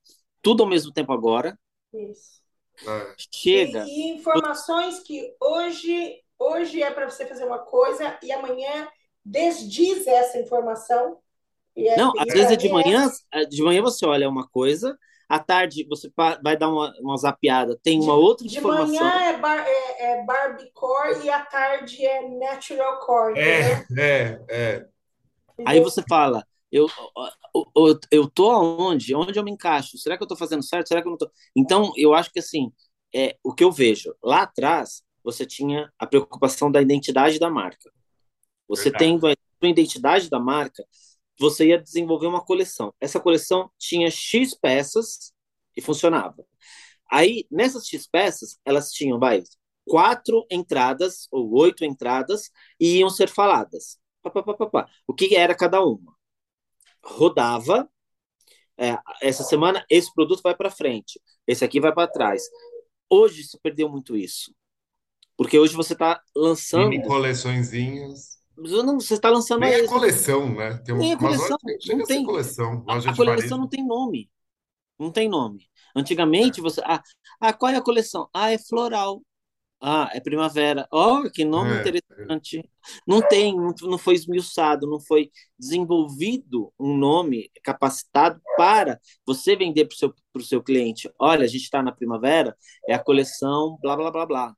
tudo 0.46 0.62
ao 0.62 0.70
mesmo 0.70 0.93
tempo 0.93 1.12
agora. 1.12 1.58
Isso. 1.91 2.39
É. 2.88 3.16
Chega. 3.34 3.84
E, 3.88 3.89
e, 3.89 4.12
informações 4.12 5.00
que 5.00 5.34
hoje, 5.41 6.22
hoje 6.38 6.84
é 6.84 6.91
para 6.91 7.10
você 7.10 7.26
fazer 7.26 7.46
uma 7.46 7.58
coisa 7.58 8.16
e 8.22 8.32
amanhã 8.32 8.88
desdiz 9.26 10.06
essa 10.06 10.38
informação. 10.38 11.18
É, 11.76 11.98
não, 11.98 12.14
às 12.20 12.32
vezes 12.32 12.52
é 12.52 12.56
de 12.56 12.70
manhã, 12.70 13.10
é... 13.34 13.43
de 13.46 13.64
manhã 13.64 13.82
você 13.82 14.06
olha 14.06 14.30
uma 14.30 14.48
coisa, 14.48 14.96
à 15.28 15.39
tarde 15.39 15.84
você 15.89 16.12
vai 16.16 16.56
dar 16.56 16.70
uma, 16.70 16.93
uma 17.00 17.18
zapiada, 17.18 17.80
tem 17.82 18.00
uma 18.00 18.14
de, 18.14 18.20
outra 18.20 18.48
de 18.48 18.58
informação. 18.60 18.91
De 18.91 19.00
manhã 19.00 19.22
é, 19.24 19.38
bar, 19.38 19.66
é, 19.68 20.12
é 20.12 20.24
Barbiecore 20.24 21.26
e 21.26 21.30
à 21.30 21.41
tarde 21.41 22.06
é 22.06 22.30
Natural 22.30 23.00
Core. 23.00 23.39
É, 23.39 23.86
é, 23.98 24.41
é. 24.48 24.86
Aí 25.66 25.80
você 25.80 26.04
fala, 26.08 26.46
eu, 26.76 26.88
eu, 27.76 27.99
eu 28.11 28.30
tô 28.30 28.51
aonde? 28.51 29.15
Onde 29.15 29.39
eu 29.39 29.43
me 29.43 29.51
encaixo? 29.51 29.97
Será 29.97 30.17
que 30.17 30.23
eu 30.23 30.28
tô 30.28 30.36
fazendo 30.36 30.63
certo? 30.63 30.88
Será 30.88 31.01
que 31.01 31.07
eu 31.07 31.11
não 31.11 31.17
tô? 31.17 31.30
Então, 31.55 31.91
eu 31.95 32.13
acho 32.13 32.32
que 32.32 32.39
assim, 32.39 32.71
é, 33.13 33.38
o 33.43 33.53
que 33.53 33.63
eu 33.63 33.71
vejo, 33.71 34.13
lá 34.23 34.43
atrás, 34.43 35.03
você 35.23 35.45
tinha 35.45 35.91
a 35.97 36.05
preocupação 36.05 36.69
da 36.71 36.82
identidade 36.82 37.39
da 37.39 37.49
marca. 37.49 37.91
Você 38.67 38.86
Verdade. 38.91 39.05
tendo 39.05 39.28
a 39.28 39.34
identidade 39.63 40.30
da 40.30 40.39
marca, 40.39 40.84
você 41.39 41.67
ia 41.67 41.82
desenvolver 41.82 42.28
uma 42.28 42.43
coleção. 42.43 42.93
Essa 42.99 43.19
coleção 43.19 43.69
tinha 43.78 44.09
X 44.11 44.53
peças 44.53 45.34
e 45.78 45.82
funcionava. 45.82 46.45
Aí, 47.09 47.45
nessas 47.51 47.88
X 47.88 48.07
peças, 48.07 48.59
elas 48.65 48.91
tinham, 48.91 49.19
vai, 49.19 49.43
quatro 49.86 50.45
entradas 50.51 51.28
ou 51.32 51.53
oito 51.53 51.86
entradas 51.86 52.49
e 52.80 52.97
iam 52.97 53.09
ser 53.09 53.30
faladas. 53.30 53.97
Pá, 54.21 54.32
pá, 54.32 54.43
pá, 54.67 54.89
o 55.07 55.13
que 55.13 55.36
era 55.36 55.55
cada 55.55 55.84
uma? 55.84 56.15
Rodava. 57.06 57.89
É, 58.78 58.97
essa 59.22 59.43
semana 59.43 59.86
esse 59.89 60.14
produto 60.14 60.41
vai 60.43 60.53
para 60.53 60.70
frente, 60.70 61.22
esse 61.47 61.64
aqui 61.64 61.80
vai 61.80 61.93
para 61.93 62.12
trás. 62.12 62.43
Hoje 63.10 63.43
se 63.43 63.58
perdeu 63.60 63.88
muito 63.88 64.18
isso, 64.18 64.53
porque 65.38 65.58
hoje 65.58 65.74
você 65.74 65.93
está 65.93 66.22
lançando 66.36 66.89
Mini 66.89 67.06
coleçõezinhas. 67.06 68.36
Não, 68.58 68.99
você 68.99 69.14
está 69.14 69.30
lançando 69.30 69.62
Nem 69.62 69.76
a 69.76 69.88
coleção, 69.88 70.53
né? 70.53 70.78
Tem 70.78 70.95
Nem 70.95 71.14
a 71.14 71.18
coleção, 71.18 71.58
não 71.88 72.06
tem 72.06 72.26
coleção. 72.26 72.86
A, 72.88 72.97
a 72.97 73.16
coleção 73.16 73.58
não 73.58 73.68
tem 73.68 73.86
nome, 73.86 74.30
não 74.99 75.12
tem 75.12 75.30
nome. 75.30 75.70
Antigamente 75.95 76.60
é. 76.60 76.64
você, 76.64 76.82
ah, 76.84 77.01
ah, 77.39 77.53
qual 77.53 77.72
é 77.72 77.78
a 77.78 77.82
coleção? 77.82 78.30
Ah, 78.34 78.51
é 78.51 78.58
floral. 78.58 79.22
Ah, 79.82 80.09
é 80.13 80.19
primavera. 80.19 80.88
Oh, 80.91 81.30
que 81.30 81.45
nome 81.45 81.71
é, 81.71 81.80
interessante. 81.82 82.69
Não 83.05 83.21
tem, 83.21 83.55
não 83.55 83.97
foi 83.97 84.15
esmiuçado, 84.15 84.88
não 84.89 84.99
foi 84.99 85.30
desenvolvido 85.59 86.73
um 86.80 86.97
nome 86.97 87.51
capacitado 87.63 88.41
para 88.57 88.99
você 89.26 89.55
vender 89.55 89.86
para 89.86 89.93
o 89.93 89.97
seu, 89.97 90.13
pro 90.34 90.43
seu 90.43 90.63
cliente. 90.63 91.09
Olha, 91.19 91.43
a 91.43 91.47
gente 91.47 91.63
está 91.63 91.84
na 91.84 91.91
primavera, 91.91 92.55
é 92.88 92.93
a 92.93 93.03
coleção 93.03 93.78
blá, 93.82 93.95
blá, 93.95 94.09
blá, 94.11 94.26
blá. 94.26 94.55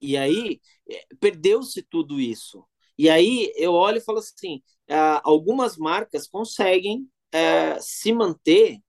E 0.00 0.16
aí, 0.16 0.60
é, 0.88 1.04
perdeu-se 1.20 1.82
tudo 1.82 2.20
isso. 2.20 2.64
E 2.96 3.08
aí, 3.08 3.52
eu 3.56 3.72
olho 3.72 3.98
e 3.98 4.04
falo 4.04 4.18
assim, 4.18 4.62
ah, 4.88 5.20
algumas 5.24 5.76
marcas 5.76 6.26
conseguem 6.28 7.08
é, 7.32 7.78
se 7.80 8.12
manter 8.12 8.80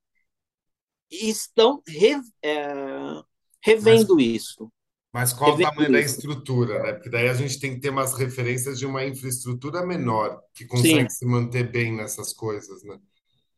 estão 1.10 1.82
re, 1.86 2.20
é, 2.42 3.22
revendo 3.62 4.16
mas, 4.16 4.24
isso. 4.26 4.72
Mas 5.12 5.32
qual 5.32 5.54
o 5.54 5.58
tamanho 5.58 5.82
isso. 5.82 5.92
da 5.92 6.00
estrutura, 6.00 6.82
né? 6.82 6.92
Porque 6.92 7.10
daí 7.10 7.28
a 7.28 7.34
gente 7.34 7.58
tem 7.58 7.74
que 7.74 7.80
ter 7.80 7.90
umas 7.90 8.16
referências 8.16 8.78
de 8.78 8.86
uma 8.86 9.04
infraestrutura 9.04 9.84
menor, 9.84 10.40
que 10.54 10.64
consegue 10.64 11.10
Sim. 11.10 11.18
se 11.18 11.26
manter 11.26 11.70
bem 11.70 11.96
nessas 11.96 12.32
coisas, 12.32 12.84
né? 12.84 12.98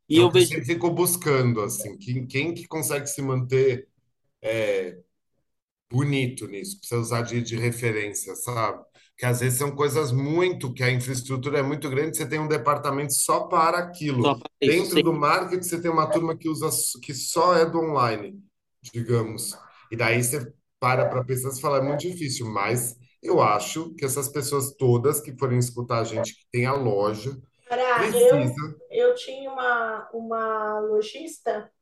E 0.09 0.15
então, 0.15 0.27
eu 0.27 0.31
vejo... 0.31 0.49
sempre 0.49 0.65
ficou 0.65 0.95
buscando, 0.95 1.61
assim, 1.61 1.97
quem, 1.99 2.27
quem 2.27 2.55
que 2.55 2.67
consegue 2.67 3.07
se 3.07 3.21
manter 3.21 3.87
é, 4.41 4.97
bonito 5.91 6.47
nisso, 6.49 6.79
precisa 6.79 7.01
usar 7.01 7.23
de, 7.23 7.43
de 7.43 7.57
referência, 7.57 8.35
sabe? 8.35 8.83
Que 9.17 9.27
às 9.27 9.41
vezes 9.41 9.59
são 9.59 9.71
coisas 9.71 10.11
muito, 10.11 10.73
que 10.73 10.83
a 10.83 10.91
infraestrutura 10.91 11.59
é 11.59 11.63
muito 11.63 11.89
grande, 11.91 12.17
você 12.17 12.27
tem 12.27 12.41
um 12.41 12.49
departamento 12.49 13.13
só 13.13 13.41
para 13.41 13.79
aquilo. 13.79 14.23
Só 14.23 14.35
para 14.37 14.51
Dentro 14.59 14.99
isso, 14.99 15.03
do 15.03 15.13
marketing, 15.13 15.63
você 15.63 15.81
tem 15.81 15.91
uma 15.91 16.11
turma 16.11 16.35
que 16.35 16.49
usa 16.49 16.71
que 17.03 17.13
só 17.13 17.55
é 17.55 17.67
do 17.67 17.79
online, 17.79 18.43
digamos. 18.91 19.55
E 19.91 19.97
daí 19.97 20.25
você 20.25 20.51
para 20.83 21.09
para 21.09 21.23
pensar 21.23 21.51
e 21.51 21.61
fala, 21.61 21.79
é 21.79 21.81
muito 21.81 22.01
difícil, 22.01 22.45
mas 22.45 22.97
eu 23.23 23.41
acho 23.41 23.95
que 23.95 24.05
essas 24.05 24.29
pessoas 24.29 24.75
todas 24.75 25.21
que 25.21 25.39
forem 25.39 25.57
escutar 25.57 26.01
a 26.01 26.05
gente 26.05 26.35
que 26.35 26.45
tem 26.51 26.67
a 26.67 26.73
loja, 26.73 27.31
precisa... 27.69 28.77
eu, 28.91 29.09
eu 29.11 29.15
tinha 29.15 29.49
uma, 29.49 30.11
uma 30.13 30.81
lojista 30.81 31.73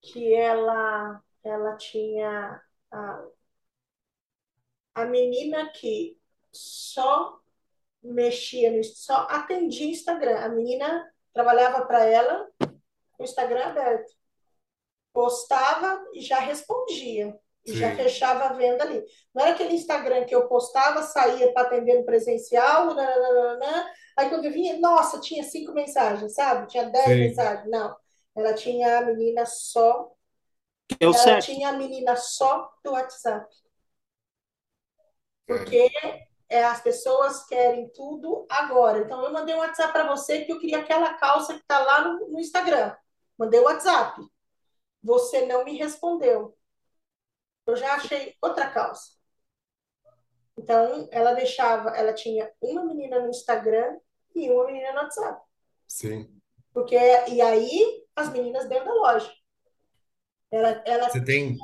que 0.00 0.32
ela, 0.32 1.22
ela 1.44 1.76
tinha 1.76 2.62
a, 2.90 3.24
a 4.94 5.04
menina 5.04 5.70
que 5.74 6.18
só 6.50 7.38
mexia 8.02 8.74
no 8.74 8.82
só 8.82 9.26
atendia 9.28 9.90
Instagram. 9.90 10.38
A 10.38 10.48
menina 10.48 11.06
trabalhava 11.34 11.84
para 11.84 12.06
ela 12.06 12.48
com 12.58 13.22
o 13.22 13.24
Instagram 13.24 13.64
aberto. 13.66 14.10
Postava 15.12 16.02
e 16.14 16.22
já 16.22 16.38
respondia. 16.38 17.38
E 17.70 17.74
Sim. 17.74 17.78
já 17.78 17.94
fechava 17.94 18.44
a 18.44 18.52
venda 18.52 18.82
ali. 18.82 19.04
Não 19.34 19.42
era 19.42 19.54
aquele 19.54 19.74
Instagram 19.74 20.24
que 20.24 20.34
eu 20.34 20.48
postava, 20.48 21.02
saía 21.02 21.52
para 21.52 21.68
atender 21.68 21.98
no 21.98 22.04
presencial, 22.04 22.94
nananana, 22.94 23.90
aí 24.16 24.28
quando 24.28 24.44
eu 24.44 24.52
vinha, 24.52 24.78
nossa, 24.78 25.20
tinha 25.20 25.44
cinco 25.44 25.72
mensagens, 25.72 26.34
sabe? 26.34 26.66
Tinha 26.66 26.90
dez 26.90 27.04
Sim. 27.04 27.18
mensagens. 27.18 27.70
Não. 27.70 27.96
Ela 28.36 28.54
tinha 28.54 28.98
a 28.98 29.02
menina 29.02 29.46
só. 29.46 30.12
Eu 30.98 31.12
ela 31.12 31.18
sei. 31.18 31.38
tinha 31.38 31.68
a 31.68 31.72
menina 31.72 32.16
só 32.16 32.70
do 32.84 32.92
WhatsApp. 32.92 33.46
Porque 35.46 35.90
é, 36.48 36.64
as 36.64 36.80
pessoas 36.80 37.44
querem 37.46 37.88
tudo 37.90 38.46
agora. 38.48 38.98
Então, 38.98 39.22
eu 39.24 39.32
mandei 39.32 39.54
um 39.54 39.58
WhatsApp 39.58 39.92
para 39.92 40.08
você 40.08 40.44
que 40.44 40.52
eu 40.52 40.58
queria 40.58 40.78
aquela 40.78 41.14
calça 41.14 41.54
que 41.54 41.60
está 41.60 41.78
lá 41.78 42.02
no, 42.02 42.28
no 42.28 42.40
Instagram. 42.40 42.94
Mandei 43.38 43.60
o 43.60 43.62
um 43.62 43.66
WhatsApp. 43.66 44.20
Você 45.02 45.46
não 45.46 45.64
me 45.64 45.76
respondeu. 45.76 46.56
Eu 47.70 47.76
já 47.76 47.94
achei 47.94 48.34
outra 48.42 48.70
calça. 48.70 49.12
Então, 50.58 51.08
ela 51.10 51.32
deixava, 51.32 51.90
ela 51.90 52.12
tinha 52.12 52.50
uma 52.60 52.84
menina 52.84 53.18
no 53.20 53.30
Instagram 53.30 53.98
e 54.34 54.50
uma 54.50 54.66
menina 54.66 54.92
no 54.92 54.98
WhatsApp. 55.00 55.42
Sim. 55.88 56.40
Porque, 56.72 56.96
e 56.96 57.40
aí, 57.40 58.04
as 58.14 58.30
meninas 58.30 58.68
dentro 58.68 58.86
da 58.86 58.94
loja. 58.94 59.32
Ela, 60.50 60.82
ela 60.84 61.08
Você 61.08 61.24
tem 61.24 61.56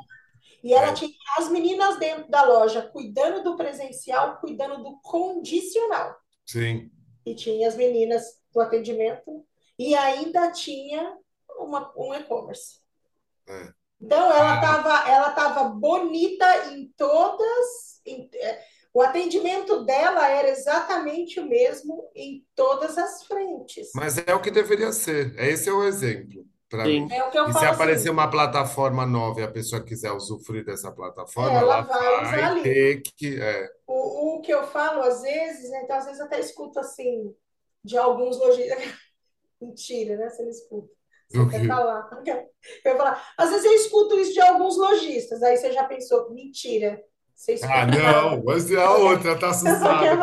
e 0.66 0.74
ela 0.74 0.88
é. 0.88 0.94
tinha 0.94 1.12
as 1.38 1.48
meninas 1.48 1.96
dentro 1.96 2.28
da 2.28 2.42
loja 2.42 2.82
cuidando 2.82 3.44
do 3.44 3.57
presencial, 3.57 4.38
cuidando 4.38 4.82
do 4.82 4.98
condicional. 5.00 6.16
Sim. 6.44 6.90
E 7.24 7.36
tinha 7.36 7.68
as 7.68 7.76
meninas 7.76 8.40
do 8.52 8.61
atendimento 8.61 9.46
e 9.78 9.94
ainda 9.94 10.50
tinha 10.50 11.16
uma, 11.59 11.92
um 11.96 12.12
e-commerce. 12.14 12.80
É. 13.46 13.72
Então 14.01 14.30
ela 14.30 14.57
estava 14.57 15.05
ah. 15.05 15.11
ela 15.11 15.30
tava 15.30 15.64
bonita 15.64 16.72
em 16.72 16.92
todas. 16.97 18.01
Em, 18.05 18.28
é, 18.34 18.61
o 18.92 19.03
atendimento 19.03 19.84
dela 19.84 20.28
era 20.28 20.49
exatamente 20.49 21.38
o 21.40 21.47
mesmo 21.47 22.11
em 22.14 22.44
todas 22.55 22.97
as 22.97 23.24
frentes. 23.24 23.90
Mas 23.94 24.16
é 24.18 24.34
o 24.34 24.40
que 24.40 24.51
deveria 24.51 24.92
ser. 24.92 25.38
Esse 25.38 25.68
é 25.68 25.72
o 25.72 25.84
exemplo 25.84 26.47
para 26.68 26.84
mim. 26.84 27.09
É 27.11 27.24
o 27.24 27.30
que 27.30 27.38
eu 27.38 27.49
e 27.49 27.53
se 27.53 27.64
aparecer 27.64 28.01
assim. 28.01 28.11
uma 28.11 28.30
plataforma 28.30 29.07
nova 29.07 29.40
e 29.40 29.44
a 29.44 29.51
pessoa 29.51 29.82
quiser 29.82 30.12
usufruir 30.12 30.64
dessa 30.64 30.90
plataforma, 30.90 31.59
ela, 31.59 31.78
ela 31.78 32.22
vai, 32.22 32.53
vai 32.53 32.62
ter 32.62 33.03
que. 33.03 33.40
É. 33.40 33.68
O, 33.86 34.36
o 34.36 34.40
que 34.40 34.53
eu 34.53 34.66
falo 34.66 35.03
às 35.03 35.22
vezes, 35.22 35.70
né, 35.70 35.82
então 35.84 35.97
às 35.97 36.07
vezes 36.07 36.20
até 36.20 36.40
escuto 36.40 36.78
assim, 36.78 37.34
de 37.84 37.97
alguns 37.97 38.38
lojistas. 38.38 38.78
Mentira, 39.61 40.16
né? 40.16 40.28
Você 40.28 40.42
não 40.42 40.51
escuta. 40.51 40.95
Você 41.29 41.59
quer 41.59 41.66
falar. 41.66 42.09
Eu 42.85 42.97
falar. 42.97 43.22
Às 43.39 43.51
vezes 43.51 43.64
eu 43.64 43.72
escuto 43.74 44.18
isso 44.18 44.33
de 44.33 44.41
alguns 44.41 44.77
lojistas, 44.77 45.41
aí 45.43 45.57
você 45.57 45.72
já 45.72 45.85
pensou, 45.85 46.31
mentira. 46.33 47.01
Ah, 47.62 47.87
não, 47.87 48.43
mas 48.43 48.70
é 48.72 48.83
a 48.83 48.91
outra, 48.93 49.39
tá 49.39 49.51
assustada. 49.51 50.16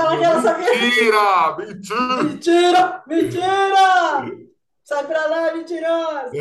Mentira! 0.57 1.55
Mentira! 1.55 2.23
Mentira! 2.23 3.03
Mentira! 3.07 4.43
sai 4.83 5.07
para 5.07 5.25
lá, 5.27 5.55
mentirosa. 5.55 6.31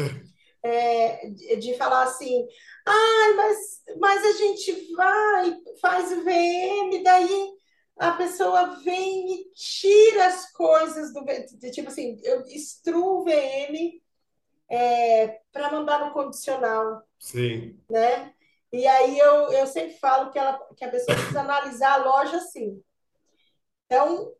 É, 0.64 1.28
de 1.58 1.74
falar 1.74 2.04
assim, 2.04 2.46
ah, 2.86 3.32
mas, 3.36 3.58
mas 3.98 4.24
a 4.24 4.32
gente 4.32 4.94
vai, 4.94 5.56
faz 5.80 6.12
o 6.12 6.22
VM, 6.22 7.02
daí 7.02 7.50
a 7.98 8.12
pessoa 8.12 8.76
vem 8.84 9.34
e 9.34 9.50
tira 9.54 10.26
as 10.26 10.52
coisas 10.52 11.12
do 11.12 11.24
tipo 11.72 11.88
assim, 11.88 12.16
eu 12.22 12.42
destruo 12.44 13.20
o 13.20 13.24
VM 13.24 14.01
é, 14.70 15.40
para 15.52 15.70
mandar 15.70 16.04
no 16.04 16.12
condicional. 16.12 17.02
Sim. 17.18 17.78
Né? 17.90 18.32
E 18.72 18.86
aí 18.86 19.18
eu, 19.18 19.52
eu 19.52 19.66
sempre 19.66 19.98
falo 19.98 20.30
que, 20.30 20.38
ela, 20.38 20.58
que 20.76 20.84
a 20.84 20.90
pessoa 20.90 21.16
precisa 21.16 21.40
analisar 21.40 21.92
a 21.92 22.04
loja 22.04 22.38
assim. 22.38 22.82
Então, 23.86 24.32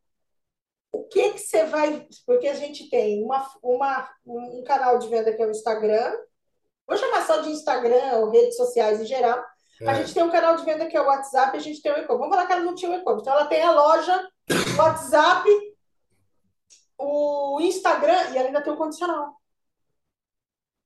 o 0.91 1.05
que 1.05 1.33
que 1.33 1.39
você 1.39 1.64
vai. 1.64 2.07
Porque 2.27 2.49
a 2.49 2.55
gente 2.55 2.89
tem 2.89 3.23
uma, 3.23 3.47
uma, 3.62 4.09
um 4.27 4.64
canal 4.64 4.99
de 4.99 5.09
venda 5.09 5.35
que 5.35 5.43
é 5.43 5.47
o 5.47 5.51
Instagram, 5.51 6.16
vou 6.87 6.97
chamar 6.97 7.27
só 7.27 7.43
de 7.43 7.51
Instagram 7.51 8.18
ou 8.18 8.31
redes 8.31 8.57
sociais 8.57 9.01
em 9.01 9.07
geral. 9.07 9.43
É. 9.83 9.91
A 9.91 9.95
gente 9.95 10.14
tem 10.14 10.23
um 10.23 10.31
canal 10.31 10.57
de 10.57 10.64
venda 10.64 10.87
que 10.87 10.97
é 10.97 11.01
o 11.01 11.07
WhatsApp, 11.07 11.57
a 11.57 11.61
gente 11.61 11.83
tem 11.83 11.93
o 11.93 11.97
e-commerce. 11.97 12.18
Vamos 12.18 12.35
falar 12.35 12.47
que 12.47 12.53
ela 12.53 12.64
não 12.64 12.75
tinha 12.75 12.91
o 12.91 12.95
e-commerce. 12.95 13.23
Então, 13.23 13.35
ela 13.35 13.47
tem 13.47 13.62
a 13.62 13.73
loja, 13.73 14.29
o 14.51 14.79
WhatsApp, 14.79 15.49
o 16.99 17.61
Instagram 17.61 18.31
e 18.31 18.39
ela 18.39 18.47
ainda 18.49 18.62
tem 18.62 18.73
o 18.73 18.77
condicional. 18.77 19.35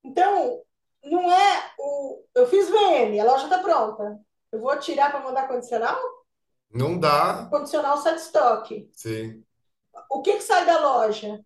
Então, 0.06 0.62
não 1.04 1.30
é 1.30 1.72
o. 1.78 2.22
Eu 2.34 2.46
fiz 2.48 2.68
VM, 2.68 3.20
a 3.20 3.24
loja 3.24 3.44
está 3.44 3.58
pronta. 3.58 4.18
Eu 4.52 4.60
vou 4.60 4.76
tirar 4.78 5.10
para 5.10 5.20
mandar 5.20 5.48
condicional? 5.48 5.98
Não 6.70 6.98
dá. 6.98 7.46
Condicional 7.50 7.96
sai 7.98 8.14
de 8.14 8.20
estoque. 8.20 8.90
Sim 8.92 9.44
o 10.10 10.22
que, 10.22 10.34
que 10.34 10.42
sai 10.42 10.64
da 10.64 10.80
loja? 10.80 11.40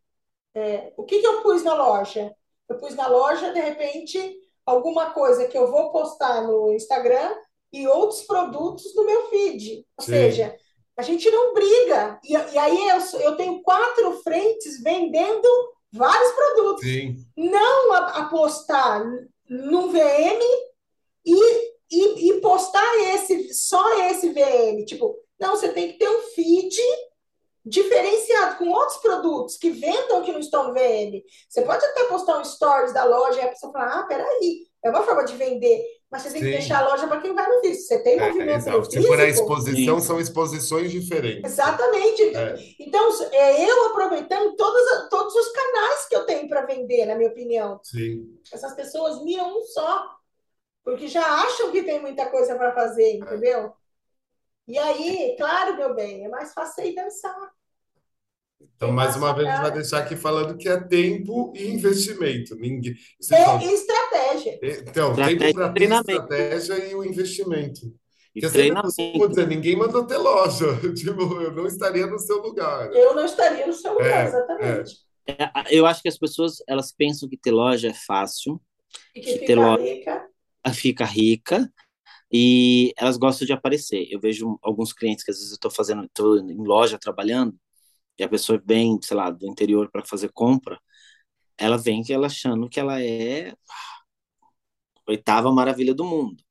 É, 0.55 0.93
o 0.97 1.05
que, 1.05 1.21
que 1.21 1.27
eu 1.27 1.43
pus 1.43 1.63
na 1.63 1.75
loja? 1.75 2.35
Eu 2.69 2.79
pus 2.79 2.95
na 2.95 3.07
loja, 3.07 3.53
de 3.53 3.61
repente, 3.61 4.39
alguma 4.67 5.11
coisa 5.11 5.47
que 5.47 5.57
eu 5.57 5.71
vou 5.71 5.91
postar 5.91 6.43
no 6.43 6.73
Instagram 6.73 7.35
e 7.73 7.87
outros 7.87 8.23
produtos 8.23 8.95
no 8.95 9.05
meu 9.05 9.29
feed. 9.29 9.87
Ou 9.97 10.05
Sim. 10.05 10.13
seja, 10.13 10.57
a 10.97 11.03
gente 11.03 11.31
não 11.31 11.55
briga. 11.55 12.21
E, 12.25 12.33
e 12.33 12.59
aí 12.59 12.89
eu, 12.89 13.21
eu 13.21 13.37
tenho 13.37 13.63
quatro 13.63 14.21
frentes 14.23 14.83
vendendo 14.83 15.49
vários 15.93 16.33
produtos. 16.33 16.85
Sim. 16.85 17.17
Não 17.37 17.93
apostar 17.93 19.05
num 19.49 19.91
VM 19.91 20.43
e, 21.25 21.73
e, 21.91 22.31
e 22.31 22.41
postar 22.41 22.97
esse, 23.15 23.53
só 23.55 24.09
esse 24.09 24.31
VM. 24.31 24.85
Tipo, 24.85 25.17
não, 25.39 25.57
você 25.57 25.71
tem 25.71 25.93
que 25.93 25.99
ter 25.99 26.09
um 26.09 26.23
feed 26.35 26.77
diferenciado 27.65 28.57
com 28.57 28.69
outros 28.69 28.99
produtos 28.99 29.57
que 29.57 29.71
vendam 29.71 30.23
que 30.23 30.33
não 30.33 30.41
estão 30.41 30.69
no 30.69 30.75
VM. 30.75 31.23
Você 31.49 31.63
pode 31.63 31.85
até 31.85 32.05
postar 32.05 32.39
um 32.39 32.45
stories 32.45 32.93
da 32.93 33.05
loja 33.05 33.41
e 33.41 33.43
a 33.43 33.49
pessoa 33.49 33.73
falar, 33.73 34.01
ah, 34.01 34.03
peraí, 34.05 34.67
é 34.83 34.91
uma 34.91 35.03
forma 35.03 35.25
de 35.25 35.35
vender, 35.35 35.83
mas 36.11 36.23
você 36.23 36.31
tem 36.33 36.41
Sim. 36.41 36.47
que 36.47 36.53
deixar 36.57 36.81
a 36.81 36.89
loja 36.89 37.07
para 37.07 37.21
quem 37.21 37.33
vai 37.33 37.49
no 37.49 37.61
físico. 37.61 37.85
Você 37.85 38.03
tem 38.03 38.19
é, 38.19 38.27
movimento 38.27 38.69
é, 38.69 38.73
no 38.73 38.85
físico. 38.85 39.03
Se 39.03 39.09
for 39.09 39.21
a 39.21 39.29
exposição, 39.29 40.01
Sim. 40.01 40.07
são 40.07 40.21
exposições 40.21 40.91
diferentes. 40.91 41.53
Exatamente. 41.53 42.37
É. 42.37 42.57
Então, 42.81 43.09
é 43.33 43.65
eu 43.65 43.87
aproveitando 43.87 44.57
todos, 44.57 45.09
todos 45.09 45.35
os 45.37 45.49
canais 45.53 46.09
que 46.09 46.17
eu 46.17 46.27
tenho 46.27 46.49
para 46.49 46.67
vender, 46.67 47.07
na 47.07 47.15
minha 47.15 47.31
opinião. 47.31 47.79
Sim. 47.85 48.37
Essas 48.53 48.75
pessoas 48.75 49.23
miram 49.23 49.57
um 49.57 49.63
só, 49.63 50.11
porque 50.83 51.07
já 51.07 51.25
acham 51.25 51.71
que 51.71 51.85
tem 51.85 52.01
muita 52.01 52.27
coisa 52.27 52.57
para 52.57 52.73
fazer, 52.73 53.13
entendeu? 53.13 53.73
E 54.67 54.77
aí, 54.79 55.37
claro, 55.37 55.77
meu 55.77 55.95
bem, 55.95 56.25
é 56.25 56.29
mais 56.29 56.53
fácil 56.53 56.83
aí 56.83 56.95
dançar. 56.95 57.53
Então, 58.61 58.93
mais 58.93 59.15
uma 59.17 59.35
vez, 59.35 59.47
a 59.47 59.53
gente 59.53 59.63
vai 59.63 59.73
deixar 59.73 59.99
aqui 59.99 60.17
falando 60.17 60.57
que 60.57 60.69
é 60.69 60.81
tempo 60.81 61.53
e 61.55 61.69
investimento. 61.69 62.55
Ninguém... 62.57 62.95
É 63.31 63.45
fala... 63.45 63.63
estratégia. 63.63 64.59
Então, 64.63 65.11
estratégia 65.11 65.39
tempo 65.39 65.55
para 65.55 65.73
ter 65.73 65.91
estratégia 65.91 66.91
e 66.91 66.95
o 66.95 67.05
investimento. 67.05 67.81
E 68.35 68.41
Porque 68.41 68.53
treinamento. 68.53 69.29
Dizer, 69.29 69.47
ninguém 69.49 69.77
mandou 69.77 70.07
ter 70.07 70.17
loja. 70.17 70.67
Tipo, 70.95 71.43
eu 71.43 71.53
não 71.53 71.67
estaria 71.67 72.07
no 72.07 72.19
seu 72.19 72.41
lugar. 72.41 72.91
Eu 72.93 73.15
não 73.15 73.25
estaria 73.25 73.67
no 73.67 73.73
seu 73.73 73.93
lugar, 73.93 74.25
é, 74.25 74.29
exatamente. 74.29 74.95
É. 74.95 75.11
É, 75.27 75.51
eu 75.71 75.87
acho 75.87 76.03
que 76.03 76.09
as 76.09 76.19
pessoas 76.19 76.57
elas 76.67 76.93
pensam 76.93 77.29
que 77.29 77.37
ter 77.37 77.51
loja 77.51 77.89
é 77.89 77.95
fácil 77.95 78.61
E 79.15 79.21
que, 79.21 79.33
que 79.33 79.39
fica 79.41 79.55
loja, 79.55 79.83
rica. 79.83 80.27
Fica 80.75 81.05
rica 81.05 81.73
e 82.33 82.93
elas 82.97 83.17
gostam 83.17 83.47
de 83.47 83.53
aparecer. 83.53 84.07
Eu 84.11 84.21
vejo 84.21 84.59
alguns 84.63 84.93
clientes 84.93 85.25
que 85.25 85.31
às 85.31 85.37
vezes 85.37 85.51
eu 85.51 85.57
estou 85.57 85.71
fazendo, 85.71 86.05
estou 86.05 86.39
em 86.39 86.65
loja 86.65 86.99
trabalhando 86.99 87.55
e 88.21 88.23
a 88.23 88.29
pessoa 88.29 88.63
vem, 88.63 89.01
sei 89.03 89.17
lá, 89.17 89.31
do 89.31 89.47
interior 89.47 89.91
para 89.91 90.05
fazer 90.05 90.31
compra, 90.33 90.79
ela 91.57 91.79
vem 91.79 92.03
que 92.03 92.13
ela 92.13 92.27
achando 92.27 92.69
que 92.69 92.79
ela 92.79 93.03
é 93.03 93.51
a 93.51 93.57
oitava 95.09 95.51
maravilha 95.51 95.95
do 95.95 96.05
mundo, 96.05 96.45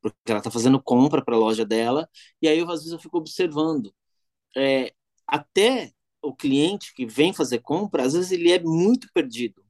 porque 0.00 0.16
ela 0.28 0.40
está 0.40 0.50
fazendo 0.50 0.82
compra 0.82 1.24
para 1.24 1.34
a 1.34 1.38
loja 1.38 1.64
dela 1.64 2.06
e 2.42 2.46
aí 2.46 2.58
eu, 2.58 2.70
às 2.70 2.80
vezes 2.80 2.92
eu 2.92 2.98
fico 2.98 3.16
observando 3.16 3.94
é, 4.54 4.92
até 5.26 5.90
o 6.22 6.34
cliente 6.34 6.92
que 6.94 7.06
vem 7.06 7.32
fazer 7.32 7.60
compra, 7.60 8.04
às 8.04 8.12
vezes 8.12 8.32
ele 8.32 8.52
é 8.52 8.60
muito 8.62 9.08
perdido. 9.14 9.64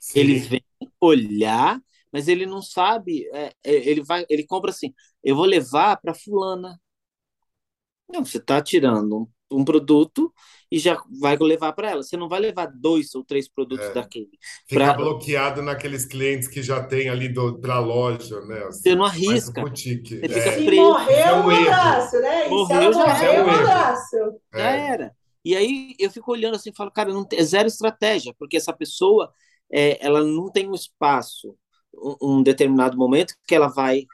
Sim. 0.00 0.18
Ele 0.18 0.38
vem 0.40 0.64
olhar, 1.00 1.80
mas 2.10 2.26
ele 2.26 2.44
não 2.44 2.60
sabe, 2.60 3.28
é, 3.32 3.54
é 3.64 3.72
ele 3.88 4.02
vai, 4.02 4.26
ele 4.28 4.44
compra 4.44 4.70
assim, 4.70 4.92
eu 5.22 5.36
vou 5.36 5.44
levar 5.44 5.96
para 5.98 6.12
fulana. 6.12 6.80
Não, 8.08 8.24
você 8.24 8.38
está 8.38 8.60
tirando 8.60 9.30
um, 9.52 9.64
produto 9.64 10.32
e 10.70 10.78
já 10.78 11.00
vai 11.20 11.36
levar 11.36 11.72
para 11.72 11.90
ela. 11.90 12.02
Você 12.02 12.16
não 12.16 12.28
vai 12.28 12.40
levar 12.40 12.66
dois 12.66 13.14
ou 13.14 13.24
três 13.24 13.48
produtos 13.48 13.86
é. 13.86 13.92
daquele. 13.92 14.30
Fica 14.66 14.84
pra... 14.84 14.94
bloqueado 14.94 15.62
naqueles 15.62 16.04
clientes 16.04 16.48
que 16.48 16.62
já 16.62 16.82
tem 16.82 17.08
ali 17.08 17.32
para 17.60 17.74
a 17.74 17.80
loja, 17.80 18.40
né? 18.42 18.64
Assim, 18.64 18.82
você 18.82 18.94
não 18.94 19.04
arrisca. 19.04 19.62
Você 19.62 20.02
fica 20.02 20.30
é. 20.30 20.64
preso. 20.64 20.82
morreu 20.82 21.16
é 21.16 21.34
um 21.34 21.50
abraço, 21.50 22.20
né? 22.20 22.48
Morreu, 22.48 22.92
já 22.92 22.98
morreu, 22.98 23.32
é 23.32 23.42
um 23.44 23.50
abraço. 23.50 24.16
Já 24.54 24.70
era. 24.70 25.16
E 25.44 25.56
aí 25.56 25.94
eu 25.98 26.10
fico 26.10 26.30
olhando 26.30 26.54
assim 26.54 26.70
e 26.70 26.76
falo, 26.76 26.90
cara, 26.90 27.12
não 27.12 27.24
tem, 27.24 27.38
é 27.38 27.42
zero 27.42 27.66
estratégia, 27.66 28.32
porque 28.38 28.56
essa 28.56 28.72
pessoa 28.72 29.32
é, 29.72 30.04
ela 30.04 30.22
não 30.22 30.50
tem 30.50 30.68
um 30.68 30.74
espaço, 30.74 31.56
um, 31.94 32.38
um 32.38 32.42
determinado 32.42 32.96
momento 32.96 33.34
que 33.46 33.54
ela 33.54 33.68
vai 33.68 34.06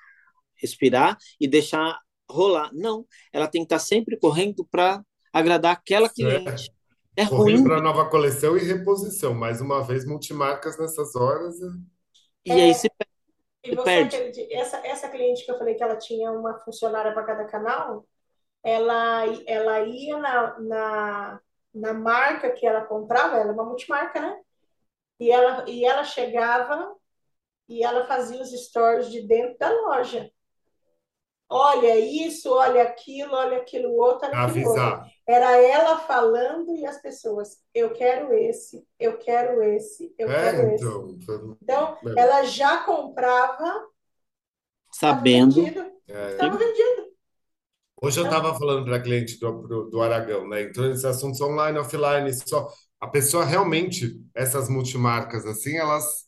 respirar 0.56 1.16
e 1.40 1.46
deixar 1.46 1.98
rolar. 2.30 2.70
Não, 2.72 3.06
ela 3.32 3.46
tem 3.46 3.62
que 3.62 3.66
estar 3.66 3.78
sempre 3.78 4.16
correndo 4.18 4.66
para 4.70 5.02
agradar 5.32 5.72
aquela 5.72 6.08
cliente. 6.08 6.72
É, 7.16 7.22
é 7.22 7.24
ruim. 7.24 7.64
para 7.64 7.80
nova 7.80 8.08
coleção 8.08 8.56
e 8.56 8.64
reposição. 8.64 9.34
Mais 9.34 9.60
uma 9.60 9.82
vez, 9.82 10.04
multimarcas 10.04 10.78
nessas 10.78 11.14
horas. 11.16 11.58
Né? 11.60 11.72
E 12.46 12.52
aí 12.52 12.74
se 12.74 12.88
perde. 12.88 13.08
E 13.64 13.74
você 13.74 13.84
perde. 13.84 14.54
essa, 14.54 14.76
essa 14.86 15.08
cliente 15.08 15.44
que 15.44 15.50
eu 15.50 15.58
falei 15.58 15.74
que 15.74 15.82
ela 15.82 15.96
tinha 15.96 16.30
uma 16.30 16.58
funcionária 16.60 17.12
para 17.12 17.24
cada 17.24 17.44
canal, 17.44 18.06
ela, 18.62 19.24
ela 19.46 19.80
ia 19.80 20.16
na, 20.16 20.60
na, 20.60 21.40
na 21.74 21.92
marca 21.92 22.50
que 22.52 22.66
ela 22.66 22.82
comprava, 22.82 23.36
ela 23.36 23.50
é 23.50 23.52
uma 23.52 23.64
multimarca, 23.64 24.20
né? 24.20 24.40
E 25.20 25.30
ela, 25.30 25.68
e 25.68 25.84
ela 25.84 26.04
chegava 26.04 26.94
e 27.68 27.82
ela 27.82 28.06
fazia 28.06 28.40
os 28.40 28.50
stories 28.50 29.10
de 29.10 29.26
dentro 29.26 29.58
da 29.58 29.70
loja. 29.70 30.30
Olha 31.50 31.98
isso, 31.98 32.52
olha 32.52 32.82
aquilo, 32.82 33.32
olha 33.32 33.56
aquilo 33.56 33.92
outro, 33.94 34.28
olha 34.28 34.38
aquilo 34.38 34.68
Avisar. 34.68 34.98
outro. 34.98 35.10
Era 35.26 35.56
ela 35.56 35.98
falando 35.98 36.76
e 36.76 36.84
as 36.84 37.00
pessoas, 37.00 37.56
eu 37.74 37.90
quero 37.94 38.34
esse, 38.34 38.86
eu 39.00 39.16
quero 39.16 39.62
esse, 39.62 40.14
eu 40.18 40.30
é, 40.30 40.34
quero 40.34 40.74
então, 40.74 41.08
esse. 41.08 41.56
Então, 41.62 41.96
é. 42.06 42.20
ela 42.20 42.44
já 42.44 42.84
comprava 42.84 43.86
sabendo. 44.92 45.58
Estava 46.06 46.54
é. 46.54 46.58
vendido. 46.58 47.08
Hoje 48.00 48.20
eu 48.20 48.24
estava 48.24 48.54
falando 48.54 48.84
para 48.84 48.96
a 48.96 49.02
cliente 49.02 49.40
do, 49.40 49.84
do 49.90 50.02
Aragão, 50.02 50.46
né? 50.46 50.62
Então, 50.62 50.88
esses 50.90 51.04
assuntos 51.04 51.40
online, 51.40 51.78
offline, 51.78 52.32
só. 52.32 52.68
A 53.00 53.06
pessoa 53.06 53.44
realmente, 53.44 54.20
essas 54.34 54.68
multimarcas, 54.68 55.46
assim, 55.46 55.76
elas, 55.76 56.26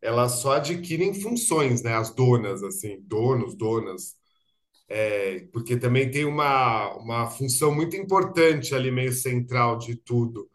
elas 0.00 0.32
só 0.32 0.52
adquirem 0.52 1.12
funções, 1.12 1.82
né? 1.82 1.94
As 1.94 2.14
donas, 2.14 2.62
assim, 2.62 3.00
donos, 3.02 3.54
donas 3.54 4.21
é, 4.94 5.46
porque 5.50 5.74
também 5.78 6.10
tem 6.10 6.26
uma, 6.26 6.94
uma 6.96 7.30
função 7.30 7.74
muito 7.74 7.96
importante 7.96 8.74
ali, 8.74 8.90
meio 8.90 9.10
central 9.10 9.78
de 9.78 9.96
tudo. 9.96 10.50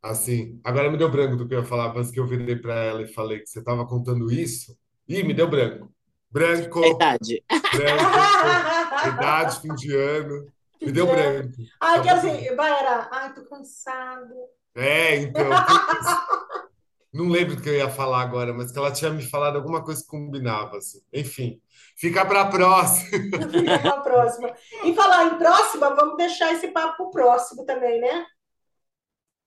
Assim, 0.00 0.60
agora 0.62 0.88
me 0.88 0.96
deu 0.96 1.10
branco 1.10 1.34
do 1.34 1.46
que 1.46 1.54
eu 1.54 1.58
ia 1.58 1.66
falar, 1.66 1.92
mas 1.92 2.08
que 2.08 2.20
eu 2.20 2.26
virei 2.26 2.54
para 2.54 2.72
ela 2.84 3.02
e 3.02 3.12
falei 3.12 3.40
que 3.40 3.48
você 3.48 3.58
estava 3.58 3.84
contando 3.84 4.30
isso. 4.30 4.78
Ih, 5.08 5.24
me 5.24 5.34
deu 5.34 5.50
branco. 5.50 5.92
Branco. 6.30 6.86
Idade. 6.86 7.42
Branco. 7.50 9.08
idade, 9.08 9.60
fim 9.60 9.74
de 9.74 9.92
ano. 9.92 10.46
Me 10.80 10.92
deu 10.92 11.08
branco. 11.08 11.50
Ai, 11.80 12.00
que 12.00 12.08
assim, 12.08 12.54
vai, 12.54 12.70
era. 12.70 13.08
Ai, 13.10 13.34
tô 13.34 13.42
cansado. 13.42 14.34
É, 14.72 15.16
então. 15.16 15.50
Não 17.12 17.28
lembro 17.28 17.56
do 17.56 17.62
que 17.62 17.68
eu 17.68 17.74
ia 17.74 17.90
falar 17.90 18.20
agora, 18.20 18.52
mas 18.52 18.70
que 18.70 18.78
ela 18.78 18.92
tinha 18.92 19.10
me 19.10 19.22
falado 19.22 19.56
alguma 19.56 19.82
coisa 19.82 20.00
que 20.00 20.08
combinava, 20.08 20.76
assim. 20.76 21.00
Enfim. 21.12 21.60
Fica 21.96 22.24
para 22.24 22.42
a 22.42 22.46
próxima. 22.46 23.10
Fica 23.50 23.78
para 23.78 23.90
a 23.90 24.00
próxima. 24.00 24.54
E 24.84 24.94
falar 24.94 25.26
em 25.26 25.38
próxima, 25.38 25.94
vamos 25.94 26.16
deixar 26.16 26.52
esse 26.52 26.68
papo 26.68 26.96
para 26.96 27.06
o 27.06 27.10
próximo 27.10 27.64
também, 27.64 28.00
né? 28.00 28.26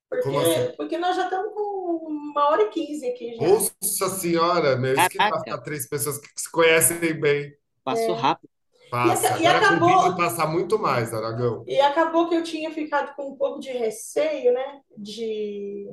Porque, 0.10 0.30
assim? 0.30 0.76
porque 0.78 0.98
nós 0.98 1.16
já 1.16 1.24
estamos 1.24 1.54
com 1.54 2.06
uma 2.08 2.50
hora 2.50 2.64
e 2.64 2.70
quinze 2.70 3.08
aqui. 3.08 3.36
Já. 3.36 3.48
Nossa 3.48 4.10
Senhora, 4.20 4.76
meu, 4.76 4.94
isso 4.94 5.10
que 5.10 5.24
ficar 5.24 5.58
três 5.60 5.88
pessoas 5.88 6.20
que 6.20 6.30
se 6.36 6.52
conhecem 6.52 7.20
bem. 7.20 7.56
Passou 7.84 8.16
é. 8.16 8.20
rápido. 8.20 8.50
Passa. 8.92 9.40
E, 9.40 9.44
e 9.44 9.48
acabou 9.48 10.16
passar 10.16 10.48
muito 10.48 10.78
mais, 10.78 11.14
Aragão. 11.14 11.64
E 11.66 11.80
acabou 11.80 12.30
que 12.30 12.36
eu 12.36 12.44
tinha 12.44 12.70
ficado 12.70 13.16
com 13.16 13.32
um 13.32 13.36
pouco 13.36 13.60
de 13.60 13.72
receio, 13.72 14.54
né? 14.54 14.82
De 14.96 15.88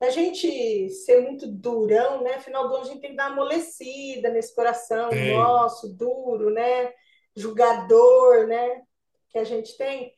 a 0.00 0.10
gente 0.10 0.90
ser 0.90 1.20
muito 1.22 1.46
durão, 1.46 2.22
né? 2.22 2.38
Final 2.40 2.68
do 2.68 2.74
ano 2.74 2.84
a 2.84 2.88
gente 2.88 3.00
tem 3.00 3.10
que 3.10 3.16
dar 3.16 3.30
uma 3.30 3.42
amolecida 3.42 4.28
nesse 4.30 4.54
coração 4.54 5.10
é. 5.10 5.32
nosso, 5.32 5.94
duro, 5.94 6.50
né? 6.50 6.92
Julgador, 7.34 8.46
né? 8.46 8.82
Que 9.30 9.38
a 9.38 9.44
gente 9.44 9.76
tem. 9.76 10.12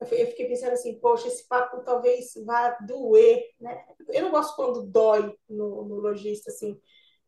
Eu 0.00 0.26
fiquei 0.26 0.46
pensando 0.46 0.72
assim, 0.72 0.98
poxa, 1.00 1.28
esse 1.28 1.48
papo 1.48 1.82
talvez 1.82 2.32
vá 2.44 2.76
doer, 2.86 3.42
né? 3.60 3.84
Eu 4.08 4.22
não 4.22 4.30
gosto 4.30 4.54
quando 4.54 4.86
dói 4.86 5.34
no, 5.48 5.84
no 5.84 5.96
lojista, 5.96 6.50
assim. 6.50 6.78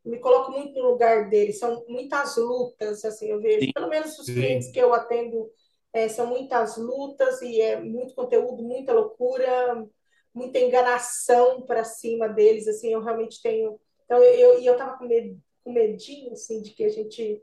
Me 0.04 0.18
coloco 0.18 0.52
muito 0.52 0.78
no 0.80 0.90
lugar 0.90 1.28
dele. 1.28 1.52
São 1.52 1.84
muitas 1.88 2.36
lutas, 2.36 3.04
assim, 3.04 3.28
eu 3.30 3.40
vejo. 3.40 3.66
Sim. 3.66 3.72
Pelo 3.72 3.88
menos 3.88 4.16
os 4.18 4.26
Sim. 4.26 4.34
clientes 4.34 4.70
que 4.70 4.78
eu 4.78 4.94
atendo 4.94 5.50
é, 5.92 6.08
são 6.08 6.26
muitas 6.26 6.76
lutas 6.76 7.42
e 7.42 7.60
é 7.60 7.80
muito 7.80 8.14
conteúdo, 8.14 8.62
muita 8.62 8.92
loucura, 8.92 9.84
muita 10.36 10.58
enganação 10.58 11.62
para 11.62 11.82
cima 11.82 12.28
deles, 12.28 12.68
assim, 12.68 12.92
eu 12.92 13.02
realmente 13.02 13.40
tenho. 13.42 13.80
Então, 14.04 14.18
eu, 14.18 14.60
e 14.60 14.66
eu 14.66 14.74
estava 14.74 14.98
com, 14.98 15.06
med, 15.06 15.34
com 15.64 15.72
medinho, 15.72 16.32
assim, 16.32 16.60
de 16.60 16.70
que 16.70 16.84
a 16.84 16.90
gente 16.90 17.42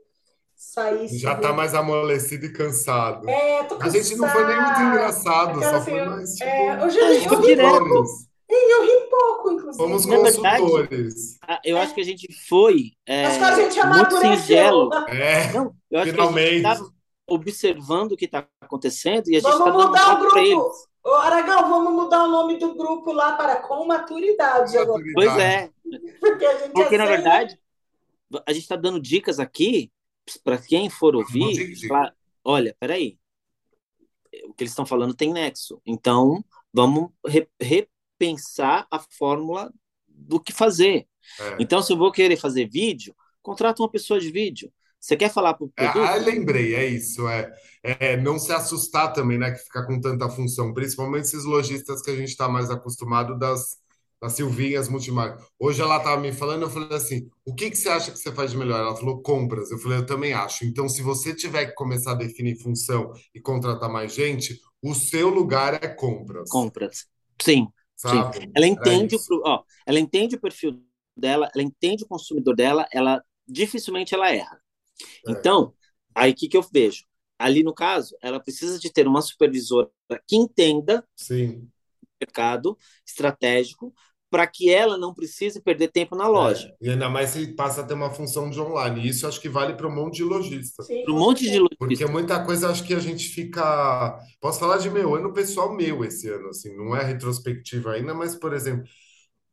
saísse. 0.54 1.18
Já 1.18 1.34
está 1.34 1.52
mais 1.52 1.74
amolecido 1.74 2.46
e 2.46 2.52
cansado. 2.52 3.28
É, 3.28 3.64
tô 3.64 3.76
cansado. 3.76 3.98
A 3.98 4.02
gente 4.02 4.16
não 4.16 4.28
foi 4.28 4.46
nem 4.46 4.56
muito 4.56 4.80
engraçado, 4.80 5.58
Aquela, 5.58 5.70
só 5.70 5.76
assim, 5.76 5.90
foi 5.90 6.04
mais. 6.04 6.30
Tipo, 6.30 6.50
é, 6.50 6.84
hoje 6.84 6.98
eu, 6.98 7.04
eu, 7.04 7.12
eu 7.12 7.40
ri 7.40 7.56
pouco. 7.56 8.04
Eu 8.48 8.82
ri 8.82 9.10
pouco, 9.10 9.50
inclusive. 9.50 9.76
Fomos 9.76 10.06
consultores. 10.06 11.38
Verdade, 11.40 11.60
eu 11.64 11.76
é. 11.76 11.80
acho 11.82 11.94
que 11.94 12.00
a 12.00 12.04
gente 12.04 12.32
foi. 12.48 12.92
É, 13.06 13.26
acho 13.26 13.38
que 13.38 13.44
a 13.44 13.56
gente 13.56 13.86
muito 13.86 14.20
singelo. 14.20 14.90
É, 15.08 15.52
não, 15.52 15.74
eu 15.90 15.98
acho 15.98 16.10
finalmente. 16.12 16.60
que 16.60 16.66
a 16.66 16.74
gente 16.74 16.80
estava 16.80 16.94
observando 17.26 18.12
o 18.12 18.16
que 18.16 18.26
está 18.26 18.46
acontecendo 18.60 19.28
e 19.28 19.36
a 19.36 19.40
gente 19.40 19.50
está 19.50 19.64
dando 19.64 19.88
mudar 19.88 20.14
um 20.14 20.16
o 20.16 20.20
grupo. 20.20 20.93
Ô, 21.04 21.14
Aragão, 21.16 21.68
vamos 21.68 21.92
mudar 21.92 22.24
o 22.24 22.30
nome 22.30 22.58
do 22.58 22.74
grupo 22.74 23.12
lá 23.12 23.36
para 23.36 23.56
com 23.56 23.84
maturidade. 23.84 24.76
Agora. 24.78 25.04
Pois 25.12 25.36
é. 25.36 25.70
Porque, 26.18 26.46
Porque 26.72 26.96
na 26.96 27.04
verdade, 27.04 27.60
a 28.46 28.52
gente 28.52 28.62
está 28.62 28.74
dando 28.74 28.98
dicas 28.98 29.38
aqui 29.38 29.92
para 30.42 30.56
quem 30.56 30.88
for 30.88 31.14
ouvir. 31.14 31.76
Pra... 31.86 32.14
Olha, 32.42 32.74
peraí. 32.80 33.18
O 34.46 34.54
que 34.54 34.64
eles 34.64 34.72
estão 34.72 34.86
falando 34.86 35.14
tem 35.14 35.30
nexo. 35.30 35.80
Então, 35.84 36.42
vamos 36.72 37.10
re 37.26 37.46
repensar 37.60 38.86
a 38.90 38.98
fórmula 38.98 39.70
do 40.08 40.40
que 40.40 40.52
fazer. 40.52 41.06
É. 41.38 41.56
Então, 41.60 41.82
se 41.82 41.92
eu 41.92 41.98
vou 41.98 42.10
querer 42.10 42.36
fazer 42.36 42.66
vídeo, 42.66 43.14
contrata 43.42 43.82
uma 43.82 43.90
pessoa 43.90 44.18
de 44.18 44.30
vídeo. 44.30 44.72
Você 45.04 45.18
quer 45.18 45.30
falar 45.30 45.52
para 45.52 45.66
o 45.66 45.68
produto? 45.68 45.98
Ah, 45.98 46.16
lembrei, 46.16 46.74
é 46.74 46.86
isso. 46.86 47.28
É, 47.28 47.52
é 47.82 48.16
não 48.16 48.38
se 48.38 48.50
assustar 48.54 49.12
também, 49.12 49.36
né? 49.36 49.50
Que 49.50 49.58
fica 49.58 49.86
com 49.86 50.00
tanta 50.00 50.30
função, 50.30 50.72
principalmente 50.72 51.24
esses 51.24 51.44
lojistas 51.44 52.00
que 52.00 52.10
a 52.10 52.16
gente 52.16 52.30
está 52.30 52.48
mais 52.48 52.70
acostumado 52.70 53.38
das, 53.38 53.76
das 54.18 54.32
Silvinhas 54.32 54.88
Multimarcas. 54.88 55.44
Hoje 55.58 55.82
ela 55.82 55.98
estava 55.98 56.18
me 56.18 56.32
falando, 56.32 56.62
eu 56.62 56.70
falei 56.70 56.96
assim: 56.96 57.28
o 57.44 57.54
que, 57.54 57.68
que 57.68 57.76
você 57.76 57.90
acha 57.90 58.10
que 58.10 58.18
você 58.18 58.32
faz 58.32 58.52
de 58.52 58.56
melhor? 58.56 58.80
Ela 58.80 58.96
falou 58.96 59.20
compras. 59.20 59.70
Eu 59.70 59.76
falei, 59.76 59.98
eu 59.98 60.06
também 60.06 60.32
acho. 60.32 60.64
Então, 60.64 60.88
se 60.88 61.02
você 61.02 61.34
tiver 61.34 61.66
que 61.66 61.74
começar 61.74 62.12
a 62.12 62.14
definir 62.16 62.56
função 62.62 63.12
e 63.34 63.40
contratar 63.42 63.92
mais 63.92 64.14
gente, 64.14 64.58
o 64.82 64.94
seu 64.94 65.28
lugar 65.28 65.84
é 65.84 65.88
compras. 65.88 66.48
Compras. 66.48 67.06
Sim. 67.42 67.68
Sabe? 67.94 68.38
Sim. 68.38 68.52
Ela 68.56 68.66
entende 68.66 69.16
é 69.16 69.18
o, 69.18 69.42
ó, 69.44 69.64
ela 69.86 70.00
entende 70.00 70.36
o 70.36 70.40
perfil 70.40 70.82
dela, 71.14 71.50
ela 71.54 71.62
entende 71.62 72.04
o 72.04 72.08
consumidor 72.08 72.56
dela, 72.56 72.88
ela 72.90 73.22
dificilmente 73.46 74.14
ela 74.14 74.32
erra. 74.32 74.63
É. 75.26 75.32
Então, 75.32 75.74
aí 76.14 76.32
o 76.32 76.34
que, 76.34 76.48
que 76.48 76.56
eu 76.56 76.62
vejo? 76.62 77.04
Ali 77.38 77.62
no 77.62 77.74
caso, 77.74 78.16
ela 78.22 78.40
precisa 78.40 78.78
de 78.78 78.92
ter 78.92 79.06
uma 79.06 79.20
supervisora 79.20 79.90
que 80.26 80.36
entenda 80.36 81.06
Sim. 81.16 81.68
o 82.02 82.06
mercado 82.20 82.78
estratégico 83.06 83.92
para 84.34 84.48
que 84.48 84.68
ela 84.68 84.98
não 84.98 85.14
precise 85.14 85.60
perder 85.60 85.92
tempo 85.92 86.16
na 86.16 86.26
loja. 86.26 86.66
É, 86.82 86.86
e 86.86 86.90
ainda 86.90 87.08
mais 87.08 87.30
se 87.30 87.46
passa 87.54 87.82
a 87.82 87.84
ter 87.84 87.94
uma 87.94 88.10
função 88.10 88.50
de 88.50 88.60
online. 88.60 89.08
Isso 89.08 89.28
acho 89.28 89.40
que 89.40 89.48
vale 89.48 89.74
para 89.74 89.86
um 89.86 89.94
monte 89.94 90.16
de 90.16 90.24
lojista. 90.24 90.82
Para 91.04 91.14
um 91.14 91.18
monte 91.18 91.48
de 91.48 91.56
lojista. 91.56 91.76
Porque 91.78 92.06
muita 92.06 92.44
coisa 92.44 92.68
acho 92.68 92.82
que 92.82 92.94
a 92.94 92.98
gente 92.98 93.28
fica. 93.28 94.18
Posso 94.40 94.58
falar 94.58 94.78
de 94.78 94.90
meu 94.90 95.14
ano 95.14 95.32
pessoal 95.32 95.72
meu 95.72 96.04
esse 96.04 96.28
ano, 96.28 96.48
assim, 96.48 96.76
não 96.76 96.96
é 96.96 97.04
retrospectiva 97.04 97.92
ainda, 97.92 98.12
mas, 98.12 98.34
por 98.34 98.52
exemplo, 98.52 98.84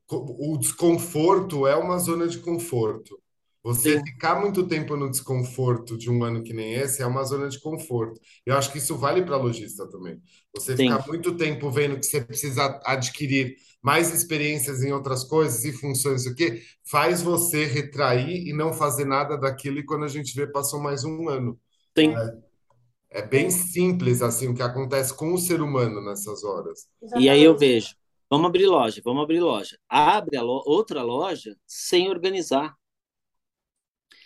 o 0.10 0.58
desconforto 0.58 1.68
é 1.68 1.76
uma 1.76 2.00
zona 2.00 2.28
de 2.28 2.40
conforto. 2.40 3.21
Você 3.64 4.00
Sim. 4.00 4.06
ficar 4.06 4.40
muito 4.42 4.68
tempo 4.68 4.98
no 4.98 5.10
desconforto 5.10 5.96
de 5.96 6.10
um 6.10 6.24
ano 6.24 6.44
que 6.44 6.52
nem 6.52 6.74
esse 6.74 7.04
é 7.04 7.06
uma 7.06 7.24
zona 7.24 7.48
de 7.48 7.60
conforto. 7.60 8.20
Eu 8.44 8.56
acho 8.56 8.72
que 8.72 8.80
isso 8.80 8.98
vale 8.98 9.24
para 9.24 9.38
lojista 9.38 9.88
também. 9.88 10.20
Você 10.56 10.76
Sim. 10.76 10.90
ficar 10.90 11.08
muito 11.08 11.36
tempo 11.38 11.70
vendo 11.70 12.00
que 12.00 12.06
você 12.06 12.22
precisa 12.22 12.80
adquirir 12.84 13.56
mais 13.82 14.14
experiências 14.14 14.84
em 14.84 14.92
outras 14.92 15.24
coisas 15.24 15.64
e 15.64 15.72
funções, 15.74 16.26
o 16.26 16.36
que 16.36 16.62
faz 16.84 17.22
você 17.22 17.66
retrair 17.66 18.48
e 18.48 18.54
não 18.54 18.74
fazer 18.74 19.06
nada 19.06 19.38
daquilo. 19.38 19.80
E 19.80 19.86
quando 19.86 20.06
a 20.06 20.10
gente 20.10 20.36
vê, 20.36 20.48
passou 20.48 20.80
mais 20.80 21.04
um 21.04 21.30
ano. 21.30 21.60
Sim. 21.98 22.16
É, 22.16 23.20
é 23.20 23.22
bem 23.22 23.52
simples 23.52 24.22
assim 24.22 24.48
o 24.48 24.56
que 24.56 24.64
acontece 24.64 25.14
com 25.14 25.34
o 25.34 25.38
ser 25.38 25.62
humano 25.62 26.04
nessas 26.04 26.44
horas. 26.44 26.88
E 27.18 27.30
aí 27.30 27.44
eu 27.44 27.58
vejo, 27.58 27.96
vamos 28.30 28.48
abrir 28.48 28.68
loja, 28.68 29.02
vamos 29.04 29.24
abrir 29.24 29.40
loja. 29.40 29.78
Abre 29.88 30.40
lo 30.40 30.64
outra 30.66 31.04
loja 31.04 31.56
sem 31.68 32.10
organizar. 32.10 32.76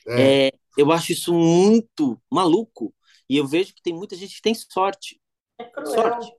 É. 0.07 0.47
É, 0.47 0.51
eu 0.77 0.91
acho 0.91 1.11
isso 1.11 1.33
muito 1.33 2.21
maluco. 2.31 2.93
E 3.29 3.37
eu 3.37 3.47
vejo 3.47 3.73
que 3.73 3.81
tem 3.81 3.93
muita 3.93 4.15
gente 4.15 4.35
que 4.35 4.41
tem 4.41 4.53
sorte. 4.53 5.19
É 5.57 5.85
sorte. 5.85 6.31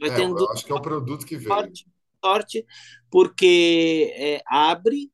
Vai 0.00 0.10
é, 0.10 0.14
tendo... 0.14 0.38
Eu 0.38 0.50
acho 0.50 0.64
que 0.64 0.72
é 0.72 0.74
o 0.74 0.80
produto 0.80 1.26
que 1.26 1.36
vem. 1.36 1.48
Sorte, 1.48 1.86
sorte 2.24 2.66
porque 3.10 4.12
é, 4.16 4.42
abre, 4.46 5.12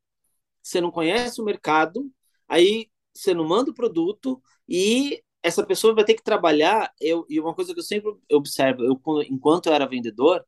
você 0.62 0.80
não 0.80 0.90
conhece 0.90 1.40
o 1.40 1.44
mercado, 1.44 2.10
aí 2.46 2.88
você 3.14 3.34
não 3.34 3.46
manda 3.46 3.70
o 3.70 3.74
produto 3.74 4.40
e 4.68 5.22
essa 5.42 5.64
pessoa 5.66 5.94
vai 5.94 6.04
ter 6.04 6.14
que 6.14 6.22
trabalhar. 6.22 6.92
Eu, 7.00 7.26
e 7.28 7.40
uma 7.40 7.54
coisa 7.54 7.72
que 7.74 7.80
eu 7.80 7.84
sempre 7.84 8.14
observo, 8.32 8.84
eu, 8.84 9.00
enquanto 9.28 9.66
eu 9.66 9.74
era 9.74 9.86
vendedor, 9.86 10.44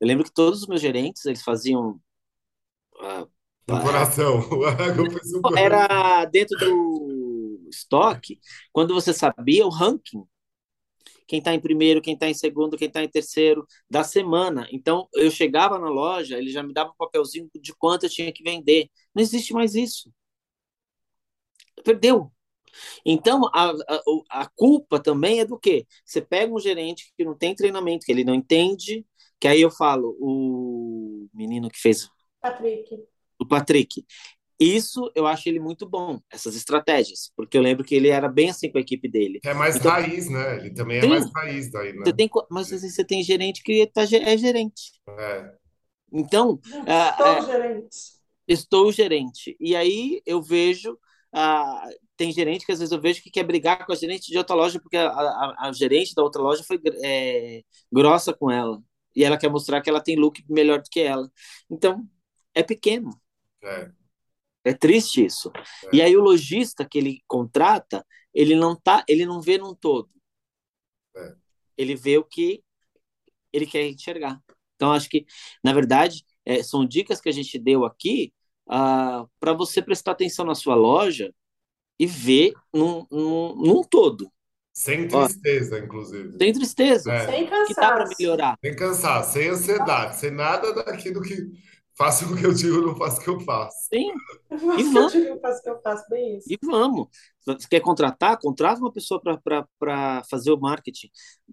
eu 0.00 0.06
lembro 0.06 0.24
que 0.24 0.32
todos 0.32 0.62
os 0.62 0.66
meus 0.66 0.80
gerentes 0.80 1.24
eles 1.24 1.42
faziam 1.42 2.00
uh, 2.96 3.30
no 3.68 3.80
coração. 3.80 4.40
Era 5.56 6.24
dentro 6.26 6.58
do 6.58 7.68
estoque, 7.70 8.38
quando 8.72 8.94
você 8.94 9.12
sabia 9.12 9.66
o 9.66 9.70
ranking. 9.70 10.24
Quem 11.26 11.38
está 11.38 11.54
em 11.54 11.60
primeiro, 11.60 12.02
quem 12.02 12.14
está 12.14 12.28
em 12.28 12.34
segundo, 12.34 12.76
quem 12.76 12.88
está 12.88 13.02
em 13.02 13.08
terceiro 13.08 13.66
da 13.88 14.04
semana. 14.04 14.68
Então, 14.70 15.08
eu 15.14 15.30
chegava 15.30 15.78
na 15.78 15.88
loja, 15.88 16.36
ele 16.36 16.50
já 16.50 16.62
me 16.62 16.74
dava 16.74 16.90
um 16.90 16.96
papelzinho 16.96 17.48
de 17.54 17.74
quanto 17.74 18.04
eu 18.04 18.10
tinha 18.10 18.32
que 18.32 18.42
vender. 18.42 18.90
Não 19.14 19.22
existe 19.22 19.52
mais 19.54 19.74
isso. 19.74 20.12
Perdeu. 21.84 22.30
Então, 23.04 23.46
a, 23.54 23.70
a, 23.70 24.42
a 24.42 24.48
culpa 24.54 25.00
também 25.00 25.40
é 25.40 25.44
do 25.44 25.58
quê? 25.58 25.86
Você 26.04 26.20
pega 26.20 26.52
um 26.52 26.58
gerente 26.58 27.12
que 27.16 27.24
não 27.24 27.36
tem 27.36 27.54
treinamento, 27.54 28.04
que 28.04 28.12
ele 28.12 28.24
não 28.24 28.34
entende, 28.34 29.06
que 29.40 29.48
aí 29.48 29.60
eu 29.60 29.70
falo, 29.70 30.16
o 30.20 31.28
menino 31.32 31.70
que 31.70 31.78
fez. 31.78 32.08
Patrick 32.40 33.11
do 33.42 33.48
Patrick. 33.48 34.04
Isso 34.60 35.10
eu 35.14 35.26
acho 35.26 35.48
ele 35.48 35.58
muito 35.58 35.88
bom, 35.88 36.20
essas 36.30 36.54
estratégias, 36.54 37.32
porque 37.36 37.58
eu 37.58 37.62
lembro 37.62 37.84
que 37.84 37.96
ele 37.96 38.08
era 38.08 38.28
bem 38.28 38.48
assim 38.48 38.70
com 38.70 38.78
a 38.78 38.80
equipe 38.80 39.08
dele. 39.08 39.40
É 39.44 39.52
mais 39.52 39.74
então, 39.74 39.90
raiz, 39.90 40.30
né? 40.30 40.58
Ele 40.58 40.70
também 40.70 40.98
é 40.98 41.06
mais 41.06 41.28
raiz 41.34 41.70
daí, 41.70 41.92
né? 41.92 42.02
Você 42.04 42.12
tem, 42.12 42.30
mas 42.48 42.66
às 42.66 42.70
vezes 42.70 42.94
você 42.94 43.04
tem 43.04 43.22
gerente 43.24 43.62
que 43.62 43.84
tá, 43.88 44.02
é 44.02 44.36
gerente. 44.36 44.92
É. 45.08 45.52
Então. 46.12 46.60
Estou 46.64 47.26
é, 47.26 47.42
gerente. 47.42 47.96
Estou 48.46 48.92
gerente. 48.92 49.56
E 49.58 49.74
aí 49.74 50.22
eu 50.24 50.40
vejo. 50.40 50.96
Ah, 51.32 51.88
tem 52.16 52.30
gerente 52.30 52.64
que 52.64 52.72
às 52.72 52.78
vezes 52.78 52.92
eu 52.92 53.00
vejo 53.00 53.22
que 53.22 53.30
quer 53.30 53.42
brigar 53.42 53.84
com 53.84 53.92
a 53.92 53.96
gerente 53.96 54.30
de 54.30 54.38
outra 54.38 54.54
loja 54.54 54.78
porque 54.78 54.98
a, 54.98 55.08
a, 55.08 55.68
a 55.68 55.72
gerente 55.72 56.14
da 56.14 56.22
outra 56.22 56.42
loja 56.42 56.62
foi 56.62 56.78
é, 57.02 57.62
grossa 57.90 58.32
com 58.32 58.48
ela. 58.50 58.80
E 59.16 59.24
ela 59.24 59.36
quer 59.36 59.50
mostrar 59.50 59.80
que 59.80 59.90
ela 59.90 60.00
tem 60.00 60.16
look 60.16 60.44
melhor 60.48 60.80
do 60.80 60.88
que 60.88 61.00
ela. 61.00 61.28
Então, 61.68 62.06
é 62.54 62.62
pequeno. 62.62 63.10
É. 63.62 63.90
É 64.64 64.72
triste 64.72 65.24
isso. 65.24 65.50
É. 65.56 65.96
E 65.96 66.02
aí 66.02 66.16
o 66.16 66.20
lojista 66.20 66.84
que 66.84 66.98
ele 66.98 67.22
contrata, 67.26 68.06
ele 68.32 68.54
não 68.54 68.76
tá, 68.76 69.04
ele 69.08 69.26
não 69.26 69.40
vê 69.40 69.58
num 69.58 69.74
todo. 69.74 70.08
É. 71.16 71.34
Ele 71.76 71.94
vê 71.94 72.18
o 72.18 72.24
que 72.24 72.62
ele 73.52 73.66
quer 73.66 73.86
enxergar. 73.88 74.40
Então 74.76 74.92
acho 74.92 75.08
que, 75.08 75.26
na 75.62 75.72
verdade, 75.72 76.24
é, 76.44 76.62
são 76.62 76.86
dicas 76.86 77.20
que 77.20 77.28
a 77.28 77.32
gente 77.32 77.58
deu 77.58 77.84
aqui 77.84 78.32
uh, 78.66 78.72
ah, 78.74 79.26
para 79.38 79.52
você 79.52 79.82
prestar 79.82 80.12
atenção 80.12 80.44
na 80.44 80.54
sua 80.54 80.74
loja 80.74 81.32
e 81.98 82.06
ver 82.06 82.52
num, 82.72 83.06
num, 83.10 83.54
num 83.56 83.82
todo. 83.82 84.30
Sem 84.72 85.06
tristeza, 85.06 85.76
Ó, 85.76 85.78
inclusive. 85.78 86.36
Sem 86.38 86.52
tristeza. 86.52 87.12
É. 87.12 87.26
Sem 87.26 87.46
cansaço. 87.46 87.66
Que 87.66 87.74
dá 87.74 87.92
para 87.92 88.08
melhorar. 88.18 88.58
Sem 88.64 88.74
cansaço, 88.74 89.32
sem 89.34 89.48
ansiedade, 89.48 90.16
sem 90.16 90.30
nada 90.30 90.72
daquilo 90.72 91.20
que 91.20 91.52
Faço 91.94 92.32
o 92.32 92.36
que 92.36 92.44
eu 92.44 92.54
digo, 92.54 92.80
não 92.80 92.96
faço 92.96 93.20
o 93.20 93.24
que 93.24 93.30
eu 93.30 93.40
faço. 93.40 93.88
Sim. 93.88 94.12
E 94.50 94.82
vamos. 94.84 95.14
Eu 95.14 95.40
faço 95.40 95.60
o 95.60 95.62
que 95.62 95.70
eu 95.70 95.80
faço, 95.82 96.08
bem 96.08 96.38
isso. 96.38 96.50
E 96.50 96.58
vamos. 96.62 97.08
Você 97.44 97.68
quer 97.68 97.80
contratar? 97.80 98.38
Contrata 98.38 98.80
uma 98.80 98.92
pessoa 98.92 99.20
para 99.20 100.22
fazer 100.30 100.52
o 100.52 100.58
marketing. 100.58 101.10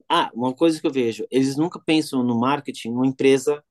Ah, 0.08 0.32
uma 0.34 0.54
coisa 0.54 0.80
que 0.80 0.88
eu 0.88 0.92
vejo, 0.92 1.26
eles 1.30 1.58
nunca 1.58 1.80
pensam 1.80 2.24
no 2.24 2.40
marketing, 2.40 2.92
numa 2.92 3.08
empresa 3.08 3.64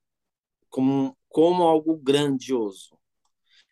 como, 0.68 1.16
como 1.28 1.62
algo 1.62 1.96
grandioso. 1.96 2.98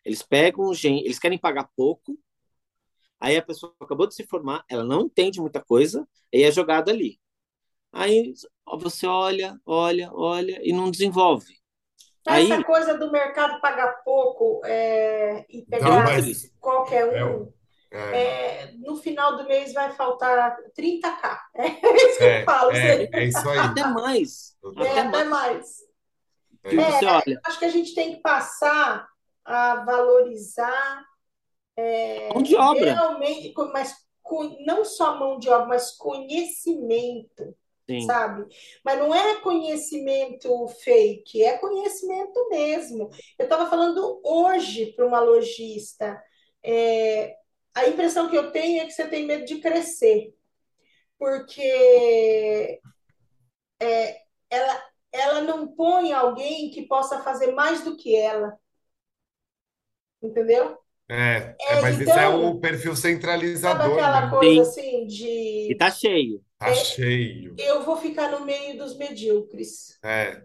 Eles 0.03 0.23
pegam 0.23 0.73
gente, 0.73 1.05
eles 1.05 1.19
querem 1.19 1.37
pagar 1.37 1.69
pouco, 1.75 2.17
aí 3.19 3.37
a 3.37 3.41
pessoa 3.41 3.75
acabou 3.79 4.07
de 4.07 4.15
se 4.15 4.25
formar, 4.25 4.63
ela 4.69 4.83
não 4.83 5.01
entende 5.01 5.39
muita 5.39 5.61
coisa, 5.61 6.07
e 6.31 6.43
é 6.43 6.51
jogada 6.51 6.91
ali. 6.91 7.19
Aí 7.91 8.33
você 8.79 9.05
olha, 9.05 9.59
olha, 9.65 10.09
olha 10.13 10.59
e 10.63 10.71
não 10.71 10.89
desenvolve. 10.89 11.56
Aí, 12.27 12.51
Essa 12.51 12.63
coisa 12.63 12.97
do 12.97 13.11
mercado 13.11 13.59
pagar 13.61 14.03
pouco 14.03 14.61
é, 14.65 15.45
e 15.49 15.61
pegar 15.63 15.89
não, 15.89 16.03
mas, 16.03 16.51
qualquer 16.59 17.05
um, 17.05 17.51
é, 17.89 17.99
é. 17.99 18.71
no 18.79 18.97
final 18.97 19.37
do 19.37 19.45
mês 19.45 19.73
vai 19.73 19.91
faltar 19.93 20.57
30k. 20.77 21.39
É 21.55 21.67
isso 21.95 22.17
que 22.17 22.23
eu 22.23 22.29
é, 22.29 22.43
falo. 22.43 22.71
É, 22.71 23.09
é, 23.13 23.23
isso 23.23 23.49
aí. 23.49 23.57
Até 23.59 23.87
mais. 23.87 24.57
É, 24.77 24.99
até 24.99 25.23
mais. 25.23 25.77
É. 26.63 26.75
Você 26.75 27.05
olha. 27.05 27.41
Acho 27.45 27.59
que 27.59 27.65
a 27.65 27.69
gente 27.69 27.95
tem 27.95 28.15
que 28.15 28.21
passar 28.21 29.07
a 29.45 29.85
valorizar 29.85 31.05
mão 32.33 32.43
de 32.43 32.55
obra. 32.55 32.93
realmente, 32.93 33.53
mas 33.71 33.95
não 34.65 34.83
só 34.83 35.17
mão 35.17 35.39
de 35.39 35.49
obra, 35.49 35.67
mas 35.67 35.91
conhecimento 35.91 37.55
Sim. 37.89 38.01
sabe? 38.01 38.45
Mas 38.83 38.99
não 38.99 39.15
é 39.15 39.39
conhecimento 39.39 40.67
fake, 40.83 41.43
é 41.43 41.57
conhecimento 41.57 42.49
mesmo. 42.49 43.09
Eu 43.39 43.45
estava 43.45 43.69
falando 43.69 44.19
hoje 44.23 44.87
para 44.93 45.07
uma 45.07 45.21
lojista, 45.21 46.21
é, 46.61 47.33
a 47.73 47.87
impressão 47.87 48.29
que 48.29 48.35
eu 48.35 48.51
tenho 48.51 48.81
é 48.81 48.85
que 48.85 48.91
você 48.91 49.07
tem 49.07 49.25
medo 49.25 49.45
de 49.45 49.59
crescer, 49.59 50.33
porque 51.17 52.81
é, 53.79 54.21
ela, 54.49 54.83
ela 55.11 55.41
não 55.41 55.67
põe 55.67 56.11
alguém 56.11 56.69
que 56.71 56.87
possa 56.87 57.21
fazer 57.21 57.53
mais 57.53 57.83
do 57.83 57.95
que 57.95 58.15
ela. 58.15 58.57
Entendeu? 60.21 60.77
É, 61.09 61.55
é, 61.61 61.81
mas 61.81 62.01
então, 62.01 62.13
isso 62.13 62.19
é 62.19 62.27
o 62.27 62.59
perfil 62.59 62.95
centralizador. 62.95 63.81
Sabe 63.81 63.93
aquela 63.93 64.21
né? 64.21 64.29
coisa 64.29 64.61
assim 64.63 65.05
de. 65.05 65.71
E 65.71 65.75
tá 65.77 65.89
cheio. 65.89 66.43
Tá 66.57 66.69
é, 66.69 66.75
cheio. 66.75 67.55
Eu 67.57 67.83
vou 67.83 67.97
ficar 67.97 68.31
no 68.31 68.45
meio 68.45 68.77
dos 68.77 68.97
medíocres. 68.97 69.97
É. 70.03 70.43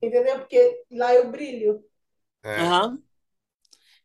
Entendeu? 0.00 0.38
Porque 0.38 0.84
lá 0.90 1.12
eu 1.14 1.30
brilho. 1.30 1.82
É. 2.42 2.62
Uhum. 2.62 3.02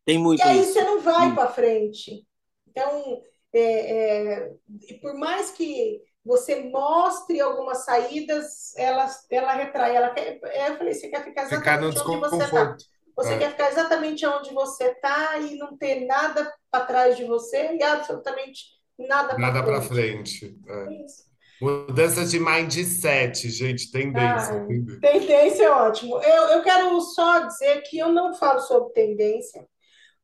Tem 0.06 0.18
muito. 0.18 0.40
E 0.40 0.44
aí 0.44 0.62
isso. 0.62 0.74
você 0.74 0.82
não 0.82 1.00
vai 1.00 1.28
hum. 1.28 1.36
para 1.36 1.52
frente. 1.52 2.28
Então, 2.68 3.22
é, 3.54 4.42
é, 4.42 4.54
por 5.02 5.14
mais 5.14 5.52
que 5.52 6.02
você 6.26 6.64
mostre 6.64 7.40
algumas 7.40 7.86
saídas, 7.86 8.76
ela, 8.76 9.08
ela 9.30 9.54
retrai. 9.54 9.96
Ela 9.96 10.10
quer, 10.10 10.40
é, 10.44 10.70
eu 10.70 10.78
falei, 10.78 10.94
você 10.94 11.08
quer 11.08 11.24
ficar 11.24 11.44
exatamente 11.44 11.98
ficar 12.00 12.10
onde 12.10 12.20
você 12.20 12.44
está. 12.44 12.78
Você 13.16 13.34
é. 13.34 13.38
quer 13.38 13.52
ficar 13.52 13.70
exatamente 13.70 14.26
onde 14.26 14.54
você 14.54 14.86
está 14.86 15.38
e 15.38 15.56
não 15.56 15.78
ter 15.78 16.06
nada 16.08 16.52
para 16.72 16.86
trás 16.86 17.16
de 17.16 17.26
você 17.26 17.76
e 17.76 17.84
absolutamente 17.84 18.64
nada 18.98 19.36
para 19.36 19.82
frente. 19.82 20.40
frente. 20.40 20.60
É. 20.68 21.06
Isso. 21.06 21.33
Mudança 21.62 22.26
de 22.26 22.40
mindset, 22.40 23.50
gente, 23.50 23.92
tendência. 23.92 24.56
Ah, 24.56 25.00
tendência 25.00 25.64
é 25.64 25.70
ótimo. 25.70 26.22
Eu, 26.22 26.44
eu 26.50 26.62
quero 26.62 27.00
só 27.02 27.40
dizer 27.40 27.82
que 27.84 27.98
eu 27.98 28.10
não 28.10 28.34
falo 28.34 28.60
sobre 28.60 28.94
tendência, 28.94 29.68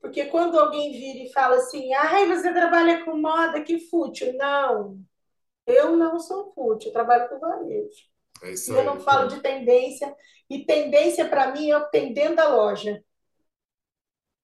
porque 0.02 0.26
quando 0.26 0.60
alguém 0.60 0.92
vira 0.92 1.26
e 1.26 1.32
fala 1.32 1.58
assim, 1.58 1.94
ai, 1.94 2.28
você 2.28 2.54
trabalha 2.54 3.06
com 3.06 3.18
moda, 3.18 3.62
que 3.62 3.80
fútil. 3.90 4.34
Não, 4.34 5.00
eu 5.66 5.96
não 5.96 6.20
sou 6.20 6.52
fútil, 6.54 6.90
eu 6.90 6.94
trabalho 6.94 7.30
com 7.30 7.40
varejo. 7.40 8.10
É 8.42 8.52
isso 8.52 8.72
e 8.72 8.74
eu 8.74 8.80
aí. 8.80 8.86
não 8.86 9.00
falo 9.00 9.28
de 9.28 9.40
tendência. 9.42 10.16
E 10.50 10.66
tendência, 10.66 11.28
para 11.28 11.52
mim, 11.52 11.70
é 11.70 11.78
o 11.78 11.86
que 11.86 11.92
tem 11.92 12.12
dentro 12.12 12.36
da 12.38 12.48
loja, 12.48 13.04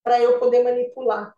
para 0.03 0.19
eu 0.21 0.37
poder 0.37 0.63
manipular. 0.63 1.35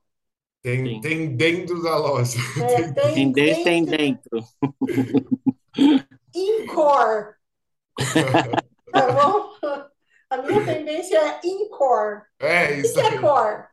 Tem, 0.68 0.85
Sim. 0.85 0.99
tem 0.99 1.35
dentro 1.38 1.81
da 1.81 1.95
loja. 1.95 2.38
É, 2.61 2.91
tem 2.91 3.31
tem 3.31 3.85
dentro, 3.85 3.98
dentro. 3.98 4.44
in 6.35 6.65
core, 6.68 7.35
tá 8.91 9.11
bom? 9.14 9.53
A 10.30 10.38
minha 10.41 10.65
tendência 10.65 11.18
é 11.19 11.39
in 11.45 11.69
core. 11.69 12.23
É 12.39 12.65
O 12.65 12.68
que 12.68 12.81
isso 12.81 12.94
que 12.95 12.99
é 12.99 13.18
core? 13.18 13.64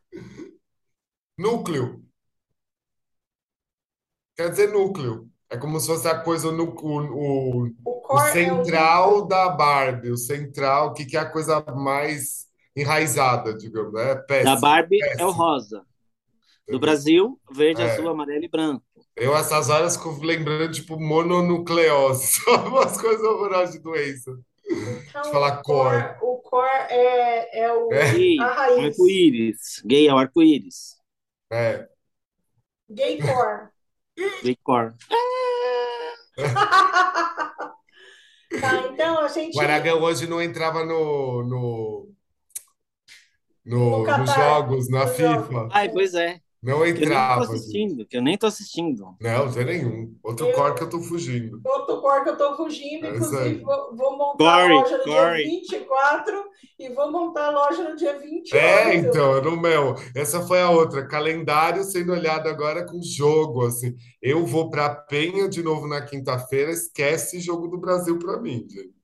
Núcleo. 1.36 2.00
Quer 4.36 4.50
dizer 4.50 4.72
núcleo. 4.72 5.28
É 5.50 5.56
como 5.56 5.80
se 5.80 5.88
fosse 5.88 6.06
a 6.06 6.20
coisa, 6.20 6.52
no, 6.52 6.62
o, 6.62 7.00
o, 7.00 7.66
O 7.84 7.90
o 7.90 8.00
core 8.02 8.44
é 8.44 8.52
o 8.52 8.64
central 8.64 9.26
da 9.26 9.48
Barbie. 9.48 10.10
O 10.12 10.16
central, 10.16 10.90
o 10.90 10.92
que, 10.92 11.04
que 11.04 11.16
é 11.16 11.20
a 11.20 11.28
coisa 11.28 11.60
mais 11.74 12.46
enraizada, 12.76 13.52
digamos, 13.52 13.92
né? 13.92 14.14
Da 14.14 14.22
Péssimo, 14.22 14.60
Barbie 14.60 15.00
é 15.18 15.24
o 15.24 15.32
rosa. 15.32 15.84
Do 16.70 16.78
entendeu? 16.78 16.80
Brasil, 16.80 17.40
verde, 17.50 17.82
azul, 17.82 18.08
É. 18.08 18.10
amarelo 18.10 18.44
e 18.44 18.48
branco. 18.48 18.84
Eu, 19.16 19.36
essas 19.36 19.68
horas, 19.68 19.96
fico 19.96 20.10
lembrando, 20.24 20.72
tipo, 20.72 20.98
mononucleose. 21.00 22.26
Só 22.44 22.66
umas 22.68 23.00
coisas 23.00 23.22
horrorosas 23.24 23.74
de 23.74 23.80
doença. 23.80 24.32
De 24.34 24.44
Então, 25.08 25.22
falar 25.30 25.52
o 25.52 25.62
core. 25.62 26.14
core, 26.18 26.18
o 26.20 26.36
core 26.42 26.68
é, 26.90 27.60
é 27.64 27.72
o, 27.72 27.88
É, 27.92 28.04
Gay, 28.04 28.38
a 28.38 28.46
raiz. 28.54 28.78
arco-íris. 28.84 29.82
Gay 29.84 30.08
é 30.08 30.14
o 30.14 30.18
arco-íris. 30.18 30.96
é. 31.50 31.88
Gay 32.88 33.18
core. 33.20 33.68
Gay 34.42 34.56
core. 34.62 34.94
Tá, 38.60 38.86
então 38.88 39.20
a 39.20 39.28
gente 39.28 39.56
O 39.56 39.60
Aragão 39.60 40.02
hoje 40.02 40.26
não 40.26 40.40
entrava 40.42 40.84
no, 40.84 41.42
no, 41.44 42.14
no 43.64 44.04
no, 44.04 44.06
nos 44.18 44.30
jogos, 44.34 44.88
na 44.90 45.06
jogos. 45.06 45.48
FIFA. 45.48 45.68
Ai, 45.72 45.90
pois 45.90 46.14
é. 46.14 46.40
Não 46.64 46.78
Que 46.78 46.82
eu 46.82 46.84
nem 46.84 46.94
tô 46.94 47.04
entrava, 47.04 47.44
gente. 47.46 47.54
assistindo, 47.56 48.06
que 48.06 48.16
eu 48.16 48.22
nem 48.22 48.38
tô 48.38 48.46
assistindo. 48.46 49.16
Não, 49.20 49.52
tem 49.52 49.64
nenhum. 49.64 50.16
Outro 50.22 50.48
Eu, 50.48 50.52
core 50.54 50.74
que 50.74 50.82
eu 50.82 50.88
tô 50.90 51.00
fugindo. 51.00 51.60
outro 51.64 52.00
core 52.00 52.24
que 52.24 52.30
eu 52.30 52.36
tô 52.38 52.56
fugindo, 52.56 53.06
É 53.06 53.10
inclusive 53.10 53.60
vou, 53.62 53.96
vou 53.96 54.16
montar 54.18 54.54
a 54.56 54.60
Corey, 54.62 54.76
loja 54.78 54.98
no 54.98 55.04
dia 55.04 55.20
Corey. 55.22 55.44
24 55.44 56.44
e 56.78 56.88
vou 56.90 57.10
montar 57.12 57.46
a 57.46 57.50
loja 57.50 57.88
no 57.90 57.96
dia 57.96 58.10
É, 58.10 58.18
28. 58.20 59.06
então, 59.08 59.42
no 59.42 59.60
meu. 59.60 59.94
Essa 60.16 60.40
foi 60.46 60.60
a 60.60 60.70
outra. 60.70 61.06
Calendário 61.06 61.84
sendo 61.84 62.12
olhado 62.12 62.48
agora 62.48 62.86
com 62.86 63.00
jogo, 63.02 63.66
assim. 63.66 63.94
Eu 64.22 64.44
vou 64.46 64.70
pra 64.70 64.94
Penha 64.94 65.48
de 65.48 65.62
novo 65.62 65.86
na 65.86 66.02
quinta-feira. 66.02 66.70
Esquece 66.70 67.40
jogo 67.40 67.68
do 67.68 67.78
Brasil 67.78 68.18
pra 68.18 68.40
mim, 68.40 68.66
gente. 68.68 68.94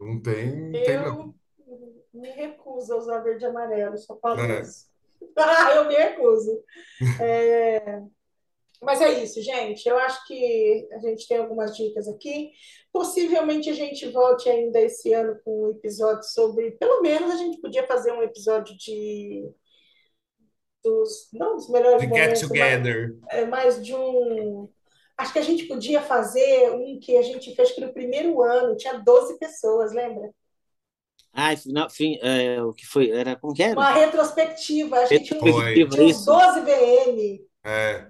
Não 0.00 0.20
tem, 0.20 0.70
não 0.70 0.82
tem 0.82 0.96
não. 0.98 1.34
Eu 1.66 2.20
me 2.20 2.30
recuso 2.30 2.92
a 2.92 2.96
usar 2.98 3.20
verde 3.20 3.44
e 3.44 3.48
amarelo, 3.48 3.96
só 3.98 4.16
falo 4.18 4.40
É. 4.40 4.62
isso. 4.62 4.91
Ah, 5.36 5.74
eu 5.76 5.86
me 5.86 5.94
recuso. 5.94 6.62
É, 7.20 8.00
Mas 8.80 9.00
é 9.00 9.22
isso, 9.22 9.40
gente. 9.42 9.88
Eu 9.88 9.96
acho 9.98 10.26
que 10.26 10.88
a 10.92 10.98
gente 10.98 11.26
tem 11.28 11.38
algumas 11.38 11.76
dicas 11.76 12.08
aqui. 12.08 12.50
Possivelmente 12.92 13.70
a 13.70 13.72
gente 13.72 14.08
volte 14.10 14.48
ainda 14.48 14.80
esse 14.80 15.12
ano 15.12 15.38
com 15.44 15.66
um 15.66 15.70
episódio 15.70 16.24
sobre. 16.24 16.72
Pelo 16.72 17.00
menos 17.00 17.30
a 17.30 17.36
gente 17.36 17.60
podia 17.60 17.86
fazer 17.86 18.12
um 18.12 18.22
episódio 18.22 18.76
de. 18.76 19.48
Dos, 20.84 21.28
não 21.32 21.54
dos 21.54 21.70
melhores 21.70 22.00
The 22.00 22.08
Get 22.08 22.10
momentos, 22.10 22.42
mas, 22.42 22.48
Together. 22.48 23.18
é, 23.30 23.44
mais 23.44 23.84
de 23.84 23.94
um. 23.94 24.68
Acho 25.16 25.32
que 25.32 25.38
a 25.38 25.42
gente 25.42 25.66
podia 25.66 26.02
fazer 26.02 26.72
um 26.72 26.98
que 27.00 27.16
a 27.16 27.22
gente 27.22 27.54
fez 27.54 27.70
que 27.70 27.80
no 27.80 27.92
primeiro 27.92 28.42
ano 28.42 28.76
tinha 28.76 28.94
12 28.94 29.38
pessoas, 29.38 29.92
lembra? 29.92 30.34
Ai, 31.34 31.56
final, 31.56 31.88
fim, 31.88 32.18
é, 32.22 32.62
o 32.62 32.72
que 32.72 32.86
foi? 32.86 33.10
Era, 33.10 33.36
como 33.36 33.54
que 33.54 33.62
era? 33.62 33.72
Uma 33.78 33.90
retrospectiva. 33.92 35.00
Uns, 35.00 35.08
Foi. 35.08 35.18
Retrospectiva, 35.18 35.90
tinha 35.90 36.04
uns 36.04 36.10
isso. 36.16 36.26
12 36.26 36.60
VM. 36.60 37.40
É. 37.64 38.06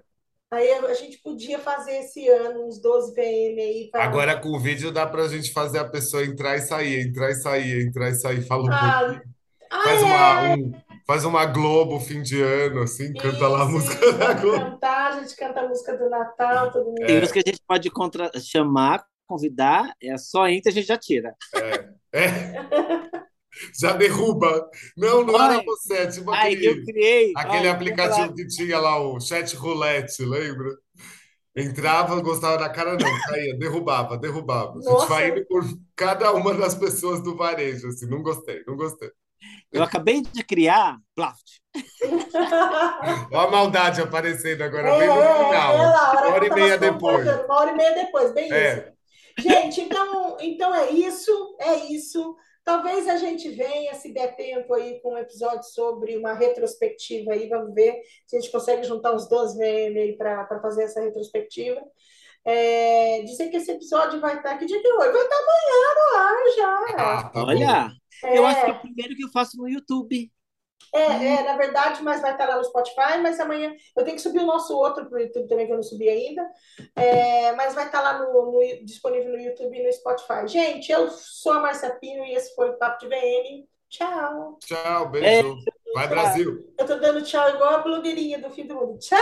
Aí 0.50 0.70
a 0.70 0.94
gente 0.94 1.18
podia 1.22 1.58
fazer 1.58 1.92
esse 1.92 2.28
ano 2.28 2.66
uns 2.66 2.78
12 2.80 3.12
VM 3.14 3.58
aí 3.58 3.88
para. 3.90 4.04
Agora 4.04 4.38
com 4.38 4.50
o 4.50 4.60
vídeo 4.60 4.90
dá 4.92 5.06
pra 5.06 5.28
gente 5.28 5.52
fazer 5.52 5.78
a 5.78 5.88
pessoa 5.88 6.24
entrar 6.24 6.56
e 6.56 6.60
sair, 6.60 7.06
entrar 7.06 7.30
e 7.30 7.34
sair, 7.34 7.86
entrar 7.86 8.10
e 8.10 8.14
sair, 8.14 8.42
fala 8.42 8.64
um 8.64 8.68
pouquinho. 8.68 9.22
Ah, 9.70 9.82
Faz 9.84 10.02
ah, 10.02 10.06
uma, 10.06 10.42
é. 10.48 10.54
um, 10.54 10.72
faz 11.06 11.24
uma 11.24 11.46
Globo 11.46 11.98
fim 11.98 12.20
de 12.20 12.42
ano, 12.42 12.82
assim, 12.82 13.14
canta 13.14 13.48
lá 13.48 13.62
a 13.62 13.64
música 13.64 14.04
isso. 14.04 14.18
da 14.18 14.34
Globo. 14.34 14.58
cantar, 14.58 15.12
a 15.12 15.20
gente 15.20 15.34
canta 15.34 15.60
a 15.60 15.68
música 15.68 15.96
do 15.96 16.10
Natal, 16.10 16.70
todo 16.70 16.84
mundo. 16.86 17.06
Tem 17.06 17.16
É. 17.16 17.22
uns 17.22 17.32
que 17.32 17.38
a 17.38 17.42
gente 17.46 17.60
pode 17.66 17.90
contra... 17.90 18.30
chamar, 18.38 19.02
convidar, 19.26 19.94
é 20.02 20.18
só 20.18 20.46
entra 20.48 20.70
e 20.70 20.72
a 20.72 20.74
gente 20.74 20.86
já 20.88 20.98
tira. 20.98 21.34
É. 21.56 21.88
Já 23.78 23.92
derruba. 23.94 24.68
Não, 24.96 25.24
não 25.24 25.40
era 25.42 25.62
você, 25.64 25.94
é 25.94 26.06
tipo 26.06 26.30
ai, 26.30 26.56
que 26.56 26.66
eu 26.66 26.72
aquele, 26.72 26.84
criei. 26.84 27.32
aquele 27.36 27.68
Ai, 27.68 27.68
aplicativo 27.68 28.34
que 28.34 28.46
tinha 28.46 28.78
lá, 28.80 28.98
o 29.00 29.20
chat 29.20 29.54
roulette, 29.56 30.24
lembra? 30.24 30.70
Entrava, 31.56 32.20
gostava 32.22 32.58
da 32.58 32.70
cara, 32.70 32.96
não, 32.98 33.20
caía, 33.22 33.56
derrubava, 33.58 34.18
derrubava. 34.18 34.78
A 34.78 34.82
gente 34.82 35.06
vai 35.06 35.28
Nossa, 35.28 35.28
indo 35.28 35.46
por 35.46 35.64
cada 35.96 36.32
uma 36.32 36.54
das 36.54 36.74
pessoas 36.74 37.22
do 37.22 37.36
varejo, 37.36 37.88
assim, 37.88 38.06
não 38.06 38.22
gostei, 38.22 38.62
não 38.66 38.76
gostei. 38.76 39.10
eu 39.72 39.82
acabei 39.82 40.22
de 40.22 40.42
criar 40.44 40.98
Plaft. 41.14 41.60
Olha 43.30 43.48
a 43.48 43.50
maldade 43.50 44.00
aparecendo 44.00 44.62
é, 44.62 44.66
agora, 44.66 44.92
bem 44.92 45.12
no 45.14 45.22
é, 45.22 45.34
final, 45.34 45.74
é 45.74 45.86
lá, 45.86 46.12
a 46.12 46.16
uma 46.16 46.30
hora 46.30 46.34
hora 46.34 46.46
e 46.46 46.50
meia 46.50 46.78
depois. 46.78 47.40
uma 47.44 47.54
hora 47.60 47.70
e 47.72 47.74
meia 47.74 47.94
depois, 47.94 48.32
bem 48.32 48.60
isso. 48.60 48.82
É, 49.38 49.42
Gente, 49.42 49.80
então, 49.80 50.36
então 50.40 50.74
é 50.74 50.90
isso, 50.90 51.56
é 51.60 51.92
isso. 51.92 52.36
Talvez 52.64 53.08
a 53.08 53.16
gente 53.16 53.48
venha, 53.50 53.92
se 53.94 54.12
der 54.12 54.36
tempo 54.36 54.72
aí, 54.74 55.00
com 55.00 55.14
um 55.14 55.18
episódio 55.18 55.64
sobre 55.64 56.16
uma 56.16 56.32
retrospectiva 56.32 57.32
aí, 57.32 57.48
vamos 57.48 57.74
ver 57.74 58.00
se 58.26 58.36
a 58.36 58.40
gente 58.40 58.52
consegue 58.52 58.84
juntar 58.84 59.14
uns 59.14 59.28
12 59.28 59.58
VM 59.58 59.96
aí 59.98 60.16
para 60.16 60.60
fazer 60.60 60.84
essa 60.84 61.00
retrospectiva. 61.00 61.82
É, 62.44 63.22
dizer 63.22 63.50
que 63.50 63.56
esse 63.56 63.70
episódio 63.70 64.20
vai 64.20 64.36
estar, 64.36 64.54
dia 64.54 64.80
que 64.80 64.86
é 64.86 64.94
hoje? 64.94 65.12
Vai 65.12 65.22
estar 65.22 65.36
amanhã 65.36 65.94
no 65.96 66.18
ar 66.18 66.34
já. 66.56 66.94
ah, 66.96 67.30
tá. 67.30 67.44
Olha, 67.44 67.92
eu 68.34 68.46
acho 68.46 68.64
que 68.64 68.70
é 68.70 68.72
o 68.72 68.76
É, 68.76 68.80
primeiro 68.80 69.16
que 69.16 69.24
eu 69.24 69.30
faço 69.30 69.56
no 69.56 69.68
YouTube. 69.68 70.30
É, 70.92 71.00
é, 71.36 71.42
na 71.44 71.56
verdade, 71.56 72.02
mas 72.02 72.20
vai 72.20 72.32
estar 72.32 72.46
lá 72.48 72.56
no 72.58 72.64
Spotify, 72.64 73.18
mas 73.22 73.40
amanhã 73.40 73.74
eu 73.96 74.04
tenho 74.04 74.16
que 74.16 74.22
subir 74.22 74.40
o 74.40 74.46
nosso 74.46 74.76
outro 74.76 75.06
para 75.08 75.18
o 75.18 75.20
YouTube 75.20 75.48
também, 75.48 75.66
que 75.66 75.72
eu 75.72 75.76
não 75.76 75.82
subi 75.82 76.08
ainda. 76.08 76.46
É, 76.94 77.52
mas 77.52 77.74
vai 77.74 77.86
estar 77.86 78.00
lá 78.02 78.18
no, 78.18 78.52
no- 78.52 78.84
disponível 78.84 79.32
no 79.32 79.38
YouTube 79.40 79.76
e 79.76 79.82
no 79.82 79.92
Spotify. 79.92 80.46
Gente, 80.46 80.92
eu 80.92 81.08
sou 81.10 81.52
a 81.52 81.60
Marcia 81.60 81.90
Pino 81.98 82.24
e 82.24 82.34
esse 82.34 82.54
foi 82.54 82.70
o 82.70 82.78
Papo 82.78 82.98
de 83.00 83.08
VM. 83.08 83.66
Tchau. 83.88 84.58
Tchau, 84.60 85.04
É, 85.04 85.08
beijo. 85.08 85.56
Vai. 85.94 86.08
Brasil. 86.08 86.74
Eu 86.78 86.86
tô 86.86 86.96
dando 86.96 87.22
tchau 87.22 87.50
igual 87.50 87.74
a 87.74 87.78
blogueirinha 87.78 88.38
do 88.38 88.48
fim 88.50 88.66
do 88.66 88.74
mundo. 88.74 88.98
Tchau! 88.98 89.18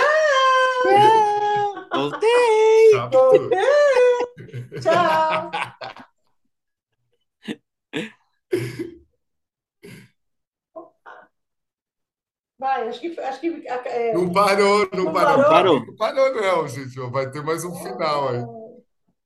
Tchau. 0.83 1.89
Voltei. 1.93 2.91
Tchau, 2.93 3.11
tudo. 3.11 3.51
Tchau! 4.81 5.51
Vai, 12.61 12.89
acho 12.89 13.01
que, 13.01 13.19
acho 13.19 13.41
que 13.41 13.67
é, 13.67 14.13
Não 14.13 14.31
parou, 14.31 14.87
não 14.93 15.05
não 15.05 15.13
parou. 15.15 15.45
parou? 15.45 15.49
Parou. 15.49 15.87
Não 15.87 15.97
parou, 15.97 16.35
não, 16.35 16.69
gente. 16.69 17.01
Vai 17.11 17.31
ter 17.31 17.43
mais 17.43 17.65
um 17.65 17.75
final 17.75 18.29
aí. 18.29 18.60